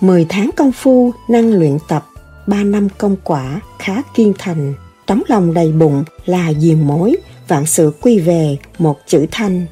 Mười 0.00 0.26
tháng 0.28 0.50
công 0.56 0.72
phu 0.72 1.12
năng 1.28 1.52
luyện 1.52 1.78
tập, 1.88 2.06
ba 2.46 2.64
năm 2.64 2.88
công 2.98 3.16
quả 3.24 3.60
khá 3.78 4.02
kiên 4.14 4.32
thành, 4.38 4.74
tấm 5.06 5.22
lòng 5.28 5.54
đầy 5.54 5.72
bụng 5.72 6.04
là 6.26 6.52
diềm 6.58 6.86
mối, 6.86 7.16
vạn 7.48 7.66
sự 7.66 7.92
quy 8.00 8.18
về 8.18 8.56
một 8.78 8.98
chữ 9.06 9.26
thanh. 9.30 9.66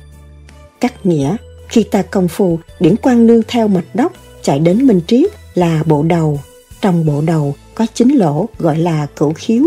Cắt 0.81 1.07
nghĩa, 1.07 1.37
khi 1.69 1.83
ta 1.83 2.03
công 2.03 2.29
phu, 2.29 2.59
điển 2.81 2.97
quang 2.97 3.27
nương 3.27 3.43
theo 3.49 3.69
mạch 3.69 3.95
đốc 3.95 4.13
chạy 4.43 4.59
đến 4.59 4.87
minh 4.87 5.01
triết 5.07 5.31
là 5.55 5.83
bộ 5.87 6.03
đầu. 6.03 6.41
Trong 6.81 7.07
bộ 7.07 7.21
đầu 7.21 7.55
có 7.75 7.87
chín 7.95 8.09
lỗ 8.09 8.49
gọi 8.59 8.79
là 8.79 9.07
cửu 9.17 9.33
khiếu 9.33 9.65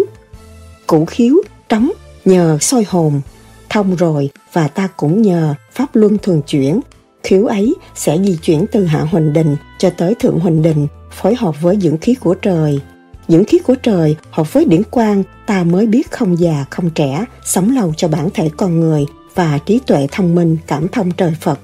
củ 0.93 1.05
khiếu 1.05 1.35
trống 1.69 1.91
nhờ 2.25 2.57
soi 2.61 2.85
hồn, 2.89 3.21
thông 3.69 3.95
rồi 3.95 4.29
và 4.53 4.67
ta 4.67 4.87
cũng 4.97 5.21
nhờ 5.21 5.53
pháp 5.71 5.95
luân 5.95 6.17
thường 6.17 6.41
chuyển. 6.41 6.79
Khiếu 7.23 7.45
ấy 7.45 7.75
sẽ 7.95 8.17
di 8.17 8.35
chuyển 8.35 8.65
từ 8.71 8.85
hạ 8.85 9.01
huỳnh 9.01 9.33
đình 9.33 9.55
cho 9.79 9.89
tới 9.89 10.15
thượng 10.15 10.39
huỳnh 10.39 10.61
đình, 10.61 10.87
phối 11.11 11.35
hợp 11.35 11.61
với 11.61 11.77
dưỡng 11.81 11.97
khí 11.97 12.15
của 12.15 12.33
trời. 12.33 12.79
Dưỡng 13.27 13.45
khí 13.45 13.59
của 13.59 13.75
trời 13.75 14.15
hợp 14.31 14.53
với 14.53 14.65
điển 14.65 14.83
quang, 14.83 15.23
ta 15.45 15.63
mới 15.63 15.85
biết 15.85 16.11
không 16.11 16.39
già 16.39 16.65
không 16.69 16.89
trẻ, 16.89 17.25
sống 17.45 17.75
lâu 17.75 17.93
cho 17.97 18.07
bản 18.07 18.29
thể 18.33 18.49
con 18.57 18.79
người 18.79 19.05
và 19.35 19.59
trí 19.65 19.79
tuệ 19.79 20.07
thông 20.11 20.35
minh 20.35 20.57
cảm 20.67 20.87
thông 20.87 21.11
trời 21.11 21.33
Phật. 21.41 21.59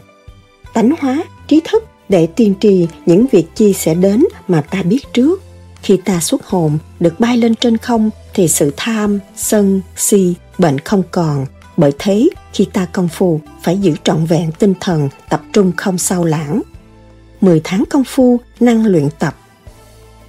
Tánh 0.74 0.92
hóa, 1.00 1.24
trí 1.48 1.62
thức 1.72 1.84
để 2.10 2.28
tiên 2.28 2.54
tri 2.60 2.88
những 3.06 3.26
việc 3.32 3.46
chi 3.56 3.74
sẽ 3.74 3.94
đến 3.96 4.26
mà 4.48 4.62
ta 4.62 4.84
biết 4.84 5.14
trước 5.14 5.42
khi 5.84 5.98
ta 6.06 6.20
xuất 6.20 6.46
hồn 6.46 6.78
được 7.00 7.20
bay 7.20 7.38
lên 7.38 7.56
trên 7.56 7.78
không 7.78 8.10
thì 8.34 8.48
sự 8.48 8.74
tham, 8.78 9.20
sân, 9.36 9.82
si, 9.96 10.34
bệnh 10.58 10.80
không 10.80 11.04
còn. 11.12 11.46
Bởi 11.78 11.92
thế, 12.00 12.30
khi 12.54 12.66
ta 12.74 12.86
công 12.86 13.08
phu 13.08 13.42
phải 13.64 13.78
giữ 13.78 13.94
trọn 14.04 14.26
vẹn 14.26 14.52
tinh 14.52 14.74
thần, 14.80 15.10
tập 15.30 15.42
trung 15.54 15.72
không 15.78 15.98
sao 15.98 16.26
lãng. 16.26 16.62
10 17.42 17.62
tháng 17.64 17.84
công 17.90 18.04
phu, 18.04 18.40
năng 18.60 18.86
luyện 18.86 19.10
tập. 19.20 19.36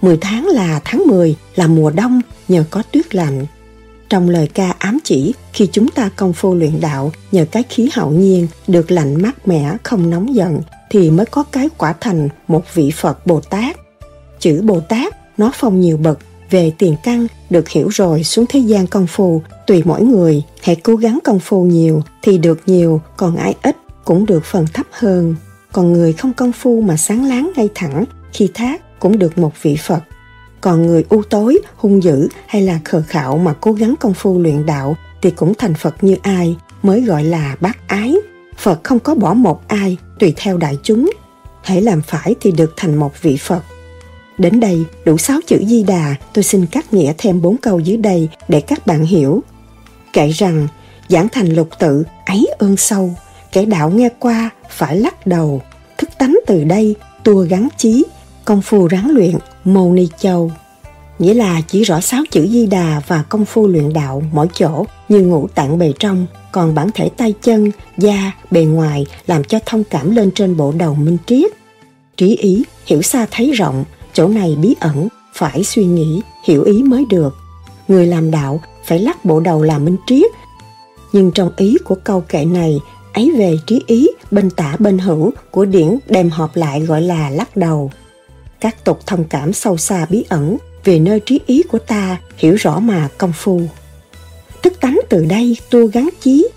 10 0.02 0.18
tháng 0.20 0.46
là 0.46 0.80
tháng 0.84 1.02
10, 1.06 1.36
là 1.56 1.66
mùa 1.66 1.90
đông 1.90 2.20
nhờ 2.48 2.64
có 2.70 2.82
tuyết 2.82 3.14
lạnh. 3.14 3.46
Trong 4.08 4.28
lời 4.28 4.48
ca 4.54 4.74
ám 4.78 4.98
chỉ, 5.04 5.34
khi 5.52 5.68
chúng 5.72 5.88
ta 5.88 6.10
công 6.16 6.32
phu 6.32 6.54
luyện 6.54 6.80
đạo 6.80 7.12
nhờ 7.32 7.44
cái 7.52 7.62
khí 7.68 7.90
hậu 7.92 8.10
nhiên 8.10 8.46
được 8.66 8.90
lạnh 8.90 9.22
mát 9.22 9.48
mẻ, 9.48 9.76
không 9.82 10.10
nóng 10.10 10.34
giận, 10.34 10.60
thì 10.90 11.10
mới 11.10 11.26
có 11.26 11.42
cái 11.42 11.68
quả 11.78 11.94
thành 12.00 12.28
một 12.48 12.74
vị 12.74 12.90
Phật 12.96 13.26
Bồ 13.26 13.40
Tát. 13.40 13.76
Chữ 14.38 14.62
Bồ 14.64 14.80
Tát 14.80 15.19
nó 15.40 15.50
phong 15.54 15.80
nhiều 15.80 15.96
bậc. 15.96 16.18
Về 16.50 16.72
tiền 16.78 16.96
căn, 17.02 17.26
được 17.50 17.68
hiểu 17.68 17.88
rồi 17.88 18.24
xuống 18.24 18.44
thế 18.48 18.60
gian 18.60 18.86
công 18.86 19.06
phu. 19.06 19.42
Tùy 19.66 19.82
mỗi 19.84 20.02
người, 20.02 20.42
hãy 20.62 20.76
cố 20.76 20.96
gắng 20.96 21.18
công 21.24 21.40
phu 21.40 21.62
nhiều 21.62 22.02
thì 22.22 22.38
được 22.38 22.60
nhiều, 22.66 23.00
còn 23.16 23.36
ai 23.36 23.54
ít 23.62 23.76
cũng 24.04 24.26
được 24.26 24.44
phần 24.44 24.66
thấp 24.72 24.86
hơn. 24.90 25.34
Còn 25.72 25.92
người 25.92 26.12
không 26.12 26.32
công 26.32 26.52
phu 26.52 26.80
mà 26.80 26.96
sáng 26.96 27.24
láng 27.24 27.50
ngay 27.56 27.68
thẳng, 27.74 28.04
khi 28.32 28.48
thác 28.54 29.00
cũng 29.00 29.18
được 29.18 29.38
một 29.38 29.52
vị 29.62 29.76
phật. 29.86 30.00
Còn 30.60 30.86
người 30.86 31.04
u 31.08 31.22
tối, 31.22 31.58
hung 31.76 32.02
dữ 32.02 32.28
hay 32.46 32.62
là 32.62 32.80
khờ 32.84 33.02
khạo 33.08 33.38
mà 33.38 33.54
cố 33.60 33.72
gắng 33.72 33.94
công 34.00 34.14
phu 34.14 34.38
luyện 34.38 34.66
đạo 34.66 34.96
thì 35.22 35.30
cũng 35.30 35.52
thành 35.58 35.74
phật 35.74 36.04
như 36.04 36.16
ai, 36.22 36.56
mới 36.82 37.00
gọi 37.00 37.24
là 37.24 37.56
bác 37.60 37.88
ái. 37.88 38.16
Phật 38.58 38.84
không 38.84 38.98
có 38.98 39.14
bỏ 39.14 39.34
một 39.34 39.68
ai, 39.68 39.96
tùy 40.18 40.34
theo 40.36 40.56
đại 40.56 40.78
chúng. 40.82 41.10
Hãy 41.62 41.82
làm 41.82 42.02
phải 42.02 42.34
thì 42.40 42.50
được 42.50 42.72
thành 42.76 42.96
một 42.96 43.22
vị 43.22 43.36
phật. 43.36 43.62
Đến 44.40 44.60
đây, 44.60 44.84
đủ 45.04 45.18
sáu 45.18 45.40
chữ 45.46 45.64
Di 45.66 45.82
Đà, 45.82 46.14
tôi 46.32 46.44
xin 46.44 46.66
cắt 46.66 46.94
nghĩa 46.94 47.12
thêm 47.18 47.42
bốn 47.42 47.56
câu 47.56 47.80
dưới 47.80 47.96
đây 47.96 48.28
để 48.48 48.60
các 48.60 48.86
bạn 48.86 49.04
hiểu. 49.04 49.42
Kể 50.12 50.28
rằng, 50.28 50.68
giảng 51.08 51.28
thành 51.28 51.46
lục 51.46 51.68
tự, 51.78 52.04
ấy 52.26 52.48
ơn 52.58 52.76
sâu, 52.76 53.14
kẻ 53.52 53.64
đạo 53.64 53.90
nghe 53.90 54.08
qua, 54.18 54.50
phải 54.70 54.96
lắc 54.96 55.26
đầu. 55.26 55.62
Thức 55.98 56.10
tánh 56.18 56.38
từ 56.46 56.64
đây, 56.64 56.94
tua 57.24 57.46
gắn 57.48 57.68
chí, 57.76 58.04
công 58.44 58.62
phu 58.62 58.86
ráng 58.86 59.10
luyện, 59.10 59.34
mô 59.64 59.92
ni 59.92 60.08
châu. 60.18 60.52
Nghĩa 61.18 61.34
là 61.34 61.60
chỉ 61.68 61.82
rõ 61.82 62.00
sáu 62.00 62.22
chữ 62.30 62.48
Di 62.48 62.66
Đà 62.66 63.02
và 63.06 63.22
công 63.22 63.44
phu 63.44 63.66
luyện 63.66 63.92
đạo 63.92 64.22
mỗi 64.32 64.48
chỗ 64.54 64.84
như 65.08 65.20
ngũ 65.20 65.48
tạng 65.54 65.78
bề 65.78 65.92
trong, 65.98 66.26
còn 66.52 66.74
bản 66.74 66.90
thể 66.94 67.08
tay 67.16 67.34
chân, 67.42 67.70
da, 67.98 68.32
bề 68.50 68.64
ngoài 68.64 69.06
làm 69.26 69.44
cho 69.44 69.58
thông 69.66 69.84
cảm 69.84 70.16
lên 70.16 70.30
trên 70.34 70.56
bộ 70.56 70.72
đầu 70.72 70.94
minh 70.94 71.16
triết. 71.26 71.52
Trí 72.16 72.36
ý, 72.36 72.62
hiểu 72.86 73.02
xa 73.02 73.26
thấy 73.30 73.50
rộng, 73.52 73.84
chỗ 74.12 74.28
này 74.28 74.56
bí 74.60 74.74
ẩn, 74.80 75.08
phải 75.34 75.64
suy 75.64 75.84
nghĩ, 75.84 76.22
hiểu 76.44 76.62
ý 76.62 76.82
mới 76.82 77.04
được. 77.10 77.36
Người 77.88 78.06
làm 78.06 78.30
đạo 78.30 78.60
phải 78.84 78.98
lắc 78.98 79.24
bộ 79.24 79.40
đầu 79.40 79.62
làm 79.62 79.84
minh 79.84 79.96
triết. 80.06 80.30
Nhưng 81.12 81.30
trong 81.30 81.50
ý 81.56 81.76
của 81.84 81.94
câu 81.94 82.20
kệ 82.20 82.44
này, 82.44 82.80
ấy 83.12 83.32
về 83.36 83.56
trí 83.66 83.82
ý, 83.86 84.08
bên 84.30 84.50
tả 84.50 84.76
bên 84.78 84.98
hữu 84.98 85.32
của 85.50 85.64
điển 85.64 85.98
đem 86.08 86.30
họp 86.30 86.56
lại 86.56 86.80
gọi 86.80 87.02
là 87.02 87.30
lắc 87.30 87.56
đầu. 87.56 87.90
Các 88.60 88.84
tục 88.84 89.00
thông 89.06 89.24
cảm 89.24 89.52
sâu 89.52 89.76
xa 89.76 90.06
bí 90.10 90.24
ẩn 90.28 90.56
về 90.84 90.98
nơi 90.98 91.20
trí 91.20 91.40
ý 91.46 91.62
của 91.62 91.78
ta 91.78 92.16
hiểu 92.36 92.54
rõ 92.54 92.78
mà 92.80 93.08
công 93.18 93.32
phu. 93.32 93.62
Thức 94.62 94.72
tánh 94.80 95.00
từ 95.08 95.24
đây 95.24 95.56
tu 95.70 95.86
gắn 95.86 96.08
chí 96.20 96.48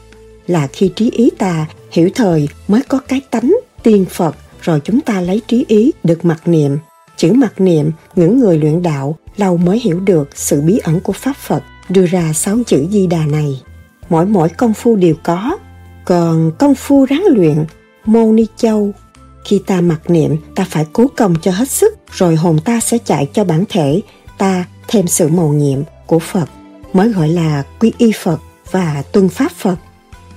là 0.47 0.67
khi 0.67 0.91
trí 0.95 1.11
ý 1.11 1.29
ta 1.37 1.65
hiểu 1.91 2.09
thời 2.15 2.47
mới 2.67 2.81
có 2.87 2.99
cái 3.07 3.21
tánh, 3.31 3.55
tiên 3.83 4.05
phật, 4.09 4.35
rồi 4.61 4.79
chúng 4.83 5.01
ta 5.01 5.21
lấy 5.21 5.41
trí 5.47 5.65
ý 5.67 5.91
được 6.03 6.25
mặc 6.25 6.41
niệm. 6.47 6.77
Chữ 7.23 7.33
mặc 7.33 7.61
niệm, 7.61 7.91
những 8.15 8.39
người 8.39 8.57
luyện 8.57 8.81
đạo 8.81 9.15
lâu 9.37 9.57
mới 9.57 9.79
hiểu 9.79 9.99
được 9.99 10.29
sự 10.35 10.61
bí 10.61 10.77
ẩn 10.77 10.99
của 10.99 11.13
Pháp 11.13 11.37
Phật 11.37 11.63
đưa 11.89 12.05
ra 12.05 12.33
sáu 12.33 12.57
chữ 12.65 12.87
di 12.91 13.07
đà 13.07 13.25
này. 13.25 13.61
Mỗi 14.09 14.25
mỗi 14.25 14.49
công 14.49 14.73
phu 14.73 14.95
đều 14.95 15.15
có, 15.23 15.57
còn 16.05 16.51
công 16.59 16.75
phu 16.75 17.05
ráng 17.05 17.23
luyện, 17.29 17.65
mô 18.05 18.31
ni 18.31 18.45
châu. 18.57 18.91
Khi 19.45 19.61
ta 19.65 19.81
mặc 19.81 20.09
niệm, 20.09 20.35
ta 20.55 20.65
phải 20.69 20.85
cố 20.93 21.07
công 21.17 21.35
cho 21.41 21.51
hết 21.51 21.69
sức, 21.69 21.93
rồi 22.11 22.35
hồn 22.35 22.59
ta 22.65 22.79
sẽ 22.79 22.97
chạy 22.97 23.29
cho 23.33 23.43
bản 23.43 23.63
thể, 23.69 24.01
ta 24.37 24.65
thêm 24.87 25.07
sự 25.07 25.27
mầu 25.27 25.53
nhiệm 25.53 25.79
của 26.05 26.19
Phật, 26.19 26.49
mới 26.93 27.13
gọi 27.13 27.29
là 27.29 27.63
quy 27.79 27.93
y 27.97 28.11
Phật 28.23 28.39
và 28.71 29.03
tuân 29.11 29.29
pháp 29.29 29.51
Phật. 29.51 29.77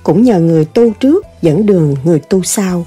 Cũng 0.03 0.23
nhờ 0.23 0.39
người 0.39 0.65
tu 0.65 0.93
trước 0.99 1.25
dẫn 1.41 1.65
đường 1.65 1.95
người 2.03 2.19
tu 2.19 2.43
sau. 2.43 2.85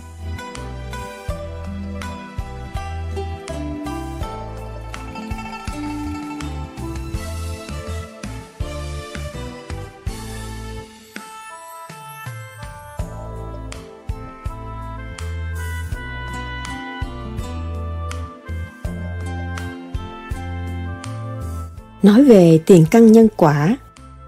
Nói 22.02 22.24
về 22.24 22.58
tiền 22.66 22.84
căn 22.90 23.12
nhân 23.12 23.28
quả, 23.36 23.76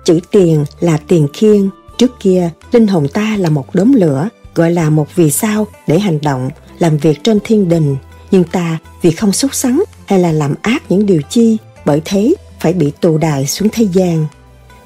chữ 0.05 0.21
tiền 0.31 0.65
là 0.81 0.99
tiền 1.09 1.29
khiên. 1.33 1.71
Trước 1.99 2.11
kia, 2.21 2.51
linh 2.73 2.87
hồn 2.87 3.09
ta 3.09 3.37
là 3.39 3.51
một 3.51 3.75
đốm 3.75 3.93
lửa, 3.93 4.29
gọi 4.55 4.73
là 4.73 4.91
một 4.91 5.07
vì 5.15 5.31
sao 5.31 5.67
để 5.87 5.99
hành 5.99 6.19
động, 6.23 6.51
làm 6.79 6.97
việc 6.97 7.25
trên 7.25 7.39
thiên 7.45 7.69
đình. 7.69 7.97
Nhưng 8.31 8.45
ta 8.45 8.79
vì 9.03 9.11
không 9.11 9.33
xúc 9.33 9.55
sắng 9.55 9.83
hay 10.07 10.19
là 10.19 10.33
làm 10.33 10.55
ác 10.63 10.83
những 10.89 11.07
điều 11.07 11.21
chi, 11.31 11.57
bởi 11.85 12.03
thế 12.05 12.35
phải 12.61 12.73
bị 12.73 12.93
tù 13.01 13.19
đài 13.19 13.47
xuống 13.47 13.69
thế 13.73 13.89
gian. 13.93 14.27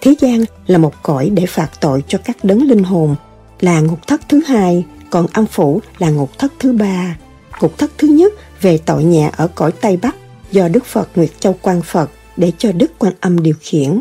Thế 0.00 0.14
gian 0.20 0.44
là 0.66 0.78
một 0.78 0.92
cõi 1.02 1.30
để 1.30 1.46
phạt 1.46 1.68
tội 1.80 2.04
cho 2.08 2.18
các 2.24 2.36
đấng 2.42 2.62
linh 2.62 2.84
hồn, 2.84 3.16
là 3.60 3.80
ngục 3.80 4.06
thất 4.06 4.20
thứ 4.28 4.40
hai, 4.46 4.84
còn 5.10 5.26
âm 5.32 5.46
phủ 5.46 5.80
là 5.98 6.10
ngục 6.10 6.30
thất 6.38 6.52
thứ 6.58 6.72
ba. 6.72 7.16
Ngục 7.60 7.78
thất 7.78 7.90
thứ 7.98 8.08
nhất 8.08 8.32
về 8.60 8.78
tội 8.78 9.04
nhẹ 9.04 9.30
ở 9.36 9.48
cõi 9.54 9.72
Tây 9.72 9.96
Bắc 10.02 10.16
do 10.52 10.68
Đức 10.68 10.84
Phật 10.84 11.08
Nguyệt 11.14 11.30
Châu 11.40 11.56
Quan 11.62 11.82
Phật 11.82 12.10
để 12.36 12.52
cho 12.58 12.72
Đức 12.72 12.92
Quan 12.98 13.12
Âm 13.20 13.42
điều 13.42 13.54
khiển. 13.60 14.00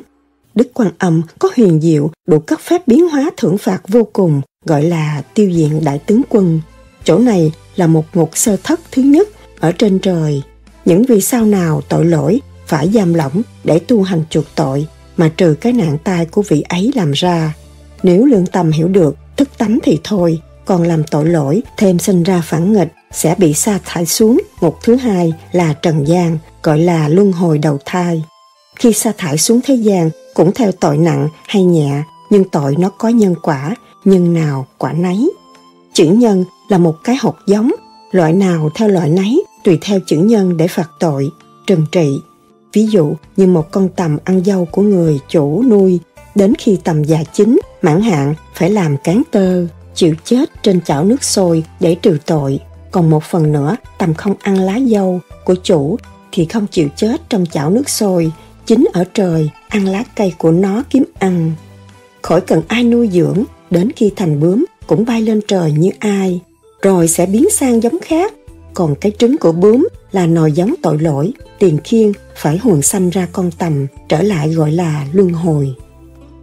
Đức 0.55 0.67
Quan 0.73 0.91
Âm 0.97 1.21
có 1.39 1.49
huyền 1.55 1.81
diệu 1.81 2.11
đủ 2.27 2.39
các 2.39 2.61
phép 2.61 2.87
biến 2.87 3.09
hóa 3.09 3.29
thưởng 3.37 3.57
phạt 3.57 3.81
vô 3.87 4.07
cùng, 4.13 4.41
gọi 4.65 4.83
là 4.83 5.21
tiêu 5.33 5.49
diện 5.49 5.81
đại 5.83 5.99
tướng 5.99 6.21
quân. 6.29 6.61
Chỗ 7.03 7.19
này 7.19 7.51
là 7.75 7.87
một 7.87 8.05
ngục 8.13 8.29
sơ 8.33 8.57
thất 8.63 8.79
thứ 8.91 9.01
nhất 9.01 9.29
ở 9.59 9.71
trên 9.71 9.99
trời. 9.99 10.41
Những 10.85 11.03
vì 11.03 11.21
sao 11.21 11.45
nào 11.45 11.81
tội 11.89 12.05
lỗi 12.05 12.41
phải 12.67 12.89
giam 12.93 13.13
lỏng 13.13 13.41
để 13.63 13.79
tu 13.79 14.03
hành 14.03 14.23
chuộc 14.29 14.45
tội 14.55 14.87
mà 15.17 15.31
trừ 15.37 15.55
cái 15.61 15.73
nạn 15.73 15.97
tai 16.03 16.25
của 16.25 16.41
vị 16.41 16.63
ấy 16.69 16.91
làm 16.95 17.11
ra. 17.11 17.53
Nếu 18.03 18.25
lương 18.25 18.45
tâm 18.45 18.71
hiểu 18.71 18.87
được, 18.87 19.15
thức 19.37 19.49
tánh 19.57 19.79
thì 19.83 19.99
thôi, 20.03 20.39
còn 20.65 20.83
làm 20.83 21.03
tội 21.03 21.25
lỗi 21.25 21.61
thêm 21.77 21.99
sinh 21.99 22.23
ra 22.23 22.41
phản 22.45 22.73
nghịch 22.73 22.93
sẽ 23.11 23.35
bị 23.37 23.53
sa 23.53 23.79
thải 23.85 24.05
xuống 24.05 24.41
ngục 24.61 24.77
thứ 24.83 24.95
hai 24.95 25.33
là 25.51 25.73
trần 25.73 26.07
gian 26.07 26.37
gọi 26.65 26.79
là 26.79 27.07
luân 27.07 27.31
hồi 27.31 27.57
đầu 27.57 27.79
thai. 27.85 28.23
Khi 28.75 28.93
sa 28.93 29.11
thải 29.17 29.37
xuống 29.37 29.59
thế 29.63 29.75
gian 29.75 30.09
cũng 30.33 30.51
theo 30.55 30.71
tội 30.71 30.97
nặng 30.97 31.29
hay 31.47 31.63
nhẹ, 31.63 32.03
nhưng 32.29 32.43
tội 32.43 32.75
nó 32.79 32.89
có 32.89 33.09
nhân 33.09 33.35
quả, 33.41 33.75
nhân 34.05 34.33
nào 34.33 34.67
quả 34.77 34.93
nấy. 34.93 35.31
Chữ 35.93 36.05
nhân 36.05 36.45
là 36.69 36.77
một 36.77 36.95
cái 37.03 37.15
hột 37.21 37.35
giống, 37.47 37.71
loại 38.11 38.33
nào 38.33 38.69
theo 38.75 38.87
loại 38.87 39.09
nấy, 39.09 39.43
tùy 39.63 39.77
theo 39.81 39.99
chữ 40.07 40.17
nhân 40.17 40.57
để 40.57 40.67
phạt 40.67 40.89
tội, 40.99 41.29
trừng 41.67 41.85
trị. 41.91 42.21
Ví 42.73 42.87
dụ 42.87 43.13
như 43.37 43.47
một 43.47 43.71
con 43.71 43.89
tầm 43.89 44.17
ăn 44.23 44.43
dâu 44.43 44.65
của 44.65 44.81
người 44.81 45.19
chủ 45.29 45.63
nuôi, 45.69 45.99
đến 46.35 46.53
khi 46.59 46.77
tầm 46.83 47.03
già 47.03 47.23
chín, 47.33 47.59
mãn 47.81 48.01
hạn 48.01 48.33
phải 48.53 48.69
làm 48.69 48.97
cán 48.97 49.21
tơ, 49.31 49.65
chịu 49.95 50.15
chết 50.23 50.49
trên 50.63 50.81
chảo 50.81 51.03
nước 51.03 51.23
sôi 51.23 51.63
để 51.79 51.95
trừ 51.95 52.17
tội. 52.25 52.59
Còn 52.91 53.09
một 53.09 53.23
phần 53.23 53.51
nữa, 53.51 53.75
tầm 53.97 54.13
không 54.13 54.33
ăn 54.39 54.57
lá 54.59 54.79
dâu 54.87 55.19
của 55.45 55.55
chủ 55.63 55.97
thì 56.35 56.45
không 56.45 56.67
chịu 56.67 56.89
chết 56.95 57.21
trong 57.29 57.45
chảo 57.45 57.69
nước 57.69 57.89
sôi, 57.89 58.31
chính 58.65 58.87
ở 58.93 59.03
trời, 59.13 59.49
ăn 59.67 59.87
lá 59.87 60.03
cây 60.15 60.33
của 60.37 60.51
nó 60.51 60.83
kiếm 60.89 61.03
ăn. 61.19 61.51
Khỏi 62.21 62.41
cần 62.41 62.61
ai 62.67 62.83
nuôi 62.83 63.09
dưỡng, 63.13 63.43
đến 63.69 63.91
khi 63.95 64.11
thành 64.15 64.39
bướm 64.39 64.65
cũng 64.87 65.05
bay 65.05 65.21
lên 65.21 65.41
trời 65.47 65.71
như 65.71 65.89
ai, 65.99 66.39
rồi 66.81 67.07
sẽ 67.07 67.25
biến 67.25 67.49
sang 67.51 67.83
giống 67.83 67.99
khác. 68.01 68.33
Còn 68.73 68.95
cái 68.95 69.11
trứng 69.19 69.37
của 69.37 69.51
bướm 69.51 69.87
là 70.11 70.25
nòi 70.25 70.51
giống 70.51 70.75
tội 70.81 70.99
lỗi, 70.99 71.31
tiền 71.59 71.77
khiên 71.83 72.11
phải 72.35 72.57
huồn 72.57 72.81
sanh 72.81 73.09
ra 73.09 73.27
con 73.31 73.51
tầm, 73.51 73.87
trở 74.09 74.21
lại 74.21 74.49
gọi 74.49 74.71
là 74.71 75.05
luân 75.13 75.29
hồi. 75.29 75.75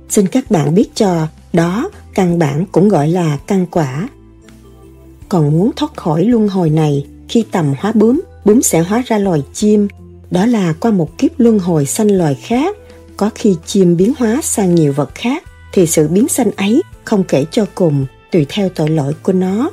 Xin 0.09 0.27
các 0.27 0.51
bạn 0.51 0.75
biết 0.75 0.89
cho, 0.95 1.27
đó 1.53 1.91
căn 2.15 2.39
bản 2.39 2.65
cũng 2.73 2.89
gọi 2.89 3.09
là 3.09 3.39
căn 3.47 3.67
quả. 3.71 4.09
Còn 5.29 5.59
muốn 5.59 5.71
thoát 5.77 5.97
khỏi 5.97 6.25
luân 6.25 6.49
hồi 6.49 6.71
này, 6.71 7.07
khi 7.29 7.45
tầm 7.51 7.75
hóa 7.79 7.93
bướm 7.93 8.21
bướm 8.45 8.63
sẽ 8.63 8.81
hóa 8.81 9.03
ra 9.07 9.19
loài 9.19 9.43
chim. 9.53 9.89
Đó 10.31 10.47
là 10.47 10.75
qua 10.81 10.91
một 10.91 11.19
kiếp 11.19 11.31
luân 11.39 11.59
hồi 11.59 11.87
sanh 11.87 12.19
loài 12.19 12.35
khác. 12.35 12.77
Có 13.17 13.31
khi 13.35 13.57
chim 13.67 13.97
biến 13.97 14.13
hóa 14.19 14.41
sang 14.43 14.75
nhiều 14.75 14.93
vật 14.93 15.11
khác, 15.15 15.43
thì 15.73 15.87
sự 15.87 16.09
biến 16.09 16.29
sanh 16.29 16.51
ấy 16.57 16.83
không 17.05 17.25
kể 17.25 17.45
cho 17.51 17.67
cùng, 17.75 18.07
tùy 18.31 18.47
theo 18.49 18.69
tội 18.69 18.91
lỗi 18.91 19.15
của 19.23 19.33
nó. 19.33 19.71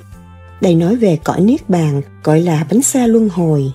Đây 0.62 0.76
nói 0.76 0.96
về 0.96 1.20
cõi 1.24 1.42
Niết 1.42 1.70
Bàn, 1.70 2.02
gọi 2.24 2.42
là 2.42 2.66
bánh 2.72 2.82
xe 2.82 3.08
luân 3.08 3.30
hồi. 3.30 3.72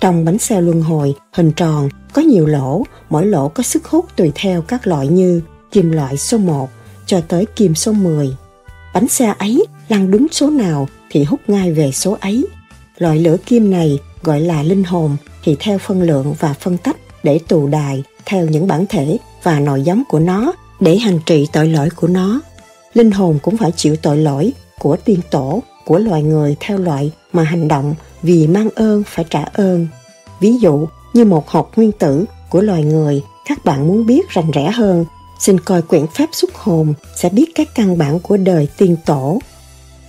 Trong 0.00 0.24
bánh 0.24 0.38
xe 0.38 0.60
luân 0.60 0.82
hồi, 0.82 1.14
hình 1.32 1.52
tròn, 1.52 1.88
có 2.12 2.22
nhiều 2.22 2.46
lỗ, 2.46 2.82
mỗi 3.10 3.26
lỗ 3.26 3.48
có 3.48 3.62
sức 3.62 3.86
hút 3.86 4.06
tùy 4.16 4.32
theo 4.34 4.62
các 4.62 4.86
loại 4.86 5.06
như 5.08 5.42
kim 5.72 5.92
loại 5.92 6.16
số 6.16 6.38
1 6.38 6.70
cho 7.06 7.20
tới 7.20 7.46
kim 7.56 7.74
số 7.74 7.92
10. 7.92 8.36
Bánh 8.94 9.08
xe 9.08 9.34
ấy 9.38 9.66
lăn 9.88 10.10
đúng 10.10 10.26
số 10.30 10.50
nào 10.50 10.88
thì 11.10 11.24
hút 11.24 11.40
ngay 11.46 11.72
về 11.72 11.92
số 11.92 12.16
ấy. 12.20 12.46
Loại 12.98 13.18
lửa 13.18 13.36
kim 13.46 13.70
này 13.70 13.98
gọi 14.22 14.40
là 14.40 14.62
linh 14.62 14.84
hồn 14.84 15.16
thì 15.42 15.56
theo 15.60 15.78
phân 15.78 16.02
lượng 16.02 16.34
và 16.38 16.54
phân 16.60 16.78
tách 16.78 16.96
để 17.22 17.40
tù 17.48 17.66
đài 17.66 18.02
theo 18.26 18.46
những 18.46 18.66
bản 18.66 18.86
thể 18.88 19.18
và 19.42 19.60
nội 19.60 19.82
giống 19.82 20.02
của 20.08 20.18
nó 20.18 20.52
để 20.80 20.98
hành 20.98 21.18
trị 21.26 21.46
tội 21.52 21.66
lỗi 21.68 21.88
của 21.96 22.08
nó. 22.08 22.40
Linh 22.94 23.10
hồn 23.10 23.38
cũng 23.42 23.56
phải 23.56 23.72
chịu 23.72 23.96
tội 23.96 24.16
lỗi 24.16 24.52
của 24.78 24.96
tiên 24.96 25.20
tổ, 25.30 25.62
của 25.84 25.98
loài 25.98 26.22
người 26.22 26.56
theo 26.60 26.78
loại 26.78 27.12
mà 27.32 27.42
hành 27.42 27.68
động 27.68 27.94
vì 28.22 28.46
mang 28.46 28.68
ơn 28.74 29.02
phải 29.06 29.24
trả 29.30 29.42
ơn. 29.42 29.86
Ví 30.40 30.58
dụ 30.58 30.88
như 31.12 31.24
một 31.24 31.48
hộp 31.48 31.70
nguyên 31.76 31.92
tử 31.92 32.24
của 32.50 32.60
loài 32.60 32.84
người, 32.84 33.22
các 33.48 33.64
bạn 33.64 33.88
muốn 33.88 34.06
biết 34.06 34.30
rành 34.30 34.50
rẽ 34.50 34.70
hơn, 34.70 35.04
xin 35.40 35.60
coi 35.60 35.82
quyển 35.82 36.06
pháp 36.14 36.28
xuất 36.32 36.54
hồn 36.54 36.94
sẽ 37.16 37.28
biết 37.28 37.52
các 37.54 37.68
căn 37.74 37.98
bản 37.98 38.20
của 38.20 38.36
đời 38.36 38.68
tiên 38.78 38.96
tổ. 39.06 39.38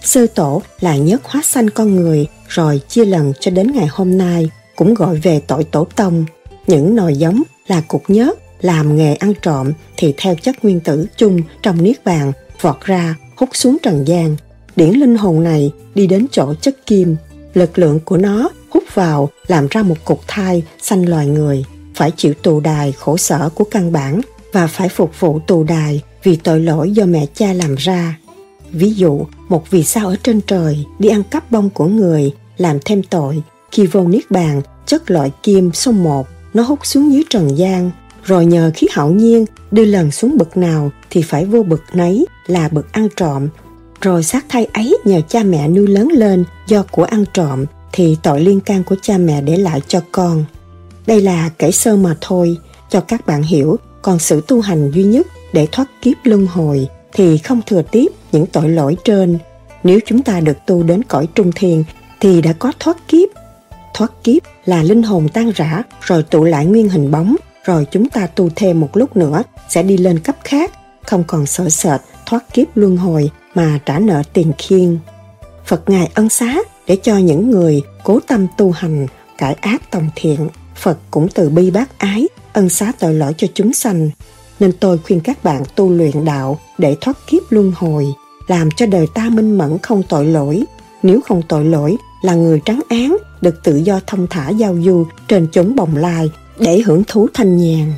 Sơ 0.04 0.28
tổ 0.36 0.62
là 0.80 0.96
nhất 0.96 1.22
hóa 1.24 1.42
sanh 1.46 1.70
con 1.70 1.96
người 1.96 2.28
rồi 2.48 2.82
chia 2.88 3.06
lần 3.06 3.34
cho 3.40 3.52
đến 3.52 3.72
ngày 3.72 3.88
hôm 3.92 4.18
nay 4.18 4.50
cũng 4.76 4.94
gọi 4.94 5.16
về 5.16 5.42
tội 5.48 5.64
tổ 5.64 5.88
tông. 5.96 6.26
Những 6.68 6.96
nòi 6.96 7.16
giống 7.16 7.44
là 7.68 7.82
cục 7.82 8.04
nhớt 8.08 8.40
làm 8.62 8.96
nghề 8.96 9.16
ăn 9.16 9.34
trộm 9.42 9.72
thì 9.98 10.14
theo 10.18 10.36
chất 10.36 10.64
nguyên 10.64 10.80
tử 10.80 11.06
chung 11.18 11.42
trong 11.62 11.84
niết 11.84 12.06
bàn 12.06 12.32
vọt 12.62 12.82
ra 12.82 13.16
hút 13.36 13.50
xuống 13.54 13.78
trần 13.84 14.08
gian. 14.08 14.36
Điển 14.76 14.90
linh 14.90 15.16
hồn 15.16 15.44
này 15.44 15.72
đi 15.96 16.08
đến 16.08 16.26
chỗ 16.32 16.54
chất 16.62 16.86
kim, 16.86 17.16
lực 17.54 17.80
lượng 17.80 18.00
của 18.06 18.18
nó 18.18 18.50
hút 18.70 18.84
vào 18.94 19.30
làm 19.48 19.68
ra 19.72 19.84
một 19.84 19.96
cục 20.06 20.22
thai 20.28 20.64
sanh 20.82 21.10
loài 21.10 21.28
người, 21.28 21.66
phải 21.96 22.12
chịu 22.12 22.34
tù 22.34 22.60
đài 22.60 22.92
khổ 22.92 23.18
sở 23.18 23.50
của 23.56 23.64
căn 23.72 23.92
bản 23.92 24.22
và 24.54 24.68
phải 24.68 24.90
phục 24.90 25.20
vụ 25.20 25.40
tù 25.48 25.64
đài 25.64 26.02
vì 26.24 26.36
tội 26.36 26.60
lỗi 26.60 26.92
do 26.92 27.06
mẹ 27.06 27.26
cha 27.34 27.54
làm 27.54 27.76
ra. 27.76 28.18
Ví 28.72 28.94
dụ, 28.94 29.26
một 29.50 29.70
vì 29.70 29.84
sao 29.84 30.08
ở 30.08 30.16
trên 30.24 30.42
trời 30.42 30.86
đi 31.00 31.10
ăn 31.10 31.24
cắp 31.24 31.52
bông 31.52 31.70
của 31.70 31.86
người, 31.86 32.32
làm 32.58 32.78
thêm 32.86 33.04
tội, 33.04 33.44
khi 33.72 33.88
vô 33.88 34.08
niết 34.08 34.32
bàn, 34.32 34.62
chất 34.86 35.12
loại 35.12 35.32
kim 35.44 35.74
số 35.74 35.92
1, 35.92 36.28
nó 36.54 36.64
hút 36.64 36.80
xuống 36.84 37.14
dưới 37.14 37.24
trần 37.30 37.58
gian, 37.58 37.92
rồi 38.24 38.46
nhờ 38.46 38.72
khí 38.76 38.88
hậu 38.92 39.12
nhiên 39.12 39.46
đưa 39.72 39.86
lần 39.86 40.12
xuống 40.12 40.38
bực 40.38 40.58
nào 40.58 40.92
thì 41.10 41.22
phải 41.22 41.46
vô 41.46 41.64
bực 41.64 41.82
nấy 41.94 42.26
là 42.48 42.70
bực 42.70 42.92
ăn 42.92 43.08
trộm. 43.16 43.48
Rồi 44.02 44.24
xác 44.24 44.46
thai 44.50 44.66
ấy 44.74 44.98
nhờ 45.06 45.22
cha 45.30 45.44
mẹ 45.44 45.68
nuôi 45.68 45.88
lớn 45.88 46.08
lên 46.12 46.44
do 46.68 46.84
của 46.92 47.04
ăn 47.04 47.26
trộm 47.34 47.66
thì 47.92 48.18
tội 48.24 48.42
liên 48.42 48.60
can 48.60 48.84
của 48.84 48.96
cha 49.02 49.18
mẹ 49.18 49.42
để 49.42 49.58
lại 49.58 49.82
cho 49.88 50.02
con. 50.12 50.46
Đây 51.08 51.22
là 51.22 51.50
kể 51.60 51.72
sơ 51.72 51.96
mà 51.96 52.16
thôi, 52.22 52.58
cho 52.90 53.02
các 53.02 53.26
bạn 53.26 53.44
hiểu, 53.44 53.78
còn 54.02 54.20
sự 54.20 54.42
tu 54.48 54.62
hành 54.62 54.92
duy 54.92 55.04
nhất 55.04 55.28
để 55.54 55.68
thoát 55.72 55.86
kiếp 56.02 56.18
luân 56.24 56.48
hồi 56.48 56.88
thì 57.14 57.38
không 57.38 57.62
thừa 57.66 57.82
tiếp 57.82 58.08
những 58.32 58.46
tội 58.46 58.70
lỗi 58.70 58.98
trên. 59.04 59.38
Nếu 59.84 60.00
chúng 60.06 60.22
ta 60.22 60.40
được 60.40 60.58
tu 60.66 60.84
đến 60.84 61.04
cõi 61.04 61.28
trung 61.36 61.52
thiền 61.56 61.84
thì 62.20 62.42
đã 62.42 62.54
có 62.54 62.72
thoát 62.80 62.98
kiếp. 63.08 63.30
Thoát 63.94 64.12
kiếp 64.24 64.44
là 64.66 64.84
linh 64.84 65.04
hồn 65.04 65.30
tan 65.30 65.52
rã 65.56 65.84
rồi 66.02 66.24
tụ 66.24 66.44
lại 66.44 66.66
nguyên 66.66 66.90
hình 66.90 67.12
bóng 67.12 67.36
rồi 67.66 67.88
chúng 67.92 68.10
ta 68.10 68.28
tu 68.28 68.50
thêm 68.56 68.80
một 68.80 68.98
lúc 68.98 69.18
nữa 69.18 69.44
sẽ 69.70 69.84
đi 69.84 69.98
lên 69.98 70.20
cấp 70.20 70.36
khác 70.44 70.72
không 71.10 71.24
còn 71.28 71.46
sợ 71.46 71.70
sệt 71.70 72.02
thoát 72.26 72.54
kiếp 72.54 72.68
luân 72.76 72.98
hồi 72.98 73.32
mà 73.56 73.80
trả 73.86 74.00
nợ 74.00 74.22
tiền 74.34 74.52
khiên. 74.58 75.00
Phật 75.66 75.90
Ngài 75.90 76.12
ân 76.14 76.30
xá 76.30 76.56
để 76.88 76.98
cho 77.04 77.18
những 77.18 77.52
người 77.52 77.82
cố 78.04 78.20
tâm 78.28 78.48
tu 78.58 78.72
hành, 78.72 79.08
cải 79.38 79.54
ác 79.54 79.92
tòng 79.92 80.10
thiện. 80.16 80.50
Phật 80.76 80.98
cũng 81.12 81.28
từ 81.34 81.50
bi 81.50 81.72
bác 81.72 82.00
ái, 82.00 82.28
ân 82.54 82.70
xá 82.70 82.92
tội 83.00 83.14
lỗi 83.14 83.34
cho 83.38 83.48
chúng 83.54 83.74
sanh. 83.74 84.10
Nên 84.60 84.72
tôi 84.72 84.98
khuyên 84.98 85.20
các 85.20 85.44
bạn 85.44 85.64
tu 85.76 85.90
luyện 85.90 86.26
đạo 86.26 86.60
để 86.78 86.96
thoát 87.02 87.18
kiếp 87.28 87.42
luân 87.50 87.72
hồi, 87.76 88.08
làm 88.50 88.72
cho 88.72 88.86
đời 88.86 89.08
ta 89.14 89.30
minh 89.30 89.58
mẫn 89.58 89.78
không 89.78 90.04
tội 90.10 90.26
lỗi. 90.26 90.64
Nếu 91.04 91.22
không 91.22 91.42
tội 91.48 91.66
lỗi 91.66 91.98
là 92.22 92.34
người 92.34 92.62
trắng 92.66 92.82
án, 92.90 93.18
được 93.42 93.64
tự 93.64 93.76
do 93.76 94.00
thông 94.08 94.28
thả 94.30 94.50
giao 94.50 94.78
du 94.84 95.06
trên 95.28 95.48
chốn 95.52 95.76
bồng 95.76 95.96
lai 95.96 96.32
để 96.60 96.82
hưởng 96.86 97.04
thú 97.08 97.28
thanh 97.34 97.58
nhàn. 97.58 97.94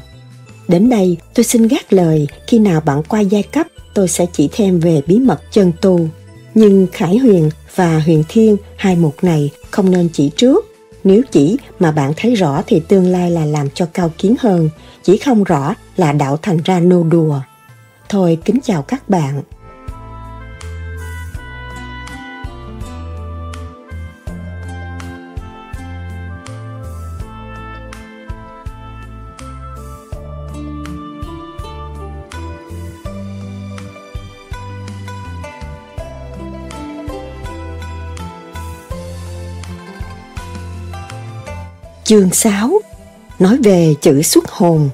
Đến 0.68 0.90
đây, 0.90 1.18
tôi 1.34 1.44
xin 1.44 1.68
gác 1.68 1.94
lời, 1.94 2.28
khi 2.48 2.60
nào 2.60 2.82
bạn 2.82 3.04
qua 3.04 3.20
giai 3.20 3.44
cấp, 3.44 3.68
tôi 3.94 4.08
sẽ 4.08 4.26
chỉ 4.34 4.50
thêm 4.52 4.80
về 4.80 5.02
bí 5.08 5.20
mật 5.20 5.42
chân 5.52 5.72
tu. 5.82 6.08
Nhưng 6.56 6.88
Khải 6.92 7.18
Huyền 7.18 7.50
và 7.76 8.00
Huyền 8.00 8.24
Thiên, 8.30 8.58
hai 8.78 8.96
mục 8.96 9.16
này 9.24 9.50
không 9.72 9.92
nên 9.92 10.10
chỉ 10.14 10.32
trước. 10.36 10.66
Nếu 11.04 11.22
chỉ 11.32 11.58
mà 11.80 11.92
bạn 11.92 12.14
thấy 12.18 12.36
rõ 12.36 12.64
thì 12.68 12.82
tương 12.88 13.08
lai 13.08 13.32
là 13.32 13.46
làm 13.46 13.70
cho 13.70 13.86
cao 13.94 14.12
kiến 14.18 14.36
hơn, 14.40 14.70
chỉ 15.04 15.18
không 15.18 15.44
rõ 15.44 15.76
là 15.98 16.12
đạo 16.12 16.38
thành 16.42 16.58
ra 16.66 16.80
nô 16.80 17.04
đùa. 17.04 17.40
Thôi 18.10 18.38
kính 18.46 18.60
chào 18.64 18.82
các 18.82 19.10
bạn. 19.10 19.42
Chương 42.12 42.32
6 42.32 42.72
Nói 43.40 43.58
về 43.58 43.96
chữ 44.02 44.22
xuất 44.22 44.50
hồn 44.50 44.90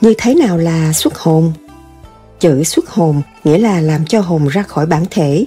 Như 0.00 0.14
thế 0.18 0.34
nào 0.34 0.58
là 0.58 0.92
xuất 0.92 1.18
hồn? 1.18 1.52
Chữ 2.40 2.64
xuất 2.64 2.88
hồn 2.88 3.22
nghĩa 3.44 3.58
là 3.58 3.80
làm 3.80 4.06
cho 4.06 4.20
hồn 4.20 4.48
ra 4.48 4.62
khỏi 4.62 4.86
bản 4.86 5.04
thể. 5.10 5.44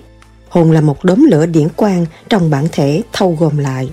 Hồn 0.50 0.72
là 0.72 0.82
một 0.82 1.04
đốm 1.04 1.26
lửa 1.32 1.46
điển 1.46 1.70
quang 1.76 2.06
trong 2.30 2.50
bản 2.50 2.68
thể 2.72 3.02
thâu 3.14 3.38
gồm 3.40 3.58
lại. 3.58 3.90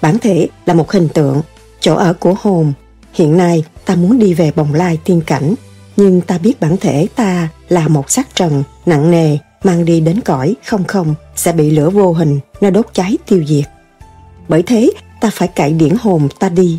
Bản 0.00 0.18
thể 0.18 0.48
là 0.66 0.74
một 0.74 0.92
hình 0.92 1.08
tượng, 1.08 1.42
chỗ 1.80 1.94
ở 1.94 2.14
của 2.14 2.34
hồn. 2.40 2.72
Hiện 3.12 3.36
nay 3.36 3.64
ta 3.84 3.94
muốn 3.94 4.18
đi 4.18 4.34
về 4.34 4.52
bồng 4.56 4.74
lai 4.74 4.98
tiên 5.04 5.20
cảnh, 5.26 5.54
nhưng 5.96 6.20
ta 6.20 6.38
biết 6.38 6.60
bản 6.60 6.76
thể 6.76 7.06
ta 7.16 7.48
là 7.68 7.88
một 7.88 8.10
xác 8.10 8.34
trần, 8.34 8.62
nặng 8.86 9.10
nề, 9.10 9.38
mang 9.64 9.84
đi 9.84 10.00
đến 10.00 10.20
cõi 10.20 10.54
không 10.66 10.84
không 10.84 11.14
sẽ 11.36 11.52
bị 11.52 11.70
lửa 11.70 11.90
vô 11.90 12.12
hình, 12.12 12.40
nó 12.60 12.70
đốt 12.70 12.86
cháy 12.92 13.18
tiêu 13.26 13.44
diệt. 13.46 13.64
Bởi 14.48 14.62
thế 14.62 14.90
ta 15.20 15.30
phải 15.32 15.48
cải 15.48 15.72
điển 15.72 15.96
hồn 16.00 16.28
ta 16.38 16.48
đi. 16.48 16.78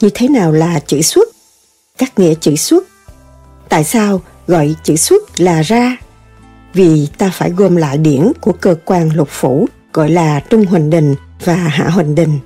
Như 0.00 0.10
thế 0.14 0.28
nào 0.28 0.52
là 0.52 0.80
chữ 0.86 1.02
xuất? 1.02 1.28
Các 1.98 2.18
nghĩa 2.18 2.34
chữ 2.34 2.56
xuất. 2.56 2.84
Tại 3.68 3.84
sao 3.84 4.20
gọi 4.46 4.74
chữ 4.84 4.96
xuất 4.96 5.40
là 5.40 5.62
ra? 5.62 5.96
Vì 6.74 7.08
ta 7.18 7.30
phải 7.34 7.50
gom 7.50 7.76
lại 7.76 7.98
điển 7.98 8.32
của 8.40 8.52
cơ 8.52 8.76
quan 8.84 9.10
lục 9.14 9.28
phủ, 9.30 9.66
gọi 9.92 10.10
là 10.10 10.40
Trung 10.40 10.66
Huỳnh 10.66 10.90
Đình 10.90 11.14
và 11.44 11.54
Hạ 11.54 11.88
Huỳnh 11.88 12.14
Đình, 12.14 12.38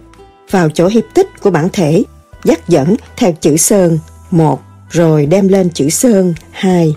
vào 0.51 0.71
chỗ 0.71 0.87
hiệp 0.87 1.05
tích 1.15 1.29
của 1.41 1.51
bản 1.51 1.69
thể, 1.73 2.05
dắt 2.45 2.69
dẫn 2.69 2.97
theo 3.17 3.33
chữ 3.33 3.57
sơn 3.57 3.99
một, 4.31 4.63
rồi 4.91 5.27
đem 5.27 5.49
lên 5.49 5.71
chữ 5.71 5.91
sơn 5.91 6.35
hai 6.51 6.95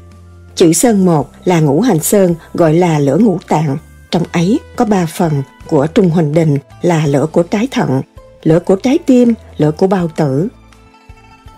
Chữ 0.56 0.74
sơn 0.74 1.06
một 1.06 1.30
là 1.46 1.60
ngũ 1.60 1.82
hành 1.82 2.00
sơn, 2.00 2.36
gọi 2.54 2.74
là 2.74 3.00
lửa 3.00 3.18
ngũ 3.18 3.40
tạng. 3.48 3.78
Trong 4.12 4.24
ấy 4.32 4.60
có 4.76 4.86
ba 4.86 5.06
phần 5.06 5.44
của 5.72 5.88
Trung 5.88 6.10
Huỳnh 6.10 6.34
Đình 6.34 6.58
là 6.82 7.06
lửa 7.06 7.26
của 7.32 7.44
trái 7.44 7.68
thận, 7.72 8.02
lửa 8.44 8.60
của 8.60 8.76
trái 8.76 8.98
tim, 9.06 9.34
lửa 9.58 9.72
của 9.72 9.88
bao 9.88 10.08
tử. 10.08 10.48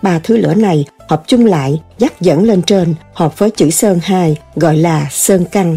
Ba 0.02 0.18
thứ 0.18 0.36
lửa 0.36 0.54
này 0.54 0.84
hợp 1.08 1.22
chung 1.26 1.46
lại 1.46 1.82
dắt 1.98 2.20
dẫn 2.20 2.44
lên 2.44 2.62
trên 2.62 2.94
hợp 3.12 3.38
với 3.38 3.50
chữ 3.50 3.70
Sơn 3.70 3.98
2 4.02 4.36
gọi 4.56 4.76
là 4.76 5.08
Sơn 5.10 5.44
Căn. 5.52 5.76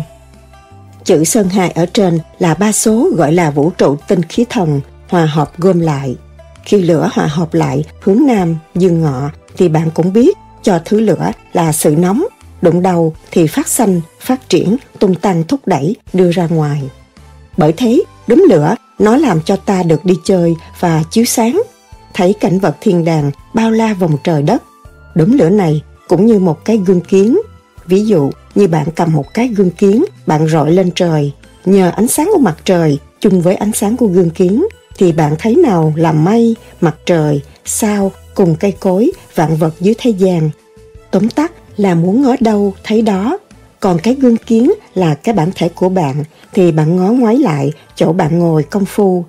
Chữ 1.03 1.23
Sơn 1.23 1.49
2 1.49 1.71
ở 1.71 1.85
trên 1.85 2.19
là 2.39 2.53
ba 2.53 2.71
số 2.71 3.09
gọi 3.15 3.31
là 3.31 3.51
vũ 3.51 3.69
trụ 3.69 3.95
tinh 4.07 4.23
khí 4.23 4.45
thần 4.49 4.81
hòa 5.09 5.25
hợp 5.25 5.51
gom 5.57 5.79
lại. 5.79 6.15
Khi 6.63 6.81
lửa 6.81 7.09
hòa 7.13 7.27
hợp 7.27 7.53
lại 7.53 7.83
hướng 8.01 8.25
nam, 8.27 8.57
dương 8.75 9.01
ngọ 9.01 9.29
thì 9.57 9.69
bạn 9.69 9.91
cũng 9.93 10.13
biết 10.13 10.37
cho 10.63 10.79
thứ 10.85 10.99
lửa 10.99 11.31
là 11.53 11.71
sự 11.71 11.95
nóng, 11.95 12.23
đụng 12.61 12.81
đầu 12.81 13.13
thì 13.31 13.47
phát 13.47 13.67
xanh, 13.67 14.01
phát 14.19 14.49
triển, 14.49 14.77
tung 14.99 15.15
tăng 15.15 15.43
thúc 15.43 15.59
đẩy, 15.65 15.95
đưa 16.13 16.31
ra 16.31 16.47
ngoài. 16.47 16.81
Bởi 17.57 17.73
thế, 17.77 18.03
đốm 18.27 18.43
lửa 18.49 18.75
nó 18.99 19.17
làm 19.17 19.41
cho 19.41 19.55
ta 19.55 19.83
được 19.83 20.05
đi 20.05 20.15
chơi 20.23 20.55
và 20.79 21.03
chiếu 21.11 21.25
sáng, 21.25 21.61
thấy 22.13 22.33
cảnh 22.33 22.59
vật 22.59 22.75
thiên 22.81 23.05
đàng 23.05 23.31
bao 23.53 23.71
la 23.71 23.93
vòng 23.93 24.17
trời 24.23 24.43
đất. 24.43 24.63
Đốm 25.15 25.37
lửa 25.37 25.49
này 25.49 25.81
cũng 26.07 26.25
như 26.25 26.39
một 26.39 26.65
cái 26.65 26.77
gương 26.77 27.01
kiến. 27.01 27.39
Ví 27.85 28.05
dụ 28.05 28.29
như 28.55 28.67
bạn 28.67 28.87
cầm 28.95 29.13
một 29.13 29.33
cái 29.33 29.47
gương 29.47 29.71
kiến, 29.71 30.05
bạn 30.25 30.47
rọi 30.47 30.71
lên 30.71 30.91
trời. 30.95 31.31
Nhờ 31.65 31.91
ánh 31.95 32.07
sáng 32.07 32.29
của 32.33 32.39
mặt 32.39 32.57
trời 32.65 32.99
chung 33.19 33.41
với 33.41 33.55
ánh 33.55 33.71
sáng 33.73 33.97
của 33.97 34.07
gương 34.07 34.29
kiến 34.29 34.65
thì 34.97 35.11
bạn 35.11 35.35
thấy 35.39 35.55
nào 35.55 35.93
là 35.95 36.11
mây, 36.11 36.55
mặt 36.81 36.95
trời, 37.05 37.41
sao 37.65 38.11
cùng 38.35 38.55
cây 38.55 38.71
cối, 38.71 39.11
vạn 39.35 39.55
vật 39.55 39.73
dưới 39.79 39.95
thế 39.97 40.11
gian. 40.11 40.49
Tóm 41.11 41.29
tắt 41.29 41.51
là 41.77 41.95
muốn 41.95 42.21
ngó 42.21 42.35
đâu 42.39 42.73
thấy 42.83 43.01
đó 43.01 43.37
còn 43.79 43.97
cái 43.99 44.13
gương 44.13 44.37
kiến 44.37 44.71
là 44.95 45.15
cái 45.15 45.35
bản 45.35 45.49
thể 45.55 45.69
của 45.69 45.89
bạn, 45.89 46.23
thì 46.53 46.71
bạn 46.71 46.95
ngó 46.95 47.11
ngoái 47.11 47.37
lại 47.37 47.71
chỗ 47.95 48.13
bạn 48.13 48.39
ngồi 48.39 48.63
công 48.63 48.85
phu. 48.85 49.25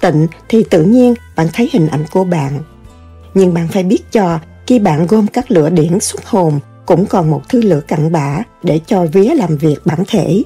Tịnh 0.00 0.26
thì 0.48 0.64
tự 0.70 0.82
nhiên 0.82 1.14
bạn 1.36 1.46
thấy 1.52 1.70
hình 1.72 1.86
ảnh 1.86 2.04
của 2.12 2.24
bạn. 2.24 2.60
Nhưng 3.34 3.54
bạn 3.54 3.68
phải 3.68 3.82
biết 3.82 4.12
cho, 4.12 4.38
khi 4.66 4.78
bạn 4.78 5.06
gom 5.06 5.26
các 5.26 5.50
lửa 5.50 5.70
điển 5.70 6.00
xuất 6.00 6.26
hồn, 6.26 6.60
cũng 6.86 7.06
còn 7.06 7.30
một 7.30 7.42
thứ 7.48 7.62
lửa 7.62 7.80
cặn 7.88 8.12
bã 8.12 8.42
để 8.62 8.80
cho 8.86 9.06
vía 9.12 9.34
làm 9.34 9.56
việc 9.56 9.76
bản 9.84 9.98
thể. 10.08 10.42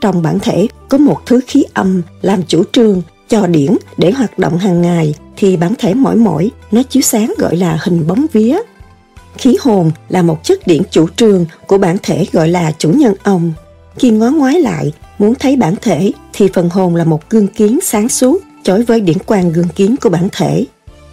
Trong 0.00 0.22
bản 0.22 0.38
thể 0.42 0.66
có 0.88 0.98
một 0.98 1.18
thứ 1.26 1.40
khí 1.46 1.64
âm 1.74 2.02
làm 2.22 2.42
chủ 2.42 2.62
trương, 2.72 3.02
cho 3.28 3.46
điển 3.46 3.76
để 3.96 4.10
hoạt 4.10 4.38
động 4.38 4.58
hàng 4.58 4.82
ngày, 4.82 5.14
thì 5.36 5.56
bản 5.56 5.74
thể 5.78 5.94
mỗi 5.94 6.16
mỗi 6.16 6.50
nó 6.70 6.82
chiếu 6.82 7.00
sáng 7.00 7.34
gọi 7.38 7.56
là 7.56 7.78
hình 7.82 8.06
bóng 8.06 8.26
vía 8.32 8.58
Khí 9.38 9.56
hồn 9.60 9.90
là 10.08 10.22
một 10.22 10.44
chất 10.44 10.66
điển 10.66 10.82
chủ 10.90 11.08
trương 11.16 11.46
của 11.66 11.78
bản 11.78 11.96
thể 12.02 12.26
gọi 12.32 12.48
là 12.48 12.72
chủ 12.78 12.90
nhân 12.90 13.14
ông. 13.22 13.52
Khi 13.98 14.10
ngó 14.10 14.30
ngoái 14.30 14.60
lại, 14.60 14.92
muốn 15.18 15.34
thấy 15.34 15.56
bản 15.56 15.74
thể 15.82 16.12
thì 16.32 16.48
phần 16.54 16.68
hồn 16.68 16.96
là 16.96 17.04
một 17.04 17.30
gương 17.30 17.48
kiến 17.48 17.78
sáng 17.82 18.08
suốt 18.08 18.42
chối 18.62 18.82
với 18.82 19.00
điển 19.00 19.18
quang 19.18 19.52
gương 19.52 19.68
kiến 19.68 19.96
của 20.00 20.08
bản 20.08 20.28
thể. 20.32 20.66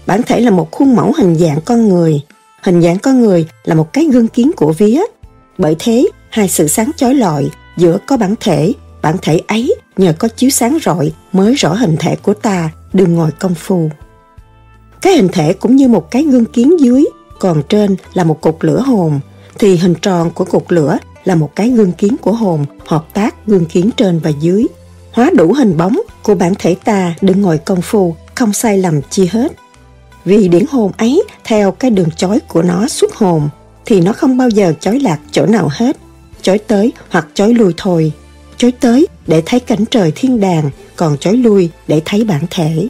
Bản 0.05 0.21
thể 0.23 0.41
là 0.41 0.51
một 0.51 0.71
khuôn 0.71 0.95
mẫu 0.95 1.13
hình 1.17 1.35
dạng 1.35 1.61
con 1.65 1.89
người. 1.89 2.21
Hình 2.61 2.81
dạng 2.81 2.99
con 2.99 3.21
người 3.21 3.47
là 3.63 3.75
một 3.75 3.93
cái 3.93 4.05
gương 4.05 4.27
kiến 4.27 4.51
của 4.55 4.73
vía. 4.73 5.01
Bởi 5.57 5.75
thế, 5.79 6.07
hai 6.29 6.49
sự 6.49 6.67
sáng 6.67 6.91
chói 6.97 7.13
lọi 7.13 7.49
giữa 7.77 7.97
có 8.07 8.17
bản 8.17 8.35
thể, 8.39 8.73
bản 9.01 9.15
thể 9.21 9.41
ấy 9.47 9.75
nhờ 9.97 10.13
có 10.19 10.27
chiếu 10.27 10.49
sáng 10.49 10.77
rọi 10.85 11.11
mới 11.33 11.53
rõ 11.53 11.73
hình 11.73 11.95
thể 11.99 12.15
của 12.15 12.33
ta 12.33 12.69
đừng 12.93 13.15
ngồi 13.15 13.31
công 13.39 13.55
phu. 13.55 13.89
Cái 15.01 15.13
hình 15.13 15.27
thể 15.31 15.53
cũng 15.53 15.75
như 15.75 15.87
một 15.87 16.11
cái 16.11 16.23
gương 16.23 16.45
kiến 16.45 16.79
dưới 16.79 17.05
còn 17.39 17.63
trên 17.69 17.95
là 18.13 18.23
một 18.23 18.41
cục 18.41 18.63
lửa 18.63 18.79
hồn, 18.79 19.19
thì 19.59 19.75
hình 19.75 19.95
tròn 20.01 20.31
của 20.31 20.45
cục 20.45 20.71
lửa 20.71 20.97
là 21.23 21.35
một 21.35 21.55
cái 21.55 21.69
gương 21.69 21.91
kiến 21.91 22.15
của 22.21 22.31
hồn 22.31 22.65
hợp 22.87 23.05
tác 23.13 23.47
gương 23.47 23.65
kiến 23.65 23.89
trên 23.97 24.19
và 24.19 24.29
dưới. 24.29 24.67
Hóa 25.11 25.29
đủ 25.35 25.53
hình 25.53 25.77
bóng 25.77 26.01
của 26.23 26.35
bản 26.35 26.53
thể 26.59 26.75
ta 26.83 27.15
đừng 27.21 27.41
ngồi 27.41 27.57
công 27.57 27.81
phu, 27.81 28.15
không 28.35 28.53
sai 28.53 28.77
lầm 28.77 29.01
chi 29.09 29.29
hết. 29.31 29.51
Vì 30.25 30.47
điển 30.47 30.65
hồn 30.69 30.91
ấy 30.97 31.23
theo 31.43 31.71
cái 31.71 31.91
đường 31.91 32.11
chói 32.11 32.39
của 32.39 32.61
nó 32.61 32.87
xuất 32.87 33.15
hồn 33.15 33.49
thì 33.85 34.01
nó 34.01 34.13
không 34.13 34.37
bao 34.37 34.49
giờ 34.49 34.73
chói 34.79 34.99
lạc 34.99 35.19
chỗ 35.31 35.45
nào 35.45 35.69
hết. 35.71 35.97
Chói 36.41 36.57
tới 36.57 36.93
hoặc 37.09 37.27
chói 37.33 37.53
lui 37.53 37.73
thôi. 37.77 38.11
Chói 38.57 38.71
tới 38.71 39.07
để 39.27 39.43
thấy 39.45 39.59
cảnh 39.59 39.85
trời 39.91 40.11
thiên 40.15 40.39
đàng, 40.39 40.69
còn 40.95 41.17
chói 41.17 41.33
lui 41.33 41.69
để 41.87 42.01
thấy 42.05 42.23
bản 42.23 42.41
thể. 42.49 42.87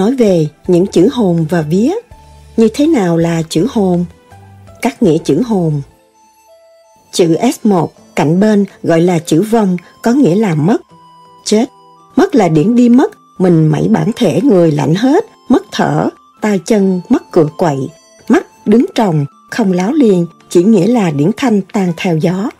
Nói 0.00 0.14
về 0.14 0.48
những 0.66 0.86
chữ 0.86 1.08
hồn 1.12 1.46
và 1.50 1.62
vía. 1.62 1.94
Như 2.56 2.68
thế 2.74 2.86
nào 2.86 3.16
là 3.16 3.42
chữ 3.48 3.66
hồn? 3.70 4.04
Các 4.82 5.02
nghĩa 5.02 5.18
chữ 5.18 5.42
hồn. 5.46 5.82
Chữ 7.12 7.36
S1 7.36 7.86
cạnh 8.16 8.40
bên 8.40 8.64
gọi 8.82 9.00
là 9.00 9.18
chữ 9.18 9.42
vong 9.42 9.76
có 10.02 10.12
nghĩa 10.12 10.34
là 10.34 10.54
mất, 10.54 10.80
chết. 11.44 11.64
Mất 12.16 12.34
là 12.34 12.48
điển 12.48 12.76
đi 12.76 12.88
mất, 12.88 13.12
mình 13.38 13.68
mẩy 13.68 13.88
bản 13.88 14.10
thể 14.16 14.40
người 14.42 14.72
lạnh 14.72 14.94
hết, 14.94 15.24
mất 15.48 15.62
thở, 15.72 16.08
tay 16.40 16.60
chân 16.66 17.00
mất 17.08 17.32
cựa 17.32 17.48
quậy, 17.58 17.88
mắt 18.28 18.46
đứng 18.66 18.86
trồng, 18.94 19.26
không 19.50 19.72
láo 19.72 19.92
liền, 19.92 20.26
chỉ 20.48 20.62
nghĩa 20.64 20.86
là 20.86 21.10
điển 21.10 21.30
thanh 21.36 21.60
tan 21.72 21.92
theo 21.96 22.16
gió. 22.16 22.50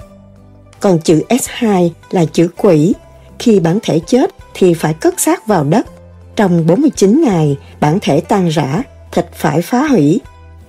Còn 0.81 0.99
chữ 1.05 1.23
S2 1.29 1.91
là 2.11 2.25
chữ 2.25 2.49
quỷ. 2.57 2.95
Khi 3.39 3.61
bản 3.61 3.79
thể 3.83 4.01
chết 4.07 4.35
thì 4.55 4.75
phải 4.75 4.95
cất 4.95 5.21
xác 5.21 5.47
vào 5.47 5.65
đất. 5.65 5.87
Trong 6.37 6.67
49 6.67 7.23
ngày, 7.25 7.57
bản 7.81 7.99
thể 8.03 8.21
tan 8.21 8.49
rã, 8.49 8.83
thịt 9.13 9.27
phải 9.35 9.63
phá 9.63 9.87
hủy, 9.87 10.21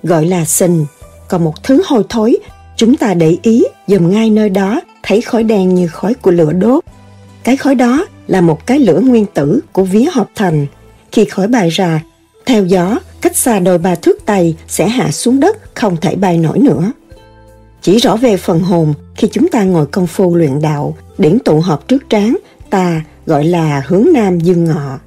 gọi 0.04 0.26
là 0.26 0.46
sinh. 0.46 0.86
Còn 1.28 1.44
một 1.44 1.64
thứ 1.64 1.82
hôi 1.86 2.04
thối, 2.10 2.38
chúng 2.76 2.98
ta 2.98 3.14
để 3.14 3.38
ý 3.42 3.64
dùm 3.88 4.12
ngay 4.12 4.30
nơi 4.30 4.50
đó 4.50 4.82
thấy 5.04 5.22
khói 5.22 5.44
đen 5.44 5.76
như 5.76 5.88
khói 5.88 6.14
của 6.14 6.32
lửa 6.32 6.52
đốt. 6.52 6.84
Cái 7.44 7.58
khói 7.58 7.76
đó 7.76 8.06
là 8.28 8.42
một 8.42 8.68
cái 8.68 8.80
lửa 8.80 9.00
nguyên 9.00 9.26
tử 9.26 9.60
của 9.72 9.84
vía 9.84 10.06
hợp 10.12 10.30
thành. 10.36 10.68
Khi 11.12 11.26
khói 11.26 11.48
bay 11.48 11.70
ra, 11.70 12.02
theo 12.46 12.66
gió, 12.66 13.00
cách 13.22 13.36
xa 13.36 13.60
đôi 13.60 13.78
ba 13.78 13.96
thước 13.96 14.26
tay 14.26 14.56
sẽ 14.68 14.88
hạ 14.88 15.12
xuống 15.12 15.40
đất, 15.40 15.76
không 15.76 15.98
thể 15.98 16.16
bay 16.16 16.38
nổi 16.38 16.60
nữa. 16.60 16.92
Chỉ 17.82 17.98
rõ 17.98 18.16
về 18.16 18.38
phần 18.38 18.60
hồn, 18.60 18.94
khi 19.16 19.28
chúng 19.32 19.48
ta 19.48 19.64
ngồi 19.64 19.86
công 19.86 20.08
phu 20.08 20.36
luyện 20.36 20.62
đạo, 20.62 20.96
điển 21.18 21.40
tụ 21.40 21.60
họp 21.60 21.88
trước 21.88 22.10
trán, 22.10 22.38
ta 22.70 23.02
gọi 23.26 23.44
là 23.44 23.84
hướng 23.88 24.06
nam 24.14 24.40
dương 24.40 24.66
ngọ. 24.66 25.00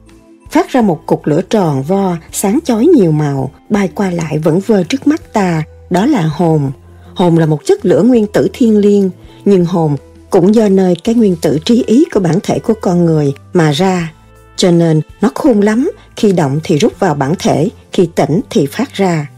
Phát 0.55 0.70
ra 0.70 0.82
một 0.82 1.06
cục 1.06 1.26
lửa 1.26 1.40
tròn 1.51 1.82
vo, 1.82 2.16
sáng 2.32 2.59
chói 2.64 2.86
nhiều 2.86 3.12
màu, 3.12 3.51
bay 3.68 3.89
qua 3.94 4.10
lại 4.10 4.39
vẫn 4.39 4.60
vơ 4.66 4.85
trước 4.85 5.06
mắt 5.06 5.32
ta, 5.32 5.62
đó 5.90 6.06
là 6.06 6.22
hồn. 6.22 6.72
Hồn 7.14 7.39
là 7.39 7.47
một 7.47 7.64
chất 7.64 7.86
lửa 7.86 8.02
nguyên 8.02 8.26
tử 8.26 8.48
thiên 8.52 8.78
liêng, 8.78 9.10
nhưng 9.44 9.64
hồn 9.64 9.97
cũng 10.31 10.55
do 10.55 10.68
nơi 10.68 10.97
cái 11.05 11.14
nguyên 11.14 11.36
tử 11.36 11.59
trí 11.64 11.85
ý 11.86 12.05
của 12.14 12.20
bản 12.20 12.39
thể 12.43 12.59
của 12.59 12.74
con 12.81 13.05
người 13.05 13.35
mà 13.52 13.70
ra. 13.70 14.12
Cho 14.56 14.70
nên 14.70 15.01
nó 15.20 15.31
khôn 15.35 15.60
lắm, 15.60 15.90
khi 16.16 16.32
động 16.32 16.60
thì 16.64 16.78
rút 16.78 17.01
vào 17.01 17.14
bản 17.14 17.35
thể, 17.39 17.68
khi 17.93 18.09
tỉnh 18.14 18.40
thì 18.51 18.66
phát 18.66 18.93
ra. 18.93 19.31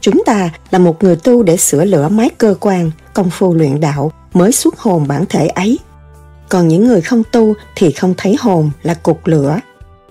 Chúng 0.00 0.22
ta 0.26 0.50
là 0.70 0.78
một 0.78 1.02
người 1.02 1.16
tu 1.16 1.42
để 1.42 1.56
sửa 1.56 1.84
lửa 1.84 2.08
máy 2.08 2.30
cơ 2.38 2.54
quan, 2.60 2.90
công 3.14 3.30
phu 3.30 3.54
luyện 3.54 3.80
đạo 3.80 4.12
mới 4.32 4.52
xuất 4.52 4.78
hồn 4.78 5.08
bản 5.08 5.24
thể 5.28 5.46
ấy. 5.46 5.78
Còn 6.48 6.68
những 6.68 6.88
người 6.88 7.00
không 7.00 7.22
tu 7.32 7.54
thì 7.76 7.92
không 7.92 8.14
thấy 8.16 8.36
hồn 8.40 8.70
là 8.82 8.94
cục 8.94 9.26
lửa. 9.26 9.60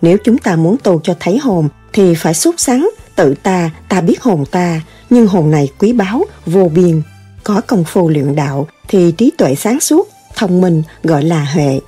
Nếu 0.01 0.17
chúng 0.23 0.37
ta 0.37 0.55
muốn 0.55 0.77
tu 0.83 0.99
cho 1.03 1.15
thấy 1.19 1.37
hồn 1.37 1.67
thì 1.93 2.15
phải 2.15 2.33
xuất 2.33 2.59
sắng, 2.59 2.89
tự 3.15 3.35
ta, 3.43 3.69
ta 3.89 4.01
biết 4.01 4.21
hồn 4.21 4.45
ta, 4.45 4.81
nhưng 5.09 5.27
hồn 5.27 5.51
này 5.51 5.69
quý 5.79 5.93
báu, 5.93 6.25
vô 6.45 6.69
biên. 6.75 7.01
Có 7.43 7.61
công 7.67 7.83
phu 7.83 8.09
luyện 8.09 8.35
đạo 8.35 8.67
thì 8.87 9.11
trí 9.11 9.31
tuệ 9.37 9.55
sáng 9.55 9.79
suốt, 9.79 10.09
thông 10.35 10.61
minh 10.61 10.83
gọi 11.03 11.23
là 11.23 11.47
huệ. 11.53 11.79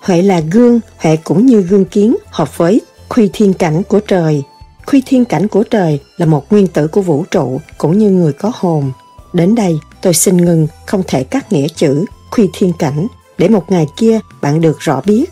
Huệ 0.00 0.22
là 0.22 0.40
gương, 0.40 0.80
huệ 0.98 1.16
cũng 1.16 1.46
như 1.46 1.60
gương 1.60 1.84
kiến 1.84 2.16
hợp 2.30 2.58
với 2.58 2.80
khuy 3.08 3.30
thiên 3.32 3.54
cảnh 3.54 3.82
của 3.82 4.00
trời. 4.00 4.42
Khuy 4.86 5.02
thiên 5.06 5.24
cảnh 5.24 5.48
của 5.48 5.62
trời 5.62 6.00
là 6.16 6.26
một 6.26 6.52
nguyên 6.52 6.66
tử 6.66 6.88
của 6.88 7.00
vũ 7.02 7.24
trụ 7.30 7.60
cũng 7.78 7.98
như 7.98 8.10
người 8.10 8.32
có 8.32 8.52
hồn. 8.54 8.92
Đến 9.32 9.54
đây 9.54 9.78
tôi 10.02 10.14
xin 10.14 10.36
ngừng 10.36 10.66
không 10.86 11.02
thể 11.06 11.24
cắt 11.24 11.52
nghĩa 11.52 11.68
chữ 11.76 12.04
khuy 12.30 12.48
thiên 12.52 12.72
cảnh 12.78 13.06
để 13.38 13.48
một 13.48 13.70
ngày 13.70 13.86
kia 13.96 14.20
bạn 14.42 14.60
được 14.60 14.76
rõ 14.80 15.00
biết. 15.06 15.24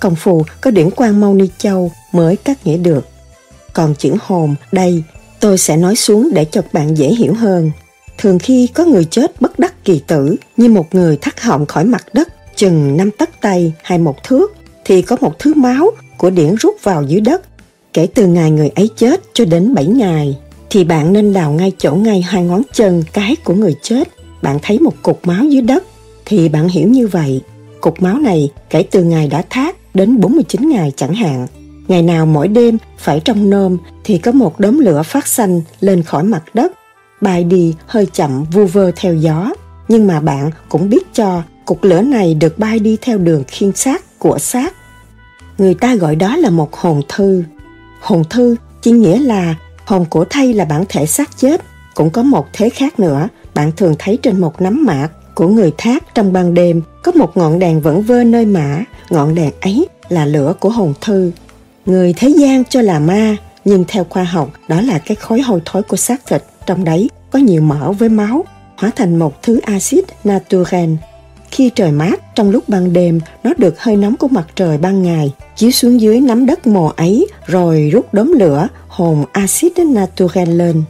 Công 0.00 0.14
phu 0.14 0.42
có 0.60 0.70
điển 0.70 0.90
quan 0.96 1.20
Mâu 1.20 1.34
Ni 1.34 1.48
Châu 1.58 1.92
mới 2.12 2.36
cắt 2.36 2.66
nghĩa 2.66 2.76
được. 2.76 3.08
Còn 3.72 3.94
chữ 3.94 4.14
hồn, 4.20 4.54
đây, 4.72 5.02
tôi 5.40 5.58
sẽ 5.58 5.76
nói 5.76 5.96
xuống 5.96 6.30
để 6.34 6.44
cho 6.44 6.62
bạn 6.72 6.98
dễ 6.98 7.08
hiểu 7.08 7.34
hơn. 7.34 7.70
Thường 8.18 8.38
khi 8.38 8.66
có 8.66 8.84
người 8.84 9.04
chết 9.04 9.40
bất 9.40 9.58
đắc 9.58 9.84
kỳ 9.84 10.00
tử, 10.06 10.36
như 10.56 10.68
một 10.68 10.94
người 10.94 11.16
thắt 11.16 11.40
họng 11.40 11.66
khỏi 11.66 11.84
mặt 11.84 12.04
đất, 12.12 12.28
chừng 12.56 12.96
năm 12.96 13.10
tấc 13.10 13.30
tay 13.40 13.72
hay 13.82 13.98
một 13.98 14.24
thước, 14.24 14.54
thì 14.84 15.02
có 15.02 15.16
một 15.20 15.38
thứ 15.38 15.54
máu 15.54 15.90
của 16.18 16.30
điển 16.30 16.54
rút 16.54 16.74
vào 16.82 17.02
dưới 17.02 17.20
đất. 17.20 17.42
Kể 17.92 18.06
từ 18.14 18.26
ngày 18.26 18.50
người 18.50 18.68
ấy 18.68 18.90
chết 18.96 19.20
cho 19.34 19.44
đến 19.44 19.74
7 19.74 19.86
ngày, 19.86 20.38
thì 20.70 20.84
bạn 20.84 21.12
nên 21.12 21.32
đào 21.32 21.52
ngay 21.52 21.72
chỗ 21.78 21.94
ngay 21.94 22.22
hai 22.22 22.42
ngón 22.42 22.62
chân 22.72 23.02
cái 23.12 23.36
của 23.44 23.54
người 23.54 23.76
chết. 23.82 24.08
Bạn 24.42 24.58
thấy 24.62 24.78
một 24.78 24.94
cục 25.02 25.26
máu 25.26 25.44
dưới 25.44 25.62
đất, 25.62 25.84
thì 26.24 26.48
bạn 26.48 26.68
hiểu 26.68 26.88
như 26.88 27.06
vậy. 27.06 27.40
Cục 27.80 28.02
máu 28.02 28.18
này 28.18 28.50
kể 28.70 28.84
từ 28.90 29.02
ngày 29.02 29.28
đã 29.28 29.42
thác 29.50 29.76
đến 29.94 30.20
49 30.20 30.68
ngày 30.68 30.92
chẳng 30.96 31.14
hạn. 31.14 31.46
Ngày 31.88 32.02
nào 32.02 32.26
mỗi 32.26 32.48
đêm 32.48 32.78
phải 32.98 33.20
trong 33.24 33.50
nôm 33.50 33.78
thì 34.04 34.18
có 34.18 34.32
một 34.32 34.60
đốm 34.60 34.78
lửa 34.78 35.02
phát 35.02 35.26
xanh 35.26 35.60
lên 35.80 36.02
khỏi 36.02 36.24
mặt 36.24 36.42
đất 36.54 36.72
bay 37.20 37.44
đi 37.44 37.74
hơi 37.86 38.06
chậm 38.12 38.44
vu 38.44 38.66
vơ 38.66 38.90
theo 38.96 39.14
gió. 39.14 39.52
Nhưng 39.88 40.06
mà 40.06 40.20
bạn 40.20 40.50
cũng 40.68 40.88
biết 40.88 41.14
cho 41.14 41.42
cục 41.64 41.84
lửa 41.84 42.00
này 42.00 42.34
được 42.34 42.58
bay 42.58 42.78
đi 42.78 42.96
theo 43.00 43.18
đường 43.18 43.44
khiên 43.46 43.72
xác 43.72 44.18
của 44.18 44.38
xác. 44.38 44.74
Người 45.58 45.74
ta 45.74 45.94
gọi 45.94 46.16
đó 46.16 46.36
là 46.36 46.50
một 46.50 46.76
hồn 46.76 47.02
thư. 47.08 47.44
Hồn 48.00 48.22
thư 48.30 48.56
chỉ 48.82 48.90
nghĩa 48.90 49.18
là 49.18 49.54
hồn 49.84 50.04
của 50.10 50.24
thay 50.30 50.52
là 50.52 50.64
bản 50.64 50.84
thể 50.88 51.06
xác 51.06 51.38
chết. 51.38 51.60
Cũng 51.94 52.10
có 52.10 52.22
một 52.22 52.46
thế 52.52 52.70
khác 52.70 53.00
nữa, 53.00 53.28
bạn 53.54 53.72
thường 53.76 53.94
thấy 53.98 54.18
trên 54.22 54.40
một 54.40 54.60
nắm 54.62 54.84
mạc 54.86 55.08
của 55.34 55.48
người 55.48 55.72
thác 55.78 56.14
trong 56.14 56.32
ban 56.32 56.54
đêm 56.54 56.82
có 57.02 57.12
một 57.12 57.36
ngọn 57.36 57.58
đèn 57.58 57.80
vẫn 57.80 58.02
vơ 58.02 58.24
nơi 58.24 58.46
mã, 58.46 58.84
ngọn 59.10 59.34
đèn 59.34 59.50
ấy 59.60 59.86
là 60.08 60.26
lửa 60.26 60.54
của 60.60 60.70
hồn 60.70 60.94
thư. 61.00 61.30
Người 61.86 62.14
thế 62.16 62.28
gian 62.28 62.64
cho 62.64 62.80
là 62.80 62.98
ma, 62.98 63.36
nhưng 63.64 63.84
theo 63.88 64.04
khoa 64.10 64.24
học 64.24 64.50
đó 64.68 64.80
là 64.80 64.98
cái 64.98 65.14
khối 65.14 65.40
hôi 65.40 65.60
thối 65.64 65.82
của 65.82 65.96
xác 65.96 66.26
thịt 66.26 66.42
trong 66.66 66.84
đấy 66.84 67.10
có 67.30 67.38
nhiều 67.38 67.62
mỡ 67.62 67.92
với 67.92 68.08
máu, 68.08 68.44
hóa 68.76 68.90
thành 68.96 69.16
một 69.16 69.42
thứ 69.42 69.60
axit 69.60 70.04
naturen 70.24 70.96
Khi 71.50 71.70
trời 71.74 71.92
mát, 71.92 72.34
trong 72.34 72.50
lúc 72.50 72.68
ban 72.68 72.92
đêm, 72.92 73.20
nó 73.44 73.52
được 73.58 73.80
hơi 73.80 73.96
nóng 73.96 74.16
của 74.16 74.28
mặt 74.28 74.46
trời 74.54 74.78
ban 74.78 75.02
ngày, 75.02 75.32
chiếu 75.56 75.70
xuống 75.70 76.00
dưới 76.00 76.20
nắm 76.20 76.46
đất 76.46 76.66
mồ 76.66 76.92
ấy, 76.96 77.26
rồi 77.46 77.90
rút 77.92 78.14
đốm 78.14 78.32
lửa, 78.38 78.68
hồn 78.88 79.24
axit 79.32 79.78
naturen 79.78 80.48
lên. 80.48 80.82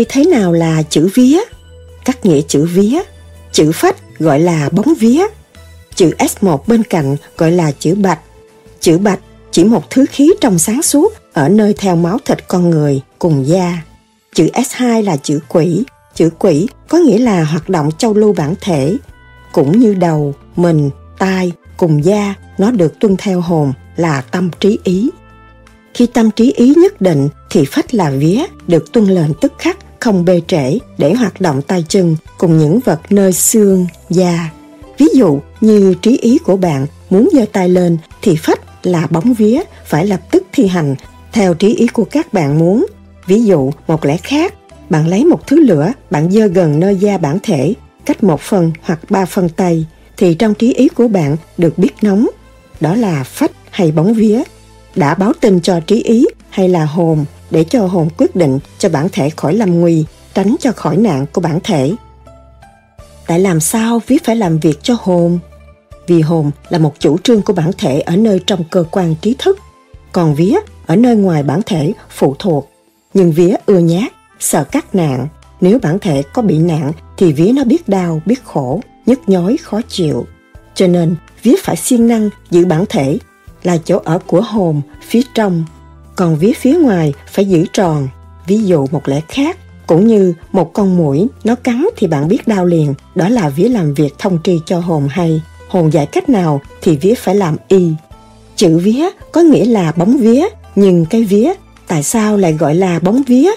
Ngươi 0.00 0.06
thế 0.08 0.24
nào 0.24 0.52
là 0.52 0.82
chữ 0.82 1.08
vía? 1.14 1.40
Cắt 2.04 2.26
nghĩa 2.26 2.40
chữ 2.48 2.64
vía. 2.64 3.02
Chữ 3.52 3.72
phách 3.72 4.18
gọi 4.18 4.40
là 4.40 4.68
bóng 4.72 4.94
vía. 4.94 5.26
Chữ 5.94 6.10
S1 6.18 6.58
bên 6.66 6.82
cạnh 6.82 7.16
gọi 7.36 7.50
là 7.52 7.72
chữ 7.78 7.94
bạch. 7.94 8.18
Chữ 8.80 8.98
bạch 8.98 9.18
chỉ 9.50 9.64
một 9.64 9.90
thứ 9.90 10.06
khí 10.10 10.30
trong 10.40 10.58
sáng 10.58 10.82
suốt 10.82 11.12
ở 11.32 11.48
nơi 11.48 11.74
theo 11.78 11.96
máu 11.96 12.18
thịt 12.24 12.48
con 12.48 12.70
người 12.70 13.00
cùng 13.18 13.46
da. 13.46 13.82
Chữ 14.34 14.48
S2 14.54 15.02
là 15.02 15.16
chữ 15.16 15.40
quỷ. 15.48 15.84
Chữ 16.14 16.30
quỷ 16.38 16.68
có 16.88 16.98
nghĩa 16.98 17.18
là 17.18 17.44
hoạt 17.44 17.68
động 17.68 17.90
châu 17.98 18.14
lưu 18.14 18.32
bản 18.32 18.54
thể. 18.60 18.96
Cũng 19.52 19.80
như 19.80 19.94
đầu, 19.94 20.34
mình, 20.56 20.90
tai, 21.18 21.52
cùng 21.76 22.04
da, 22.04 22.34
nó 22.58 22.70
được 22.70 23.00
tuân 23.00 23.16
theo 23.16 23.40
hồn 23.40 23.72
là 23.96 24.20
tâm 24.20 24.50
trí 24.60 24.78
ý. 24.84 25.10
Khi 25.94 26.06
tâm 26.06 26.30
trí 26.30 26.52
ý 26.52 26.74
nhất 26.76 27.00
định 27.00 27.28
thì 27.50 27.64
phách 27.64 27.94
là 27.94 28.10
vía 28.10 28.42
được 28.66 28.92
tuân 28.92 29.06
lệnh 29.06 29.34
tức 29.40 29.52
khắc 29.58 29.78
không 30.00 30.24
bê 30.24 30.40
trễ 30.46 30.78
để 30.98 31.14
hoạt 31.14 31.40
động 31.40 31.62
tay 31.62 31.84
chân 31.88 32.16
cùng 32.38 32.58
những 32.58 32.80
vật 32.84 33.00
nơi 33.10 33.32
xương, 33.32 33.86
da. 34.10 34.50
Ví 34.98 35.06
dụ 35.14 35.40
như 35.60 35.94
trí 36.02 36.18
ý 36.18 36.38
của 36.38 36.56
bạn 36.56 36.86
muốn 37.10 37.28
giơ 37.32 37.44
tay 37.52 37.68
lên 37.68 37.98
thì 38.22 38.36
phách 38.36 38.60
là 38.86 39.06
bóng 39.10 39.34
vía 39.34 39.60
phải 39.86 40.06
lập 40.06 40.20
tức 40.30 40.46
thi 40.52 40.66
hành 40.66 40.94
theo 41.32 41.54
trí 41.54 41.74
ý 41.74 41.86
của 41.86 42.04
các 42.04 42.32
bạn 42.32 42.58
muốn. 42.58 42.86
Ví 43.26 43.44
dụ 43.44 43.70
một 43.86 44.04
lẽ 44.04 44.16
khác, 44.16 44.54
bạn 44.90 45.06
lấy 45.08 45.24
một 45.24 45.46
thứ 45.46 45.60
lửa, 45.60 45.92
bạn 46.10 46.30
dơ 46.30 46.46
gần 46.46 46.80
nơi 46.80 46.96
da 46.96 47.18
bản 47.18 47.38
thể, 47.42 47.74
cách 48.06 48.24
một 48.24 48.40
phần 48.40 48.72
hoặc 48.82 49.00
ba 49.10 49.24
phần 49.24 49.48
tay, 49.48 49.86
thì 50.16 50.34
trong 50.34 50.54
trí 50.54 50.72
ý 50.74 50.88
của 50.88 51.08
bạn 51.08 51.36
được 51.58 51.78
biết 51.78 51.92
nóng. 52.02 52.26
Đó 52.80 52.94
là 52.94 53.24
phách 53.24 53.52
hay 53.70 53.92
bóng 53.92 54.14
vía 54.14 54.42
đã 54.94 55.14
báo 55.14 55.32
tin 55.40 55.60
cho 55.60 55.80
trí 55.80 56.02
ý 56.02 56.26
hay 56.50 56.68
là 56.68 56.84
hồn 56.84 57.24
để 57.50 57.64
cho 57.64 57.86
hồn 57.86 58.08
quyết 58.16 58.36
định 58.36 58.58
cho 58.78 58.88
bản 58.88 59.08
thể 59.12 59.30
khỏi 59.30 59.54
làm 59.54 59.80
nguy, 59.80 60.04
tránh 60.34 60.56
cho 60.60 60.72
khỏi 60.72 60.96
nạn 60.96 61.26
của 61.32 61.40
bản 61.40 61.58
thể. 61.64 61.94
Tại 63.26 63.40
làm 63.40 63.60
sao 63.60 64.00
viết 64.06 64.24
phải 64.24 64.36
làm 64.36 64.58
việc 64.58 64.82
cho 64.82 64.96
hồn? 65.00 65.38
Vì 66.06 66.20
hồn 66.20 66.50
là 66.68 66.78
một 66.78 66.94
chủ 66.98 67.18
trương 67.18 67.42
của 67.42 67.52
bản 67.52 67.70
thể 67.78 68.00
ở 68.00 68.16
nơi 68.16 68.40
trong 68.46 68.64
cơ 68.70 68.84
quan 68.90 69.14
trí 69.20 69.34
thức, 69.38 69.58
còn 70.12 70.34
vía 70.34 70.58
ở 70.86 70.96
nơi 70.96 71.16
ngoài 71.16 71.42
bản 71.42 71.60
thể 71.66 71.92
phụ 72.10 72.34
thuộc. 72.38 72.70
Nhưng 73.14 73.32
vía 73.32 73.54
ưa 73.66 73.78
nhát, 73.78 74.12
sợ 74.40 74.64
cắt 74.64 74.94
nạn. 74.94 75.28
Nếu 75.60 75.78
bản 75.82 75.98
thể 75.98 76.22
có 76.22 76.42
bị 76.42 76.58
nạn 76.58 76.92
thì 77.16 77.32
vía 77.32 77.52
nó 77.52 77.64
biết 77.64 77.88
đau, 77.88 78.22
biết 78.26 78.44
khổ, 78.44 78.80
nhức 79.06 79.28
nhói, 79.28 79.56
khó 79.56 79.80
chịu. 79.88 80.26
Cho 80.74 80.86
nên 80.86 81.16
vía 81.42 81.54
phải 81.62 81.76
siêng 81.76 82.08
năng 82.08 82.30
giữ 82.50 82.64
bản 82.64 82.84
thể 82.88 83.18
là 83.62 83.76
chỗ 83.84 84.00
ở 84.04 84.18
của 84.26 84.40
hồn 84.40 84.80
phía 85.08 85.22
trong, 85.34 85.64
còn 86.20 86.36
vía 86.36 86.52
phía 86.52 86.74
ngoài 86.74 87.14
phải 87.26 87.44
giữ 87.44 87.64
tròn. 87.72 88.08
Ví 88.46 88.64
dụ 88.64 88.86
một 88.90 89.08
lẽ 89.08 89.20
khác, 89.28 89.56
cũng 89.86 90.06
như 90.06 90.34
một 90.52 90.72
con 90.72 90.96
mũi 90.96 91.26
nó 91.44 91.54
cắn 91.54 91.86
thì 91.96 92.06
bạn 92.06 92.28
biết 92.28 92.48
đau 92.48 92.66
liền, 92.66 92.94
đó 93.14 93.28
là 93.28 93.48
vía 93.48 93.68
làm 93.68 93.94
việc 93.94 94.14
thông 94.18 94.38
tri 94.44 94.58
cho 94.66 94.80
hồn 94.80 95.08
hay. 95.10 95.42
Hồn 95.68 95.92
giải 95.92 96.06
cách 96.06 96.28
nào 96.28 96.60
thì 96.82 96.96
vía 96.96 97.14
phải 97.14 97.34
làm 97.34 97.56
y. 97.68 97.92
Chữ 98.56 98.78
vía 98.78 99.08
có 99.32 99.40
nghĩa 99.40 99.64
là 99.64 99.92
bóng 99.96 100.16
vía, 100.16 100.48
nhưng 100.74 101.06
cái 101.06 101.24
vía 101.24 101.52
tại 101.88 102.02
sao 102.02 102.36
lại 102.36 102.52
gọi 102.52 102.74
là 102.74 102.98
bóng 102.98 103.22
vía? 103.26 103.50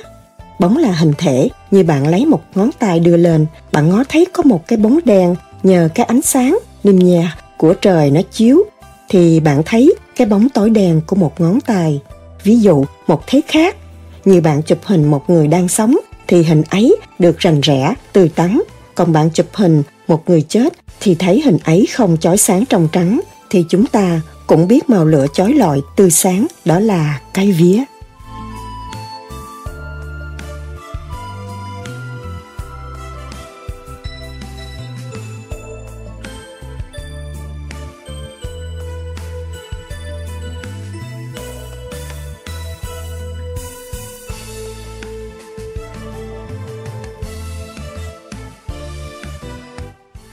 Bóng 0.59 0.77
là 0.77 0.91
hình 0.91 1.13
thể, 1.17 1.49
như 1.71 1.83
bạn 1.83 2.07
lấy 2.07 2.25
một 2.25 2.41
ngón 2.55 2.69
tay 2.79 2.99
đưa 2.99 3.17
lên, 3.17 3.45
bạn 3.71 3.89
ngó 3.89 4.03
thấy 4.09 4.25
có 4.33 4.43
một 4.43 4.67
cái 4.67 4.77
bóng 4.77 4.99
đen 5.05 5.35
nhờ 5.63 5.89
cái 5.95 6.05
ánh 6.05 6.21
sáng 6.21 6.59
niêm 6.83 6.99
nhà 6.99 7.37
của 7.57 7.73
trời 7.73 8.11
nó 8.11 8.21
chiếu 8.31 8.63
thì 9.09 9.39
bạn 9.39 9.61
thấy 9.65 9.95
cái 10.15 10.27
bóng 10.27 10.49
tối 10.49 10.69
đen 10.69 11.01
của 11.07 11.15
một 11.15 11.41
ngón 11.41 11.61
tay. 11.61 12.01
Ví 12.43 12.59
dụ, 12.59 12.85
một 13.07 13.27
thế 13.27 13.41
khác, 13.47 13.75
như 14.25 14.41
bạn 14.41 14.61
chụp 14.61 14.79
hình 14.83 15.11
một 15.11 15.29
người 15.29 15.47
đang 15.47 15.67
sống 15.67 15.97
thì 16.27 16.43
hình 16.43 16.63
ấy 16.69 16.95
được 17.19 17.39
rành 17.39 17.61
rẽ, 17.61 17.93
tươi 18.13 18.29
tắn. 18.29 18.61
Còn 18.95 19.13
bạn 19.13 19.29
chụp 19.29 19.47
hình 19.53 19.83
một 20.07 20.29
người 20.29 20.41
chết 20.41 20.73
thì 20.99 21.15
thấy 21.15 21.41
hình 21.41 21.57
ấy 21.63 21.87
không 21.93 22.17
chói 22.17 22.37
sáng 22.37 22.65
trong 22.65 22.87
trắng 22.91 23.21
thì 23.49 23.65
chúng 23.69 23.85
ta 23.85 24.21
cũng 24.47 24.67
biết 24.67 24.89
màu 24.89 25.05
lửa 25.05 25.25
chói 25.33 25.53
lọi 25.53 25.81
tươi 25.95 26.11
sáng 26.11 26.47
đó 26.65 26.79
là 26.79 27.19
cái 27.33 27.51
vía. 27.51 27.83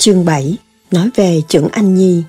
Chương 0.00 0.24
7 0.24 0.56
nói 0.90 1.10
về 1.14 1.42
trưởng 1.48 1.68
Anh 1.68 1.94
Nhi. 1.94 2.22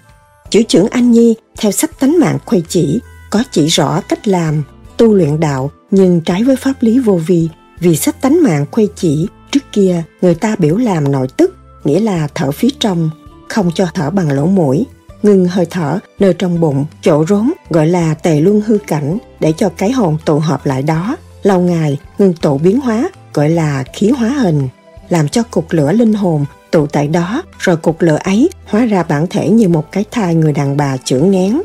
Chữ 0.50 0.62
trưởng 0.68 0.88
Anh 0.88 1.12
Nhi 1.12 1.36
theo 1.58 1.72
sách 1.72 2.00
tánh 2.00 2.20
mạng 2.20 2.38
khuây 2.46 2.64
chỉ 2.68 3.00
có 3.30 3.44
chỉ 3.52 3.68
rõ 3.68 4.02
cách 4.02 4.28
làm, 4.28 4.64
tu 4.98 5.16
luyện 5.16 5.40
đạo 5.40 5.72
nhưng 5.92 6.22
trái 6.22 6.44
với 6.44 6.56
pháp 6.56 6.74
lý 6.80 7.00
vô 7.00 7.20
vi 7.28 7.50
vì 7.80 7.96
sách 7.96 8.22
tánh 8.22 8.44
mạng 8.44 8.66
khuây 8.72 8.90
chỉ 8.96 9.28
trước 9.52 9.64
kia 9.72 10.04
người 10.22 10.36
ta 10.36 10.56
biểu 10.60 10.78
làm 10.78 11.12
nội 11.12 11.28
tức 11.38 11.56
nghĩa 11.84 12.00
là 12.00 12.28
thở 12.36 12.52
phía 12.52 12.70
trong 12.80 13.10
không 13.50 13.72
cho 13.76 13.88
thở 13.94 14.10
bằng 14.10 14.32
lỗ 14.32 14.46
mũi 14.46 14.86
ngừng 15.24 15.48
hơi 15.48 15.66
thở 15.70 16.00
nơi 16.20 16.34
trong 16.34 16.60
bụng 16.60 16.86
chỗ 17.02 17.26
rốn 17.26 17.52
gọi 17.70 17.88
là 17.88 18.14
tề 18.14 18.40
luân 18.40 18.62
hư 18.62 18.78
cảnh 18.88 19.18
để 19.40 19.54
cho 19.58 19.70
cái 19.78 19.92
hồn 19.92 20.18
tụ 20.26 20.40
hợp 20.40 20.66
lại 20.66 20.84
đó 20.84 21.18
lâu 21.44 21.60
ngày 21.60 21.98
ngừng 22.18 22.34
tụ 22.34 22.58
biến 22.58 22.80
hóa 22.80 23.10
gọi 23.34 23.50
là 23.50 23.84
khí 23.94 24.10
hóa 24.10 24.30
hình 24.30 24.68
làm 25.10 25.28
cho 25.28 25.44
cục 25.44 25.66
lửa 25.70 25.92
linh 25.92 26.14
hồn 26.14 26.46
tụ 26.72 26.88
tại 26.88 27.08
đó, 27.08 27.44
rồi 27.60 27.78
cục 27.78 28.02
lửa 28.02 28.18
ấy 28.24 28.50
hóa 28.66 28.86
ra 28.86 29.04
bản 29.04 29.28
thể 29.30 29.50
như 29.50 29.68
một 29.68 29.92
cái 29.92 30.06
thai 30.12 30.36
người 30.36 30.54
đàn 30.54 30.78
bà 30.78 30.98
trưởng 30.98 31.32
nén. 31.32 31.62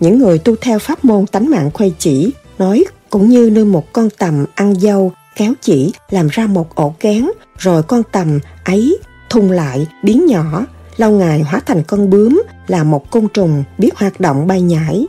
Những 0.00 0.18
người 0.18 0.38
tu 0.38 0.54
theo 0.60 0.78
pháp 0.78 1.04
môn 1.04 1.26
tánh 1.26 1.50
mạng 1.50 1.70
khuây 1.74 1.94
chỉ 1.98 2.30
nói 2.58 2.84
cũng 3.10 3.28
như 3.28 3.50
nuôi 3.50 3.64
một 3.64 3.92
con 3.92 4.08
tầm 4.18 4.46
ăn 4.54 4.74
dâu, 4.74 5.12
kéo 5.36 5.52
chỉ, 5.60 5.92
làm 6.10 6.28
ra 6.28 6.46
một 6.46 6.74
ổ 6.74 6.94
kén, 7.00 7.26
rồi 7.58 7.82
con 7.82 8.02
tầm 8.12 8.38
ấy 8.64 8.98
thùng 9.30 9.50
lại, 9.50 9.86
biến 10.02 10.26
nhỏ, 10.26 10.66
lâu 10.96 11.10
ngày 11.10 11.40
hóa 11.40 11.60
thành 11.66 11.82
con 11.86 12.10
bướm, 12.10 12.42
là 12.66 12.84
một 12.84 13.10
côn 13.10 13.28
trùng 13.34 13.64
biết 13.78 13.94
hoạt 13.96 14.20
động 14.20 14.46
bay 14.46 14.62
nhảy 14.62 15.06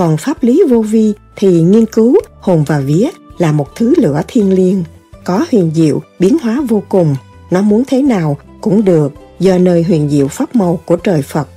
còn 0.00 0.16
pháp 0.16 0.42
lý 0.42 0.62
vô 0.68 0.80
vi 0.80 1.12
thì 1.36 1.62
nghiên 1.62 1.86
cứu 1.86 2.20
hồn 2.40 2.64
và 2.66 2.80
vía 2.80 3.08
là 3.38 3.52
một 3.52 3.76
thứ 3.76 3.94
lửa 3.96 4.22
thiên 4.28 4.52
liêng, 4.52 4.84
có 5.24 5.46
huyền 5.50 5.70
diệu, 5.74 6.02
biến 6.18 6.38
hóa 6.42 6.62
vô 6.68 6.82
cùng 6.88 7.16
nó 7.50 7.62
muốn 7.62 7.82
thế 7.86 8.02
nào 8.02 8.36
cũng 8.60 8.84
được 8.84 9.12
do 9.38 9.58
nơi 9.58 9.82
huyền 9.82 10.08
diệu 10.08 10.28
pháp 10.28 10.56
màu 10.56 10.80
của 10.84 10.96
trời 10.96 11.22
Phật. 11.22 11.48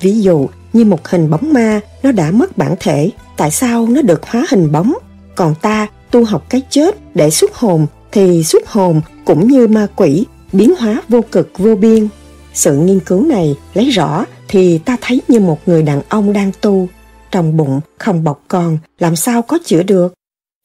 Ví 0.00 0.20
dụ 0.20 0.48
như 0.72 0.84
một 0.84 1.08
hình 1.08 1.30
bóng 1.30 1.52
ma 1.52 1.80
nó 2.02 2.12
đã 2.12 2.30
mất 2.30 2.58
bản 2.58 2.74
thể, 2.80 3.10
tại 3.36 3.50
sao 3.50 3.86
nó 3.86 4.02
được 4.02 4.26
hóa 4.26 4.44
hình 4.50 4.72
bóng? 4.72 4.94
Còn 5.34 5.54
ta 5.62 5.86
tu 6.10 6.24
học 6.24 6.46
cái 6.48 6.62
chết 6.70 6.96
để 7.14 7.30
xuất 7.30 7.54
hồn 7.54 7.86
thì 8.12 8.44
xuất 8.44 8.68
hồn 8.68 9.00
cũng 9.24 9.48
như 9.48 9.66
ma 9.66 9.86
quỷ 9.96 10.26
biến 10.52 10.74
hóa 10.78 11.02
vô 11.08 11.20
cực 11.32 11.58
vô 11.58 11.74
biên. 11.74 12.08
Sự 12.54 12.76
nghiên 12.76 13.00
cứu 13.00 13.26
này 13.26 13.56
lấy 13.74 13.90
rõ 13.90 14.24
thì 14.48 14.78
ta 14.78 14.96
thấy 15.00 15.20
như 15.28 15.40
một 15.40 15.58
người 15.66 15.82
đàn 15.82 16.02
ông 16.08 16.32
đang 16.32 16.52
tu, 16.60 16.88
trong 17.30 17.56
bụng 17.56 17.80
không 17.98 18.24
bọc 18.24 18.44
con 18.48 18.78
làm 18.98 19.16
sao 19.16 19.42
có 19.42 19.58
chữa 19.64 19.82
được. 19.82 20.14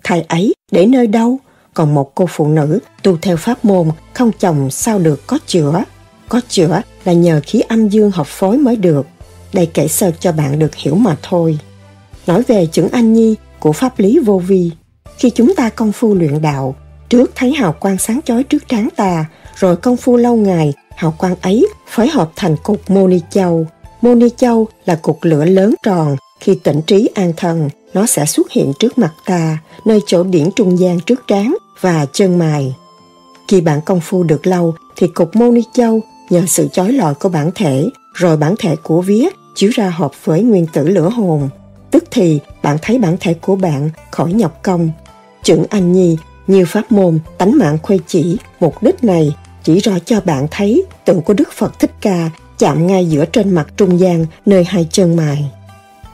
Thầy 0.04 0.22
ấy 0.22 0.54
để 0.72 0.86
nơi 0.86 1.08
đâu? 1.08 1.40
Còn 1.76 1.94
một 1.94 2.16
cô 2.16 2.26
phụ 2.30 2.48
nữ 2.48 2.80
tu 3.04 3.18
theo 3.22 3.38
pháp 3.38 3.66
môn 3.66 3.90
không 4.14 4.32
chồng 4.40 4.72
sao 4.72 5.00
được 5.00 5.28
có 5.28 5.40
chữa. 5.48 5.84
Có 6.30 6.42
chữa 6.50 6.82
là 7.06 7.14
nhờ 7.14 7.42
khí 7.44 7.62
âm 7.68 7.90
dương 7.90 8.12
hợp 8.12 8.28
phối 8.28 8.58
mới 8.58 8.76
được. 8.76 9.08
Đây 9.54 9.66
kể 9.66 9.88
sơ 9.88 10.12
cho 10.20 10.32
bạn 10.32 10.60
được 10.60 10.76
hiểu 10.76 10.96
mà 10.96 11.16
thôi. 11.22 11.60
Nói 12.28 12.44
về 12.48 12.68
chữ 12.72 12.88
anh 12.92 13.14
nhi 13.14 13.36
của 13.60 13.74
pháp 13.74 14.00
lý 14.00 14.20
vô 14.20 14.42
vi. 14.48 14.72
Khi 15.18 15.30
chúng 15.30 15.56
ta 15.56 15.70
công 15.70 15.92
phu 15.92 16.14
luyện 16.14 16.42
đạo, 16.42 16.76
trước 17.10 17.32
thấy 17.36 17.54
hào 17.54 17.74
quang 17.74 17.98
sáng 17.98 18.20
chói 18.26 18.44
trước 18.44 18.68
trán 18.68 18.90
ta, 18.96 19.26
rồi 19.56 19.76
công 19.76 19.98
phu 19.98 20.18
lâu 20.18 20.36
ngày, 20.36 20.74
hào 20.96 21.14
quang 21.18 21.36
ấy 21.42 21.68
phối 21.90 22.08
hợp 22.08 22.32
thành 22.36 22.56
cục 22.64 22.90
mô 22.90 23.08
ni 23.08 23.20
châu. 23.30 23.68
Mô 24.02 24.16
ni 24.16 24.30
châu 24.38 24.68
là 24.86 24.96
cục 24.96 25.20
lửa 25.22 25.46
lớn 25.46 25.76
tròn, 25.84 26.16
khi 26.40 26.60
tỉnh 26.64 26.82
trí 26.82 27.10
an 27.16 27.34
thần, 27.38 27.70
nó 27.94 28.06
sẽ 28.06 28.26
xuất 28.26 28.52
hiện 28.52 28.74
trước 28.80 28.98
mặt 28.98 29.14
ta, 29.26 29.58
nơi 29.86 30.00
chỗ 30.08 30.24
điển 30.24 30.50
trung 30.56 30.80
gian 30.80 31.00
trước 31.00 31.28
trán 31.28 31.56
và 31.82 32.06
chân 32.14 32.40
mài. 32.40 32.76
Khi 33.48 33.62
bạn 33.62 33.82
công 33.82 34.00
phu 34.00 34.24
được 34.24 34.48
lâu 34.48 34.76
thì 34.96 35.08
cục 35.08 35.36
mô 35.36 35.52
ni 35.52 35.62
châu 35.74 36.02
nhờ 36.30 36.44
sự 36.48 36.68
chói 36.68 36.92
lọi 36.92 37.14
của 37.14 37.30
bản 37.30 37.52
thể, 37.56 37.90
rồi 38.14 38.38
bản 38.38 38.56
thể 38.60 38.76
của 38.84 39.02
vía 39.02 39.28
chiếu 39.56 39.70
ra 39.74 39.90
hợp 39.90 40.12
với 40.24 40.44
nguyên 40.44 40.68
tử 40.68 40.88
lửa 40.88 41.10
hồn. 41.10 41.50
Tức 41.92 42.04
thì 42.12 42.40
bạn 42.64 42.78
thấy 42.82 42.98
bản 42.98 43.18
thể 43.20 43.34
của 43.34 43.56
bạn 43.56 43.90
khỏi 44.12 44.34
nhọc 44.34 44.64
công. 44.64 44.90
Chưởng 45.44 45.64
anh 45.70 45.92
nhi, 45.92 46.18
như 46.48 46.66
pháp 46.66 46.92
môn 46.92 47.20
tánh 47.38 47.58
mạng 47.58 47.78
khuê 47.84 48.00
chỉ, 48.08 48.38
mục 48.60 48.84
đích 48.84 49.04
này 49.04 49.36
chỉ 49.64 49.80
rõ 49.80 49.92
cho 50.06 50.22
bạn 50.22 50.48
thấy 50.52 50.86
tượng 51.06 51.22
của 51.22 51.34
Đức 51.34 51.52
Phật 51.54 51.80
Thích 51.80 51.92
Ca 52.02 52.30
chạm 52.58 52.88
ngay 52.88 53.06
giữa 53.10 53.26
trên 53.26 53.50
mặt 53.50 53.68
trung 53.78 54.00
gian 54.00 54.26
nơi 54.46 54.64
hai 54.64 54.88
chân 54.92 55.16
mài. 55.16 55.52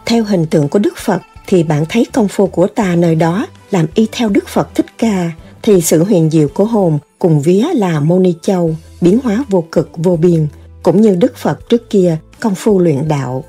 Theo 0.06 0.24
hình 0.24 0.46
tượng 0.46 0.68
của 0.68 0.80
Đức 0.80 0.98
Phật 0.98 1.22
thì 1.48 1.64
bạn 1.64 1.86
thấy 1.90 2.06
công 2.14 2.28
phu 2.28 2.48
của 2.48 2.68
ta 2.68 2.96
nơi 2.96 3.16
đó 3.16 3.48
làm 3.72 3.86
y 3.96 4.08
theo 4.12 4.30
Đức 4.30 4.48
Phật 4.48 4.76
Thích 4.76 4.86
Ca 4.98 5.32
thì 5.64 5.82
sự 5.82 6.04
huyền 6.04 6.30
diệu 6.30 6.48
của 6.48 6.66
hồn 6.66 7.00
cùng 7.20 7.42
vía 7.42 7.66
là 7.74 8.00
Moni 8.00 8.34
Châu, 8.42 8.76
biến 9.02 9.20
hóa 9.24 9.44
vô 9.50 9.64
cực 9.72 9.90
vô 9.98 10.16
biên, 10.16 10.48
cũng 10.84 11.02
như 11.02 11.16
Đức 11.16 11.38
Phật 11.38 11.70
trước 11.70 11.90
kia 11.90 12.18
công 12.40 12.56
phu 12.56 12.80
luyện 12.80 13.08
đạo. 13.08 13.44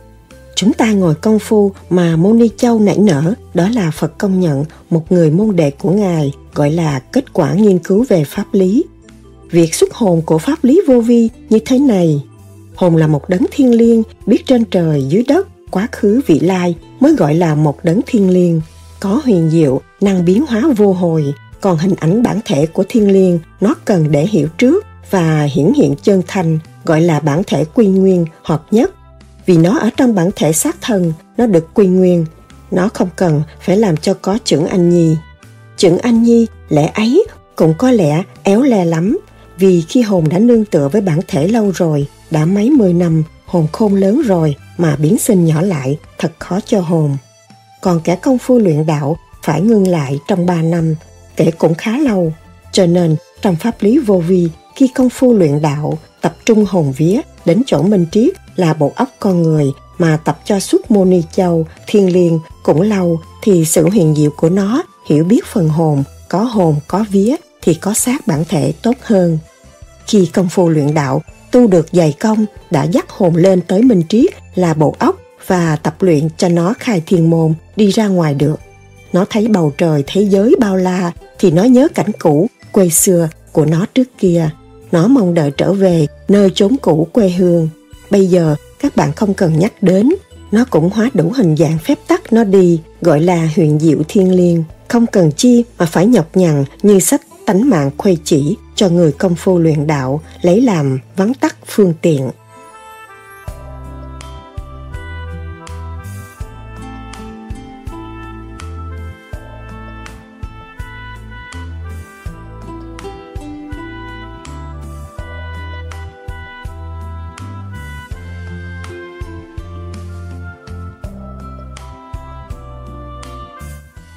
Chúng 0.54 0.72
ta 0.72 0.92
ngồi 0.92 1.14
công 1.14 1.38
phu 1.38 1.72
mà 1.90 2.16
Moni 2.16 2.48
Châu 2.56 2.80
nảy 2.80 2.98
nở, 2.98 3.34
đó 3.54 3.68
là 3.68 3.90
Phật 3.90 4.18
công 4.18 4.40
nhận 4.40 4.64
một 4.90 5.12
người 5.12 5.30
môn 5.30 5.56
đệ 5.56 5.70
của 5.70 5.90
Ngài, 5.90 6.32
gọi 6.54 6.70
là 6.70 6.98
kết 6.98 7.32
quả 7.32 7.54
nghiên 7.54 7.78
cứu 7.78 8.04
về 8.08 8.24
pháp 8.24 8.44
lý. 8.52 8.84
Việc 9.50 9.74
xuất 9.74 9.94
hồn 9.94 10.22
của 10.26 10.38
pháp 10.38 10.64
lý 10.64 10.80
vô 10.86 11.00
vi 11.00 11.28
như 11.48 11.58
thế 11.64 11.78
này. 11.78 12.22
Hồn 12.74 12.96
là 12.96 13.06
một 13.06 13.28
đấng 13.28 13.46
thiên 13.50 13.74
liêng, 13.74 14.02
biết 14.26 14.46
trên 14.46 14.64
trời 14.64 15.04
dưới 15.08 15.24
đất, 15.28 15.48
quá 15.70 15.88
khứ 15.92 16.20
vị 16.26 16.40
lai 16.40 16.74
mới 17.00 17.14
gọi 17.14 17.34
là 17.34 17.54
một 17.54 17.84
đấng 17.84 18.00
thiên 18.06 18.30
liêng. 18.30 18.60
Có 19.00 19.20
huyền 19.24 19.50
diệu, 19.50 19.80
năng 20.00 20.24
biến 20.24 20.44
hóa 20.48 20.62
vô 20.76 20.92
hồi, 20.92 21.34
còn 21.62 21.78
hình 21.78 21.94
ảnh 22.00 22.22
bản 22.22 22.40
thể 22.44 22.66
của 22.66 22.84
thiên 22.88 23.12
liêng, 23.12 23.38
nó 23.60 23.74
cần 23.84 24.10
để 24.10 24.26
hiểu 24.26 24.48
trước 24.58 24.84
và 25.10 25.42
hiển 25.42 25.72
hiện 25.76 25.94
chân 26.02 26.22
thành, 26.26 26.58
gọi 26.84 27.00
là 27.00 27.20
bản 27.20 27.42
thể 27.46 27.64
quy 27.74 27.86
nguyên, 27.86 28.26
hợp 28.42 28.64
nhất. 28.70 28.90
Vì 29.46 29.56
nó 29.56 29.78
ở 29.78 29.90
trong 29.96 30.14
bản 30.14 30.30
thể 30.36 30.52
xác 30.52 30.76
thân, 30.80 31.12
nó 31.36 31.46
được 31.46 31.74
quy 31.74 31.86
nguyên, 31.86 32.26
nó 32.70 32.88
không 32.94 33.08
cần 33.16 33.42
phải 33.60 33.76
làm 33.76 33.96
cho 33.96 34.14
có 34.14 34.38
chữ 34.44 34.64
anh 34.64 34.90
nhi. 34.90 35.16
Chữ 35.76 35.96
anh 35.96 36.22
nhi 36.22 36.46
lẽ 36.68 36.90
ấy 36.94 37.24
cũng 37.56 37.74
có 37.78 37.90
lẽ 37.90 38.22
éo 38.42 38.62
le 38.62 38.84
lắm, 38.84 39.18
vì 39.58 39.82
khi 39.88 40.02
hồn 40.02 40.28
đã 40.28 40.38
nương 40.38 40.64
tựa 40.64 40.88
với 40.88 41.00
bản 41.00 41.20
thể 41.28 41.48
lâu 41.48 41.70
rồi, 41.74 42.06
đã 42.30 42.44
mấy 42.44 42.70
mươi 42.70 42.92
năm, 42.92 43.22
hồn 43.46 43.66
khôn 43.72 43.94
lớn 43.94 44.22
rồi 44.26 44.56
mà 44.78 44.96
biến 44.96 45.18
sinh 45.18 45.44
nhỏ 45.44 45.62
lại, 45.62 45.98
thật 46.18 46.32
khó 46.38 46.60
cho 46.66 46.80
hồn. 46.80 47.16
Còn 47.80 48.00
cả 48.00 48.14
công 48.14 48.38
phu 48.38 48.58
luyện 48.58 48.86
đạo 48.86 49.16
phải 49.42 49.60
ngưng 49.60 49.88
lại 49.88 50.18
trong 50.28 50.46
ba 50.46 50.62
năm 50.62 50.94
kể 51.36 51.50
cũng 51.58 51.74
khá 51.74 51.98
lâu. 51.98 52.32
Cho 52.72 52.86
nên, 52.86 53.16
trong 53.42 53.56
pháp 53.56 53.82
lý 53.82 53.98
vô 53.98 54.18
vi, 54.18 54.48
khi 54.76 54.88
công 54.94 55.10
phu 55.10 55.34
luyện 55.34 55.62
đạo, 55.62 55.98
tập 56.20 56.36
trung 56.44 56.64
hồn 56.68 56.92
vía 56.96 57.20
đến 57.44 57.62
chỗ 57.66 57.82
minh 57.82 58.06
triết 58.12 58.32
là 58.56 58.74
bộ 58.74 58.92
óc 58.96 59.08
con 59.20 59.42
người 59.42 59.66
mà 59.98 60.18
tập 60.24 60.40
cho 60.44 60.60
suốt 60.60 60.90
mô 60.90 61.04
ni 61.04 61.22
châu, 61.32 61.66
thiên 61.86 62.12
liêng 62.12 62.38
cũng 62.62 62.82
lâu 62.82 63.20
thì 63.42 63.64
sự 63.64 63.88
huyền 63.88 64.14
diệu 64.16 64.30
của 64.36 64.48
nó 64.48 64.82
hiểu 65.06 65.24
biết 65.24 65.46
phần 65.46 65.68
hồn, 65.68 66.04
có 66.28 66.42
hồn, 66.42 66.76
có 66.86 67.04
vía 67.10 67.36
thì 67.62 67.74
có 67.74 67.94
xác 67.94 68.26
bản 68.26 68.44
thể 68.48 68.72
tốt 68.82 68.96
hơn. 69.02 69.38
Khi 70.06 70.26
công 70.26 70.48
phu 70.48 70.68
luyện 70.68 70.94
đạo, 70.94 71.22
tu 71.50 71.66
được 71.66 71.86
dày 71.92 72.14
công 72.20 72.46
đã 72.70 72.84
dắt 72.84 73.10
hồn 73.10 73.36
lên 73.36 73.60
tới 73.60 73.82
minh 73.82 74.02
triết 74.08 74.30
là 74.54 74.74
bộ 74.74 74.96
óc 74.98 75.16
và 75.46 75.76
tập 75.76 76.02
luyện 76.02 76.28
cho 76.36 76.48
nó 76.48 76.74
khai 76.78 77.02
thiên 77.06 77.30
môn 77.30 77.54
đi 77.76 77.90
ra 77.90 78.08
ngoài 78.08 78.34
được 78.34 78.60
nó 79.12 79.24
thấy 79.30 79.48
bầu 79.48 79.72
trời 79.78 80.04
thế 80.06 80.22
giới 80.22 80.54
bao 80.60 80.76
la 80.76 81.12
thì 81.38 81.50
nó 81.50 81.64
nhớ 81.64 81.88
cảnh 81.94 82.10
cũ 82.18 82.46
quê 82.72 82.88
xưa 82.88 83.28
của 83.52 83.64
nó 83.64 83.86
trước 83.94 84.08
kia 84.18 84.50
nó 84.92 85.08
mong 85.08 85.34
đợi 85.34 85.50
trở 85.56 85.72
về 85.72 86.06
nơi 86.28 86.50
chốn 86.54 86.76
cũ 86.82 87.08
quê 87.12 87.28
hương 87.28 87.68
bây 88.10 88.26
giờ 88.26 88.54
các 88.80 88.96
bạn 88.96 89.12
không 89.12 89.34
cần 89.34 89.58
nhắc 89.58 89.72
đến 89.82 90.08
nó 90.52 90.64
cũng 90.70 90.90
hóa 90.90 91.10
đủ 91.14 91.32
hình 91.36 91.56
dạng 91.56 91.78
phép 91.78 91.98
tắc 92.08 92.32
nó 92.32 92.44
đi, 92.44 92.80
gọi 93.00 93.20
là 93.20 93.48
huyền 93.56 93.78
diệu 93.78 93.98
thiên 94.08 94.36
liêng. 94.36 94.64
Không 94.88 95.06
cần 95.06 95.32
chi 95.36 95.64
mà 95.78 95.86
phải 95.86 96.06
nhọc 96.06 96.36
nhằn 96.36 96.64
như 96.82 97.00
sách 97.00 97.20
tánh 97.46 97.70
mạng 97.70 97.90
khuê 97.98 98.16
chỉ 98.24 98.56
cho 98.74 98.88
người 98.88 99.12
công 99.12 99.34
phu 99.34 99.58
luyện 99.58 99.86
đạo 99.86 100.20
lấy 100.42 100.60
làm 100.60 100.98
vắng 101.16 101.34
tắt 101.34 101.56
phương 101.66 101.94
tiện. 102.02 102.30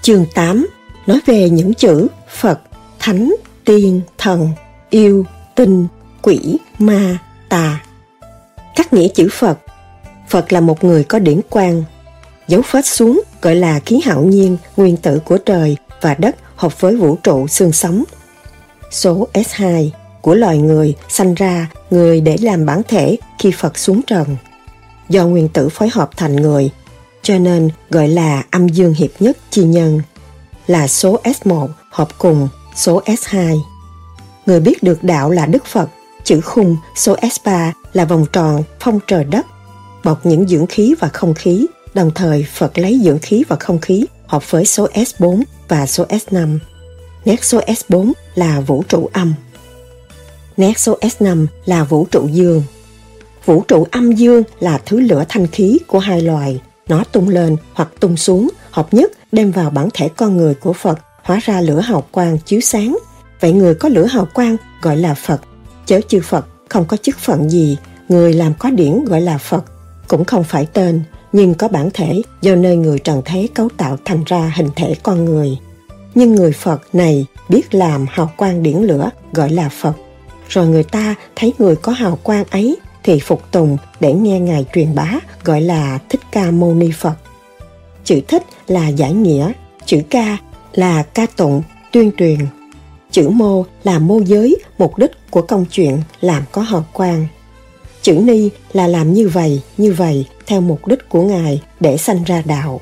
Chương 0.05 0.25
8 0.33 0.67
nói 1.07 1.19
về 1.25 1.49
những 1.49 1.73
chữ 1.73 2.07
Phật, 2.29 2.59
Thánh, 2.99 3.35
Tiên, 3.65 4.01
Thần, 4.17 4.49
Yêu, 4.89 5.25
Tinh, 5.55 5.87
Quỷ, 6.21 6.57
Ma, 6.79 7.17
Tà. 7.49 7.83
Các 8.75 8.93
nghĩa 8.93 9.07
chữ 9.07 9.29
Phật 9.31 9.59
Phật 10.29 10.53
là 10.53 10.59
một 10.59 10.83
người 10.83 11.03
có 11.03 11.19
điển 11.19 11.41
quang. 11.49 11.83
Dấu 12.47 12.61
phết 12.61 12.85
xuống 12.85 13.21
gọi 13.41 13.55
là 13.55 13.79
khí 13.79 14.01
hạo 14.05 14.23
nhiên, 14.23 14.57
nguyên 14.77 14.97
tử 14.97 15.19
của 15.25 15.37
trời 15.37 15.77
và 16.01 16.13
đất 16.13 16.35
hợp 16.55 16.81
với 16.81 16.95
vũ 16.95 17.15
trụ 17.15 17.47
xương 17.47 17.71
sống. 17.71 18.03
Số 18.91 19.27
S2 19.33 19.89
của 20.21 20.35
loài 20.35 20.57
người 20.57 20.95
sanh 21.09 21.33
ra 21.33 21.67
người 21.89 22.21
để 22.21 22.37
làm 22.41 22.65
bản 22.65 22.81
thể 22.87 23.17
khi 23.39 23.51
Phật 23.51 23.77
xuống 23.77 24.01
trần. 24.07 24.35
Do 25.09 25.25
nguyên 25.25 25.47
tử 25.47 25.69
phối 25.69 25.89
hợp 25.93 26.09
thành 26.17 26.35
người 26.35 26.71
cho 27.25 27.37
nên 27.39 27.69
gọi 27.89 28.07
là 28.07 28.43
âm 28.51 28.67
dương 28.67 28.93
hiệp 28.93 29.09
nhất 29.19 29.37
chi 29.49 29.63
nhân, 29.63 30.01
là 30.67 30.87
số 30.87 31.19
S1 31.23 31.67
hợp 31.89 32.07
cùng 32.17 32.47
số 32.75 33.01
S2. 33.05 33.59
Người 34.45 34.59
biết 34.59 34.83
được 34.83 35.03
đạo 35.03 35.29
là 35.29 35.45
Đức 35.45 35.65
Phật, 35.65 35.89
chữ 36.23 36.41
khung 36.41 36.77
số 36.95 37.15
S3 37.15 37.71
là 37.93 38.05
vòng 38.05 38.25
tròn 38.31 38.63
phong 38.79 38.99
trời 39.07 39.23
đất, 39.23 39.45
bọc 40.03 40.25
những 40.25 40.47
dưỡng 40.47 40.67
khí 40.67 40.95
và 40.99 41.07
không 41.07 41.33
khí, 41.33 41.65
đồng 41.93 42.11
thời 42.15 42.45
Phật 42.53 42.77
lấy 42.77 43.01
dưỡng 43.03 43.19
khí 43.19 43.43
và 43.47 43.55
không 43.55 43.79
khí 43.79 44.05
hợp 44.27 44.51
với 44.51 44.65
số 44.65 44.87
S4 44.93 45.41
và 45.67 45.85
số 45.85 46.05
S5. 46.05 46.59
Nét 47.25 47.43
số 47.43 47.59
S4 47.59 48.11
là 48.35 48.59
vũ 48.59 48.83
trụ 48.87 49.09
âm. 49.13 49.33
Nét 50.57 50.79
số 50.79 50.97
S5 51.01 51.45
là 51.65 51.83
vũ 51.83 52.07
trụ 52.11 52.27
dương. 52.27 52.63
Vũ 53.45 53.63
trụ 53.67 53.87
âm 53.91 54.11
dương 54.11 54.43
là 54.59 54.81
thứ 54.85 54.99
lửa 54.99 55.23
thanh 55.29 55.47
khí 55.47 55.79
của 55.87 55.99
hai 55.99 56.21
loài, 56.21 56.59
nó 56.89 57.03
tung 57.11 57.29
lên 57.29 57.57
hoặc 57.73 57.89
tung 57.99 58.17
xuống, 58.17 58.49
hợp 58.71 58.93
nhất 58.93 59.11
đem 59.31 59.51
vào 59.51 59.69
bản 59.69 59.89
thể 59.93 60.09
con 60.09 60.37
người 60.37 60.53
của 60.53 60.73
Phật, 60.73 60.99
hóa 61.23 61.39
ra 61.43 61.61
lửa 61.61 61.79
hào 61.79 62.03
quang 62.11 62.37
chiếu 62.37 62.59
sáng. 62.59 62.97
Vậy 63.39 63.53
người 63.53 63.75
có 63.75 63.89
lửa 63.89 64.05
hào 64.05 64.27
quang 64.33 64.57
gọi 64.81 64.97
là 64.97 65.13
Phật, 65.13 65.41
chớ 65.85 65.99
chư 66.07 66.21
Phật 66.21 66.45
không 66.69 66.85
có 66.85 66.97
chức 66.97 67.17
phận 67.17 67.49
gì, 67.49 67.77
người 68.09 68.33
làm 68.33 68.53
có 68.59 68.69
điển 68.69 69.05
gọi 69.05 69.21
là 69.21 69.37
Phật, 69.37 69.65
cũng 70.07 70.25
không 70.25 70.43
phải 70.43 70.67
tên, 70.73 71.01
nhưng 71.33 71.53
có 71.53 71.67
bản 71.67 71.89
thể 71.93 72.21
do 72.41 72.55
nơi 72.55 72.75
người 72.75 72.99
trần 72.99 73.21
thế 73.25 73.47
cấu 73.53 73.69
tạo 73.77 73.97
thành 74.05 74.23
ra 74.25 74.53
hình 74.55 74.69
thể 74.75 74.95
con 75.03 75.25
người. 75.25 75.57
Nhưng 76.15 76.35
người 76.35 76.51
Phật 76.51 76.81
này 76.93 77.25
biết 77.49 77.75
làm 77.75 78.05
hào 78.09 78.31
quang 78.37 78.63
điển 78.63 78.77
lửa 78.77 79.09
gọi 79.33 79.49
là 79.49 79.69
Phật. 79.69 79.93
Rồi 80.49 80.67
người 80.67 80.83
ta 80.83 81.15
thấy 81.35 81.53
người 81.59 81.75
có 81.75 81.91
hào 81.91 82.19
quang 82.23 82.45
ấy 82.49 82.77
thì 83.05 83.19
phục 83.19 83.51
tùng 83.51 83.77
để 83.99 84.13
nghe 84.13 84.39
Ngài 84.39 84.65
truyền 84.73 84.95
bá 84.95 85.11
gọi 85.43 85.61
là 85.61 85.99
Thích 86.09 86.21
Ca 86.31 86.51
Mâu 86.51 86.73
Ni 86.73 86.91
Phật. 86.91 87.13
Chữ 88.03 88.21
thích 88.27 88.43
là 88.67 88.87
giải 88.87 89.13
nghĩa, 89.13 89.51
chữ 89.85 90.01
ca 90.09 90.37
là 90.73 91.03
ca 91.03 91.25
tụng, 91.25 91.63
tuyên 91.91 92.11
truyền. 92.17 92.39
Chữ 93.11 93.29
mô 93.29 93.65
là 93.83 93.99
mô 93.99 94.19
giới, 94.19 94.57
mục 94.77 94.97
đích 94.97 95.11
của 95.29 95.41
công 95.41 95.65
chuyện 95.71 95.97
làm 96.21 96.43
có 96.51 96.61
hợp 96.61 96.83
quan. 96.93 97.27
Chữ 98.01 98.13
ni 98.13 98.49
là 98.73 98.87
làm 98.87 99.13
như 99.13 99.29
vậy, 99.29 99.61
như 99.77 99.93
vậy, 99.93 100.25
theo 100.45 100.61
mục 100.61 100.87
đích 100.87 101.09
của 101.09 101.21
Ngài 101.21 101.61
để 101.79 101.97
sanh 101.97 102.23
ra 102.23 102.43
đạo. 102.45 102.81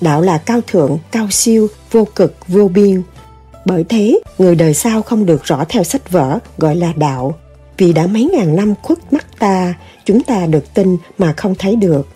Đạo 0.00 0.22
là 0.22 0.38
cao 0.38 0.60
thượng, 0.66 0.98
cao 1.12 1.30
siêu, 1.30 1.68
vô 1.90 2.04
cực, 2.14 2.34
vô 2.48 2.68
biên. 2.68 3.02
Bởi 3.64 3.84
thế, 3.88 4.20
người 4.38 4.54
đời 4.54 4.74
sau 4.74 5.02
không 5.02 5.26
được 5.26 5.44
rõ 5.44 5.64
theo 5.68 5.84
sách 5.84 6.10
vở 6.10 6.38
gọi 6.58 6.76
là 6.76 6.92
đạo, 6.96 7.34
vì 7.78 7.92
đã 7.92 8.06
mấy 8.06 8.24
ngàn 8.24 8.56
năm 8.56 8.74
khuất 8.82 9.12
mắt 9.12 9.26
ta, 9.38 9.74
chúng 10.04 10.22
ta 10.22 10.46
được 10.46 10.74
tin 10.74 10.96
mà 11.18 11.32
không 11.36 11.54
thấy 11.54 11.76
được. 11.76 12.08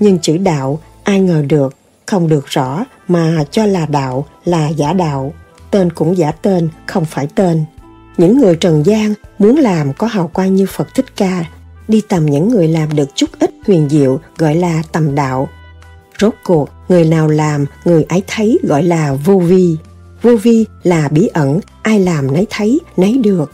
Nhưng 0.00 0.18
chữ 0.18 0.36
đạo, 0.36 0.80
ai 1.04 1.20
ngờ 1.20 1.42
được, 1.48 1.74
không 2.06 2.28
được 2.28 2.46
rõ 2.46 2.84
mà 3.08 3.44
cho 3.50 3.66
là 3.66 3.86
đạo 3.86 4.26
là 4.44 4.68
giả 4.68 4.92
đạo. 4.92 5.32
Tên 5.70 5.92
cũng 5.92 6.18
giả 6.18 6.32
tên, 6.32 6.68
không 6.86 7.04
phải 7.04 7.28
tên. 7.34 7.64
Những 8.16 8.38
người 8.38 8.56
trần 8.56 8.86
gian 8.86 9.14
muốn 9.38 9.56
làm 9.56 9.92
có 9.92 10.06
hào 10.06 10.28
quang 10.28 10.54
như 10.54 10.66
Phật 10.66 10.94
Thích 10.94 11.16
Ca, 11.16 11.44
đi 11.88 12.02
tầm 12.08 12.26
những 12.26 12.48
người 12.48 12.68
làm 12.68 12.96
được 12.96 13.08
chút 13.14 13.30
ít 13.38 13.50
huyền 13.66 13.88
diệu 13.88 14.20
gọi 14.38 14.54
là 14.54 14.82
tầm 14.92 15.14
đạo. 15.14 15.48
Rốt 16.20 16.34
cuộc, 16.44 16.68
người 16.88 17.04
nào 17.04 17.28
làm, 17.28 17.66
người 17.84 18.02
ấy 18.02 18.22
thấy 18.26 18.58
gọi 18.62 18.82
là 18.82 19.12
vô 19.12 19.38
vi. 19.38 19.76
Vô 20.22 20.36
vi 20.36 20.66
là 20.82 21.08
bí 21.08 21.26
ẩn, 21.26 21.60
ai 21.82 22.00
làm 22.00 22.34
nấy 22.34 22.46
thấy, 22.50 22.80
nấy 22.96 23.18
được 23.18 23.52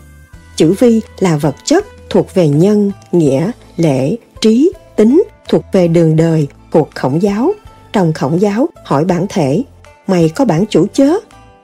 Chữ 0.61 0.75
vi 0.79 1.01
là 1.19 1.37
vật 1.37 1.55
chất 1.65 1.87
thuộc 2.11 2.35
về 2.35 2.49
nhân, 2.49 2.93
nghĩa, 3.13 3.51
lễ, 3.77 4.17
trí, 4.41 4.73
tính, 4.97 5.23
thuộc 5.49 5.65
về 5.73 5.89
đường 5.89 6.17
đời, 6.17 6.49
thuộc 6.73 6.91
khổng 6.95 7.23
giáo. 7.23 7.53
Trong 7.93 8.13
khổng 8.13 8.41
giáo 8.41 8.69
hỏi 8.85 9.05
bản 9.05 9.27
thể, 9.29 9.63
mày 10.07 10.29
có 10.29 10.45
bản 10.45 10.65
chủ 10.71 10.87
chớ? 10.93 11.13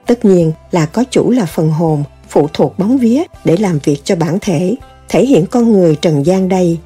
Tất 0.05 0.25
nhiên 0.25 0.51
là 0.71 0.85
có 0.85 1.03
chủ 1.11 1.31
là 1.31 1.45
phần 1.45 1.71
hồn, 1.71 2.03
phụ 2.29 2.47
thuộc 2.53 2.79
bóng 2.79 2.97
vía 2.97 3.23
để 3.45 3.57
làm 3.57 3.79
việc 3.83 4.01
cho 4.03 4.15
bản 4.15 4.37
thể, 4.41 4.75
thể 5.09 5.25
hiện 5.25 5.45
con 5.45 5.71
người 5.71 5.95
trần 5.95 6.25
gian 6.25 6.49
đây. 6.49 6.77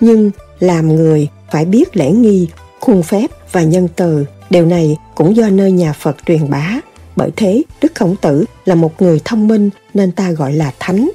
Nhưng 0.00 0.30
làm 0.60 0.96
người 0.96 1.28
phải 1.50 1.64
biết 1.64 1.96
lễ 1.96 2.10
nghi, 2.10 2.48
khuôn 2.80 3.02
phép 3.02 3.26
và 3.52 3.62
nhân 3.62 3.88
từ, 3.96 4.24
điều 4.50 4.66
này 4.66 4.96
cũng 5.14 5.36
do 5.36 5.48
nơi 5.48 5.72
nhà 5.72 5.92
Phật 5.92 6.16
truyền 6.26 6.50
bá. 6.50 6.80
Bởi 7.16 7.30
thế, 7.36 7.62
Đức 7.82 7.94
Khổng 7.94 8.16
Tử 8.16 8.44
là 8.64 8.74
một 8.74 9.02
người 9.02 9.20
thông 9.24 9.48
minh 9.48 9.70
nên 9.94 10.12
ta 10.12 10.30
gọi 10.30 10.52
là 10.52 10.72
thánh. 10.78 11.10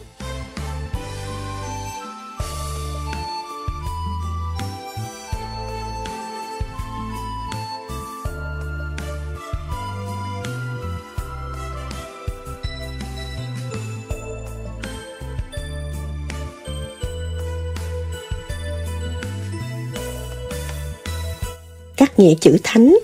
Nghĩa 22.17 22.33
chữ 22.35 22.57
thánh. 22.63 22.97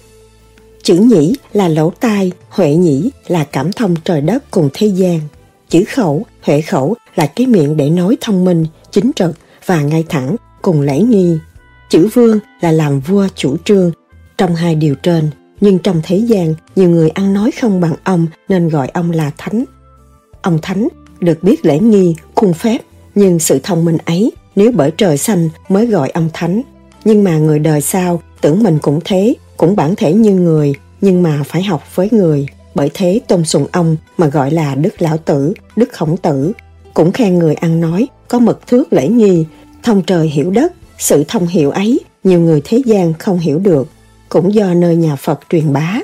Chữ 0.83 0.95
nhĩ 0.95 1.35
là 1.53 1.67
lỗ 1.67 1.89
tai, 1.99 2.31
huệ 2.49 2.75
nhĩ 2.75 3.09
là 3.27 3.43
cảm 3.43 3.71
thông 3.71 3.95
trời 4.03 4.21
đất 4.21 4.43
cùng 4.51 4.69
thế 4.73 4.87
gian. 4.87 5.19
Chữ 5.69 5.83
khẩu, 5.83 6.25
huệ 6.41 6.61
khẩu 6.61 6.95
là 7.15 7.25
cái 7.25 7.47
miệng 7.47 7.77
để 7.77 7.89
nói 7.89 8.17
thông 8.21 8.45
minh, 8.45 8.65
chính 8.91 9.11
trực 9.15 9.31
và 9.65 9.81
ngay 9.81 10.03
thẳng 10.09 10.35
cùng 10.61 10.81
lễ 10.81 10.99
nghi. 10.99 11.37
Chữ 11.89 12.07
vương 12.13 12.39
là 12.61 12.71
làm 12.71 12.99
vua 12.99 13.27
chủ 13.35 13.57
trương 13.65 13.91
trong 14.37 14.55
hai 14.55 14.75
điều 14.75 14.95
trên, 14.95 15.29
nhưng 15.61 15.79
trong 15.79 16.01
thế 16.03 16.17
gian 16.17 16.53
nhiều 16.75 16.89
người 16.89 17.09
ăn 17.09 17.33
nói 17.33 17.51
không 17.61 17.81
bằng 17.81 17.95
ông 18.03 18.27
nên 18.49 18.69
gọi 18.69 18.87
ông 18.87 19.11
là 19.11 19.31
thánh. 19.37 19.63
Ông 20.41 20.59
thánh 20.61 20.87
được 21.19 21.43
biết 21.43 21.65
lễ 21.65 21.79
nghi, 21.79 22.15
khuôn 22.35 22.53
phép, 22.53 22.77
nhưng 23.15 23.39
sự 23.39 23.59
thông 23.63 23.85
minh 23.85 23.97
ấy 24.05 24.31
nếu 24.55 24.71
bởi 24.71 24.91
trời 24.97 25.17
xanh 25.17 25.49
mới 25.69 25.85
gọi 25.87 26.09
ông 26.09 26.29
thánh. 26.33 26.61
Nhưng 27.05 27.23
mà 27.23 27.37
người 27.37 27.59
đời 27.59 27.81
sau 27.81 28.21
tưởng 28.43 28.63
mình 28.63 28.79
cũng 28.81 28.99
thế, 29.05 29.35
cũng 29.57 29.75
bản 29.75 29.95
thể 29.95 30.13
như 30.13 30.31
người, 30.31 30.73
nhưng 31.01 31.23
mà 31.23 31.43
phải 31.45 31.63
học 31.63 31.95
với 31.95 32.09
người. 32.11 32.45
Bởi 32.75 32.91
thế 32.93 33.19
tôn 33.27 33.45
sùng 33.45 33.67
ông 33.71 33.97
mà 34.17 34.27
gọi 34.27 34.51
là 34.51 34.75
Đức 34.75 35.01
Lão 35.01 35.17
Tử, 35.17 35.53
Đức 35.75 35.93
Khổng 35.93 36.17
Tử. 36.17 36.51
Cũng 36.93 37.11
khen 37.11 37.39
người 37.39 37.53
ăn 37.53 37.81
nói, 37.81 38.07
có 38.27 38.39
mật 38.39 38.67
thước 38.67 38.93
lễ 38.93 39.07
nghi, 39.07 39.45
thông 39.83 40.03
trời 40.03 40.27
hiểu 40.27 40.51
đất. 40.51 40.73
Sự 40.97 41.23
thông 41.27 41.47
hiểu 41.47 41.71
ấy, 41.71 41.99
nhiều 42.23 42.39
người 42.39 42.61
thế 42.65 42.81
gian 42.85 43.13
không 43.13 43.39
hiểu 43.39 43.59
được, 43.59 43.87
cũng 44.29 44.53
do 44.53 44.73
nơi 44.73 44.95
nhà 44.95 45.15
Phật 45.15 45.39
truyền 45.49 45.73
bá. 45.73 45.99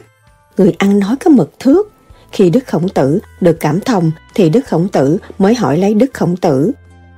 Người 0.57 0.73
ăn 0.77 0.99
nói 0.99 1.15
có 1.25 1.31
mật 1.31 1.49
thước, 1.59 1.91
khi 2.31 2.49
Đức 2.49 2.67
Khổng 2.67 2.89
Tử 2.89 3.19
được 3.41 3.59
cảm 3.59 3.79
thông 3.79 4.11
thì 4.35 4.49
Đức 4.49 4.67
Khổng 4.67 4.87
Tử 4.87 5.17
mới 5.37 5.55
hỏi 5.55 5.77
lấy 5.77 5.93
Đức 5.93 6.13
Khổng 6.13 6.37
Tử. 6.37 6.71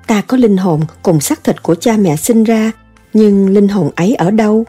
Ta 0.08 0.22
có 0.22 0.38
linh 0.38 0.58
hồn 0.58 0.82
cùng 1.04 1.20
xác 1.20 1.44
thịt 1.44 1.64
của 1.64 1.76
cha 1.76 1.98
mẹ 1.98 2.16
sinh 2.16 2.44
ra, 2.44 2.72
nhưng 3.14 3.50
linh 3.50 3.68
hồn 3.68 3.92
ấy 3.96 4.16
ở 4.16 4.32
đâu? 4.32 4.66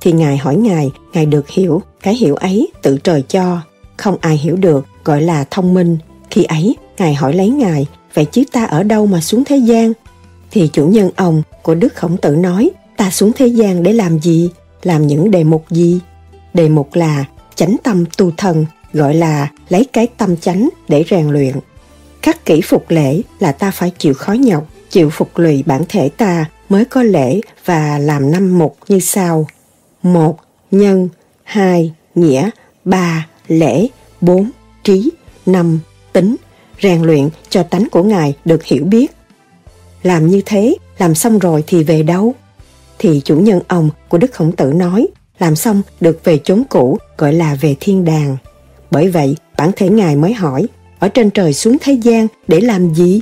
Thì 0.00 0.12
Ngài 0.12 0.36
hỏi 0.36 0.56
Ngài, 0.56 0.90
Ngài 1.12 1.26
được 1.26 1.48
hiểu, 1.48 1.82
cái 2.02 2.14
hiểu 2.14 2.34
ấy 2.34 2.68
tự 2.82 2.98
trời 2.98 3.22
cho, 3.22 3.60
không 3.96 4.16
ai 4.20 4.36
hiểu 4.36 4.56
được, 4.56 4.86
gọi 5.04 5.22
là 5.22 5.44
thông 5.50 5.74
minh. 5.74 5.98
Khi 6.30 6.44
ấy, 6.44 6.76
Ngài 6.98 7.14
hỏi 7.14 7.32
lấy 7.34 7.48
Ngài, 7.48 7.86
vậy 8.14 8.24
chứ 8.24 8.44
ta 8.52 8.64
ở 8.64 8.82
đâu 8.82 9.06
mà 9.06 9.20
xuống 9.20 9.44
thế 9.44 9.56
gian? 9.56 9.92
Thì 10.50 10.70
chủ 10.72 10.86
nhân 10.86 11.10
ông 11.16 11.42
của 11.62 11.74
Đức 11.74 11.94
Khổng 11.94 12.16
Tử 12.16 12.36
nói, 12.36 12.70
Ta 12.96 13.10
xuống 13.10 13.32
thế 13.32 13.46
gian 13.46 13.82
để 13.82 13.92
làm 13.92 14.18
gì? 14.18 14.50
Làm 14.82 15.06
những 15.06 15.30
đề 15.30 15.44
mục 15.44 15.64
gì? 15.70 16.00
Đề 16.54 16.68
mục 16.68 16.94
là 16.94 17.24
chánh 17.54 17.76
tâm 17.82 18.04
tu 18.16 18.30
thần 18.36 18.66
gọi 18.92 19.14
là 19.14 19.48
lấy 19.68 19.84
cái 19.92 20.06
tâm 20.06 20.36
chánh 20.36 20.68
để 20.88 21.04
rèn 21.10 21.28
luyện. 21.28 21.54
Khắc 22.22 22.44
kỹ 22.44 22.60
phục 22.60 22.84
lễ 22.88 23.20
là 23.38 23.52
ta 23.52 23.70
phải 23.70 23.92
chịu 23.98 24.14
khó 24.14 24.32
nhọc, 24.32 24.66
chịu 24.90 25.10
phục 25.10 25.38
lụy 25.38 25.62
bản 25.66 25.82
thể 25.88 26.08
ta 26.08 26.44
mới 26.68 26.84
có 26.84 27.02
lễ 27.02 27.40
và 27.64 27.98
làm 27.98 28.30
năm 28.30 28.58
mục 28.58 28.76
như 28.88 29.00
sau 29.00 29.46
một 30.12 30.38
Nhân 30.70 31.08
hai 31.42 31.92
Nghĩa 32.14 32.50
ba 32.84 33.26
Lễ 33.48 33.88
bốn 34.20 34.50
Trí 34.84 35.10
năm 35.46 35.80
Tính 36.12 36.36
rèn 36.82 37.02
luyện 37.02 37.28
cho 37.48 37.62
tánh 37.62 37.88
của 37.90 38.02
Ngài 38.02 38.34
được 38.44 38.64
hiểu 38.64 38.84
biết. 38.84 39.12
Làm 40.02 40.26
như 40.26 40.42
thế, 40.46 40.76
làm 40.98 41.14
xong 41.14 41.38
rồi 41.38 41.64
thì 41.66 41.84
về 41.84 42.02
đâu? 42.02 42.34
Thì 42.98 43.20
chủ 43.24 43.36
nhân 43.36 43.60
ông 43.68 43.90
của 44.08 44.18
Đức 44.18 44.32
Khổng 44.32 44.52
Tử 44.52 44.72
nói, 44.72 45.06
làm 45.38 45.56
xong 45.56 45.82
được 46.00 46.20
về 46.24 46.38
chốn 46.44 46.62
cũ 46.68 46.98
gọi 47.18 47.32
là 47.32 47.54
về 47.60 47.76
thiên 47.80 48.04
đàng. 48.04 48.36
Bởi 48.90 49.08
vậy, 49.08 49.36
bản 49.56 49.70
thể 49.76 49.88
Ngài 49.88 50.16
mới 50.16 50.32
hỏi, 50.32 50.66
ở 50.98 51.08
trên 51.08 51.30
trời 51.30 51.52
xuống 51.52 51.76
thế 51.80 51.92
gian 51.92 52.26
để 52.48 52.60
làm 52.60 52.94
gì? 52.94 53.20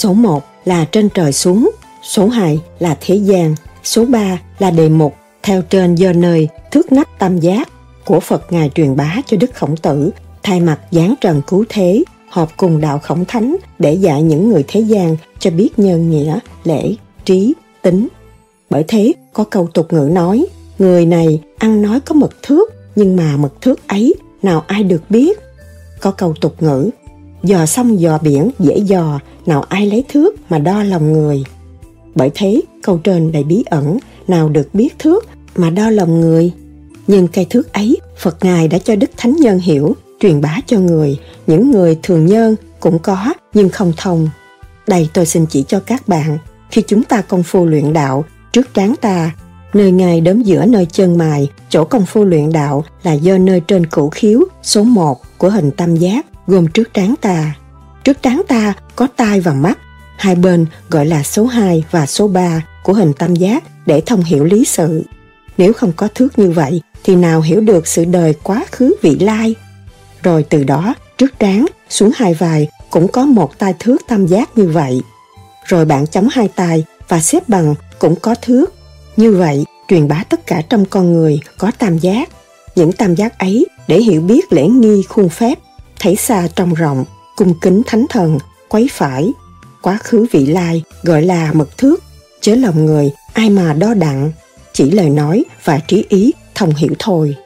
Số 0.00 0.12
1 0.12 0.42
là 0.64 0.84
trên 0.84 1.08
trời 1.08 1.32
xuống, 1.32 1.70
số 2.02 2.28
2 2.28 2.60
là 2.78 2.96
thế 3.00 3.14
gian, 3.14 3.54
số 3.84 4.04
3 4.04 4.40
là 4.58 4.70
đề 4.70 4.88
mục 4.88 5.14
theo 5.42 5.62
trên 5.62 5.94
do 5.94 6.12
nơi 6.12 6.48
thước 6.70 6.92
nắp 6.92 7.18
tam 7.18 7.38
giác 7.38 7.68
của 8.04 8.20
Phật 8.20 8.52
Ngài 8.52 8.70
truyền 8.74 8.96
bá 8.96 9.16
cho 9.26 9.36
Đức 9.36 9.54
Khổng 9.54 9.76
Tử, 9.76 10.10
thay 10.42 10.60
mặt 10.60 10.80
giáng 10.90 11.14
trần 11.20 11.42
cứu 11.46 11.64
thế, 11.68 12.04
họp 12.28 12.56
cùng 12.56 12.80
đạo 12.80 12.98
khổng 12.98 13.24
thánh 13.24 13.56
để 13.78 13.94
dạy 13.94 14.22
những 14.22 14.48
người 14.48 14.64
thế 14.68 14.80
gian 14.80 15.16
cho 15.38 15.50
biết 15.50 15.78
nhân 15.78 16.10
nghĩa, 16.10 16.38
lễ, 16.64 16.94
trí, 17.24 17.54
tính. 17.82 18.08
Bởi 18.70 18.84
thế, 18.88 19.12
có 19.32 19.44
câu 19.44 19.68
tục 19.74 19.92
ngữ 19.92 20.08
nói, 20.12 20.46
người 20.78 21.06
này 21.06 21.40
ăn 21.58 21.82
nói 21.82 22.00
có 22.00 22.14
mật 22.14 22.42
thước, 22.42 22.72
nhưng 22.96 23.16
mà 23.16 23.36
mật 23.36 23.60
thước 23.60 23.88
ấy 23.88 24.14
nào 24.42 24.64
ai 24.66 24.82
được 24.82 25.02
biết. 25.10 25.40
Có 26.00 26.10
câu 26.10 26.34
tục 26.40 26.62
ngữ, 26.62 26.90
dò 27.42 27.66
sông 27.66 28.00
dò 28.00 28.18
biển 28.22 28.50
dễ 28.58 28.78
dò, 28.78 29.20
nào 29.46 29.62
ai 29.62 29.86
lấy 29.86 30.04
thước 30.08 30.50
mà 30.50 30.58
đo 30.58 30.82
lòng 30.82 31.12
người. 31.12 31.44
Bởi 32.14 32.30
thế, 32.34 32.60
câu 32.82 32.98
trên 32.98 33.32
đầy 33.32 33.44
bí 33.44 33.64
ẩn, 33.70 33.98
nào 34.28 34.48
được 34.48 34.74
biết 34.74 34.98
thước 34.98 35.24
mà 35.56 35.70
đo 35.70 35.90
lòng 35.90 36.20
người. 36.20 36.52
Nhưng 37.06 37.28
cây 37.28 37.46
thước 37.50 37.72
ấy, 37.72 37.96
Phật 38.18 38.36
Ngài 38.44 38.68
đã 38.68 38.78
cho 38.78 38.96
Đức 38.96 39.10
Thánh 39.16 39.36
Nhân 39.36 39.58
hiểu, 39.58 39.96
truyền 40.20 40.40
bá 40.40 40.60
cho 40.66 40.78
người, 40.78 41.18
những 41.46 41.70
người 41.70 41.98
thường 42.02 42.26
nhân 42.26 42.56
cũng 42.80 42.98
có 42.98 43.32
nhưng 43.54 43.68
không 43.68 43.92
thông. 43.96 44.28
Đây 44.86 45.08
tôi 45.14 45.26
xin 45.26 45.46
chỉ 45.46 45.64
cho 45.68 45.80
các 45.80 46.08
bạn, 46.08 46.38
khi 46.70 46.82
chúng 46.82 47.02
ta 47.02 47.22
công 47.22 47.42
phu 47.42 47.66
luyện 47.66 47.92
đạo, 47.92 48.24
trước 48.52 48.74
trán 48.74 48.94
ta, 49.00 49.30
nơi 49.74 49.92
Ngài 49.92 50.20
đếm 50.20 50.42
giữa 50.42 50.66
nơi 50.66 50.86
chân 50.86 51.18
mài, 51.18 51.50
chỗ 51.68 51.84
công 51.84 52.06
phu 52.06 52.24
luyện 52.24 52.52
đạo 52.52 52.84
là 53.02 53.12
do 53.12 53.38
nơi 53.38 53.60
trên 53.60 53.86
cửu 53.86 54.10
khiếu 54.10 54.40
số 54.62 54.84
1 54.84 55.20
của 55.38 55.50
hình 55.50 55.70
tam 55.70 55.96
giác 55.96 56.26
gồm 56.50 56.66
trước 56.66 56.94
trán 56.94 57.14
ta. 57.20 57.54
Trước 58.04 58.22
trán 58.22 58.42
ta 58.48 58.74
có 58.96 59.08
tai 59.16 59.40
và 59.40 59.52
mắt, 59.52 59.78
hai 60.16 60.34
bên 60.34 60.66
gọi 60.90 61.06
là 61.06 61.22
số 61.22 61.46
2 61.46 61.84
và 61.90 62.06
số 62.06 62.28
3 62.28 62.62
của 62.82 62.92
hình 62.92 63.12
tam 63.12 63.34
giác 63.34 63.64
để 63.86 64.02
thông 64.06 64.24
hiểu 64.24 64.44
lý 64.44 64.64
sự. 64.64 65.04
Nếu 65.58 65.72
không 65.72 65.92
có 65.96 66.08
thước 66.14 66.38
như 66.38 66.50
vậy 66.50 66.82
thì 67.04 67.16
nào 67.16 67.40
hiểu 67.40 67.60
được 67.60 67.86
sự 67.86 68.04
đời 68.04 68.34
quá 68.42 68.64
khứ 68.72 68.94
vị 69.02 69.18
lai. 69.20 69.54
Rồi 70.22 70.42
từ 70.42 70.64
đó, 70.64 70.94
trước 71.18 71.38
trán 71.38 71.66
xuống 71.88 72.10
hai 72.14 72.34
vai 72.34 72.68
cũng 72.90 73.08
có 73.08 73.24
một 73.24 73.58
tai 73.58 73.74
thước 73.78 73.96
tam 74.08 74.26
giác 74.26 74.58
như 74.58 74.68
vậy. 74.68 75.00
Rồi 75.64 75.84
bạn 75.84 76.06
chống 76.06 76.28
hai 76.32 76.48
tay 76.48 76.84
và 77.08 77.20
xếp 77.20 77.48
bằng 77.48 77.74
cũng 77.98 78.14
có 78.16 78.34
thước. 78.42 78.74
Như 79.16 79.36
vậy, 79.36 79.64
truyền 79.88 80.08
bá 80.08 80.24
tất 80.28 80.46
cả 80.46 80.62
trong 80.68 80.84
con 80.84 81.12
người 81.12 81.40
có 81.58 81.70
tam 81.78 81.98
giác. 81.98 82.28
Những 82.76 82.92
tam 82.92 83.14
giác 83.14 83.38
ấy 83.38 83.66
để 83.88 84.00
hiểu 84.00 84.20
biết 84.20 84.52
lễ 84.52 84.66
nghi 84.68 85.02
khuôn 85.08 85.28
phép, 85.28 85.58
thấy 86.00 86.16
xa 86.16 86.48
trong 86.56 86.74
rộng, 86.74 87.04
cung 87.36 87.54
kính 87.60 87.82
thánh 87.86 88.06
thần, 88.08 88.38
quấy 88.68 88.88
phải. 88.92 89.32
Quá 89.82 89.98
khứ 90.02 90.26
vị 90.32 90.46
lai 90.46 90.82
gọi 91.02 91.22
là 91.22 91.52
mật 91.52 91.78
thước, 91.78 92.02
chớ 92.40 92.54
lòng 92.54 92.86
người 92.86 93.10
ai 93.32 93.50
mà 93.50 93.72
đo 93.72 93.94
đặng, 93.94 94.32
chỉ 94.72 94.90
lời 94.90 95.10
nói 95.10 95.44
và 95.64 95.80
trí 95.88 96.04
ý 96.08 96.32
thông 96.54 96.74
hiểu 96.74 96.94
thôi. 96.98 97.36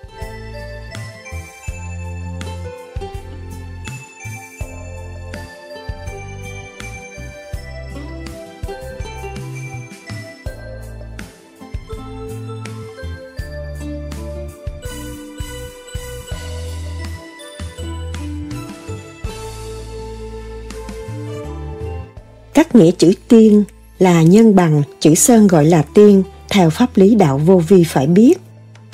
Các 22.55 22.75
nghĩa 22.75 22.91
chữ 22.91 23.13
tiên 23.29 23.65
là 23.99 24.23
nhân 24.23 24.55
bằng, 24.55 24.83
chữ 25.01 25.15
sơn 25.15 25.47
gọi 25.47 25.65
là 25.65 25.83
tiên, 25.95 26.23
theo 26.51 26.71
pháp 26.71 26.91
lý 26.95 27.15
đạo 27.15 27.39
vô 27.39 27.59
vi 27.69 27.85
phải 27.85 28.07
biết. 28.07 28.41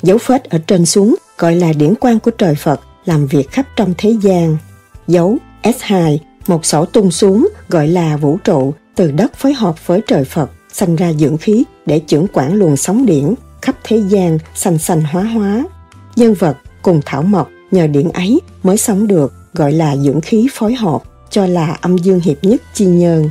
Dấu 0.03 0.17
phết 0.17 0.43
ở 0.43 0.57
trên 0.67 0.85
xuống 0.85 1.15
gọi 1.37 1.55
là 1.55 1.73
điển 1.73 1.93
quan 1.99 2.19
của 2.19 2.31
trời 2.31 2.55
Phật 2.55 2.81
làm 3.05 3.27
việc 3.27 3.51
khắp 3.51 3.65
trong 3.75 3.93
thế 3.97 4.15
gian. 4.21 4.57
Dấu 5.07 5.37
S2, 5.63 6.17
một 6.47 6.65
sổ 6.65 6.85
tung 6.85 7.11
xuống 7.11 7.47
gọi 7.69 7.87
là 7.87 8.17
vũ 8.17 8.37
trụ, 8.43 8.73
từ 8.95 9.11
đất 9.11 9.35
phối 9.35 9.53
hợp 9.53 9.87
với 9.87 10.01
trời 10.07 10.25
Phật, 10.25 10.51
sanh 10.73 10.95
ra 10.95 11.13
dưỡng 11.13 11.37
khí 11.37 11.63
để 11.85 11.99
trưởng 11.99 12.25
quản 12.33 12.53
luồng 12.53 12.77
sóng 12.77 13.05
điển 13.05 13.33
khắp 13.61 13.75
thế 13.83 13.97
gian 14.09 14.37
sanh 14.55 14.77
sanh 14.77 15.01
hóa 15.01 15.23
hóa. 15.23 15.63
Nhân 16.15 16.33
vật 16.33 16.57
cùng 16.81 17.01
thảo 17.05 17.21
mộc 17.21 17.49
nhờ 17.71 17.87
điển 17.87 18.09
ấy 18.09 18.39
mới 18.63 18.77
sống 18.77 19.07
được 19.07 19.33
gọi 19.53 19.71
là 19.71 19.97
dưỡng 19.97 20.21
khí 20.21 20.47
phối 20.53 20.73
hợp 20.73 21.03
cho 21.29 21.45
là 21.45 21.77
âm 21.81 21.97
dương 21.97 22.19
hiệp 22.19 22.43
nhất 22.43 22.61
chi 22.73 22.85
nhân 22.85 23.29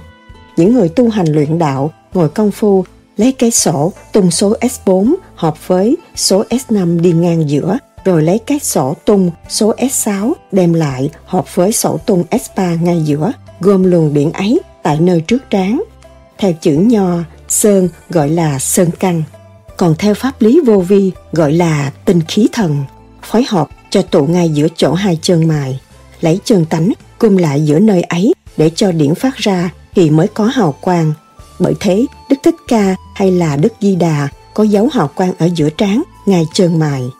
những 0.60 0.74
người 0.74 0.88
tu 0.88 1.08
hành 1.08 1.26
luyện 1.32 1.58
đạo 1.58 1.90
ngồi 2.14 2.28
công 2.28 2.50
phu 2.50 2.84
lấy 3.16 3.32
cái 3.32 3.50
sổ 3.50 3.92
tung 4.12 4.30
số 4.30 4.54
S4 4.60 5.14
hợp 5.34 5.68
với 5.68 5.96
số 6.16 6.44
S5 6.50 7.00
đi 7.00 7.12
ngang 7.12 7.50
giữa 7.50 7.78
rồi 8.04 8.22
lấy 8.22 8.38
cái 8.38 8.58
sổ 8.58 8.94
tung 9.04 9.30
số 9.48 9.74
S6 9.74 10.32
đem 10.52 10.72
lại 10.72 11.10
hợp 11.24 11.54
với 11.54 11.72
sổ 11.72 11.98
tung 12.06 12.24
S3 12.30 12.82
ngay 12.82 13.02
giữa 13.04 13.32
gom 13.60 13.82
luồng 13.82 14.14
điện 14.14 14.32
ấy 14.32 14.60
tại 14.82 15.00
nơi 15.00 15.20
trước 15.20 15.50
trán. 15.50 15.82
Theo 16.38 16.52
chữ 16.52 16.72
nho, 16.72 17.18
sơn 17.48 17.88
gọi 18.08 18.28
là 18.28 18.58
sơn 18.58 18.90
căn. 19.00 19.22
Còn 19.76 19.94
theo 19.98 20.14
pháp 20.14 20.42
lý 20.42 20.60
vô 20.66 20.78
vi 20.78 21.12
gọi 21.32 21.52
là 21.52 21.92
tinh 22.04 22.20
khí 22.28 22.48
thần, 22.52 22.84
phối 23.22 23.44
hợp 23.48 23.68
cho 23.90 24.02
tụ 24.02 24.26
ngay 24.26 24.48
giữa 24.48 24.66
chỗ 24.76 24.92
hai 24.92 25.18
chân 25.22 25.48
mài, 25.48 25.80
lấy 26.20 26.40
chân 26.44 26.64
tánh 26.64 26.92
cung 27.18 27.38
lại 27.38 27.64
giữa 27.64 27.78
nơi 27.78 28.02
ấy 28.02 28.34
để 28.56 28.70
cho 28.74 28.92
điển 28.92 29.14
phát 29.14 29.36
ra 29.36 29.70
thì 29.94 30.10
mới 30.10 30.28
có 30.28 30.44
hào 30.44 30.74
quang. 30.80 31.12
Bởi 31.58 31.74
thế, 31.80 32.06
Đức 32.30 32.36
Thích 32.42 32.56
Ca 32.68 32.96
hay 33.14 33.30
là 33.30 33.56
Đức 33.56 33.72
Di 33.80 33.96
Đà 33.96 34.28
có 34.54 34.64
dấu 34.64 34.88
hào 34.92 35.08
quang 35.08 35.32
ở 35.38 35.48
giữa 35.54 35.70
trán, 35.70 36.02
ngay 36.26 36.46
chân 36.54 36.78
mài. 36.78 37.10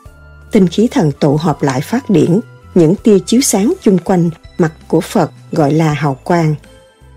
Tinh 0.51 0.67
khí 0.67 0.87
thần 0.91 1.11
tụ 1.19 1.37
họp 1.37 1.63
lại 1.63 1.81
phát 1.81 2.09
điển, 2.09 2.39
những 2.75 2.95
tia 2.95 3.19
chiếu 3.19 3.41
sáng 3.41 3.73
chung 3.81 3.97
quanh 3.97 4.29
mặt 4.57 4.71
của 4.87 5.01
Phật 5.01 5.31
gọi 5.51 5.73
là 5.73 5.93
hào 5.93 6.17
quang. 6.23 6.55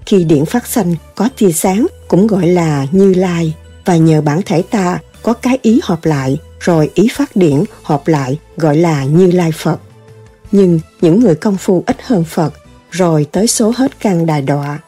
Khi 0.06 0.24
điển 0.24 0.44
phát 0.44 0.66
sanh 0.66 0.94
có 1.14 1.28
tia 1.38 1.52
sáng 1.52 1.86
cũng 2.08 2.26
gọi 2.26 2.46
là 2.46 2.86
như 2.92 3.14
lai 3.14 3.54
và 3.84 3.96
nhờ 3.96 4.20
bản 4.20 4.40
thể 4.46 4.62
ta 4.62 4.98
có 5.22 5.32
cái 5.32 5.58
ý 5.62 5.80
hợp 5.82 6.04
lại 6.04 6.38
rồi 6.60 6.90
ý 6.94 7.08
phát 7.12 7.36
điển 7.36 7.64
hợp 7.82 8.08
lại 8.08 8.38
gọi 8.56 8.76
là 8.76 9.04
như 9.04 9.30
lai 9.30 9.52
Phật. 9.52 9.78
Nhưng 10.52 10.80
những 11.00 11.20
người 11.20 11.34
công 11.34 11.56
phu 11.56 11.82
ít 11.86 11.96
hơn 12.02 12.24
Phật 12.24 12.54
rồi 12.90 13.26
tới 13.32 13.46
số 13.46 13.72
hết 13.76 14.00
căn 14.00 14.26
đài 14.26 14.42
đọa 14.42 14.78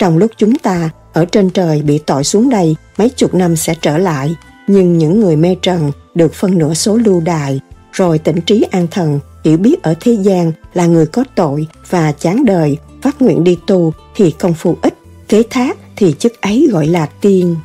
trong 0.00 0.18
lúc 0.18 0.30
chúng 0.36 0.58
ta 0.58 0.90
ở 1.12 1.24
trên 1.24 1.50
trời 1.50 1.82
bị 1.82 1.98
tội 1.98 2.24
xuống 2.24 2.48
đây 2.50 2.76
mấy 2.98 3.08
chục 3.08 3.34
năm 3.34 3.56
sẽ 3.56 3.74
trở 3.80 3.98
lại, 3.98 4.34
nhưng 4.66 4.98
những 4.98 5.20
người 5.20 5.36
mê 5.36 5.56
trần 5.62 5.92
được 6.14 6.34
phân 6.34 6.58
nửa 6.58 6.74
số 6.74 6.96
lưu 6.96 7.20
đài, 7.20 7.60
rồi 7.92 8.18
tỉnh 8.18 8.40
trí 8.40 8.64
an 8.70 8.86
thần, 8.90 9.20
hiểu 9.44 9.56
biết 9.56 9.82
ở 9.82 9.94
thế 10.00 10.12
gian 10.12 10.52
là 10.74 10.86
người 10.86 11.06
có 11.06 11.24
tội 11.34 11.66
và 11.88 12.12
chán 12.12 12.44
đời, 12.44 12.76
phát 13.02 13.22
nguyện 13.22 13.44
đi 13.44 13.58
tu 13.66 13.92
thì 14.16 14.30
công 14.30 14.54
phu 14.54 14.76
ít, 14.82 14.94
kế 15.28 15.42
thác 15.50 15.76
thì 15.96 16.14
chức 16.18 16.40
ấy 16.40 16.68
gọi 16.72 16.86
là 16.86 17.06
tiên. 17.06 17.56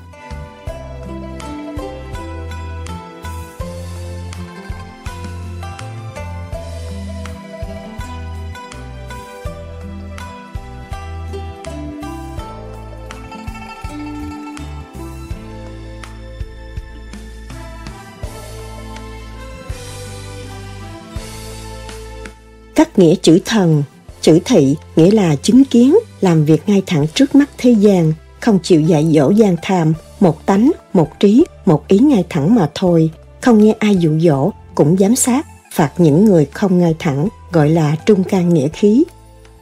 Các 22.75 22.99
nghĩa 22.99 23.15
chữ 23.15 23.39
thần, 23.45 23.83
chữ 24.21 24.39
thị 24.45 24.75
nghĩa 24.95 25.11
là 25.11 25.35
chứng 25.35 25.65
kiến, 25.65 25.95
làm 26.21 26.45
việc 26.45 26.63
ngay 26.67 26.83
thẳng 26.85 27.05
trước 27.13 27.35
mắt 27.35 27.49
thế 27.57 27.71
gian, 27.71 28.13
không 28.39 28.59
chịu 28.63 28.81
dạy 28.81 29.11
dỗ 29.13 29.29
gian 29.29 29.55
tham, 29.61 29.93
một 30.19 30.45
tánh, 30.45 30.71
một 30.93 31.19
trí, 31.19 31.45
một 31.65 31.87
ý 31.87 31.99
ngay 31.99 32.23
thẳng 32.29 32.55
mà 32.55 32.69
thôi, 32.75 33.09
không 33.41 33.63
nghe 33.63 33.75
ai 33.79 33.95
dụ 33.95 34.19
dỗ, 34.19 34.51
cũng 34.75 34.97
giám 34.99 35.15
sát, 35.15 35.45
phạt 35.73 35.91
những 35.97 36.25
người 36.25 36.45
không 36.45 36.79
ngay 36.79 36.95
thẳng, 36.99 37.27
gọi 37.51 37.69
là 37.69 37.95
trung 38.05 38.23
can 38.23 38.53
nghĩa 38.53 38.67
khí. 38.67 39.03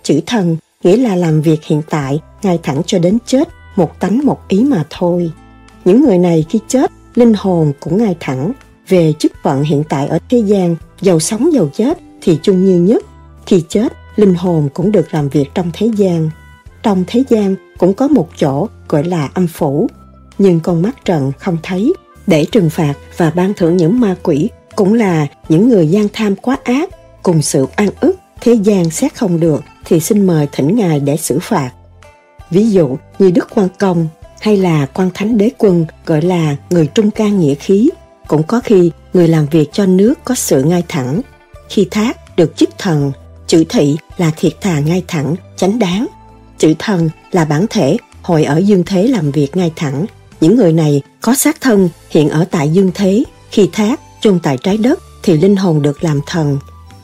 Chữ 0.04 0.20
thần 0.26 0.58
nghĩa 0.84 0.98
là 0.98 1.16
làm 1.16 1.42
việc 1.42 1.64
hiện 1.64 1.82
tại, 1.90 2.20
ngay 2.44 2.60
thẳng 2.64 2.82
cho 2.86 3.00
đến 3.00 3.18
chết, 3.26 3.50
một 3.76 4.00
tánh 4.00 4.26
một 4.26 4.48
ý 4.48 4.64
mà 4.64 4.86
thôi. 4.90 5.32
Những 5.86 6.02
người 6.02 6.18
này 6.18 6.46
khi 6.50 6.60
chết, 6.68 6.92
linh 7.16 7.34
hồn 7.34 7.74
cũng 7.80 7.98
ngay 7.98 8.16
thẳng. 8.20 8.52
Về 8.88 9.14
chức 9.20 9.32
phận 9.44 9.64
hiện 9.64 9.84
tại 9.90 10.08
ở 10.08 10.20
thế 10.30 10.38
gian, 10.38 10.76
giàu 11.02 11.20
sống 11.20 11.54
giàu 11.54 11.70
chết 11.74 11.98
thì 12.24 12.40
chung 12.44 12.66
như 12.66 12.80
nhất. 12.80 13.04
Khi 13.46 13.64
chết, 13.70 13.94
linh 14.16 14.34
hồn 14.34 14.70
cũng 14.74 14.92
được 14.92 15.14
làm 15.14 15.30
việc 15.30 15.50
trong 15.56 15.70
thế 15.74 15.90
gian. 15.96 16.30
Trong 16.84 17.04
thế 17.08 17.24
gian 17.30 17.56
cũng 17.78 17.94
có 17.94 18.08
một 18.08 18.30
chỗ 18.38 18.68
gọi 18.90 19.04
là 19.04 19.30
âm 19.34 19.48
phủ, 19.48 19.90
nhưng 20.38 20.60
con 20.60 20.82
mắt 20.82 21.06
trần 21.06 21.32
không 21.40 21.58
thấy. 21.64 21.94
Để 22.28 22.46
trừng 22.52 22.70
phạt 22.70 22.94
và 23.18 23.32
ban 23.36 23.54
thưởng 23.54 23.78
những 23.78 24.00
ma 24.00 24.16
quỷ 24.24 24.50
cũng 24.76 24.94
là 24.94 25.28
những 25.50 25.70
người 25.70 25.88
gian 25.88 26.08
tham 26.14 26.36
quá 26.36 26.58
ác 26.64 26.90
cùng 27.24 27.42
sự 27.42 27.68
an 27.76 27.90
ức 28.00 28.16
thế 28.42 28.54
gian 28.54 28.90
xét 28.90 29.16
không 29.16 29.40
được 29.40 29.64
thì 29.86 30.00
xin 30.00 30.28
mời 30.28 30.48
thỉnh 30.52 30.76
ngài 30.76 31.00
để 31.00 31.18
xử 31.18 31.40
phạt 31.42 31.72
ví 32.50 32.72
dụ 32.72 32.98
như 33.20 33.32
đức 33.32 33.48
quan 33.56 33.68
công 33.80 34.08
hay 34.42 34.58
là 34.58 34.86
quan 34.86 35.10
thánh 35.14 35.38
đế 35.38 35.50
quân 35.58 35.86
gọi 36.06 36.22
là 36.22 36.56
người 36.70 36.88
trung 36.88 37.12
can 37.12 37.40
nghĩa 37.40 37.56
khí 37.56 37.90
cũng 38.28 38.44
có 38.44 38.62
khi 38.64 38.92
người 39.14 39.28
làm 39.28 39.46
việc 39.46 39.70
cho 39.74 39.86
nước 39.86 40.20
có 40.24 40.36
sự 40.36 40.64
ngay 40.64 40.84
thẳng 40.88 41.22
khi 41.74 41.88
thác 41.92 42.38
được 42.38 42.58
chức 42.58 42.70
thần, 42.78 43.12
chữ 43.48 43.64
thị 43.70 43.98
là 44.18 44.32
thiệt 44.38 44.62
thà 44.62 44.80
ngay 44.80 45.04
thẳng, 45.08 45.36
chánh 45.56 45.80
đáng. 45.80 46.08
Chữ 46.58 46.74
thần 46.80 47.10
là 47.32 47.46
bản 47.46 47.66
thể, 47.70 47.98
hồi 48.22 48.44
ở 48.44 48.58
dương 48.58 48.84
thế 48.86 49.08
làm 49.08 49.32
việc 49.32 49.58
ngay 49.58 49.72
thẳng. 49.76 50.06
Những 50.42 50.56
người 50.56 50.74
này 50.74 51.02
có 51.22 51.36
xác 51.36 51.62
thân, 51.62 51.90
hiện 52.10 52.30
ở 52.30 52.46
tại 52.52 52.70
dương 52.70 52.92
thế. 52.94 53.24
Khi 53.52 53.70
thác 53.74 54.00
chôn 54.22 54.40
tại 54.40 54.58
trái 54.64 54.78
đất, 54.78 55.00
thì 55.24 55.38
linh 55.38 55.56
hồn 55.56 55.82
được 55.82 56.04
làm 56.04 56.20
thần. 56.28 56.58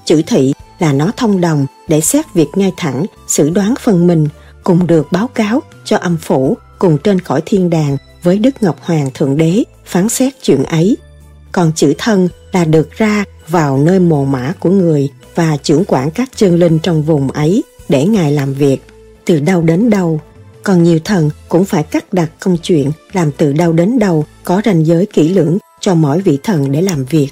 Chữ 0.06 0.22
thị 0.28 0.54
là 0.80 0.94
nó 0.94 1.12
thông 1.18 1.42
đồng 1.42 1.66
để 1.88 2.02
xét 2.02 2.26
việc 2.34 2.48
ngay 2.56 2.74
thẳng, 2.78 3.06
xử 3.28 3.50
đoán 3.50 3.74
phân 3.80 4.08
minh, 4.08 4.28
cùng 4.64 4.88
được 4.88 5.12
báo 5.12 5.28
cáo 5.28 5.62
cho 5.86 5.98
âm 5.98 6.18
phủ 6.18 6.58
cùng 6.80 6.98
trên 6.98 7.22
cõi 7.22 7.42
thiên 7.46 7.70
đàng 7.70 7.98
với 8.24 8.38
Đức 8.38 8.64
Ngọc 8.64 8.78
Hoàng 8.82 9.10
Thượng 9.14 9.38
Đế 9.38 9.64
phán 9.86 10.10
xét 10.10 10.34
chuyện 10.44 10.64
ấy. 10.64 10.98
Còn 11.52 11.72
chữ 11.76 11.94
thân 11.98 12.30
là 12.52 12.66
được 12.66 12.92
ra 12.92 13.24
vào 13.48 13.78
nơi 13.78 14.00
mồ 14.00 14.26
mã 14.26 14.54
của 14.60 14.70
người 14.70 15.10
và 15.36 15.58
trưởng 15.64 15.86
quản 15.88 16.12
các 16.12 16.30
chân 16.36 16.60
linh 16.60 16.80
trong 16.80 17.04
vùng 17.04 17.32
ấy 17.32 17.64
để 17.90 18.06
Ngài 18.06 18.32
làm 18.32 18.54
việc, 18.54 18.78
từ 19.26 19.40
đâu 19.40 19.62
đến 19.62 19.90
đâu. 19.90 20.22
Còn 20.64 20.84
nhiều 20.84 21.00
thần 21.04 21.30
cũng 21.50 21.66
phải 21.66 21.84
cắt 21.84 22.14
đặt 22.14 22.30
công 22.40 22.58
chuyện 22.62 22.92
làm 23.14 23.32
từ 23.32 23.54
đâu 23.54 23.74
đến 23.74 24.00
đâu 24.00 24.26
có 24.44 24.62
ranh 24.66 24.86
giới 24.86 25.06
kỹ 25.06 25.30
lưỡng 25.30 25.58
cho 25.80 25.96
mỗi 25.96 26.22
vị 26.22 26.38
thần 26.44 26.72
để 26.72 26.82
làm 26.82 27.06
việc. 27.06 27.30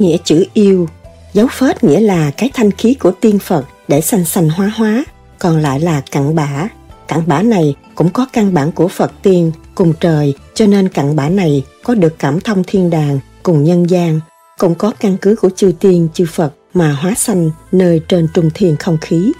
Nghĩa 0.00 0.16
chữ 0.24 0.44
yêu. 0.54 0.88
Dấu 1.32 1.46
phết 1.46 1.84
nghĩa 1.84 2.00
là 2.00 2.30
cái 2.30 2.50
thanh 2.54 2.70
khí 2.70 2.94
của 2.94 3.10
tiên 3.10 3.38
Phật 3.38 3.64
để 3.88 4.00
sanh 4.00 4.24
sanh 4.24 4.48
hóa 4.50 4.72
hóa, 4.76 5.04
còn 5.38 5.58
lại 5.58 5.80
là 5.80 6.02
cặn 6.10 6.34
bã. 6.34 6.68
Cặn 7.08 7.20
bã 7.26 7.42
này 7.42 7.74
cũng 7.94 8.10
có 8.10 8.26
căn 8.32 8.54
bản 8.54 8.72
của 8.72 8.88
Phật 8.88 9.12
tiên 9.22 9.52
cùng 9.74 9.92
trời, 10.00 10.34
cho 10.54 10.66
nên 10.66 10.88
cặn 10.88 11.16
bã 11.16 11.28
này 11.28 11.64
có 11.84 11.94
được 11.94 12.18
cảm 12.18 12.40
thông 12.40 12.64
thiên 12.66 12.90
đàng 12.90 13.18
cùng 13.42 13.64
nhân 13.64 13.90
gian, 13.90 14.20
cũng 14.58 14.74
có 14.74 14.92
căn 15.00 15.16
cứ 15.20 15.36
của 15.36 15.50
chư 15.56 15.72
tiên 15.80 16.08
chư 16.14 16.24
Phật 16.32 16.54
mà 16.74 16.92
hóa 16.92 17.14
sanh 17.16 17.50
nơi 17.72 18.00
trên 18.08 18.28
trung 18.34 18.50
thiên 18.54 18.76
không 18.76 18.98
khí. 19.00 19.32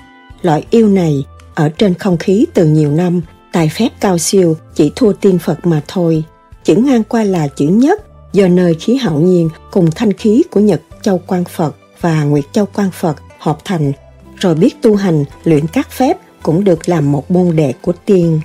Loại 0.43 0.66
yêu 0.70 0.89
này 0.89 1.24
ở 1.55 1.68
trên 1.68 1.94
không 1.94 2.16
khí 2.16 2.47
từ 2.55 2.64
nhiều 2.64 2.90
năm, 2.90 3.20
tài 3.52 3.68
phép 3.68 3.89
cao 4.01 4.18
siêu 4.18 4.56
chỉ 4.74 4.93
thua 4.97 5.12
tiên 5.12 5.39
Phật 5.39 5.66
mà 5.66 5.82
thôi. 5.89 6.24
Chữ 6.64 6.74
ngang 6.76 7.05
qua 7.05 7.24
là 7.24 7.48
chữ 7.48 7.66
nhất, 7.66 8.07
do 8.32 8.48
nơi 8.48 8.74
khí 8.74 8.96
hậu 8.96 9.20
nhiên 9.20 9.48
cùng 9.70 9.90
thanh 9.90 10.12
khí 10.12 10.42
của 10.50 10.60
Nhật 10.60 10.82
Châu 11.02 11.20
Quan 11.26 11.44
Phật 11.44 11.76
và 12.00 12.24
Nguyệt 12.24 12.44
Châu 12.52 12.66
Quan 12.74 12.90
Phật 12.90 13.16
hợp 13.38 13.59
thành, 13.64 13.92
rồi 14.36 14.55
biết 14.55 14.82
tu 14.82 14.96
hành, 14.96 15.24
luyện 15.44 15.66
các 15.66 15.90
phép 15.90 16.18
cũng 16.42 16.64
được 16.64 16.88
làm 16.88 17.12
một 17.12 17.30
môn 17.30 17.56
đệ 17.56 17.72
của 17.82 17.92
tiên. 18.05 18.40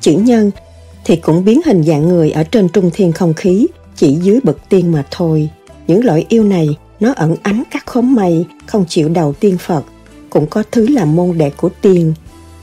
Chữ 0.00 0.12
nhân 0.12 0.50
thì 1.04 1.16
cũng 1.16 1.44
biến 1.44 1.60
hình 1.64 1.82
dạng 1.82 2.08
người 2.08 2.30
ở 2.30 2.44
trên 2.44 2.68
trung 2.68 2.90
thiên 2.94 3.12
không 3.12 3.34
khí, 3.34 3.66
chỉ 3.96 4.14
dưới 4.14 4.40
bậc 4.44 4.68
tiên 4.68 4.92
mà 4.92 5.04
thôi. 5.10 5.48
Những 5.86 6.04
loại 6.04 6.26
yêu 6.28 6.44
này 6.44 6.68
nó 7.00 7.12
ẩn 7.16 7.36
ánh 7.42 7.62
các 7.70 7.86
khóm 7.86 8.14
mây, 8.14 8.44
không 8.66 8.84
chịu 8.88 9.08
đầu 9.08 9.32
tiên 9.32 9.58
Phật, 9.58 9.84
cũng 10.30 10.46
có 10.46 10.62
thứ 10.72 10.86
làm 10.86 11.16
môn 11.16 11.38
đệ 11.38 11.50
của 11.50 11.68
tiên. 11.80 12.14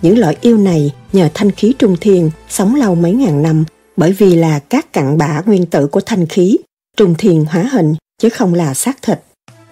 Những 0.01 0.19
loại 0.19 0.37
yêu 0.41 0.57
này 0.57 0.91
nhờ 1.13 1.29
thanh 1.33 1.51
khí 1.51 1.73
trung 1.79 1.95
thiên 2.01 2.31
sống 2.49 2.75
lâu 2.75 2.95
mấy 2.95 3.13
ngàn 3.13 3.43
năm 3.43 3.65
bởi 4.01 4.11
vì 4.11 4.35
là 4.35 4.59
các 4.59 4.93
cặn 4.93 5.17
bã 5.17 5.41
nguyên 5.45 5.65
tử 5.65 5.87
của 5.87 6.01
thanh 6.01 6.27
khí, 6.27 6.57
trùng 6.97 7.15
thiền 7.15 7.45
hóa 7.45 7.63
hình 7.71 7.95
chứ 8.21 8.29
không 8.29 8.53
là 8.53 8.73
xác 8.73 9.01
thịt. 9.01 9.19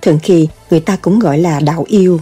Thường 0.01 0.19
khi 0.23 0.47
người 0.69 0.79
ta 0.79 0.97
cũng 1.01 1.19
gọi 1.19 1.37
là 1.37 1.59
đạo 1.59 1.85
yêu. 1.87 2.19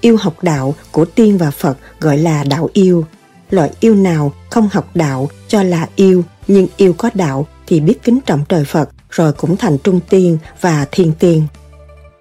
Yêu 0.00 0.16
học 0.16 0.34
đạo 0.42 0.74
của 0.92 1.04
tiên 1.04 1.38
và 1.38 1.50
Phật 1.50 1.78
gọi 2.00 2.18
là 2.18 2.44
đạo 2.44 2.68
yêu. 2.72 3.04
Loại 3.50 3.70
yêu 3.80 3.94
nào 3.94 4.32
không 4.50 4.68
học 4.72 4.90
đạo 4.94 5.28
cho 5.48 5.62
là 5.62 5.88
yêu, 5.96 6.24
nhưng 6.48 6.66
yêu 6.76 6.92
có 6.98 7.10
đạo 7.14 7.46
thì 7.66 7.80
biết 7.80 8.02
kính 8.02 8.18
trọng 8.26 8.44
trời 8.48 8.64
Phật 8.64 8.90
rồi 9.10 9.32
cũng 9.32 9.56
thành 9.56 9.78
trung 9.78 10.00
tiên 10.08 10.38
và 10.60 10.86
thiên 10.90 11.12
tiên. 11.18 11.46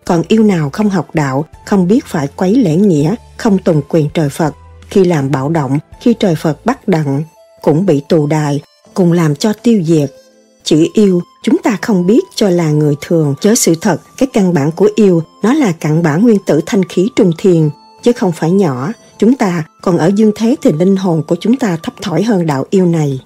Còn 0.05 0.23
yêu 0.27 0.43
nào 0.43 0.69
không 0.73 0.89
học 0.89 1.07
đạo, 1.13 1.45
không 1.65 1.87
biết 1.87 2.05
phải 2.05 2.27
quấy 2.35 2.55
lễ 2.55 2.75
nghĩa, 2.75 3.15
không 3.37 3.57
tùng 3.57 3.81
quyền 3.89 4.09
trời 4.13 4.29
Phật, 4.29 4.53
khi 4.89 5.03
làm 5.03 5.31
bạo 5.31 5.49
động, 5.49 5.79
khi 6.01 6.13
trời 6.19 6.35
Phật 6.35 6.65
bắt 6.65 6.87
đặng, 6.87 7.23
cũng 7.61 7.85
bị 7.85 8.01
tù 8.09 8.27
đài 8.27 8.61
cùng 8.93 9.11
làm 9.11 9.35
cho 9.35 9.53
tiêu 9.53 9.83
diệt. 9.85 10.11
Chữ 10.63 10.87
yêu, 10.93 11.21
chúng 11.43 11.57
ta 11.63 11.77
không 11.81 12.07
biết 12.07 12.23
cho 12.35 12.49
là 12.49 12.71
người 12.71 12.95
thường. 13.01 13.35
Chớ 13.41 13.55
sự 13.55 13.75
thật, 13.81 14.01
cái 14.17 14.27
căn 14.33 14.53
bản 14.53 14.71
của 14.71 14.89
yêu, 14.95 15.23
nó 15.43 15.53
là 15.53 15.71
cặn 15.71 16.03
bản 16.03 16.21
nguyên 16.23 16.37
tử 16.45 16.61
thanh 16.65 16.83
khí 16.85 17.09
trung 17.15 17.31
thiền. 17.37 17.69
Chứ 18.03 18.11
không 18.13 18.31
phải 18.31 18.51
nhỏ, 18.51 18.91
chúng 19.19 19.35
ta 19.35 19.63
còn 19.81 19.97
ở 19.97 20.11
dương 20.15 20.31
thế 20.35 20.55
thì 20.61 20.71
linh 20.71 20.95
hồn 20.95 21.23
của 21.27 21.35
chúng 21.39 21.57
ta 21.57 21.77
thấp 21.83 21.93
thỏi 22.01 22.23
hơn 22.23 22.45
đạo 22.45 22.65
yêu 22.69 22.85
này. 22.85 23.19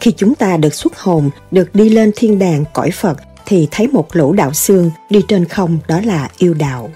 Khi 0.00 0.12
chúng 0.16 0.34
ta 0.34 0.56
được 0.56 0.74
xuất 0.74 0.98
hồn, 0.98 1.30
được 1.50 1.74
đi 1.74 1.88
lên 1.88 2.12
thiên 2.16 2.38
đàng 2.38 2.64
cõi 2.72 2.90
phật, 2.90 3.18
thì 3.46 3.68
thấy 3.70 3.88
một 3.88 4.16
lũ 4.16 4.32
đạo 4.32 4.52
xương 4.52 4.90
đi 5.10 5.20
trên 5.28 5.44
không, 5.44 5.78
đó 5.88 6.00
là 6.04 6.30
yêu 6.38 6.54
đạo. 6.54 6.90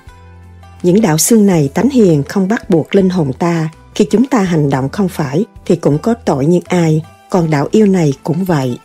Những 0.82 1.00
đạo 1.00 1.18
xương 1.18 1.46
này 1.46 1.70
tánh 1.74 1.90
hiền, 1.90 2.22
không 2.28 2.48
bắt 2.48 2.70
buộc 2.70 2.94
linh 2.94 3.10
hồn 3.10 3.32
ta. 3.32 3.68
Khi 3.94 4.06
chúng 4.10 4.26
ta 4.26 4.42
hành 4.42 4.70
động 4.70 4.88
không 4.88 5.08
phải, 5.08 5.44
thì 5.66 5.76
cũng 5.76 5.98
có 5.98 6.14
tội 6.24 6.46
như 6.46 6.60
ai 6.64 7.02
còn 7.30 7.50
đạo 7.50 7.68
yêu 7.70 7.86
này 7.86 8.12
cũng 8.22 8.44
vậy. 8.44 8.78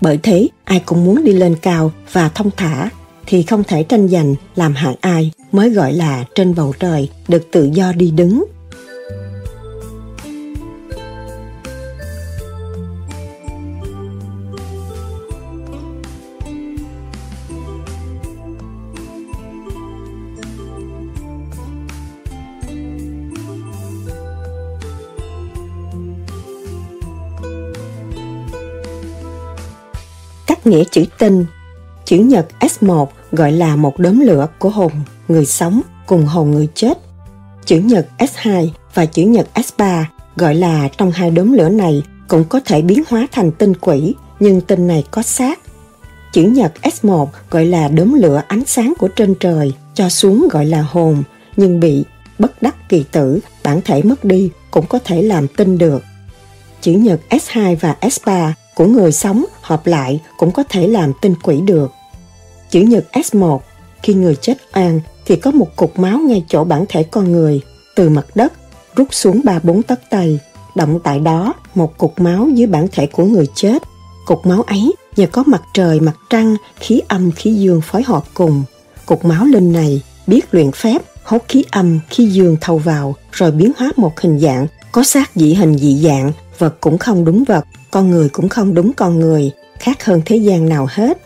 Bởi 0.00 0.18
thế, 0.22 0.48
ai 0.64 0.80
cũng 0.86 1.04
muốn 1.04 1.24
đi 1.24 1.32
lên 1.32 1.56
cao 1.62 1.92
và 2.12 2.28
thông 2.28 2.50
thả, 2.56 2.90
thì 3.26 3.42
không 3.42 3.64
thể 3.64 3.82
tranh 3.82 4.08
giành 4.08 4.34
làm 4.56 4.74
hại 4.74 4.96
ai 5.00 5.30
mới 5.52 5.70
gọi 5.70 5.92
là 5.92 6.24
trên 6.34 6.54
bầu 6.54 6.74
trời 6.78 7.10
được 7.28 7.48
tự 7.52 7.70
do 7.72 7.92
đi 7.92 8.10
đứng 8.10 8.44
nghĩa 30.66 30.84
chữ 30.90 31.04
tinh. 31.18 31.46
Chữ 32.04 32.16
nhật 32.16 32.46
S1 32.60 33.06
gọi 33.32 33.52
là 33.52 33.76
một 33.76 33.98
đốm 33.98 34.20
lửa 34.20 34.46
của 34.58 34.70
hồn 34.70 34.92
người 35.28 35.46
sống 35.46 35.80
cùng 36.06 36.26
hồn 36.26 36.50
người 36.50 36.68
chết. 36.74 36.98
Chữ 37.64 37.78
nhật 37.78 38.06
S2 38.18 38.68
và 38.94 39.06
chữ 39.06 39.22
nhật 39.22 39.48
S3 39.54 40.04
gọi 40.36 40.54
là 40.54 40.88
trong 40.98 41.10
hai 41.10 41.30
đốm 41.30 41.52
lửa 41.52 41.68
này 41.68 42.02
cũng 42.28 42.44
có 42.44 42.60
thể 42.64 42.82
biến 42.82 43.02
hóa 43.08 43.26
thành 43.32 43.52
tinh 43.52 43.74
quỷ, 43.80 44.14
nhưng 44.40 44.60
tinh 44.60 44.86
này 44.86 45.04
có 45.10 45.22
xác. 45.22 45.58
Chữ 46.32 46.42
nhật 46.42 46.72
S1 46.82 47.26
gọi 47.50 47.66
là 47.66 47.88
đốm 47.88 48.14
lửa 48.14 48.42
ánh 48.48 48.64
sáng 48.66 48.94
của 48.98 49.08
trên 49.08 49.34
trời, 49.40 49.72
cho 49.94 50.08
xuống 50.08 50.48
gọi 50.50 50.66
là 50.66 50.82
hồn, 50.82 51.22
nhưng 51.56 51.80
bị 51.80 52.04
bất 52.38 52.62
đắc 52.62 52.88
kỳ 52.88 53.04
tử, 53.12 53.40
bản 53.62 53.80
thể 53.84 54.02
mất 54.02 54.24
đi 54.24 54.50
cũng 54.70 54.86
có 54.86 54.98
thể 55.04 55.22
làm 55.22 55.48
tinh 55.48 55.78
được. 55.78 56.02
Chữ 56.80 56.92
nhật 56.92 57.20
S2 57.30 57.76
và 57.80 57.96
S3 58.00 58.52
của 58.76 58.86
người 58.86 59.12
sống 59.12 59.44
hợp 59.60 59.86
lại 59.86 60.20
cũng 60.36 60.52
có 60.52 60.62
thể 60.68 60.88
làm 60.88 61.12
tinh 61.20 61.34
quỷ 61.42 61.60
được. 61.60 61.92
Chữ 62.70 62.80
nhật 62.80 63.04
S1, 63.12 63.58
khi 64.02 64.14
người 64.14 64.36
chết 64.36 64.58
oan 64.74 65.00
thì 65.26 65.36
có 65.36 65.50
một 65.50 65.76
cục 65.76 65.98
máu 65.98 66.18
ngay 66.18 66.44
chỗ 66.48 66.64
bản 66.64 66.84
thể 66.88 67.02
con 67.02 67.32
người, 67.32 67.60
từ 67.96 68.08
mặt 68.08 68.26
đất, 68.34 68.52
rút 68.96 69.08
xuống 69.10 69.40
ba 69.44 69.58
bốn 69.62 69.82
tấc 69.82 70.00
tay. 70.10 70.38
Động 70.74 71.00
tại 71.04 71.18
đó 71.18 71.54
một 71.74 71.98
cục 71.98 72.20
máu 72.20 72.48
dưới 72.54 72.66
bản 72.66 72.88
thể 72.92 73.06
của 73.06 73.24
người 73.24 73.46
chết. 73.54 73.82
Cục 74.26 74.46
máu 74.46 74.62
ấy 74.62 74.94
nhờ 75.16 75.26
có 75.26 75.42
mặt 75.46 75.62
trời, 75.74 76.00
mặt 76.00 76.16
trăng, 76.30 76.56
khí 76.76 77.02
âm, 77.08 77.32
khí 77.32 77.54
dương 77.54 77.80
phối 77.80 78.02
hợp 78.02 78.24
cùng. 78.34 78.62
Cục 79.06 79.24
máu 79.24 79.44
linh 79.44 79.72
này 79.72 80.02
biết 80.26 80.54
luyện 80.54 80.72
phép 80.72 81.02
hốt 81.24 81.42
khí 81.48 81.64
âm, 81.70 82.00
khí 82.10 82.26
dương 82.26 82.56
thâu 82.60 82.78
vào 82.78 83.14
rồi 83.32 83.50
biến 83.50 83.72
hóa 83.78 83.92
một 83.96 84.20
hình 84.20 84.38
dạng 84.38 84.66
có 84.92 85.04
xác 85.04 85.30
dị 85.34 85.54
hình 85.54 85.78
dị 85.78 86.00
dạng, 86.04 86.32
vật 86.58 86.76
cũng 86.80 86.98
không 86.98 87.24
đúng 87.24 87.44
vật, 87.44 87.64
con 87.90 88.10
người 88.10 88.28
cũng 88.28 88.48
không 88.48 88.74
đúng 88.74 88.92
con 88.92 89.18
người, 89.18 89.50
khác 89.78 90.04
hơn 90.04 90.22
thế 90.24 90.36
gian 90.36 90.68
nào 90.68 90.86
hết. 90.90 91.18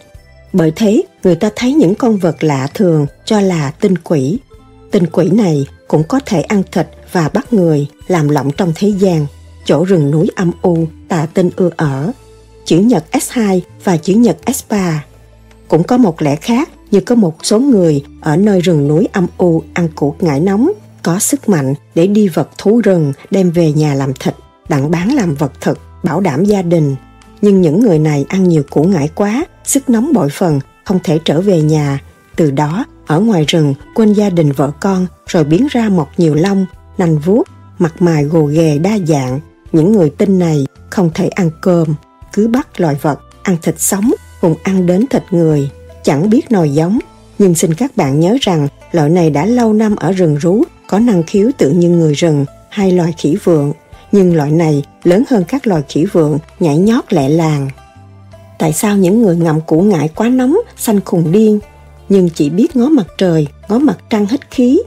Bởi 0.52 0.72
thế, 0.76 1.02
người 1.22 1.34
ta 1.36 1.50
thấy 1.56 1.72
những 1.72 1.94
con 1.94 2.16
vật 2.16 2.44
lạ 2.44 2.68
thường 2.74 3.06
cho 3.24 3.40
là 3.40 3.70
tinh 3.70 3.98
quỷ. 3.98 4.38
Tinh 4.90 5.06
quỷ 5.06 5.30
này 5.30 5.66
cũng 5.88 6.02
có 6.04 6.20
thể 6.26 6.40
ăn 6.40 6.62
thịt 6.72 6.88
và 7.12 7.28
bắt 7.28 7.52
người, 7.52 7.86
làm 8.08 8.28
lộng 8.28 8.50
trong 8.56 8.72
thế 8.74 8.88
gian, 8.88 9.26
chỗ 9.64 9.84
rừng 9.84 10.10
núi 10.10 10.30
âm 10.36 10.52
u, 10.62 10.86
tà 11.08 11.26
tinh 11.34 11.50
ưa 11.56 11.70
ở. 11.76 12.12
Chữ 12.64 12.78
nhật 12.78 13.04
S2 13.12 13.60
và 13.84 13.96
chữ 13.96 14.14
nhật 14.14 14.36
S3. 14.46 14.98
Cũng 15.68 15.82
có 15.82 15.96
một 15.96 16.22
lẽ 16.22 16.36
khác 16.36 16.68
như 16.90 17.00
có 17.00 17.14
một 17.14 17.36
số 17.42 17.60
người 17.60 18.04
ở 18.20 18.36
nơi 18.36 18.60
rừng 18.60 18.88
núi 18.88 19.08
âm 19.12 19.26
u 19.38 19.62
ăn 19.72 19.88
củ 19.94 20.14
ngải 20.20 20.40
nóng, 20.40 20.70
có 21.02 21.18
sức 21.18 21.48
mạnh 21.48 21.74
để 21.94 22.06
đi 22.06 22.28
vật 22.28 22.48
thú 22.58 22.80
rừng 22.80 23.12
đem 23.30 23.50
về 23.50 23.72
nhà 23.72 23.94
làm 23.94 24.12
thịt, 24.14 24.34
đặng 24.70 24.90
bán 24.90 25.14
làm 25.14 25.34
vật 25.34 25.52
thực, 25.60 25.78
bảo 26.02 26.20
đảm 26.20 26.44
gia 26.44 26.62
đình. 26.62 26.96
Nhưng 27.42 27.60
những 27.60 27.80
người 27.80 27.98
này 27.98 28.24
ăn 28.28 28.48
nhiều 28.48 28.62
củ 28.70 28.84
ngải 28.84 29.08
quá, 29.14 29.44
sức 29.64 29.90
nóng 29.90 30.12
bội 30.12 30.28
phần, 30.32 30.60
không 30.84 30.98
thể 31.04 31.18
trở 31.24 31.40
về 31.40 31.62
nhà. 31.62 31.98
Từ 32.36 32.50
đó, 32.50 32.84
ở 33.06 33.20
ngoài 33.20 33.44
rừng, 33.48 33.74
quên 33.94 34.12
gia 34.12 34.30
đình 34.30 34.52
vợ 34.52 34.70
con, 34.80 35.06
rồi 35.26 35.44
biến 35.44 35.66
ra 35.70 35.88
mọc 35.88 36.08
nhiều 36.16 36.34
lông, 36.34 36.66
nành 36.98 37.18
vuốt, 37.18 37.42
mặt 37.78 38.02
mày 38.02 38.24
gồ 38.24 38.44
ghề 38.44 38.78
đa 38.78 38.98
dạng. 39.06 39.40
Những 39.72 39.92
người 39.92 40.10
tinh 40.10 40.38
này 40.38 40.66
không 40.90 41.10
thể 41.14 41.28
ăn 41.28 41.50
cơm, 41.60 41.94
cứ 42.32 42.48
bắt 42.48 42.80
loài 42.80 42.96
vật, 43.02 43.20
ăn 43.42 43.56
thịt 43.62 43.80
sống, 43.80 44.10
cùng 44.40 44.54
ăn 44.62 44.86
đến 44.86 45.06
thịt 45.10 45.22
người. 45.30 45.70
Chẳng 46.02 46.30
biết 46.30 46.50
nồi 46.50 46.70
giống, 46.70 46.98
nhưng 47.38 47.54
xin 47.54 47.74
các 47.74 47.96
bạn 47.96 48.20
nhớ 48.20 48.36
rằng 48.40 48.68
loại 48.92 49.10
này 49.10 49.30
đã 49.30 49.46
lâu 49.46 49.72
năm 49.72 49.96
ở 49.96 50.12
rừng 50.12 50.36
rú, 50.36 50.62
có 50.86 50.98
năng 50.98 51.22
khiếu 51.22 51.50
tự 51.58 51.70
như 51.70 51.88
người 51.88 52.14
rừng 52.14 52.44
hay 52.70 52.92
loài 52.92 53.14
khỉ 53.18 53.36
vượng, 53.44 53.72
nhưng 54.12 54.36
loại 54.36 54.50
này 54.50 54.84
lớn 55.04 55.24
hơn 55.30 55.44
các 55.48 55.66
loài 55.66 55.82
khỉ 55.88 56.04
vượng 56.04 56.38
nhảy 56.60 56.78
nhót 56.78 57.12
lẹ 57.12 57.28
làng. 57.28 57.68
Tại 58.58 58.72
sao 58.72 58.96
những 58.96 59.22
người 59.22 59.36
ngậm 59.36 59.60
củ 59.60 59.80
ngại 59.80 60.08
quá 60.14 60.28
nóng, 60.28 60.56
xanh 60.76 61.00
khùng 61.00 61.32
điên, 61.32 61.60
nhưng 62.08 62.28
chỉ 62.34 62.50
biết 62.50 62.76
ngó 62.76 62.88
mặt 62.88 63.06
trời, 63.18 63.46
ngó 63.68 63.78
mặt 63.78 63.98
trăng 64.10 64.26
hít 64.26 64.50
khí? 64.50 64.80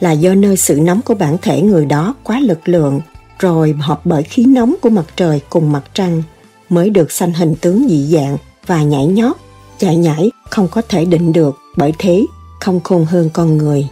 Là 0.00 0.12
do 0.12 0.34
nơi 0.34 0.56
sự 0.56 0.80
nóng 0.80 1.02
của 1.02 1.14
bản 1.14 1.36
thể 1.42 1.62
người 1.62 1.86
đó 1.86 2.14
quá 2.24 2.40
lực 2.40 2.68
lượng, 2.68 3.00
rồi 3.38 3.74
hợp 3.80 4.00
bởi 4.04 4.22
khí 4.22 4.44
nóng 4.44 4.74
của 4.80 4.90
mặt 4.90 5.04
trời 5.16 5.40
cùng 5.50 5.72
mặt 5.72 5.82
trăng, 5.94 6.22
mới 6.68 6.90
được 6.90 7.12
sanh 7.12 7.32
hình 7.32 7.54
tướng 7.54 7.86
dị 7.88 8.06
dạng 8.06 8.36
và 8.66 8.82
nhảy 8.82 9.06
nhót, 9.06 9.36
chạy 9.78 9.96
nhảy 9.96 10.30
không 10.50 10.68
có 10.68 10.82
thể 10.88 11.04
định 11.04 11.32
được, 11.32 11.58
bởi 11.76 11.92
thế 11.98 12.26
không 12.60 12.80
khôn 12.80 13.04
hơn 13.04 13.30
con 13.32 13.56
người. 13.58 13.88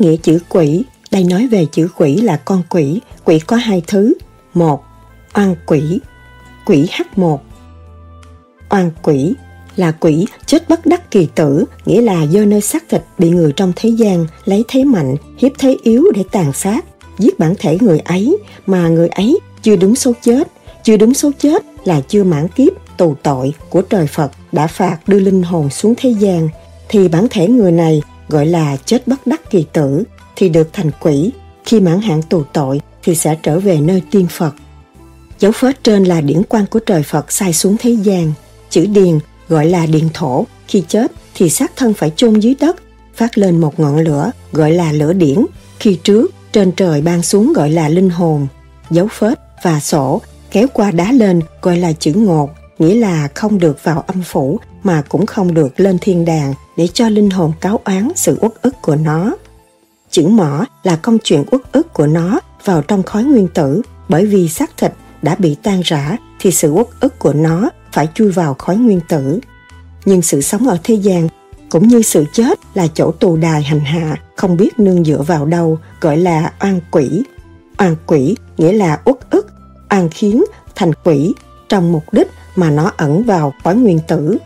Nghĩa 0.00 0.16
chữ 0.16 0.38
quỷ, 0.48 0.84
đây 1.10 1.24
nói 1.24 1.46
về 1.46 1.66
chữ 1.72 1.88
quỷ 1.96 2.16
là 2.16 2.36
con 2.36 2.62
quỷ, 2.70 3.00
quỷ 3.24 3.38
có 3.38 3.56
hai 3.56 3.82
thứ. 3.86 4.14
Một, 4.54 4.84
oan 5.34 5.54
quỷ, 5.66 6.00
quỷ 6.66 6.88
H1. 7.16 7.38
Oan 8.70 8.90
quỷ 9.02 9.34
là 9.76 9.92
quỷ 9.92 10.26
chết 10.46 10.68
bất 10.68 10.86
đắc 10.86 11.10
kỳ 11.10 11.28
tử, 11.34 11.64
nghĩa 11.86 12.00
là 12.00 12.22
do 12.22 12.44
nơi 12.44 12.60
xác 12.60 12.84
thịt 12.88 13.02
bị 13.18 13.30
người 13.30 13.52
trong 13.52 13.72
thế 13.76 13.88
gian 13.88 14.26
lấy 14.44 14.64
thế 14.68 14.84
mạnh, 14.84 15.16
hiếp 15.38 15.52
thế 15.58 15.76
yếu 15.82 16.04
để 16.14 16.24
tàn 16.32 16.52
sát, 16.52 16.84
giết 17.18 17.38
bản 17.38 17.54
thể 17.58 17.78
người 17.80 17.98
ấy 17.98 18.36
mà 18.66 18.88
người 18.88 19.08
ấy 19.08 19.38
chưa 19.62 19.76
đúng 19.76 19.94
số 19.94 20.12
chết, 20.22 20.48
chưa 20.84 20.96
đúng 20.96 21.14
số 21.14 21.30
chết 21.38 21.64
là 21.84 22.00
chưa 22.08 22.24
mãn 22.24 22.48
kiếp 22.48 22.72
tù 22.96 23.14
tội 23.22 23.54
của 23.70 23.82
trời 23.82 24.06
Phật 24.06 24.30
đã 24.52 24.66
phạt 24.66 24.98
đưa 25.06 25.20
linh 25.20 25.42
hồn 25.42 25.70
xuống 25.70 25.94
thế 25.96 26.10
gian. 26.10 26.48
Thì 26.88 27.08
bản 27.08 27.26
thể 27.30 27.48
người 27.48 27.72
này 27.72 28.02
gọi 28.30 28.46
là 28.46 28.76
chết 28.84 29.08
bất 29.08 29.26
đắc 29.26 29.50
kỳ 29.50 29.66
tử 29.72 30.04
thì 30.36 30.48
được 30.48 30.68
thành 30.72 30.90
quỷ, 31.00 31.30
khi 31.64 31.80
mãn 31.80 32.00
hạn 32.00 32.22
tù 32.22 32.42
tội 32.52 32.80
thì 33.02 33.14
sẽ 33.14 33.36
trở 33.42 33.60
về 33.60 33.80
nơi 33.80 34.02
tiên 34.10 34.26
Phật. 34.30 34.54
Dấu 35.38 35.52
phết 35.52 35.84
trên 35.84 36.04
là 36.04 36.20
điển 36.20 36.42
quan 36.48 36.66
của 36.66 36.78
trời 36.78 37.02
Phật 37.02 37.32
sai 37.32 37.52
xuống 37.52 37.76
thế 37.78 37.90
gian. 37.90 38.32
Chữ 38.70 38.86
điền 38.86 39.18
gọi 39.48 39.66
là 39.66 39.86
điền 39.86 40.08
thổ, 40.14 40.46
khi 40.68 40.84
chết 40.88 41.12
thì 41.34 41.50
xác 41.50 41.76
thân 41.76 41.94
phải 41.94 42.12
chôn 42.16 42.40
dưới 42.40 42.54
đất, 42.60 42.76
phát 43.14 43.38
lên 43.38 43.60
một 43.60 43.80
ngọn 43.80 43.98
lửa 43.98 44.30
gọi 44.52 44.72
là 44.72 44.92
lửa 44.92 45.12
điển. 45.12 45.46
Khi 45.78 45.98
trước, 46.04 46.34
trên 46.52 46.72
trời 46.72 47.02
ban 47.02 47.22
xuống 47.22 47.52
gọi 47.52 47.70
là 47.70 47.88
linh 47.88 48.10
hồn. 48.10 48.46
Dấu 48.90 49.08
phết 49.08 49.38
và 49.62 49.80
sổ 49.80 50.20
kéo 50.50 50.66
qua 50.72 50.90
đá 50.90 51.12
lên 51.12 51.40
gọi 51.62 51.76
là 51.76 51.92
chữ 51.92 52.12
ngột, 52.12 52.50
nghĩa 52.78 52.94
là 52.94 53.28
không 53.34 53.58
được 53.58 53.84
vào 53.84 54.04
âm 54.06 54.22
phủ 54.22 54.60
mà 54.82 55.02
cũng 55.08 55.26
không 55.26 55.54
được 55.54 55.80
lên 55.80 55.98
thiên 56.00 56.24
đàng 56.24 56.54
để 56.76 56.88
cho 56.94 57.08
linh 57.08 57.30
hồn 57.30 57.52
cáo 57.60 57.80
oán 57.84 58.08
sự 58.16 58.38
uất 58.40 58.52
ức 58.62 58.74
của 58.82 58.96
nó. 58.96 59.36
Chữ 60.10 60.26
mỏ 60.26 60.64
là 60.82 60.96
công 60.96 61.18
chuyện 61.24 61.44
uất 61.50 61.72
ức 61.72 61.92
của 61.92 62.06
nó 62.06 62.40
vào 62.64 62.82
trong 62.82 63.02
khói 63.02 63.24
nguyên 63.24 63.48
tử 63.48 63.82
bởi 64.08 64.26
vì 64.26 64.48
xác 64.48 64.76
thịt 64.76 64.92
đã 65.22 65.34
bị 65.34 65.56
tan 65.62 65.80
rã 65.84 66.16
thì 66.40 66.50
sự 66.50 66.70
uất 66.72 66.86
ức 67.00 67.18
của 67.18 67.32
nó 67.32 67.70
phải 67.92 68.08
chui 68.14 68.30
vào 68.30 68.54
khói 68.54 68.76
nguyên 68.76 69.00
tử. 69.08 69.40
Nhưng 70.04 70.22
sự 70.22 70.40
sống 70.40 70.68
ở 70.68 70.78
thế 70.82 70.94
gian 70.94 71.28
cũng 71.70 71.88
như 71.88 72.02
sự 72.02 72.24
chết 72.32 72.58
là 72.74 72.86
chỗ 72.94 73.12
tù 73.12 73.36
đài 73.36 73.62
hành 73.62 73.80
hạ, 73.80 74.16
không 74.36 74.56
biết 74.56 74.78
nương 74.78 75.04
dựa 75.04 75.22
vào 75.22 75.46
đâu, 75.46 75.78
gọi 76.00 76.16
là 76.16 76.52
oan 76.60 76.80
quỷ. 76.90 77.22
Oan 77.78 77.96
quỷ 78.06 78.36
nghĩa 78.56 78.72
là 78.72 79.00
uất 79.04 79.30
ức, 79.30 79.46
oan 79.90 80.08
khiến 80.10 80.44
thành 80.74 80.92
quỷ 81.04 81.34
trong 81.68 81.92
mục 81.92 82.04
đích 82.12 82.28
mà 82.56 82.70
nó 82.70 82.92
ẩn 82.96 83.22
vào 83.24 83.52
khói 83.64 83.74
nguyên 83.74 84.00
tử 84.08 84.38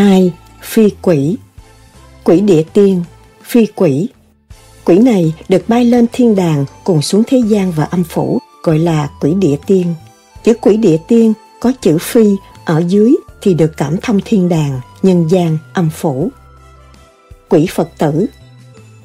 2. 0.00 0.32
Phi 0.62 0.90
quỷ 1.02 1.36
Quỷ 2.24 2.40
địa 2.40 2.62
tiên, 2.72 3.02
phi 3.44 3.66
quỷ 3.66 4.08
Quỷ 4.84 4.98
này 4.98 5.34
được 5.48 5.68
bay 5.68 5.84
lên 5.84 6.06
thiên 6.12 6.36
đàng 6.36 6.64
cùng 6.84 7.02
xuống 7.02 7.22
thế 7.26 7.38
gian 7.38 7.72
và 7.72 7.84
âm 7.84 8.04
phủ 8.04 8.38
gọi 8.62 8.78
là 8.78 9.10
quỷ 9.20 9.34
địa 9.34 9.56
tiên. 9.66 9.94
Chữ 10.44 10.54
quỷ 10.60 10.76
địa 10.76 10.96
tiên 11.08 11.32
có 11.60 11.72
chữ 11.80 11.98
phi 12.00 12.36
ở 12.64 12.82
dưới 12.88 13.14
thì 13.42 13.54
được 13.54 13.76
cảm 13.76 13.96
thông 14.02 14.20
thiên 14.24 14.48
đàng, 14.48 14.80
nhân 15.02 15.28
gian, 15.30 15.58
âm 15.72 15.90
phủ. 15.90 16.28
Quỷ 17.48 17.66
Phật 17.70 17.88
tử 17.98 18.26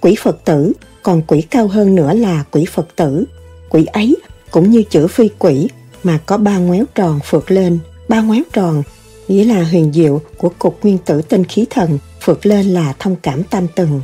Quỷ 0.01 0.15
Phật 0.23 0.45
tử 0.45 0.73
còn 1.03 1.21
quỷ 1.27 1.41
cao 1.41 1.67
hơn 1.67 1.95
nữa 1.95 2.13
là 2.13 2.43
quỷ 2.51 2.65
Phật 2.65 2.87
tử. 2.95 3.25
Quỷ 3.69 3.85
ấy 3.85 4.15
cũng 4.51 4.69
như 4.69 4.83
chữ 4.83 5.07
phi 5.07 5.29
quỷ 5.39 5.67
mà 6.03 6.19
có 6.25 6.37
ba 6.37 6.57
ngoéo 6.57 6.85
tròn 6.95 7.19
phượt 7.23 7.51
lên. 7.51 7.79
Ba 8.09 8.21
ngoéo 8.21 8.43
tròn 8.53 8.83
nghĩa 9.27 9.43
là 9.43 9.63
huyền 9.63 9.93
diệu 9.93 10.21
của 10.37 10.49
cục 10.59 10.83
nguyên 10.83 10.97
tử 10.97 11.21
tinh 11.21 11.43
khí 11.43 11.65
thần 11.69 11.99
vượt 12.25 12.45
lên 12.45 12.65
là 12.65 12.93
thông 12.99 13.15
cảm 13.15 13.43
tam 13.43 13.67
tầng. 13.67 14.01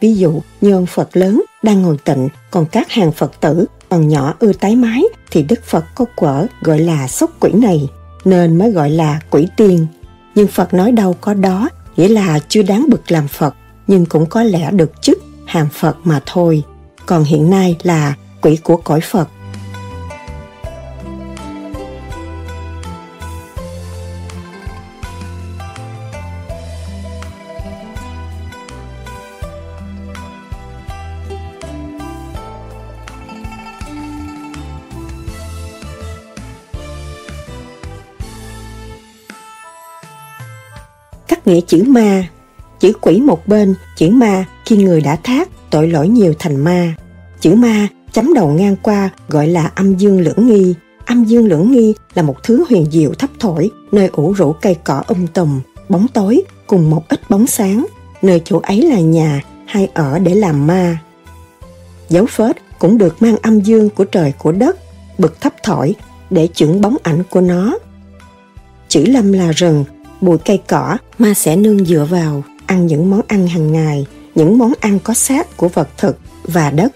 Ví 0.00 0.14
dụ 0.14 0.40
như 0.60 0.72
ông 0.72 0.86
Phật 0.86 1.16
lớn 1.16 1.42
đang 1.62 1.82
ngồi 1.82 1.96
tịnh, 2.04 2.28
còn 2.50 2.66
các 2.66 2.90
hàng 2.90 3.12
Phật 3.12 3.40
tử 3.40 3.66
còn 3.88 4.08
nhỏ 4.08 4.34
ưa 4.38 4.52
tái 4.52 4.76
mái 4.76 5.02
thì 5.30 5.42
Đức 5.42 5.64
Phật 5.64 5.84
có 5.94 6.04
quở 6.16 6.46
gọi 6.62 6.78
là 6.78 7.08
sốc 7.08 7.30
quỷ 7.40 7.50
này, 7.52 7.88
nên 8.24 8.58
mới 8.58 8.70
gọi 8.70 8.90
là 8.90 9.20
quỷ 9.30 9.48
tiên. 9.56 9.86
Nhưng 10.34 10.46
Phật 10.46 10.74
nói 10.74 10.92
đâu 10.92 11.16
có 11.20 11.34
đó, 11.34 11.68
nghĩa 11.96 12.08
là 12.08 12.38
chưa 12.48 12.62
đáng 12.62 12.86
bực 12.90 13.10
làm 13.10 13.28
Phật, 13.28 13.54
nhưng 13.86 14.06
cũng 14.06 14.26
có 14.26 14.42
lẽ 14.42 14.70
được 14.70 15.02
chức 15.02 15.18
hàng 15.46 15.68
Phật 15.72 15.96
mà 16.04 16.20
thôi. 16.26 16.62
Còn 17.06 17.24
hiện 17.24 17.50
nay 17.50 17.76
là 17.82 18.14
quỷ 18.42 18.56
của 18.56 18.76
cõi 18.76 19.00
Phật 19.00 19.28
nghĩa 41.48 41.60
chữ 41.60 41.84
ma, 41.86 42.28
chữ 42.80 42.92
quỷ 43.00 43.20
một 43.20 43.46
bên, 43.46 43.74
chữ 43.96 44.10
ma 44.10 44.44
khi 44.64 44.76
người 44.76 45.00
đã 45.00 45.16
thác 45.16 45.48
tội 45.70 45.88
lỗi 45.88 46.08
nhiều 46.08 46.34
thành 46.38 46.56
ma. 46.56 46.94
Chữ 47.40 47.54
ma 47.54 47.88
chấm 48.12 48.34
đầu 48.34 48.48
ngang 48.48 48.76
qua 48.82 49.10
gọi 49.28 49.46
là 49.46 49.72
âm 49.74 49.96
dương 49.96 50.20
lưỡng 50.20 50.46
nghi. 50.46 50.74
Âm 51.06 51.24
dương 51.24 51.46
lưỡng 51.46 51.72
nghi 51.72 51.94
là 52.14 52.22
một 52.22 52.42
thứ 52.42 52.64
huyền 52.68 52.86
diệu 52.90 53.12
thấp 53.14 53.30
thổi, 53.40 53.70
nơi 53.92 54.08
ủ 54.12 54.32
rũ 54.32 54.52
cây 54.52 54.76
cỏ 54.84 55.02
um 55.06 55.26
tùm, 55.26 55.60
bóng 55.88 56.06
tối 56.08 56.42
cùng 56.66 56.90
một 56.90 57.08
ít 57.08 57.30
bóng 57.30 57.46
sáng, 57.46 57.86
nơi 58.22 58.42
chỗ 58.44 58.60
ấy 58.62 58.82
là 58.82 59.00
nhà 59.00 59.42
hay 59.66 59.88
ở 59.94 60.18
để 60.18 60.34
làm 60.34 60.66
ma. 60.66 60.98
Dấu 62.08 62.26
phết 62.26 62.56
cũng 62.78 62.98
được 62.98 63.22
mang 63.22 63.36
âm 63.42 63.60
dương 63.60 63.90
của 63.90 64.04
trời 64.04 64.32
của 64.38 64.52
đất, 64.52 64.78
bực 65.18 65.40
thấp 65.40 65.54
thổi 65.62 65.94
để 66.30 66.48
chưởng 66.54 66.80
bóng 66.80 66.96
ảnh 67.02 67.22
của 67.30 67.40
nó. 67.40 67.78
Chữ 68.88 69.04
lâm 69.06 69.32
là 69.32 69.50
rừng, 69.52 69.84
bụi 70.20 70.38
cây 70.38 70.60
cỏ 70.68 70.98
ma 71.18 71.34
sẽ 71.34 71.56
nương 71.56 71.84
dựa 71.84 72.06
vào, 72.10 72.42
ăn 72.66 72.86
những 72.86 73.10
món 73.10 73.20
ăn 73.28 73.46
hàng 73.46 73.72
ngày, 73.72 74.06
những 74.34 74.58
món 74.58 74.72
ăn 74.80 74.98
có 75.04 75.14
xác 75.14 75.56
của 75.56 75.68
vật 75.68 75.88
thực 75.98 76.18
và 76.44 76.70
đất. 76.70 76.94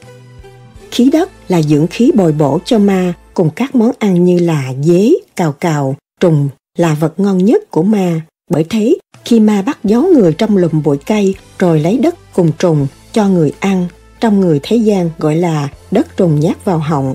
Khí 0.90 1.10
đất 1.12 1.30
là 1.48 1.62
dưỡng 1.62 1.86
khí 1.86 2.12
bồi 2.14 2.32
bổ 2.32 2.58
cho 2.64 2.78
ma 2.78 3.12
cùng 3.34 3.50
các 3.50 3.74
món 3.74 3.90
ăn 3.98 4.24
như 4.24 4.38
là 4.38 4.72
dế, 4.82 5.12
cào 5.36 5.52
cào, 5.52 5.96
trùng 6.20 6.48
là 6.78 6.94
vật 6.94 7.20
ngon 7.20 7.44
nhất 7.44 7.70
của 7.70 7.82
ma. 7.82 8.20
Bởi 8.50 8.64
thế, 8.70 8.96
khi 9.24 9.40
ma 9.40 9.62
bắt 9.62 9.78
gió 9.84 10.00
người 10.00 10.32
trong 10.32 10.56
lùm 10.56 10.82
bụi 10.82 10.98
cây 11.06 11.34
rồi 11.58 11.80
lấy 11.80 11.98
đất 11.98 12.14
cùng 12.34 12.52
trùng 12.58 12.86
cho 13.12 13.28
người 13.28 13.52
ăn, 13.60 13.86
trong 14.20 14.40
người 14.40 14.60
thế 14.62 14.76
gian 14.76 15.10
gọi 15.18 15.36
là 15.36 15.68
đất 15.90 16.16
trùng 16.16 16.40
nhát 16.40 16.64
vào 16.64 16.78
họng. 16.78 17.14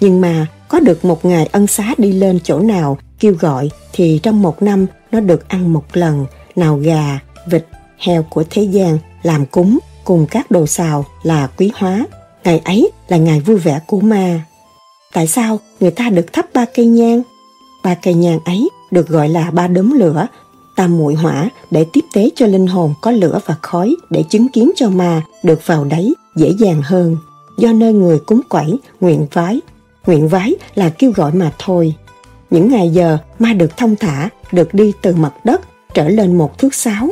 Nhưng 0.00 0.20
mà 0.20 0.46
có 0.68 0.80
được 0.80 1.04
một 1.04 1.24
ngày 1.24 1.48
ân 1.52 1.66
xá 1.66 1.94
đi 1.98 2.12
lên 2.12 2.38
chỗ 2.44 2.58
nào 2.58 2.98
kêu 3.20 3.34
gọi 3.40 3.70
thì 3.92 4.20
trong 4.22 4.42
một 4.42 4.62
năm 4.62 4.86
nó 5.12 5.20
được 5.20 5.48
ăn 5.48 5.72
một 5.72 5.84
lần, 5.92 6.26
nào 6.56 6.76
gà, 6.76 7.18
vịt, 7.46 7.66
heo 7.98 8.22
của 8.22 8.44
thế 8.50 8.62
gian 8.62 8.98
làm 9.22 9.46
cúng 9.46 9.78
cùng 10.04 10.26
các 10.30 10.50
đồ 10.50 10.66
xào 10.66 11.04
là 11.22 11.46
quý 11.46 11.70
hóa. 11.74 12.06
Ngày 12.44 12.58
ấy 12.58 12.90
là 13.08 13.16
ngày 13.16 13.40
vui 13.40 13.56
vẻ 13.56 13.80
của 13.86 14.00
ma. 14.00 14.40
Tại 15.12 15.26
sao 15.26 15.58
người 15.80 15.90
ta 15.90 16.10
được 16.10 16.32
thắp 16.32 16.46
ba 16.54 16.64
cây 16.74 16.86
nhang? 16.86 17.22
Ba 17.84 17.94
cây 17.94 18.14
nhang 18.14 18.38
ấy 18.44 18.68
được 18.90 19.08
gọi 19.08 19.28
là 19.28 19.50
ba 19.50 19.66
đốm 19.66 19.90
lửa, 19.90 20.26
tam 20.76 20.98
muội 20.98 21.14
hỏa 21.14 21.48
để 21.70 21.86
tiếp 21.92 22.04
tế 22.12 22.30
cho 22.34 22.46
linh 22.46 22.66
hồn 22.66 22.94
có 23.00 23.10
lửa 23.10 23.40
và 23.46 23.56
khói 23.62 23.96
để 24.10 24.22
chứng 24.22 24.48
kiến 24.48 24.70
cho 24.76 24.88
ma 24.90 25.22
được 25.42 25.66
vào 25.66 25.84
đấy 25.84 26.14
dễ 26.36 26.52
dàng 26.58 26.82
hơn. 26.82 27.16
Do 27.58 27.72
nơi 27.72 27.92
người 27.92 28.18
cúng 28.18 28.40
quẩy, 28.48 28.78
nguyện 29.00 29.26
vái. 29.32 29.60
Nguyện 30.06 30.28
vái 30.28 30.54
là 30.74 30.90
kêu 30.98 31.12
gọi 31.12 31.32
mà 31.32 31.52
thôi. 31.58 31.94
Những 32.50 32.70
ngày 32.70 32.90
giờ 32.90 33.18
ma 33.38 33.52
được 33.52 33.76
thông 33.76 33.96
thả, 33.96 34.28
được 34.52 34.74
đi 34.74 34.92
từ 35.02 35.14
mặt 35.14 35.32
đất 35.44 35.60
trở 35.94 36.08
lên 36.08 36.38
một 36.38 36.58
thước 36.58 36.74
sáu. 36.74 37.08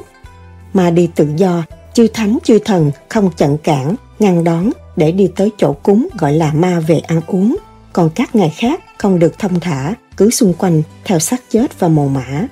Ma 0.73 0.91
đi 0.91 1.11
tự 1.15 1.29
do, 1.37 1.63
chư 1.95 2.07
thánh 2.15 2.39
chư 2.45 2.59
thần 2.59 2.91
không 3.09 3.31
chặn 3.37 3.59
cản, 3.59 3.95
ngăn 4.19 4.45
đón 4.45 4.71
để 4.97 5.13
đi 5.13 5.31
tới 5.37 5.51
chỗ 5.59 5.73
cúng 5.73 6.09
gọi 6.19 6.33
là 6.33 6.53
ma 6.53 6.81
về 6.81 6.99
ăn 6.99 7.21
uống. 7.27 7.57
Còn 7.93 8.11
các 8.11 8.37
ngày 8.37 8.53
khác 8.57 8.81
không 8.99 9.19
được 9.19 9.39
thông 9.39 9.61
thả, 9.61 9.95
cứ 10.17 10.31
xung 10.31 10.55
quanh 10.55 10.83
theo 11.05 11.19
xác 11.19 11.43
chết 11.51 11.81
và 11.81 11.89
mồ 11.89 12.09
mã. 12.09 12.47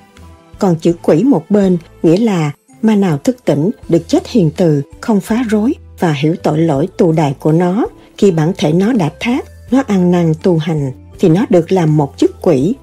Còn 0.59 0.75
chữ 0.75 0.93
quỷ 1.01 1.23
một 1.23 1.45
bên 1.49 1.77
nghĩa 2.03 2.17
là 2.17 2.51
ma 2.81 2.95
nào 2.95 3.17
thức 3.17 3.37
tỉnh 3.45 3.71
được 3.89 4.07
chết 4.07 4.27
hiền 4.27 4.51
từ, 4.57 4.81
không 5.01 5.21
phá 5.21 5.43
rối 5.49 5.73
và 5.99 6.13
hiểu 6.13 6.35
tội 6.43 6.57
lỗi 6.57 6.87
tù 6.97 7.11
đài 7.11 7.35
của 7.39 7.51
nó. 7.51 7.85
Khi 8.17 8.31
bản 8.31 8.51
thể 8.57 8.73
nó 8.73 8.93
đã 8.93 9.09
thác, 9.19 9.45
nó 9.71 9.83
ăn 9.87 10.11
năn 10.11 10.33
tu 10.43 10.57
hành 10.57 10.91
thì 11.19 11.29
nó 11.29 11.45
được 11.49 11.71
làm 11.71 11.97
một 11.97 12.17
chức 12.17 12.41
quỷ. 12.41 12.75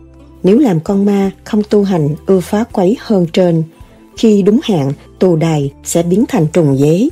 Nếu 0.42 0.58
làm 0.58 0.80
con 0.80 1.04
ma 1.04 1.30
không 1.44 1.62
tu 1.70 1.84
hành 1.84 2.08
ưa 2.26 2.40
phá 2.40 2.64
quấy 2.72 2.96
hơn 3.00 3.26
trên, 3.32 3.62
khi 4.16 4.42
đúng 4.42 4.60
hạn 4.62 4.92
tù 5.18 5.36
đài 5.36 5.72
sẽ 5.84 6.02
biến 6.02 6.24
thành 6.28 6.46
trùng 6.46 6.76
dế. 6.76 7.08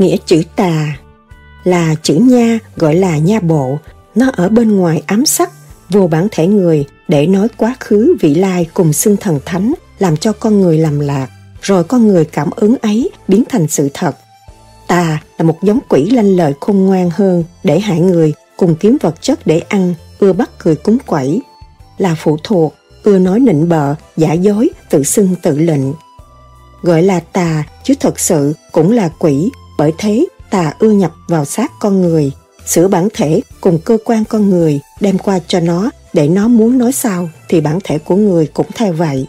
Nghĩa 0.00 0.16
chữ 0.26 0.42
tà, 0.56 0.98
là 1.64 1.94
chữ 2.02 2.14
nha 2.14 2.58
gọi 2.76 2.94
là 2.94 3.18
nha 3.18 3.40
bộ. 3.40 3.78
Nó 4.14 4.30
ở 4.32 4.48
bên 4.48 4.76
ngoài 4.76 5.02
ám 5.06 5.26
sắc, 5.26 5.50
vô 5.90 6.06
bản 6.06 6.28
thể 6.30 6.46
người, 6.46 6.84
để 7.08 7.26
nói 7.26 7.48
quá 7.56 7.76
khứ, 7.80 8.16
vị 8.20 8.34
lai 8.34 8.66
cùng 8.74 8.92
xưng 8.92 9.16
thần 9.16 9.40
thánh, 9.44 9.74
làm 9.98 10.16
cho 10.16 10.32
con 10.32 10.60
người 10.60 10.78
làm 10.78 11.00
lạc, 11.00 11.28
rồi 11.62 11.84
con 11.84 12.08
người 12.08 12.24
cảm 12.24 12.50
ứng 12.56 12.76
ấy 12.82 13.10
biến 13.28 13.44
thành 13.48 13.68
sự 13.68 13.88
thật. 13.94 14.16
Tà 14.86 15.22
là 15.38 15.44
một 15.44 15.62
giống 15.62 15.78
quỷ 15.88 16.10
lanh 16.10 16.36
lợi 16.36 16.54
khôn 16.60 16.76
ngoan 16.76 17.10
hơn, 17.14 17.44
để 17.64 17.80
hại 17.80 18.00
người, 18.00 18.32
cùng 18.56 18.74
kiếm 18.74 18.96
vật 19.00 19.14
chất 19.22 19.46
để 19.46 19.58
ăn, 19.68 19.94
ưa 20.18 20.32
bắt 20.32 20.50
cười 20.58 20.76
cúng 20.76 20.98
quẩy. 21.06 21.40
Là 21.98 22.16
phụ 22.18 22.36
thuộc, 22.44 22.74
ưa 23.02 23.18
nói 23.18 23.40
nịnh 23.40 23.68
bợ, 23.68 23.94
giả 24.16 24.32
dối, 24.32 24.70
tự 24.90 25.02
xưng 25.02 25.34
tự 25.42 25.58
lệnh. 25.58 25.92
Gọi 26.82 27.02
là 27.02 27.20
tà, 27.20 27.64
chứ 27.84 27.94
thật 28.00 28.20
sự 28.20 28.54
cũng 28.72 28.92
là 28.92 29.08
quỷ 29.18 29.50
bởi 29.78 29.92
thế 29.98 30.26
tà 30.50 30.72
ưa 30.78 30.90
nhập 30.90 31.12
vào 31.28 31.44
xác 31.44 31.72
con 31.80 32.00
người, 32.00 32.32
sửa 32.66 32.88
bản 32.88 33.08
thể 33.14 33.40
cùng 33.60 33.78
cơ 33.84 33.98
quan 34.04 34.24
con 34.24 34.50
người 34.50 34.80
đem 35.00 35.18
qua 35.18 35.38
cho 35.48 35.60
nó 35.60 35.90
để 36.12 36.28
nó 36.28 36.48
muốn 36.48 36.78
nói 36.78 36.92
sao 36.92 37.30
thì 37.48 37.60
bản 37.60 37.78
thể 37.84 37.98
của 37.98 38.16
người 38.16 38.46
cũng 38.46 38.66
theo 38.74 38.92
vậy. 38.92 39.26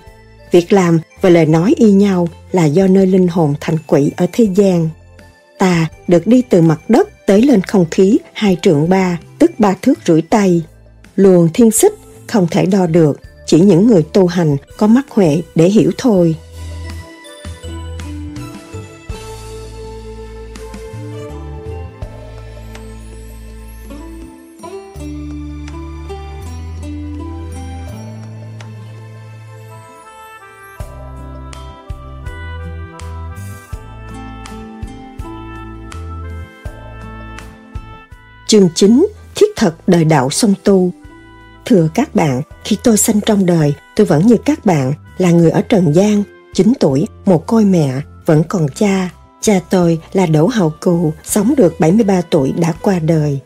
Việc 0.51 0.73
làm 0.73 0.99
và 1.21 1.29
lời 1.29 1.45
nói 1.45 1.73
y 1.77 1.91
nhau 1.91 2.27
là 2.51 2.65
do 2.65 2.87
nơi 2.87 3.07
linh 3.07 3.27
hồn 3.27 3.53
thành 3.59 3.75
quỷ 3.87 4.11
ở 4.17 4.25
thế 4.31 4.47
gian. 4.55 4.89
Tà 5.57 5.87
được 6.07 6.27
đi 6.27 6.41
từ 6.41 6.61
mặt 6.61 6.89
đất 6.89 7.25
tới 7.25 7.41
lên 7.41 7.61
không 7.61 7.85
khí 7.91 8.17
hai 8.33 8.57
trượng 8.61 8.89
ba, 8.89 9.19
tức 9.39 9.51
ba 9.59 9.75
thước 9.81 9.99
rưỡi 10.05 10.21
tay. 10.21 10.61
Luồng 11.15 11.49
thiên 11.53 11.71
xích 11.71 11.93
không 12.27 12.47
thể 12.51 12.65
đo 12.65 12.87
được, 12.87 13.19
chỉ 13.45 13.59
những 13.59 13.87
người 13.87 14.03
tu 14.13 14.27
hành 14.27 14.57
có 14.77 14.87
mắt 14.87 15.05
huệ 15.09 15.41
để 15.55 15.67
hiểu 15.67 15.91
thôi. 15.97 16.35
Chương 38.49 38.69
9 38.75 39.07
Thiết 39.35 39.55
thật 39.55 39.75
đời 39.87 40.05
đạo 40.05 40.29
song 40.29 40.53
tu 40.63 40.91
Thưa 41.65 41.87
các 41.93 42.15
bạn, 42.15 42.41
khi 42.63 42.77
tôi 42.83 42.97
sinh 42.97 43.19
trong 43.25 43.45
đời, 43.45 43.73
tôi 43.95 44.05
vẫn 44.05 44.27
như 44.27 44.37
các 44.45 44.65
bạn, 44.65 44.93
là 45.17 45.31
người 45.31 45.51
ở 45.51 45.61
Trần 45.61 45.95
gian, 45.95 46.23
9 46.53 46.73
tuổi, 46.79 47.07
một 47.25 47.47
côi 47.47 47.65
mẹ, 47.65 47.91
vẫn 48.25 48.43
còn 48.49 48.67
cha. 48.75 49.09
Cha 49.41 49.59
tôi 49.69 49.99
là 50.13 50.25
Đỗ 50.25 50.47
Hậu 50.47 50.73
Cù, 50.79 51.13
sống 51.23 51.53
được 51.57 51.79
73 51.79 52.21
tuổi 52.21 52.51
đã 52.51 52.73
qua 52.81 52.99
đời. 52.99 53.39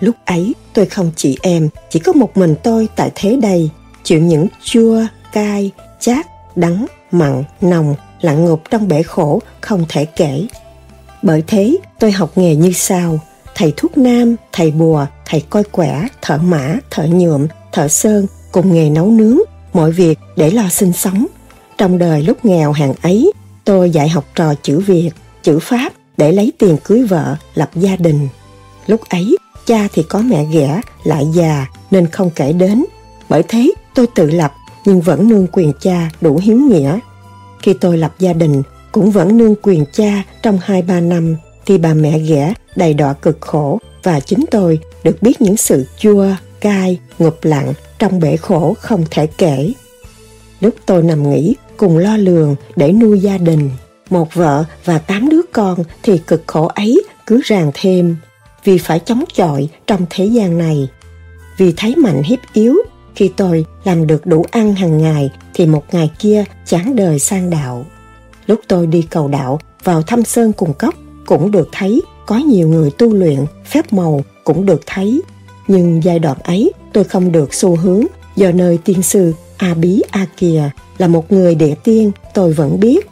Lúc 0.00 0.16
ấy, 0.24 0.54
tôi 0.72 0.86
không 0.86 1.10
chị 1.16 1.38
em, 1.42 1.68
chỉ 1.90 1.98
có 1.98 2.12
một 2.12 2.36
mình 2.36 2.54
tôi 2.62 2.88
tại 2.96 3.10
thế 3.14 3.38
đây, 3.42 3.70
chịu 4.02 4.20
những 4.20 4.46
chua, 4.64 5.02
cay, 5.32 5.70
chát, 6.00 6.26
đắng, 6.56 6.86
mặn, 7.10 7.44
nồng, 7.60 7.94
lặng 8.20 8.44
ngục 8.44 8.62
trong 8.70 8.88
bể 8.88 9.02
khổ 9.02 9.42
không 9.60 9.84
thể 9.88 10.04
kể. 10.04 10.46
Bởi 11.22 11.42
thế, 11.46 11.76
tôi 11.98 12.12
học 12.12 12.38
nghề 12.38 12.56
như 12.56 12.72
sau– 12.72 13.18
thầy 13.56 13.72
thuốc 13.76 13.98
nam, 13.98 14.36
thầy 14.52 14.70
bùa, 14.70 15.06
thầy 15.26 15.40
coi 15.50 15.64
quẻ, 15.64 16.06
thợ 16.22 16.38
mã, 16.38 16.76
thợ 16.90 17.06
nhuộm, 17.10 17.46
thợ 17.72 17.88
sơn, 17.88 18.26
cùng 18.52 18.74
nghề 18.74 18.90
nấu 18.90 19.10
nướng, 19.10 19.38
mọi 19.72 19.92
việc 19.92 20.18
để 20.36 20.50
lo 20.50 20.68
sinh 20.68 20.92
sống. 20.92 21.26
Trong 21.78 21.98
đời 21.98 22.22
lúc 22.22 22.44
nghèo 22.44 22.72
hàng 22.72 22.94
ấy, 23.02 23.32
tôi 23.64 23.90
dạy 23.90 24.08
học 24.08 24.24
trò 24.34 24.54
chữ 24.62 24.80
Việt, 24.80 25.10
chữ 25.42 25.58
Pháp 25.58 25.92
để 26.16 26.32
lấy 26.32 26.52
tiền 26.58 26.76
cưới 26.84 27.02
vợ, 27.02 27.36
lập 27.54 27.70
gia 27.74 27.96
đình. 27.96 28.28
Lúc 28.86 29.00
ấy, 29.08 29.36
cha 29.66 29.88
thì 29.92 30.02
có 30.08 30.18
mẹ 30.18 30.44
ghẻ, 30.52 30.80
lại 31.04 31.26
già 31.34 31.66
nên 31.90 32.06
không 32.06 32.30
kể 32.30 32.52
đến. 32.52 32.84
Bởi 33.28 33.42
thế, 33.48 33.72
tôi 33.94 34.06
tự 34.14 34.30
lập 34.30 34.52
nhưng 34.84 35.00
vẫn 35.00 35.28
nương 35.28 35.46
quyền 35.52 35.72
cha 35.80 36.10
đủ 36.20 36.40
hiếu 36.42 36.58
nghĩa. 36.58 36.98
Khi 37.62 37.74
tôi 37.80 37.98
lập 37.98 38.14
gia 38.18 38.32
đình, 38.32 38.62
cũng 38.92 39.10
vẫn 39.10 39.36
nương 39.36 39.54
quyền 39.62 39.84
cha 39.92 40.22
trong 40.42 40.58
2-3 40.66 41.08
năm 41.08 41.36
thì 41.66 41.78
bà 41.78 41.94
mẹ 41.94 42.18
ghẻ 42.18 42.54
đầy 42.76 42.94
đọa 42.94 43.12
cực 43.12 43.40
khổ 43.40 43.78
và 44.02 44.20
chính 44.20 44.44
tôi 44.50 44.78
được 45.04 45.22
biết 45.22 45.40
những 45.40 45.56
sự 45.56 45.86
chua, 45.98 46.26
cay, 46.60 46.98
ngụp 47.18 47.44
lặng 47.44 47.72
trong 47.98 48.20
bể 48.20 48.36
khổ 48.36 48.74
không 48.80 49.04
thể 49.10 49.26
kể. 49.26 49.72
Lúc 50.60 50.74
tôi 50.86 51.02
nằm 51.02 51.30
nghỉ 51.30 51.54
cùng 51.76 51.98
lo 51.98 52.16
lường 52.16 52.56
để 52.76 52.92
nuôi 52.92 53.20
gia 53.20 53.38
đình, 53.38 53.70
một 54.10 54.34
vợ 54.34 54.64
và 54.84 54.98
tám 54.98 55.28
đứa 55.28 55.40
con 55.52 55.78
thì 56.02 56.18
cực 56.18 56.42
khổ 56.46 56.66
ấy 56.66 57.02
cứ 57.26 57.40
ràng 57.44 57.70
thêm 57.74 58.16
vì 58.64 58.78
phải 58.78 58.98
chống 58.98 59.24
chọi 59.34 59.68
trong 59.86 60.06
thế 60.10 60.24
gian 60.24 60.58
này. 60.58 60.88
vì 61.56 61.74
thấy 61.76 61.96
mạnh 61.96 62.22
hiếp 62.22 62.38
yếu. 62.52 62.76
Khi 63.14 63.30
tôi 63.36 63.64
làm 63.84 64.06
được 64.06 64.26
đủ 64.26 64.44
ăn 64.50 64.74
hàng 64.74 64.98
ngày 64.98 65.30
thì 65.54 65.66
một 65.66 65.84
ngày 65.92 66.10
kia 66.18 66.44
chán 66.66 66.96
đời 66.96 67.18
sang 67.18 67.50
đạo. 67.50 67.86
Lúc 68.46 68.60
tôi 68.68 68.86
đi 68.86 69.02
cầu 69.10 69.28
đạo 69.28 69.60
vào 69.84 70.02
thăm 70.02 70.24
sơn 70.24 70.52
cùng 70.52 70.72
cốc 70.74 70.94
cũng 71.26 71.50
được 71.50 71.68
thấy 71.72 72.02
có 72.26 72.36
nhiều 72.36 72.68
người 72.68 72.90
tu 72.90 73.14
luyện, 73.14 73.38
phép 73.64 73.92
màu 73.92 74.20
cũng 74.44 74.66
được 74.66 74.80
thấy. 74.86 75.22
Nhưng 75.68 76.04
giai 76.04 76.18
đoạn 76.18 76.36
ấy 76.44 76.72
tôi 76.92 77.04
không 77.04 77.32
được 77.32 77.54
xu 77.54 77.76
hướng 77.76 78.04
do 78.36 78.50
nơi 78.50 78.78
tiên 78.84 79.02
sư 79.02 79.32
A 79.56 79.74
Bí 79.74 80.02
A 80.10 80.26
Kìa 80.36 80.70
là 80.98 81.08
một 81.08 81.32
người 81.32 81.54
địa 81.54 81.74
tiên 81.84 82.10
tôi 82.34 82.52
vẫn 82.52 82.80
biết. 82.80 83.10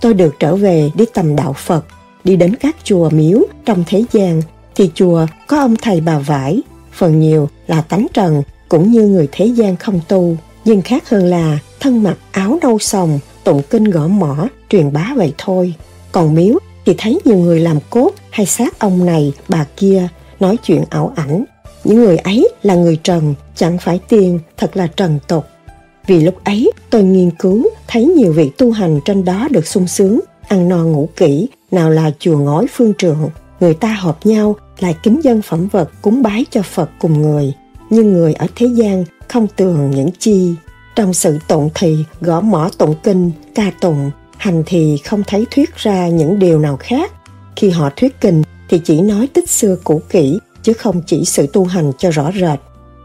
Tôi 0.00 0.14
được 0.14 0.34
trở 0.38 0.56
về 0.56 0.90
đi 0.94 1.04
tầm 1.14 1.36
đạo 1.36 1.52
Phật, 1.52 1.84
đi 2.24 2.36
đến 2.36 2.54
các 2.54 2.76
chùa 2.84 3.10
miếu 3.10 3.38
trong 3.64 3.84
thế 3.86 4.04
gian 4.12 4.42
thì 4.74 4.90
chùa 4.94 5.26
có 5.46 5.58
ông 5.58 5.76
thầy 5.76 6.00
bà 6.00 6.18
vải, 6.18 6.60
phần 6.92 7.20
nhiều 7.20 7.48
là 7.66 7.80
tánh 7.80 8.06
trần 8.14 8.42
cũng 8.68 8.92
như 8.92 9.06
người 9.06 9.28
thế 9.32 9.46
gian 9.46 9.76
không 9.76 10.00
tu, 10.08 10.36
nhưng 10.64 10.82
khác 10.82 11.08
hơn 11.08 11.24
là 11.24 11.58
thân 11.80 12.02
mặc 12.02 12.16
áo 12.32 12.58
nâu 12.62 12.78
sòng, 12.78 13.18
tụng 13.44 13.62
kinh 13.70 13.84
gõ 13.84 14.08
mỏ, 14.08 14.48
truyền 14.68 14.92
bá 14.92 15.12
vậy 15.16 15.34
thôi. 15.38 15.74
Còn 16.12 16.34
miếu 16.34 16.58
thì 16.86 16.94
thấy 16.98 17.18
nhiều 17.24 17.36
người 17.36 17.60
làm 17.60 17.78
cốt 17.90 18.10
hay 18.30 18.46
sát 18.46 18.78
ông 18.78 19.06
này, 19.06 19.32
bà 19.48 19.64
kia, 19.76 20.08
nói 20.40 20.56
chuyện 20.62 20.84
ảo 20.90 21.12
ảnh. 21.16 21.44
Những 21.84 22.04
người 22.04 22.16
ấy 22.16 22.48
là 22.62 22.74
người 22.74 22.96
trần, 23.02 23.34
chẳng 23.56 23.78
phải 23.78 24.00
tiền 24.08 24.38
thật 24.56 24.76
là 24.76 24.86
trần 24.86 25.18
tục. 25.28 25.44
Vì 26.06 26.20
lúc 26.20 26.44
ấy 26.44 26.70
tôi 26.90 27.02
nghiên 27.02 27.30
cứu 27.30 27.68
thấy 27.88 28.04
nhiều 28.04 28.32
vị 28.32 28.50
tu 28.58 28.70
hành 28.70 29.00
trên 29.04 29.24
đó 29.24 29.48
được 29.50 29.66
sung 29.66 29.86
sướng, 29.86 30.20
ăn 30.48 30.68
no 30.68 30.84
ngủ 30.84 31.08
kỹ, 31.16 31.48
nào 31.70 31.90
là 31.90 32.10
chùa 32.18 32.38
ngói 32.38 32.66
phương 32.72 32.94
trượng. 32.98 33.30
Người 33.60 33.74
ta 33.74 33.92
họp 33.92 34.26
nhau 34.26 34.56
lại 34.78 34.96
kính 35.02 35.20
dân 35.24 35.42
phẩm 35.42 35.68
vật 35.72 35.90
cúng 36.02 36.22
bái 36.22 36.44
cho 36.50 36.62
Phật 36.62 36.90
cùng 36.98 37.22
người. 37.22 37.52
Nhưng 37.90 38.12
người 38.12 38.34
ở 38.34 38.46
thế 38.56 38.66
gian 38.66 39.04
không 39.28 39.46
tường 39.56 39.90
những 39.90 40.10
chi. 40.18 40.54
Trong 40.96 41.14
sự 41.14 41.38
tụng 41.48 41.70
thì 41.74 41.96
gõ 42.20 42.40
mỏ 42.40 42.70
tụng 42.78 42.94
kinh, 43.02 43.30
ca 43.54 43.70
tụng, 43.80 44.10
hành 44.38 44.62
thì 44.66 44.98
không 45.04 45.22
thấy 45.26 45.46
thuyết 45.50 45.76
ra 45.76 46.08
những 46.08 46.38
điều 46.38 46.58
nào 46.58 46.76
khác. 46.76 47.12
Khi 47.56 47.70
họ 47.70 47.90
thuyết 47.96 48.20
kinh 48.20 48.42
thì 48.68 48.78
chỉ 48.78 49.00
nói 49.00 49.28
tích 49.34 49.50
xưa 49.50 49.76
cũ 49.84 50.02
kỹ 50.08 50.38
chứ 50.62 50.72
không 50.72 51.02
chỉ 51.06 51.24
sự 51.24 51.46
tu 51.46 51.64
hành 51.64 51.92
cho 51.98 52.10
rõ 52.10 52.30
rệt. 52.40 52.58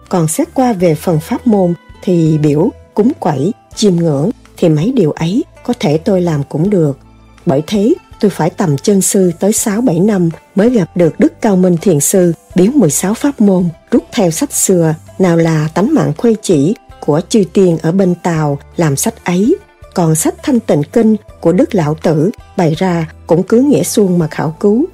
Còn 0.10 0.28
xét 0.28 0.48
qua 0.54 0.74
về 0.74 0.96
phần 0.96 1.20
pháp 1.20 1.48
môn 1.48 1.74
thì 2.04 2.38
biểu, 2.38 2.70
cúng 2.94 3.12
quẩy, 3.20 3.54
chiêm 3.76 3.96
ngưỡng 3.96 4.30
thì 4.58 4.70
mấy 4.70 4.92
điều 4.96 5.12
ấy 5.12 5.44
có 5.64 5.74
thể 5.80 5.98
tôi 5.98 6.22
làm 6.22 6.44
cũng 6.44 6.70
được. 6.70 6.98
Bởi 7.46 7.64
thế 7.68 7.94
tôi 8.20 8.32
phải 8.32 8.50
tầm 8.50 8.78
chân 8.78 9.02
sư 9.02 9.32
tới 9.40 9.52
6-7 9.52 10.06
năm 10.06 10.30
mới 10.56 10.70
gặp 10.70 10.98
được 10.98 11.20
Đức 11.20 11.42
Cao 11.42 11.56
Minh 11.56 11.78
Thiền 11.82 12.00
Sư 12.00 12.34
biếu 12.56 12.72
16 12.72 13.14
pháp 13.14 13.42
môn 13.42 13.70
rút 13.92 14.04
theo 14.12 14.32
sách 14.32 14.54
xưa, 14.54 14.96
nào 15.20 15.38
là 15.38 15.68
tánh 15.74 15.94
mạng 15.94 16.14
khuê 16.18 16.36
chỉ 16.42 16.74
của 17.00 17.22
chư 17.30 17.44
tiên 17.54 17.78
ở 17.82 17.92
bên 17.92 18.16
Tàu 18.24 18.60
làm 18.78 18.96
sách 18.96 19.26
ấy 19.26 19.56
còn 19.94 20.16
sách 20.16 20.36
thanh 20.44 20.60
tịnh 20.60 20.84
kinh 20.84 21.16
của 21.42 21.52
Đức 21.52 21.76
Lão 21.76 21.96
Tử 21.96 22.32
bày 22.58 22.76
ra 22.78 23.12
cũng 23.28 23.44
cứ 23.44 23.62
nghĩa 23.62 23.84
suông 23.84 24.20
mà 24.20 24.28
khảo 24.28 24.56
cứu. 24.60 24.86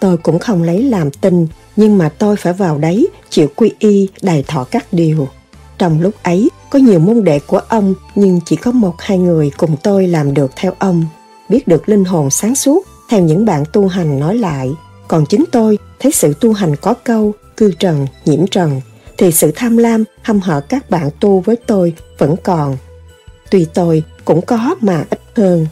Tôi 0.00 0.16
cũng 0.16 0.38
không 0.38 0.62
lấy 0.62 0.82
làm 0.82 1.10
tin, 1.10 1.46
nhưng 1.76 1.98
mà 1.98 2.08
tôi 2.08 2.36
phải 2.36 2.52
vào 2.52 2.78
đấy 2.78 3.08
chịu 3.30 3.48
quy 3.56 3.72
y 3.78 4.08
đài 4.22 4.44
thọ 4.48 4.64
các 4.64 4.86
điều. 4.92 5.28
Trong 5.78 6.00
lúc 6.00 6.14
ấy, 6.22 6.48
có 6.70 6.78
nhiều 6.78 6.98
môn 6.98 7.24
đệ 7.24 7.38
của 7.38 7.60
ông 7.68 7.94
nhưng 8.14 8.40
chỉ 8.44 8.56
có 8.56 8.72
một 8.72 8.94
hai 8.98 9.18
người 9.18 9.50
cùng 9.56 9.76
tôi 9.82 10.06
làm 10.06 10.34
được 10.34 10.50
theo 10.56 10.72
ông, 10.78 11.04
biết 11.48 11.68
được 11.68 11.88
linh 11.88 12.04
hồn 12.04 12.30
sáng 12.30 12.54
suốt 12.54 12.86
theo 13.10 13.20
những 13.20 13.44
bạn 13.44 13.64
tu 13.72 13.88
hành 13.88 14.20
nói 14.20 14.38
lại. 14.38 14.70
Còn 15.08 15.26
chính 15.26 15.44
tôi 15.52 15.78
thấy 16.00 16.12
sự 16.12 16.34
tu 16.40 16.52
hành 16.52 16.76
có 16.76 16.94
câu, 17.04 17.32
cư 17.56 17.72
trần, 17.78 18.06
nhiễm 18.24 18.46
trần, 18.46 18.80
thì 19.18 19.32
sự 19.32 19.52
tham 19.56 19.76
lam, 19.76 20.04
hâm 20.22 20.40
hở 20.40 20.60
các 20.60 20.90
bạn 20.90 21.10
tu 21.20 21.40
với 21.40 21.56
tôi 21.66 21.94
vẫn 22.18 22.36
còn 22.42 22.76
tùy 23.50 23.66
tôi 23.74 24.02
cũng 24.24 24.40
có 24.46 24.74
mà 24.80 25.04
ít 25.10 25.20
hơn. 25.36 25.66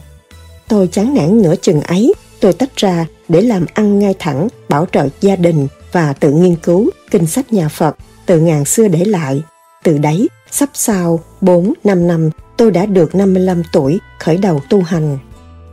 Tôi 0.67 0.87
chán 0.87 1.13
nản 1.13 1.41
nửa 1.41 1.55
chừng 1.61 1.81
ấy, 1.81 2.13
tôi 2.39 2.53
tách 2.53 2.75
ra 2.75 3.05
để 3.29 3.41
làm 3.41 3.65
ăn 3.73 3.99
ngay 3.99 4.15
thẳng, 4.19 4.47
bảo 4.69 4.85
trợ 4.91 5.07
gia 5.21 5.35
đình 5.35 5.67
và 5.91 6.13
tự 6.13 6.31
nghiên 6.31 6.55
cứu 6.55 6.89
kinh 7.11 7.27
sách 7.27 7.53
nhà 7.53 7.69
Phật 7.69 7.95
từ 8.25 8.39
ngàn 8.39 8.65
xưa 8.65 8.87
để 8.87 9.05
lại. 9.05 9.43
Từ 9.83 9.97
đấy, 9.97 10.29
sắp 10.51 10.69
sau 10.73 11.19
4-5 11.41 11.73
năm, 12.07 12.29
tôi 12.57 12.71
đã 12.71 12.85
được 12.85 13.15
55 13.15 13.63
tuổi 13.73 13.99
khởi 14.19 14.37
đầu 14.37 14.61
tu 14.69 14.81
hành. 14.81 15.17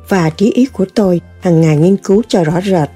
Và 0.08 0.30
trí 0.30 0.50
ý 0.50 0.66
của 0.66 0.86
tôi 0.94 1.20
hàng 1.40 1.60
ngày 1.60 1.76
nghiên 1.76 1.96
cứu 1.96 2.22
cho 2.28 2.44
rõ 2.44 2.60
rệt. 2.60 2.88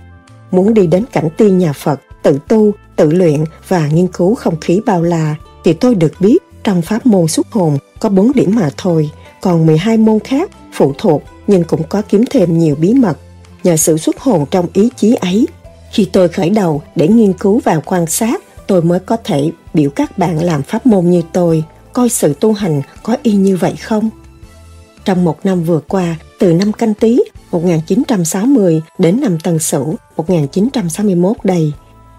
Muốn 0.50 0.74
đi 0.74 0.86
đến 0.86 1.04
cảnh 1.12 1.28
tiên 1.36 1.58
nhà 1.58 1.72
Phật, 1.72 2.00
tự 2.22 2.38
tu, 2.48 2.72
tự 2.96 3.10
luyện 3.10 3.44
và 3.68 3.88
nghiên 3.88 4.06
cứu 4.06 4.34
không 4.34 4.60
khí 4.60 4.80
bao 4.86 5.02
la, 5.02 5.34
thì 5.64 5.72
tôi 5.72 5.94
được 5.94 6.12
biết 6.20 6.38
trong 6.68 6.82
pháp 6.82 7.06
môn 7.06 7.28
xuất 7.28 7.52
hồn 7.52 7.78
có 8.00 8.08
4 8.08 8.32
điểm 8.32 8.54
mà 8.54 8.70
thôi, 8.76 9.10
còn 9.40 9.66
12 9.66 9.96
môn 9.96 10.20
khác 10.20 10.50
phụ 10.72 10.92
thuộc 10.98 11.22
nhưng 11.46 11.64
cũng 11.64 11.82
có 11.88 12.02
kiếm 12.08 12.24
thêm 12.30 12.58
nhiều 12.58 12.74
bí 12.74 12.94
mật. 12.94 13.18
Nhờ 13.64 13.76
sự 13.76 13.98
xuất 13.98 14.18
hồn 14.18 14.44
trong 14.50 14.66
ý 14.72 14.88
chí 14.96 15.14
ấy, 15.14 15.46
khi 15.92 16.08
tôi 16.12 16.28
khởi 16.28 16.50
đầu 16.50 16.82
để 16.96 17.08
nghiên 17.08 17.32
cứu 17.32 17.60
và 17.64 17.80
quan 17.84 18.06
sát, 18.06 18.42
tôi 18.66 18.82
mới 18.82 19.00
có 19.00 19.16
thể 19.24 19.50
biểu 19.74 19.90
các 19.90 20.18
bạn 20.18 20.42
làm 20.42 20.62
pháp 20.62 20.86
môn 20.86 21.10
như 21.10 21.22
tôi, 21.32 21.64
coi 21.92 22.08
sự 22.08 22.34
tu 22.40 22.52
hành 22.52 22.82
có 23.02 23.16
y 23.22 23.32
như 23.32 23.56
vậy 23.56 23.76
không? 23.76 24.10
Trong 25.04 25.24
một 25.24 25.46
năm 25.46 25.64
vừa 25.64 25.80
qua, 25.88 26.16
từ 26.38 26.52
năm 26.52 26.72
canh 26.72 26.94
tí 26.94 27.18
1960 27.50 28.82
đến 28.98 29.20
năm 29.20 29.38
Tân 29.38 29.58
Sửu 29.58 29.94
1961 30.16 31.36
đây, 31.44 31.72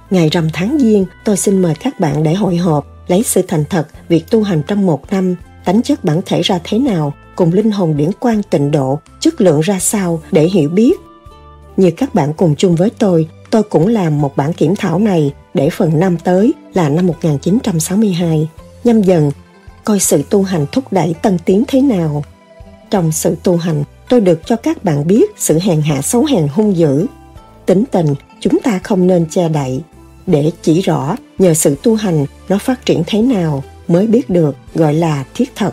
ngày 0.10 0.30
rằm 0.30 0.48
tháng 0.54 0.78
Giêng, 0.80 1.06
tôi 1.26 1.38
xin 1.38 1.62
mời 1.62 1.74
các 1.76 2.00
bạn 2.00 2.24
để 2.24 2.34
hội 2.34 2.58
họp 2.58 2.99
lấy 3.10 3.24
sự 3.24 3.42
thành 3.42 3.64
thật 3.70 3.88
việc 4.10 4.30
tu 4.30 4.44
hành 4.44 4.62
trong 4.68 4.86
một 4.86 5.12
năm, 5.12 5.36
tánh 5.66 5.82
chất 5.82 6.04
bản 6.04 6.22
thể 6.26 6.42
ra 6.42 6.60
thế 6.64 6.80
nào, 6.80 7.14
cùng 7.36 7.54
linh 7.54 7.72
hồn 7.72 7.98
điển 7.98 8.10
quan 8.20 8.44
tịnh 8.44 8.72
độ, 8.72 9.00
chất 9.20 9.42
lượng 9.42 9.62
ra 9.62 9.80
sao 9.80 10.22
để 10.32 10.44
hiểu 10.44 10.70
biết. 10.70 11.00
Như 11.78 11.92
các 11.92 12.16
bạn 12.16 12.34
cùng 12.34 12.56
chung 12.56 12.76
với 12.76 12.90
tôi 13.00 13.28
tôi 13.50 13.64
cũng 13.64 13.88
làm 13.88 14.22
một 14.22 14.36
bản 14.36 14.54
kiểm 14.54 14.76
thảo 14.76 15.00
này 15.00 15.34
để 15.54 15.70
phần 15.70 16.00
năm 16.00 16.18
tới 16.18 16.54
là 16.74 16.90
năm 16.90 17.08
1962 17.08 18.50
nhâm 18.84 19.02
dần, 19.02 19.32
coi 19.84 20.00
sự 20.00 20.24
tu 20.30 20.44
hành 20.44 20.66
thúc 20.72 20.84
đẩy 20.92 21.16
tân 21.22 21.38
tiến 21.46 21.64
thế 21.68 21.82
nào. 21.82 22.24
Trong 22.90 23.12
sự 23.12 23.36
tu 23.44 23.58
hành, 23.58 23.84
tôi 24.10 24.22
được 24.22 24.42
cho 24.46 24.56
các 24.56 24.84
bạn 24.84 25.08
biết 25.08 25.32
sự 25.38 25.60
hèn 25.62 25.82
hạ 25.82 26.02
xấu 26.02 26.26
hèn 26.26 26.48
hung 26.48 26.78
dữ. 26.78 27.06
Tính 27.66 27.84
tình, 27.92 28.16
chúng 28.40 28.60
ta 28.64 28.80
không 28.84 29.08
nên 29.08 29.26
che 29.30 29.50
đậy 29.50 29.82
để 30.30 30.52
chỉ 30.62 30.82
rõ 30.82 31.16
nhờ 31.38 31.54
sự 31.54 31.76
tu 31.84 31.96
hành 31.96 32.26
nó 32.50 32.58
phát 32.58 32.86
triển 32.86 33.04
thế 33.08 33.22
nào 33.22 33.64
mới 33.88 34.08
biết 34.08 34.30
được 34.30 34.56
gọi 34.76 34.94
là 34.94 35.26
thiết 35.34 35.56
thật. 35.56 35.72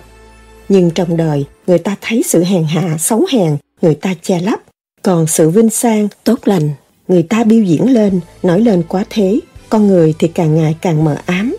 Nhưng 0.69 0.91
trong 0.91 1.17
đời, 1.17 1.45
người 1.67 1.79
ta 1.79 1.97
thấy 2.01 2.23
sự 2.27 2.45
hèn 2.45 2.65
hạ, 2.65 2.97
xấu 2.99 3.27
hèn, 3.33 3.57
người 3.83 3.95
ta 3.95 4.15
che 4.23 4.41
lấp. 4.41 4.61
Còn 5.03 5.27
sự 5.27 5.51
vinh 5.51 5.71
sang, 5.71 6.09
tốt 6.25 6.39
lành, 6.45 6.71
người 7.09 7.23
ta 7.23 7.45
biểu 7.45 7.63
diễn 7.63 7.93
lên, 7.93 8.21
nói 8.43 8.61
lên 8.61 8.83
quá 8.89 9.05
thế. 9.11 9.41
Con 9.69 9.87
người 9.87 10.15
thì 10.19 10.29
càng 10.29 10.55
ngày 10.55 10.77
càng 10.81 11.05
mờ 11.05 11.17
ám. 11.27 11.57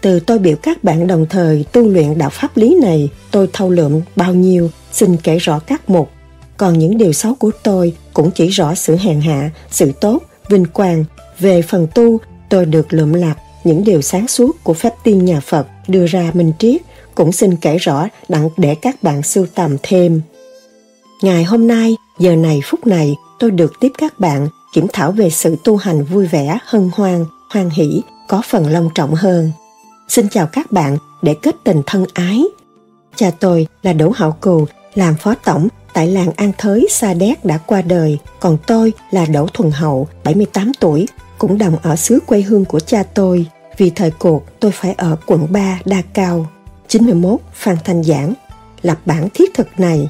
Từ 0.00 0.20
tôi 0.20 0.38
biểu 0.38 0.56
các 0.56 0.84
bạn 0.84 1.06
đồng 1.06 1.26
thời 1.30 1.64
tu 1.72 1.88
luyện 1.88 2.18
đạo 2.18 2.30
pháp 2.30 2.56
lý 2.56 2.76
này, 2.82 3.08
tôi 3.30 3.48
thâu 3.52 3.70
lượm 3.70 4.00
bao 4.16 4.34
nhiêu, 4.34 4.70
xin 4.92 5.16
kể 5.16 5.38
rõ 5.38 5.58
các 5.58 5.90
mục. 5.90 6.10
Còn 6.56 6.78
những 6.78 6.98
điều 6.98 7.12
xấu 7.12 7.34
của 7.34 7.50
tôi 7.62 7.92
cũng 8.12 8.30
chỉ 8.30 8.48
rõ 8.48 8.74
sự 8.74 8.96
hèn 8.96 9.20
hạ, 9.20 9.50
sự 9.70 9.92
tốt, 10.00 10.22
vinh 10.48 10.64
quang. 10.64 11.04
Về 11.38 11.62
phần 11.62 11.86
tu, 11.94 12.18
tôi 12.48 12.66
được 12.66 12.92
lượm 12.92 13.12
lạc 13.12 13.34
những 13.64 13.84
điều 13.84 14.02
sáng 14.02 14.28
suốt 14.28 14.64
của 14.64 14.74
phép 14.74 14.94
tiên 15.04 15.24
nhà 15.24 15.40
Phật 15.40 15.66
đưa 15.88 16.06
ra 16.06 16.30
minh 16.34 16.52
triết 16.58 16.82
cũng 17.14 17.32
xin 17.32 17.56
kể 17.56 17.76
rõ 17.76 18.08
đặng 18.28 18.48
để 18.56 18.74
các 18.74 19.02
bạn 19.02 19.22
sưu 19.22 19.46
tầm 19.54 19.76
thêm. 19.82 20.20
Ngày 21.22 21.44
hôm 21.44 21.66
nay, 21.66 21.96
giờ 22.18 22.36
này 22.36 22.60
phút 22.64 22.86
này, 22.86 23.16
tôi 23.38 23.50
được 23.50 23.72
tiếp 23.80 23.92
các 23.98 24.20
bạn 24.20 24.48
kiểm 24.72 24.86
thảo 24.92 25.12
về 25.12 25.30
sự 25.30 25.56
tu 25.64 25.76
hành 25.76 26.04
vui 26.04 26.26
vẻ, 26.26 26.58
hân 26.64 26.90
hoan, 26.94 27.24
hoan 27.50 27.70
hỷ, 27.70 28.02
có 28.28 28.42
phần 28.48 28.70
long 28.70 28.90
trọng 28.94 29.14
hơn. 29.14 29.52
Xin 30.08 30.28
chào 30.28 30.46
các 30.46 30.72
bạn 30.72 30.98
để 31.22 31.34
kết 31.42 31.54
tình 31.64 31.82
thân 31.86 32.04
ái. 32.14 32.44
Cha 33.16 33.30
tôi 33.40 33.66
là 33.82 33.92
Đỗ 33.92 34.10
Hạo 34.10 34.36
Cù, 34.40 34.66
làm 34.94 35.14
phó 35.14 35.34
tổng 35.34 35.68
tại 35.92 36.06
làng 36.06 36.32
An 36.36 36.52
Thới, 36.58 36.86
Sa 36.90 37.14
Đéc 37.14 37.44
đã 37.44 37.58
qua 37.58 37.82
đời, 37.82 38.18
còn 38.40 38.58
tôi 38.66 38.92
là 39.10 39.26
Đỗ 39.26 39.46
Thuần 39.46 39.70
Hậu, 39.70 40.08
78 40.24 40.72
tuổi, 40.80 41.06
cũng 41.38 41.58
đồng 41.58 41.76
ở 41.82 41.96
xứ 41.96 42.20
quê 42.26 42.42
hương 42.42 42.64
của 42.64 42.80
cha 42.80 43.02
tôi. 43.14 43.46
Vì 43.76 43.90
thời 43.90 44.10
cuộc, 44.10 44.60
tôi 44.60 44.72
phải 44.72 44.94
ở 44.96 45.16
quận 45.26 45.46
3 45.50 45.78
Đa 45.84 46.02
Cao. 46.14 46.46
91 46.88 47.40
Phan 47.54 47.76
Thanh 47.84 48.04
Giảng 48.04 48.34
Lập 48.82 48.98
bản 49.06 49.28
thiết 49.34 49.54
thực 49.54 49.80
này 49.80 50.08